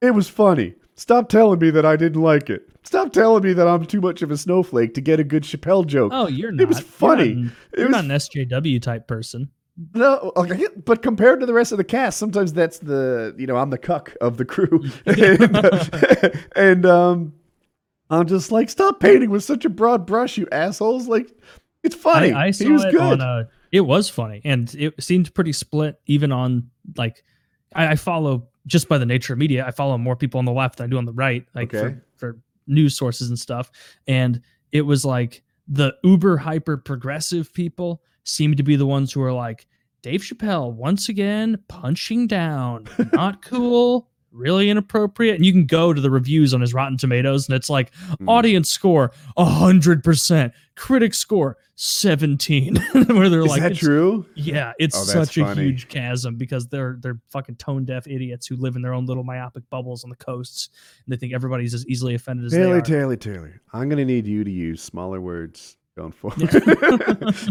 It 0.00 0.12
was 0.14 0.28
funny. 0.28 0.74
Stop 0.94 1.28
telling 1.28 1.58
me 1.58 1.70
that 1.70 1.84
I 1.84 1.96
didn't 1.96 2.22
like 2.22 2.48
it. 2.48 2.68
Stop 2.84 3.12
telling 3.12 3.42
me 3.42 3.52
that 3.52 3.66
I'm 3.66 3.84
too 3.84 4.00
much 4.00 4.22
of 4.22 4.30
a 4.30 4.36
snowflake 4.36 4.94
to 4.94 5.00
get 5.00 5.18
a 5.18 5.24
good 5.24 5.42
Chappelle 5.42 5.84
joke. 5.86 6.12
Oh, 6.14 6.28
you're 6.28 6.52
not. 6.52 6.62
It 6.62 6.68
was 6.68 6.78
You're 6.78 6.84
not 6.86 6.92
funny. 6.94 7.32
an- 7.32 7.52
It 7.72 7.78
You're 7.80 7.88
was 7.88 7.96
not 7.96 8.04
an 8.04 8.10
SJW 8.10 8.80
type 8.80 9.06
person. 9.08 9.50
No, 9.94 10.32
okay, 10.36 10.66
but 10.86 11.02
compared 11.02 11.40
to 11.40 11.46
the 11.46 11.52
rest 11.52 11.70
of 11.70 11.76
the 11.76 11.84
cast, 11.84 12.16
sometimes 12.18 12.50
that's 12.54 12.78
the 12.78 13.34
you 13.36 13.46
know 13.46 13.56
I'm 13.56 13.68
the 13.68 13.76
cuck 13.76 14.14
of 14.22 14.38
the 14.38 14.44
crew, 14.46 14.82
and, 15.06 16.42
and 16.56 16.86
um, 16.86 17.34
I'm 18.08 18.26
just 18.26 18.50
like, 18.50 18.70
stop 18.70 19.00
painting 19.00 19.28
with 19.28 19.44
such 19.44 19.66
a 19.66 19.68
broad 19.68 20.06
brush, 20.06 20.38
you 20.38 20.48
assholes! 20.50 21.08
Like, 21.08 21.30
it's 21.82 21.94
funny. 21.94 22.32
I, 22.32 22.46
I 22.46 22.50
saw 22.52 22.64
it 22.86 22.90
good. 22.90 23.00
on 23.00 23.20
a. 23.20 23.48
It 23.72 23.80
was 23.82 24.08
funny, 24.08 24.40
and 24.44 24.72
it 24.74 24.94
seemed 25.02 25.32
pretty 25.34 25.52
split. 25.52 26.00
Even 26.06 26.32
on 26.32 26.70
like, 26.96 27.24
I, 27.74 27.88
I 27.88 27.96
follow 27.96 28.48
just 28.66 28.88
by 28.88 28.98
the 28.98 29.06
nature 29.06 29.32
of 29.32 29.38
media. 29.38 29.64
I 29.66 29.70
follow 29.70 29.96
more 29.98 30.16
people 30.16 30.38
on 30.38 30.44
the 30.44 30.52
left 30.52 30.78
than 30.78 30.84
I 30.86 30.88
do 30.90 30.98
on 30.98 31.04
the 31.04 31.12
right, 31.12 31.46
like 31.54 31.72
Okay. 31.74 31.96
for, 32.16 32.32
for 32.32 32.38
news 32.66 32.96
sources 32.96 33.28
and 33.28 33.38
stuff. 33.38 33.70
And 34.08 34.40
it 34.72 34.82
was 34.82 35.04
like 35.04 35.42
the 35.68 35.94
uber 36.02 36.36
hyper 36.36 36.76
progressive 36.76 37.52
people 37.54 38.02
seemed 38.24 38.56
to 38.56 38.62
be 38.64 38.74
the 38.76 38.86
ones 38.86 39.12
who 39.12 39.22
are 39.22 39.32
like 39.32 39.66
Dave 40.02 40.20
Chappelle 40.22 40.72
once 40.72 41.08
again 41.08 41.58
punching 41.68 42.26
down, 42.26 42.86
not 43.12 43.40
cool. 43.44 44.08
Really 44.36 44.68
inappropriate, 44.70 45.36
and 45.36 45.44
you 45.46 45.52
can 45.52 45.64
go 45.66 45.92
to 45.94 46.00
the 46.00 46.10
reviews 46.10 46.52
on 46.52 46.60
his 46.60 46.74
Rotten 46.74 46.98
Tomatoes, 46.98 47.48
and 47.48 47.56
it's 47.56 47.70
like 47.70 47.90
Mm. 48.20 48.28
audience 48.28 48.68
score 48.68 49.12
hundred 49.38 50.04
percent, 50.04 50.52
critic 50.76 51.14
score 51.14 51.56
seventeen. 51.74 52.76
Where 52.92 53.28
they're 53.30 53.40
Is 53.40 53.46
like, 53.48 53.62
that 53.62 53.76
true? 53.76 54.26
Yeah, 54.34 54.72
it's 54.78 54.96
Oh, 54.96 55.02
such 55.04 55.38
a 55.38 55.54
huge 55.54 55.88
chasm 55.88 56.36
because 56.36 56.68
they're 56.68 56.98
they're 57.00 57.18
fucking 57.30 57.56
tone 57.56 57.84
deaf 57.86 58.06
idiots 58.06 58.46
who 58.46 58.56
live 58.56 58.76
in 58.76 58.82
their 58.82 58.92
own 58.92 59.06
little 59.06 59.24
myopic 59.24 59.62
bubbles 59.70 60.04
on 60.04 60.10
the 60.10 60.16
coasts, 60.16 60.68
and 61.04 61.12
they 61.12 61.16
think 61.16 61.32
everybody's 61.32 61.72
as 61.74 61.86
easily 61.86 62.14
offended 62.14 62.44
as 62.46 62.52
they 62.52 62.58
Taylor, 62.58 62.76
are. 62.76 62.80
Taylor, 62.82 63.16
Taylor. 63.16 63.60
I'm 63.72 63.88
gonna 63.88 64.04
need 64.04 64.26
you 64.26 64.44
to 64.44 64.50
use 64.50 64.82
smaller 64.82 65.20
words 65.20 65.76
going 65.96 66.12
forward. 66.12 66.40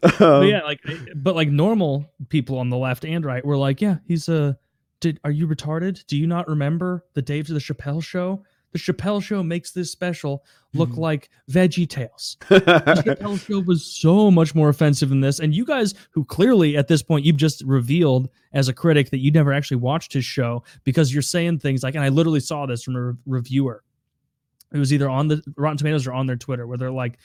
But 0.00 0.20
Um, 0.20 0.46
yeah, 0.46 0.60
like, 0.62 0.80
but 1.16 1.34
like 1.34 1.48
normal 1.48 2.12
people 2.28 2.58
on 2.58 2.68
the 2.68 2.76
left 2.76 3.04
and 3.04 3.24
right 3.24 3.44
were 3.44 3.56
like, 3.56 3.80
yeah, 3.80 3.96
he's 4.06 4.28
a. 4.28 4.58
Did 5.00 5.20
are 5.24 5.30
you 5.30 5.46
retarded? 5.46 6.04
Do 6.06 6.16
you 6.16 6.26
not 6.26 6.48
remember 6.48 7.04
the 7.14 7.22
Dave 7.22 7.46
to 7.48 7.52
the 7.54 7.60
Chappelle 7.60 8.02
show? 8.02 8.42
The 8.72 8.78
Chappelle 8.80 9.22
show 9.22 9.42
makes 9.42 9.70
this 9.70 9.92
special 9.92 10.44
look 10.72 10.90
Mhm. 10.90 10.96
like 10.96 11.30
Veggie 11.50 11.88
Tales. 11.88 12.36
The 12.48 12.60
Chappelle 13.04 13.38
show 13.38 13.60
was 13.60 13.84
so 13.84 14.30
much 14.32 14.54
more 14.54 14.68
offensive 14.68 15.10
than 15.10 15.20
this. 15.20 15.38
And 15.38 15.54
you 15.54 15.64
guys, 15.64 15.94
who 16.10 16.24
clearly 16.24 16.76
at 16.76 16.88
this 16.88 17.00
point 17.02 17.24
you've 17.24 17.36
just 17.36 17.62
revealed 17.66 18.28
as 18.52 18.68
a 18.68 18.72
critic 18.72 19.10
that 19.10 19.18
you 19.18 19.30
never 19.30 19.52
actually 19.52 19.76
watched 19.76 20.12
his 20.12 20.24
show 20.24 20.64
because 20.82 21.12
you're 21.12 21.22
saying 21.22 21.60
things 21.60 21.82
like, 21.84 21.94
and 21.94 22.02
I 22.02 22.08
literally 22.08 22.40
saw 22.40 22.66
this 22.66 22.82
from 22.82 22.96
a 22.96 23.02
re- 23.02 23.14
reviewer. 23.26 23.84
It 24.72 24.78
was 24.78 24.92
either 24.92 25.08
on 25.08 25.28
the 25.28 25.40
Rotten 25.56 25.76
Tomatoes 25.78 26.06
or 26.08 26.12
on 26.12 26.26
their 26.26 26.34
Twitter 26.36 26.66
where 26.66 26.78
they're 26.78 26.90
like, 26.90 27.18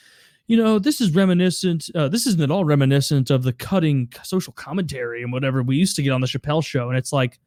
you 0.45 0.55
know, 0.57 0.77
this 0.77 1.01
is 1.01 1.15
reminiscent. 1.15 1.89
Uh, 1.95 2.09
this 2.09 2.27
isn't 2.27 2.41
at 2.41 2.51
all 2.51 2.63
reminiscent 2.65 3.31
of 3.31 3.41
the 3.41 3.53
cutting 3.53 4.11
social 4.23 4.53
commentary 4.53 5.23
and 5.23 5.31
whatever 5.31 5.63
we 5.63 5.77
used 5.77 5.95
to 5.95 6.03
get 6.03 6.11
on 6.11 6.21
the 6.21 6.27
Chappelle 6.27 6.63
show. 6.63 6.89
And 6.89 6.97
it's 6.97 7.11
like, 7.13 7.39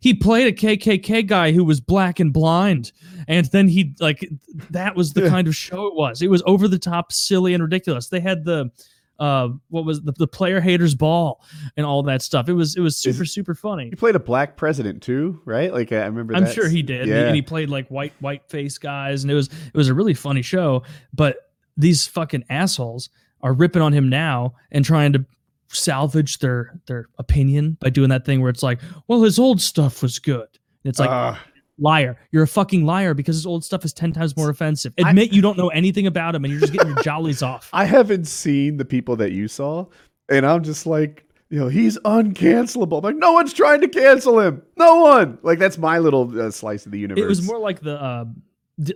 he 0.00 0.14
played 0.14 0.46
a 0.48 0.52
KKK 0.52 1.26
guy 1.26 1.52
who 1.52 1.64
was 1.64 1.80
black 1.80 2.20
and 2.20 2.32
blind, 2.32 2.92
and 3.28 3.46
then 3.46 3.68
he 3.68 3.94
like 4.00 4.28
that 4.70 4.94
was 4.96 5.12
the 5.12 5.22
Yeah. 5.22 5.28
kind 5.28 5.48
of 5.48 5.56
show 5.56 5.86
it 5.86 5.94
was. 5.94 6.22
It 6.22 6.30
was 6.30 6.42
over 6.46 6.68
the 6.68 6.78
top, 6.78 7.12
silly, 7.12 7.54
and 7.54 7.62
ridiculous. 7.62 8.08
They 8.08 8.20
had 8.20 8.44
the 8.44 8.70
uh 9.18 9.50
what 9.68 9.84
was 9.84 10.00
the, 10.02 10.12
the 10.12 10.26
player 10.26 10.58
haters 10.60 10.94
ball 10.94 11.44
and 11.76 11.84
all 11.86 12.02
that 12.02 12.22
stuff. 12.22 12.48
It 12.48 12.54
was 12.54 12.74
it 12.76 12.80
was 12.80 12.96
super 12.96 13.24
super 13.24 13.54
funny. 13.54 13.90
He 13.90 13.94
played 13.96 14.16
a 14.16 14.20
black 14.20 14.56
president 14.56 15.02
too, 15.02 15.40
right? 15.44 15.72
Like 15.72 15.92
I 15.92 16.06
remember. 16.06 16.34
I'm 16.34 16.50
sure 16.50 16.68
he 16.68 16.82
did. 16.82 17.02
And 17.02 17.10
he- 17.10 17.14
Yeah. 17.16 17.26
And 17.26 17.36
he 17.36 17.42
played 17.42 17.68
like 17.68 17.86
white 17.88 18.14
white 18.20 18.48
face 18.48 18.78
guys, 18.78 19.22
and 19.22 19.30
it 19.30 19.34
was 19.34 19.48
it 19.48 19.76
was 19.76 19.88
a 19.88 19.94
really 19.94 20.14
funny 20.14 20.42
show. 20.42 20.82
But 21.12 21.36
these 21.76 22.06
fucking 22.06 22.44
assholes 22.50 23.10
are 23.42 23.52
ripping 23.52 23.82
on 23.82 23.92
him 23.92 24.08
now 24.08 24.54
and 24.70 24.84
trying 24.84 25.12
to 25.12 25.24
salvage 25.72 26.38
their 26.38 26.78
their 26.86 27.06
opinion 27.18 27.76
by 27.80 27.90
doing 27.90 28.10
that 28.10 28.24
thing 28.24 28.40
where 28.40 28.50
it's 28.50 28.62
like, 28.62 28.80
well, 29.08 29.22
his 29.22 29.38
old 29.38 29.60
stuff 29.60 30.02
was 30.02 30.18
good. 30.18 30.48
And 30.84 30.90
it's 30.90 30.98
like 30.98 31.10
Ugh. 31.10 31.36
liar. 31.78 32.16
You're 32.30 32.42
a 32.42 32.48
fucking 32.48 32.84
liar 32.84 33.14
because 33.14 33.36
his 33.36 33.46
old 33.46 33.64
stuff 33.64 33.84
is 33.84 33.92
ten 33.92 34.12
times 34.12 34.36
more 34.36 34.50
offensive. 34.50 34.92
I- 35.02 35.10
Admit 35.10 35.32
you 35.32 35.42
don't 35.42 35.56
know 35.58 35.68
anything 35.68 36.06
about 36.06 36.34
him 36.34 36.44
and 36.44 36.52
you're 36.52 36.60
just 36.60 36.72
getting 36.72 36.92
your 36.92 37.02
jollies 37.02 37.42
off. 37.42 37.68
I 37.72 37.84
haven't 37.84 38.26
seen 38.26 38.76
the 38.76 38.84
people 38.84 39.16
that 39.16 39.32
you 39.32 39.48
saw, 39.48 39.86
and 40.28 40.44
I'm 40.46 40.62
just 40.62 40.86
like, 40.86 41.24
you 41.50 41.58
know, 41.58 41.68
he's 41.68 41.98
uncancelable. 42.00 42.98
I'm 42.98 43.04
like, 43.04 43.16
no 43.16 43.32
one's 43.32 43.52
trying 43.52 43.80
to 43.82 43.88
cancel 43.88 44.40
him. 44.40 44.62
No 44.78 44.96
one. 45.02 45.38
Like 45.42 45.58
that's 45.58 45.78
my 45.78 45.98
little 45.98 46.40
uh, 46.40 46.50
slice 46.50 46.86
of 46.86 46.92
the 46.92 46.98
universe. 46.98 47.22
It 47.22 47.26
was 47.28 47.42
more 47.46 47.58
like 47.58 47.80
the 47.80 48.00
uh, 48.00 48.24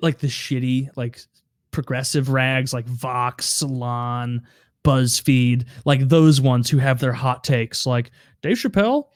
like 0.02 0.18
the 0.18 0.26
shitty 0.28 0.90
like 0.96 1.20
progressive 1.70 2.30
rags 2.30 2.72
like 2.72 2.86
Vox, 2.86 3.44
Salon, 3.46 4.42
BuzzFeed, 4.86 5.66
like 5.84 6.08
those 6.08 6.40
ones 6.40 6.70
who 6.70 6.78
have 6.78 7.00
their 7.00 7.12
hot 7.12 7.42
takes. 7.44 7.84
Like 7.86 8.10
Dave 8.42 8.56
Chappelle, 8.56 9.08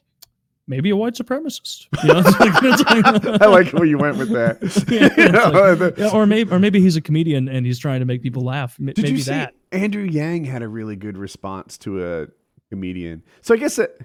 maybe 0.66 0.90
a 0.90 0.96
white 0.96 1.14
supremacist. 1.14 1.86
You 2.02 2.14
know, 2.14 2.20
like- 2.20 3.24
like- 3.24 3.40
I 3.42 3.46
like 3.46 3.72
where 3.72 3.84
you 3.84 3.98
went 3.98 4.16
with 4.18 4.30
that. 4.30 4.58
Yeah, 4.90 5.08
You 5.26 5.32
know, 5.32 5.74
like- 5.76 5.96
yeah, 5.98 6.10
or 6.10 6.26
maybe 6.26 6.50
or 6.52 6.58
maybe 6.58 6.80
he's 6.80 6.96
a 6.96 7.00
comedian 7.00 7.48
and 7.48 7.64
he's 7.64 7.78
trying 7.78 8.00
to 8.00 8.06
make 8.06 8.22
people 8.22 8.44
laugh. 8.44 8.76
M- 8.80 8.86
Did 8.86 8.98
maybe 8.98 9.10
you 9.16 9.22
see 9.22 9.30
that. 9.30 9.54
Andrew 9.72 10.02
Yang 10.02 10.44
had 10.46 10.62
a 10.62 10.68
really 10.68 10.96
good 10.96 11.16
response 11.16 11.78
to 11.78 12.04
a 12.04 12.26
comedian? 12.70 13.22
So 13.42 13.54
I 13.54 13.56
guess 13.56 13.76
that, 13.76 13.96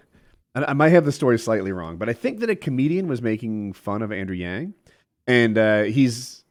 I 0.53 0.71
might 0.73 0.89
have 0.89 1.03
the 1.03 1.11
story 1.11 1.37
slightly 1.39 1.71
wrong, 1.73 1.97
but 1.97 2.07
I 2.07 2.13
think 2.13 2.39
that 2.39 2.49
a 2.49 2.55
comedian 2.55 3.07
was 3.07 3.21
making 3.21 3.73
fun 3.73 4.01
of 4.01 4.11
Andrew 4.13 4.35
Yang, 4.37 4.73
and 5.27 5.57
uh, 5.57 5.83
he's 5.83 6.44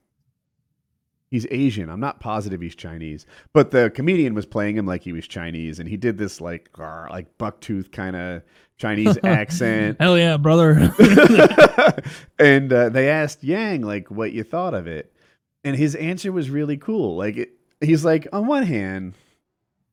he's 1.31 1.47
Asian. 1.51 1.89
I'm 1.89 2.01
not 2.01 2.21
positive 2.21 2.61
he's 2.61 2.75
Chinese, 2.75 3.27
but 3.53 3.71
the 3.71 3.91
comedian 3.91 4.35
was 4.35 4.47
playing 4.47 4.77
him 4.77 4.87
like 4.87 5.03
he 5.03 5.13
was 5.13 5.27
Chinese, 5.27 5.79
and 5.79 5.89
he 5.89 5.97
did 5.97 6.19
this 6.19 6.41
like 6.41 6.71
"Grr," 6.73 7.11
like 7.11 7.37
bucktooth 7.39 7.93
kind 7.93 8.17
of 8.17 8.43
Chinese 8.79 9.19
accent. 9.25 10.01
Hell 10.01 10.19
yeah, 10.19 10.37
brother. 10.37 10.93
and 12.39 12.73
uh, 12.73 12.89
they 12.89 13.09
asked 13.09 13.45
Yang 13.45 13.83
like 13.83 14.11
what 14.11 14.33
you 14.33 14.45
thought 14.45 14.75
of 14.75 14.87
it, 14.87 15.13
and 15.63 15.77
his 15.77 15.95
answer 15.95 16.33
was 16.33 16.51
really 16.51 16.77
cool. 16.77 17.17
Like 17.17 17.37
it, 17.37 17.51
he's 17.81 18.05
like, 18.05 18.27
on 18.33 18.47
one 18.47 18.65
hand, 18.65 19.15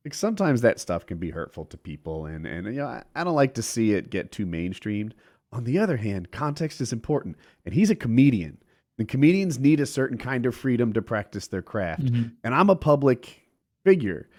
like 0.05 0.13
sometimes 0.13 0.61
that 0.61 0.79
stuff 0.79 1.05
can 1.05 1.17
be 1.17 1.29
hurtful 1.29 1.65
to 1.65 1.77
people, 1.77 2.25
and 2.25 2.45
and 2.45 2.67
you 2.67 2.81
know 2.81 2.87
I, 2.87 3.03
I 3.15 3.23
don't 3.23 3.35
like 3.35 3.55
to 3.55 3.63
see 3.63 3.93
it 3.93 4.09
get 4.09 4.31
too 4.31 4.45
mainstreamed. 4.45 5.13
On 5.53 5.65
the 5.65 5.79
other 5.79 5.97
hand, 5.97 6.31
context 6.31 6.79
is 6.79 6.93
important, 6.93 7.37
and 7.65 7.73
he's 7.73 7.89
a 7.89 7.95
comedian, 7.95 8.57
and 9.01 9.07
comedians 9.07 9.57
need 9.57 9.79
a 9.79 9.85
certain 9.87 10.19
kind 10.19 10.45
of 10.45 10.53
freedom 10.53 10.93
to 10.93 11.01
practice 11.01 11.47
their 11.47 11.63
craft. 11.63 12.03
Mhm. 12.03 12.33
And 12.43 12.53
I'm 12.53 12.69
a 12.69 12.75
public 12.75 13.41
figure. 13.83 14.29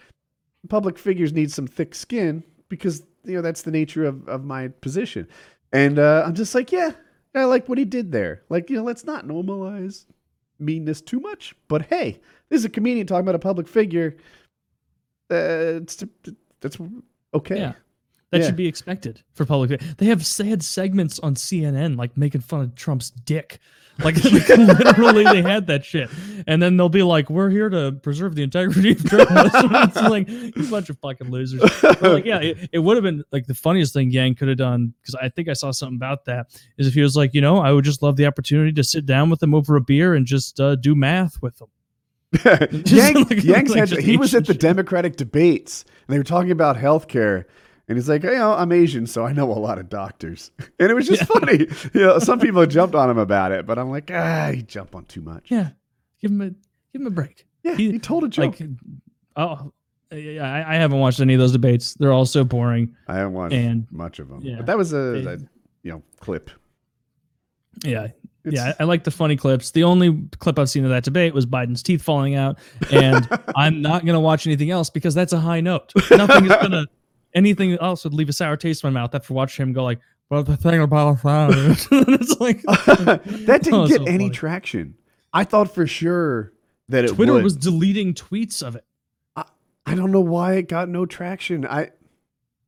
Public 0.69 0.97
figures 0.97 1.33
need 1.33 1.51
some 1.51 1.67
thick 1.67 1.97
skin 1.97 2.45
because 2.69 3.03
you 3.25 3.35
know 3.35 3.43
that's 3.43 3.63
the 3.63 3.73
nature 3.73 4.05
of, 4.05 4.29
of 4.29 4.45
my 4.45 4.69
position. 4.69 5.27
And 5.73 5.99
uh, 5.99 6.23
I'm 6.25 6.35
just 6.35 6.55
like, 6.55 6.71
yeah, 6.71 6.93
I 7.35 7.43
like 7.45 7.69
what 7.69 7.77
he 7.77 7.85
did 7.85 8.13
there. 8.13 8.43
Like, 8.51 8.71
you 8.71 8.77
know, 8.77 8.85
let's 8.85 9.05
not 9.05 9.27
normalize 9.27 10.05
meanness 10.61 11.01
too 11.01 11.19
much. 11.19 11.57
But 11.67 11.87
hey, 11.87 12.21
this 12.49 12.61
is 12.61 12.65
a 12.65 12.69
comedian 12.69 13.09
talking 13.09 13.23
about 13.25 13.35
a 13.35 13.41
public 13.41 13.67
figure. 13.67 14.17
Uh, 15.29 15.83
it's, 15.83 16.05
that's 16.61 16.79
okay. 17.35 17.57
Yeah. 17.57 17.73
That 18.33 18.41
Yeah. 18.41 18.47
should 18.47 18.57
be 18.57 18.67
expected 18.67 19.23
for 19.35 19.45
public. 19.45 19.81
They 19.99 20.07
have 20.07 20.27
they 20.37 20.47
had 20.49 20.63
segments 20.65 21.19
on 21.21 21.35
CNN 21.37 21.97
like 21.97 22.17
making 22.17 22.41
fun 22.41 22.63
of 22.63 22.75
Trump's 22.75 23.11
dick. 23.11 23.61
Like, 24.03 24.17
like, 24.25 24.49
literally, 24.49 25.23
they 25.25 25.43
had 25.43 25.67
that 25.67 25.85
shit, 25.85 26.09
and 26.47 26.63
then 26.63 26.79
they'll 26.79 26.89
be 26.89 27.03
like, 27.03 27.29
"We're 27.29 27.51
here 27.51 27.69
to 27.69 27.93
preserve 27.93 28.35
the 28.35 28.43
integrity 28.43 28.93
of 28.93 29.05
journalism." 29.05 29.71
it's 29.75 29.97
like 29.97 30.29
you 30.31 30.67
bunch 30.71 30.89
of 30.89 30.99
fucking 31.01 31.31
losers. 31.31 31.61
But, 31.83 32.01
like, 32.01 32.25
yeah, 32.25 32.39
it, 32.41 32.71
it 32.73 32.79
would 32.79 32.97
have 32.97 33.05
been 33.05 33.23
like 33.33 33.47
the 33.47 33.55
funniest 33.55 33.93
thing 33.93 34.11
Yang 34.11 34.37
could 34.37 34.49
have 34.49 34.57
done 34.57 34.95
because 35.03 35.15
I 35.17 35.29
think 35.29 35.49
I 35.51 35.53
saw 35.53 35.73
something 35.73 35.97
about 35.97 36.25
that. 36.25 36.47
Is 36.79 36.87
if 36.87 36.95
he 36.95 37.03
was 37.03 37.17
like, 37.17 37.35
you 37.35 37.43
know, 37.43 37.59
I 37.59 37.71
would 37.71 37.85
just 37.85 38.03
love 38.03 38.17
the 38.17 38.25
opportunity 38.25 38.73
to 38.73 38.83
sit 38.83 39.05
down 39.05 39.29
with 39.29 39.41
them 39.41 39.53
over 39.55 39.77
a 39.77 39.81
beer 39.83 40.15
and 40.15 40.25
just 40.25 40.59
uh, 40.59 40.75
do 40.77 40.95
math 40.95 41.43
with 41.43 41.59
them. 41.59 41.69
Yang, 42.87 43.15
like- 43.25 43.45
Yang's 43.45 43.71
like 43.77 43.91
had, 43.91 43.99
he 43.99 44.17
was 44.17 44.35
at 44.35 44.47
the 44.47 44.55
shit. 44.55 44.61
Democratic 44.63 45.17
debates 45.17 45.85
and 46.09 46.15
they 46.15 46.19
were 46.19 46.25
talking 46.25 46.51
about 46.51 46.77
healthcare. 46.79 47.45
And 47.89 47.99
he's 47.99 48.09
like, 48.09 48.23
you 48.23 48.31
know, 48.31 48.55
I'm 48.55 48.71
Asian, 48.73 49.07
so 49.07 49.27
I 49.27 49.33
know 49.33 49.51
a 49.51 49.59
lot 49.59 49.79
of 49.79 49.89
doctors. 49.89 50.51
And 50.79 50.91
it 50.91 50.95
was 50.95 51.07
just 51.07 51.25
funny. 51.25 51.67
You 51.95 52.01
know, 52.01 52.19
some 52.19 52.39
people 52.41 52.65
jumped 52.67 52.95
on 52.95 53.11
him 53.11 53.19
about 53.19 53.53
it, 53.53 53.67
but 53.67 53.79
I'm 53.79 53.91
like, 53.91 54.11
ah, 54.13 54.51
he 54.55 54.63
jumped 54.63 54.95
on 54.95 55.05
too 55.07 55.21
much. 55.21 55.51
Yeah, 55.51 55.71
give 56.21 56.31
him 56.31 56.41
a 56.41 56.51
give 56.51 57.01
him 57.01 57.07
a 57.07 57.11
break. 57.11 57.47
Yeah, 57.63 57.75
He- 57.77 57.93
he, 57.93 57.99
told 57.99 58.25
a 58.25 58.29
joke. 58.29 58.59
Like, 58.61 58.69
oh, 59.37 59.73
I, 60.11 60.65
I 60.67 60.75
haven't 60.77 60.99
watched 60.99 61.21
any 61.21 61.35
of 61.35 61.41
those 61.41 61.53
debates. 61.53 61.95
They're 61.95 62.13
all 62.13 62.27
so 62.27 62.45
boring. 62.45 62.95
I 63.09 63.17
haven't 63.17 63.33
watched 63.35 63.55
and- 63.55 63.87
much 63.91 64.19
of 64.19 64.29
them. 64.29 64.41
yeah, 64.43 64.57
but 64.59 64.67
that 64.67 64.79
was 64.79 64.93
a, 64.93 64.97
they- 65.23 65.33
a, 65.35 65.39
you 65.83 65.93
know, 65.93 66.03
clip. 66.21 66.51
Yeah, 67.85 68.09
yeah, 68.45 68.75
I, 68.79 68.83
I 68.83 68.85
like 68.85 69.05
the 69.05 69.11
funny 69.11 69.37
clips. 69.37 69.71
The 69.71 69.85
only 69.85 70.19
clip 70.39 70.59
I've 70.59 70.69
seen 70.71 70.85
of 70.85 70.91
that 70.91 71.05
debate 71.05 71.33
was 71.35 71.47
Biden's 71.47 71.83
teeth 71.83 72.03
falling 72.03 72.35
out, 72.35 72.59
and 72.91 73.27
I'm 73.57 73.81
not 73.83 74.05
gonna 74.05 74.21
watch 74.21 74.47
anything 74.47 74.71
else 74.71 74.91
because 74.91 75.15
that's 75.15 75.33
a 75.33 75.41
high 75.41 75.61
note. 75.61 75.93
Nothing 76.11 76.45
is 76.47 76.51
gonna 76.53 76.87
anything 77.35 77.75
else 77.79 78.05
would 78.05 78.15
leave 78.15 78.29
a 78.29 78.33
sour 78.33 78.57
taste 78.57 78.85
in 78.85 78.93
my 78.93 79.01
mouth 79.01 79.15
after 79.15 79.35
watching 79.35 79.63
him 79.65 79.73
go 79.73 79.85
like, 79.85 80.01
"But 80.29 80.43
the 80.45 80.57
thing 80.57 80.81
about 80.81 81.19
is," 81.25 81.89
it's 81.93 82.41
like 82.41 82.63
that 82.63 83.61
didn't 83.63 83.75
Oh, 83.75 83.87
get 83.89 83.99
so 83.99 84.05
any 84.05 84.25
funny. 84.25 84.31
traction. 84.31 84.95
I 85.33 85.45
thought 85.45 85.75
for 85.75 85.87
sure 85.87 86.53
that 86.89 87.05
it 87.05 87.15
Twitter 87.15 87.33
would. 87.35 87.45
was 87.45 87.57
deleting 87.57 88.15
tweets 88.15 88.63
of 88.63 88.77
it. 88.77 88.85
I 89.85 89.97
don't 89.97 90.13
know 90.13 90.21
why 90.21 90.55
it 90.55 90.69
got 90.69 90.89
no 90.89 91.07
traction. 91.07 91.67
I 91.67 91.91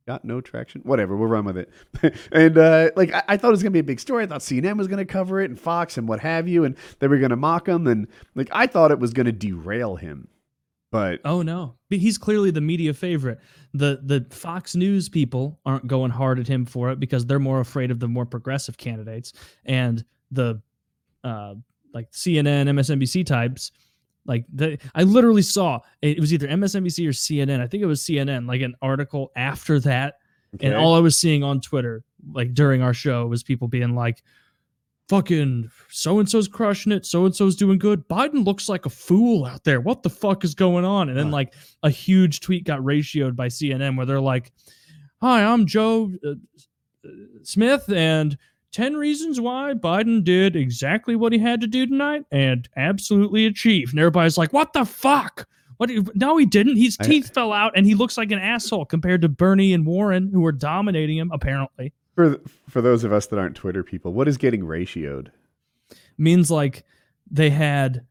got 0.07 0.25
no 0.25 0.41
traction. 0.41 0.81
Whatever, 0.83 1.17
we'll 1.17 1.29
run 1.29 1.45
with 1.45 1.57
it. 1.57 1.71
and 2.33 2.59
uh, 2.59 2.91
like 2.97 3.13
I, 3.15 3.23
I 3.29 3.37
thought 3.37 3.49
it 3.49 3.53
was 3.53 3.63
gonna 3.63 3.71
be 3.71 3.79
a 3.79 3.85
big 3.85 4.01
story. 4.01 4.25
I 4.25 4.27
thought 4.27 4.41
CNN 4.41 4.77
was 4.77 4.89
gonna 4.89 5.05
cover 5.05 5.41
it 5.41 5.49
and 5.49 5.59
Fox 5.61 5.97
and 5.97 6.09
what 6.09 6.19
have 6.21 6.49
you, 6.49 6.65
and 6.65 6.75
they 6.99 7.07
were 7.07 7.19
gonna 7.19 7.37
mock 7.37 7.69
him. 7.69 7.87
And 7.87 8.09
like 8.35 8.49
I 8.51 8.67
thought 8.67 8.91
it 8.91 8.99
was 8.99 9.13
gonna 9.13 9.31
derail 9.33 9.95
him. 9.97 10.27
But 10.95 11.21
Oh 11.25 11.43
no, 11.43 11.75
But 11.91 11.99
he's 11.99 12.17
clearly 12.17 12.53
the 12.53 12.61
media 12.61 12.95
favorite. 12.95 13.41
the 13.73 13.99
The 14.05 14.25
Fox 14.31 14.77
News 14.77 15.09
people 15.09 15.59
aren't 15.67 15.89
going 15.89 16.13
hard 16.13 16.39
at 16.39 16.47
him 16.47 16.65
for 16.65 16.91
it 16.91 17.01
because 17.01 17.27
they're 17.27 17.41
more 17.41 17.59
afraid 17.59 17.91
of 17.91 17.99
the 17.99 18.07
more 18.07 18.25
progressive 18.25 18.77
candidates, 18.77 19.33
and 19.65 20.05
the 20.31 20.63
uh, 21.25 21.55
like 21.93 22.13
CNN, 22.13 22.69
MSNBC 22.69 23.27
types. 23.27 23.73
Like 24.25 24.45
the, 24.55 24.79
I 24.95 25.03
literally 25.03 25.43
saw 25.43 25.81
it 26.01 26.21
was 26.21 26.33
either 26.33 26.47
MSNBC 26.47 27.09
or 27.09 27.11
CNN. 27.11 27.61
I 27.61 27.67
think 27.67 27.83
it 27.83 27.87
was 27.87 28.01
CNN. 28.01 28.47
Like 28.47 28.61
an 28.61 28.77
article 28.81 29.33
after 29.35 29.81
that, 29.81 30.19
and 30.61 30.75
all 30.75 30.95
I 30.95 31.01
was 31.01 31.19
seeing 31.19 31.43
on 31.43 31.61
Twitter, 31.61 32.05
like 32.33 32.55
during 32.55 32.83
our 32.83 32.95
show, 32.95 33.27
was 33.27 33.43
people 33.43 33.67
being 33.67 33.97
like, 33.97 34.23
"Fucking 35.09 35.71
so 35.91 36.19
and 36.19 36.29
so's 36.29 36.49
crushing 36.49 36.93
it. 36.93 37.05
So 37.07 37.25
and 37.27 37.35
so's 37.35 37.57
doing 37.57 37.79
good. 37.79 38.07
Biden 38.09 38.45
looks 38.45 38.69
like 38.69 38.87
a 38.87 38.91
fool 38.91 39.45
out 39.45 39.65
there. 39.65 39.81
What 39.81 40.03
the 40.03 40.11
fuck 40.11 40.45
is 40.45 40.55
going 40.55 40.85
on?" 40.85 41.09
And 41.09 41.19
then 41.19 41.31
like 41.31 41.55
a 41.83 41.91
huge 41.91 42.41
tweet 42.41 42.65
got 42.65 42.81
ratioed 42.81 43.37
by 43.37 43.49
CNN 43.49 43.97
where 43.97 44.07
they're 44.07 44.21
like, 44.21 44.53
"Hi, 45.21 45.45
I'm 45.45 45.67
Joe 45.67 46.13
uh, 46.25 46.31
uh, 46.31 47.09
Smith, 47.43 47.91
and." 47.93 48.37
10 48.73 48.97
reasons 48.97 49.41
why 49.41 49.73
Biden 49.73 50.25
did 50.25 50.57
exactly 50.57 51.15
what 51.15 51.33
he 51.33 51.39
had 51.39 51.61
to 51.61 51.69
do 51.69 51.87
tonight 51.87 52.25
and 52.33 52.69
absolutely 52.77 53.47
achieved. 53.47 53.93
And 53.93 54.01
everybody's 54.01 54.37
like, 54.37 54.53
what 54.53 54.73
the 54.73 54.85
fuck? 54.85 55.47
What? 55.77 55.91
you- 55.91 56.05
No, 56.17 56.37
he 56.39 56.45
didn't. 56.45 56.75
His 56.75 56.97
I- 56.99 57.05
teeth 57.05 57.33
fell 57.33 57.53
out 57.53 57.75
and 57.77 57.87
he 57.87 57.95
looks 57.95 58.19
like 58.19 58.33
an 58.33 58.41
asshole 58.41 58.87
compared 58.87 59.23
to 59.23 59.29
Bernie 59.29 59.75
and 59.75 59.87
Warren, 59.87 60.29
who 60.33 60.45
are 60.45 60.51
dominating 60.51 61.17
him, 61.17 61.31
apparently. 61.33 61.93
For 62.15 62.41
for 62.69 62.81
those 62.81 63.05
of 63.05 63.13
us 63.13 63.27
that 63.27 63.39
aren't 63.39 63.57
Twitter 63.57 63.83
people, 63.83 64.13
what 64.13 64.29
is 64.29 64.37
getting 64.37 64.63
ratioed? 64.63 65.29
Means 66.19 66.51
like 66.51 66.85
they 67.31 67.51
had 67.51 68.05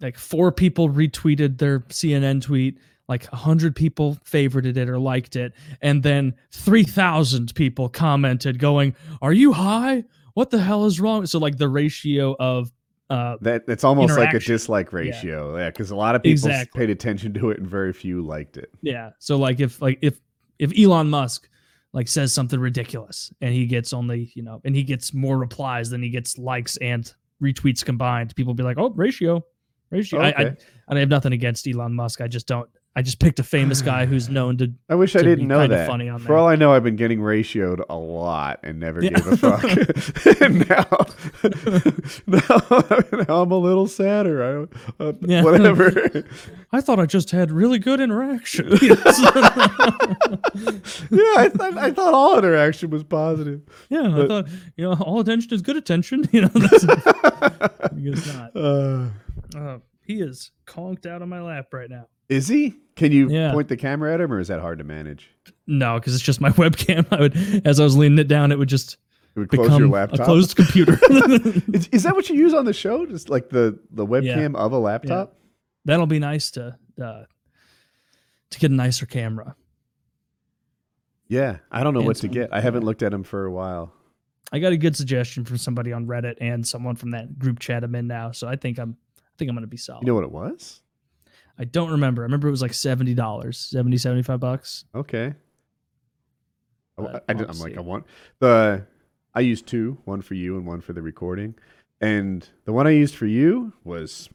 like 0.00 0.18
four 0.18 0.52
people 0.52 0.88
retweeted 0.88 1.58
their 1.58 1.80
CNN 1.80 2.42
tweet, 2.42 2.78
like 3.08 3.26
100 3.26 3.74
people 3.74 4.18
favorited 4.24 4.76
it 4.76 4.88
or 4.88 4.98
liked 4.98 5.36
it, 5.36 5.52
and 5.80 6.02
then 6.02 6.34
3,000 6.52 7.54
people 7.54 7.88
commented 7.88 8.58
going, 8.58 8.94
Are 9.22 9.32
you 9.32 9.52
high? 9.52 10.04
What 10.34 10.50
the 10.50 10.60
hell 10.60 10.84
is 10.84 11.00
wrong? 11.00 11.24
So, 11.24 11.38
like, 11.38 11.56
the 11.56 11.68
ratio 11.68 12.36
of 12.38 12.70
uh, 13.08 13.36
That 13.40 13.64
it's 13.68 13.84
almost 13.84 14.18
like 14.18 14.34
a 14.34 14.40
dislike 14.40 14.92
ratio. 14.92 15.56
Yeah, 15.56 15.70
because 15.70 15.90
a 15.90 15.96
lot 15.96 16.14
of 16.14 16.22
people 16.22 16.48
Exactly. 16.48 16.80
paid 16.80 16.90
attention 16.90 17.32
to 17.34 17.50
it 17.50 17.58
and 17.58 17.66
very 17.66 17.92
few 17.92 18.22
liked 18.22 18.56
it. 18.56 18.70
Yeah. 18.82 19.10
So 19.18 19.36
like 19.36 19.60
if 19.60 19.80
like 19.80 19.98
if 20.02 20.20
if 20.58 20.72
Elon 20.76 21.08
Musk 21.08 21.48
like 21.96 22.08
says 22.08 22.30
something 22.30 22.60
ridiculous 22.60 23.32
and 23.40 23.54
he 23.54 23.64
gets 23.64 23.94
only, 23.94 24.30
you 24.34 24.42
know, 24.42 24.60
and 24.66 24.76
he 24.76 24.82
gets 24.82 25.14
more 25.14 25.38
replies 25.38 25.88
than 25.88 26.02
he 26.02 26.10
gets 26.10 26.36
likes 26.36 26.76
and 26.76 27.14
retweets 27.42 27.82
combined, 27.82 28.36
people 28.36 28.52
be 28.52 28.62
like, 28.62 28.76
"Oh, 28.78 28.90
ratio. 28.90 29.42
Ratio." 29.90 30.20
I, 30.20 30.26
I 30.26 30.44
Okay. 30.44 30.56
I 30.88 30.98
have 30.98 31.08
nothing 31.08 31.32
against 31.32 31.66
Elon 31.66 31.94
Musk. 31.94 32.20
I 32.20 32.28
just 32.28 32.46
don't 32.46 32.68
I 32.98 33.02
just 33.02 33.20
picked 33.20 33.38
a 33.38 33.42
famous 33.44 33.82
guy 33.82 34.06
who's 34.10 34.30
known 34.30 34.56
to 34.56 34.72
I 34.88 34.94
wish 34.94 35.14
I 35.14 35.18
to 35.18 35.24
be 35.26 35.30
didn't 35.32 35.48
know 35.48 35.66
that. 35.66 35.86
funny 35.86 36.08
on 36.08 36.18
For 36.20 36.28
there. 36.28 36.36
all 36.38 36.48
I 36.48 36.56
know, 36.56 36.72
I've 36.72 36.82
been 36.82 36.96
getting 36.96 37.18
ratioed 37.20 37.84
a 37.90 37.94
lot 37.96 38.60
and 38.62 38.80
never 38.80 39.02
Yeah. 39.04 39.10
gave 39.10 39.26
a 39.26 39.36
fuck. 39.36 39.62
and 40.40 40.66
now, 40.66 40.86
now, 42.26 43.22
now 43.28 43.42
I'm 43.42 43.50
a 43.52 43.58
little 43.58 43.86
sadder. 43.86 44.68
I, 44.98 45.04
uh, 45.04 45.12
Yeah. 45.20 45.42
Whatever. 45.44 46.24
I 46.72 46.80
thought 46.80 46.98
I 46.98 47.04
just 47.06 47.30
had 47.30 47.50
really 47.50 47.78
good 47.78 48.00
interaction. 48.00 48.68
yeah, 48.70 48.96
I 51.36 51.50
thought 51.54 51.76
I 51.78 51.90
thought 51.92 52.14
all 52.14 52.38
interaction 52.38 52.90
was 52.90 53.04
positive. 53.04 53.60
yeah, 53.88 54.08
I 54.16 54.26
thought, 54.26 54.48
you 54.76 54.84
know, 54.84 54.94
all 54.94 55.20
attention 55.20 55.52
is 55.52 55.62
good 55.62 55.76
attention. 55.76 56.26
You 56.32 56.42
know, 56.42 56.48
that's 56.48 56.84
I 56.86 57.88
guess 58.02 58.26
not. 58.34 58.56
Uh, 58.56 59.08
Uh, 59.56 59.78
he 60.02 60.20
is 60.20 60.50
conked 60.66 61.06
out 61.06 61.22
on 61.22 61.28
my 61.28 61.40
lap 61.40 61.66
right 61.72 61.88
now. 61.90 62.06
Is 62.28 62.48
he? 62.48 62.74
Can 62.96 63.12
you 63.12 63.28
Yeah. 63.28 63.52
point 63.52 63.68
the 63.68 63.76
camera 63.76 64.12
at 64.14 64.20
him, 64.20 64.32
or 64.32 64.40
is 64.40 64.48
that 64.48 64.60
hard 64.60 64.78
to 64.78 64.84
manage? 64.84 65.30
No, 65.66 65.98
because 65.98 66.14
it's 66.14 66.24
just 66.24 66.40
my 66.40 66.50
webcam. 66.62 67.06
I 67.10 67.20
would, 67.20 67.66
as 67.66 67.78
I 67.80 67.84
was 67.84 67.96
leaning 67.96 68.18
it 68.18 68.28
down, 68.28 68.52
it 68.52 68.58
would 68.58 68.68
just 68.68 68.96
It 69.34 69.40
would 69.40 69.48
close 69.50 69.66
become 69.66 69.80
your 69.82 69.88
a 69.88 69.92
laptop. 69.92 70.24
closed 70.26 70.56
computer. 70.56 70.98
Is, 71.74 71.88
is 71.92 72.02
that 72.04 72.14
what 72.14 72.28
you 72.30 72.36
use 72.36 72.54
on 72.54 72.64
the 72.64 72.72
show? 72.72 73.04
Just 73.06 73.28
like 73.28 73.50
the 73.50 73.78
the 73.90 74.06
webcam 74.06 74.56
of 74.56 74.72
a 74.72 74.78
laptop? 74.78 75.36
That'll 75.84 76.06
be 76.06 76.18
nice 76.18 76.50
to 76.52 76.76
uh, 77.02 77.24
to 78.50 78.58
get 78.58 78.70
a 78.70 78.74
nicer 78.74 79.04
camera. 79.06 79.54
Yeah, 81.28 81.58
I 81.72 81.82
don't 81.82 81.92
know 81.92 82.00
And 82.00 82.06
what 82.06 82.16
to 82.18 82.28
get. 82.28 82.50
I 82.52 82.60
haven't 82.60 82.84
looked 82.84 83.02
at 83.02 83.10
them 83.10 83.24
for 83.24 83.44
a 83.46 83.50
while. 83.52 83.92
I 84.52 84.60
got 84.60 84.72
a 84.72 84.76
good 84.76 84.96
suggestion 84.96 85.44
from 85.44 85.58
somebody 85.58 85.92
on 85.92 86.06
Reddit 86.06 86.36
and 86.40 86.66
someone 86.66 86.94
from 86.94 87.10
that 87.10 87.36
group 87.38 87.58
chat 87.58 87.82
I'm 87.82 87.94
in 87.96 88.06
now. 88.06 88.30
So 88.30 88.46
I 88.46 88.54
think 88.56 88.78
I'm 88.78 88.96
I 89.18 89.22
think 89.36 89.48
I'm 89.50 89.56
gonna 89.56 89.66
be 89.66 89.76
solid. 89.76 90.02
You 90.02 90.06
know 90.08 90.14
what 90.14 90.24
it 90.24 90.30
was? 90.30 90.80
I 91.58 91.64
don't 91.64 91.90
remember. 91.90 92.22
I 92.22 92.24
remember 92.24 92.48
it 92.48 92.52
was 92.52 92.62
like 92.62 92.74
seventy 92.74 93.14
dollars, 93.14 93.58
70, 93.58 93.98
75 93.98 94.40
bucks. 94.40 94.84
Okay. 94.94 95.34
Uh, 96.98 97.20
I, 97.28 97.32
I, 97.32 97.42
am 97.42 97.58
like. 97.58 97.76
I 97.76 97.80
want 97.80 98.06
the. 98.38 98.86
I 99.34 99.40
used 99.40 99.66
two, 99.66 99.98
one 100.04 100.22
for 100.22 100.34
you 100.34 100.56
and 100.56 100.66
one 100.66 100.80
for 100.80 100.92
the 100.92 101.02
recording, 101.02 101.54
and 102.00 102.48
the 102.64 102.72
one 102.72 102.86
I 102.86 102.90
used 102.90 103.14
for 103.14 103.26
you 103.26 103.72
was 103.84 104.28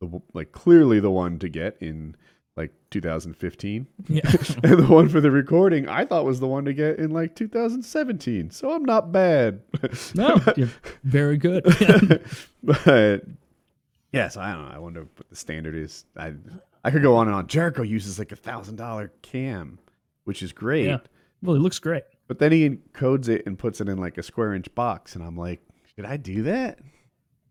the 0.00 0.20
like 0.34 0.52
clearly 0.52 1.00
the 1.00 1.10
one 1.10 1.38
to 1.38 1.48
get 1.48 1.76
in 1.80 2.16
like 2.58 2.72
2015, 2.90 3.86
Yeah. 4.08 4.20
and 4.64 4.78
the 4.80 4.86
one 4.88 5.08
for 5.08 5.20
the 5.20 5.30
recording 5.30 5.88
I 5.88 6.04
thought 6.04 6.24
was 6.24 6.40
the 6.40 6.48
one 6.48 6.64
to 6.64 6.74
get 6.74 6.98
in 6.98 7.12
like 7.12 7.36
2017. 7.36 8.50
So 8.50 8.72
I'm 8.72 8.84
not 8.84 9.12
bad. 9.12 9.60
no, 10.14 10.40
you're 10.56 10.70
very 11.04 11.36
good. 11.36 11.62
but 12.64 13.24
yes, 14.12 14.36
I 14.36 14.52
don't 14.52 14.68
know. 14.68 14.74
I 14.74 14.78
wonder 14.78 15.00
what 15.16 15.28
the 15.30 15.36
standard 15.36 15.74
is. 15.74 16.04
I 16.16 16.34
I 16.84 16.90
could 16.90 17.02
go 17.02 17.16
on 17.16 17.26
and 17.26 17.36
on. 17.36 17.46
Jericho 17.46 17.82
uses 17.82 18.18
like 18.18 18.32
a 18.32 18.36
thousand 18.36 18.76
dollar 18.76 19.12
cam, 19.22 19.78
which 20.24 20.42
is 20.42 20.52
great. 20.52 20.86
Yeah. 20.86 20.98
well, 21.42 21.56
it 21.56 21.60
looks 21.60 21.78
great. 21.78 22.04
But 22.26 22.38
then 22.38 22.52
he 22.52 22.68
encodes 22.68 23.28
it 23.28 23.44
and 23.46 23.58
puts 23.58 23.80
it 23.80 23.88
in 23.88 23.98
like 23.98 24.18
a 24.18 24.22
square 24.22 24.54
inch 24.54 24.72
box, 24.74 25.14
and 25.14 25.24
I'm 25.24 25.36
like, 25.36 25.60
should 25.96 26.04
I 26.04 26.16
do 26.16 26.42
that? 26.44 26.78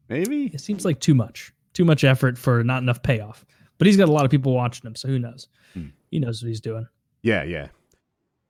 Maybe. 0.10 0.46
It 0.48 0.62
seems 0.62 0.86
like 0.86 1.00
too 1.00 1.14
much, 1.16 1.52
too 1.74 1.84
much 1.86 2.04
effort 2.04 2.38
for 2.38 2.64
not 2.64 2.82
enough 2.82 3.02
payoff. 3.04 3.46
But 3.78 3.88
he's 3.88 3.98
got 3.98 4.10
a 4.10 4.12
lot 4.12 4.26
of 4.26 4.32
people 4.32 4.54
watching 4.54 4.88
him, 4.88 4.96
so 4.96 5.08
who 5.08 5.20
knows? 5.20 5.48
Hmm. 5.74 5.88
He 6.10 6.20
knows 6.20 6.42
what 6.42 6.48
he's 6.48 6.62
doing. 6.62 6.88
Yeah, 7.22 7.44
yeah. 7.44 7.68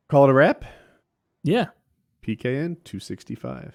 Call 0.10 0.26
it 0.26 0.30
a 0.30 0.34
wrap. 0.34 0.64
Yeah. 1.44 1.68
PKN 2.26 2.84
265. 2.84 3.74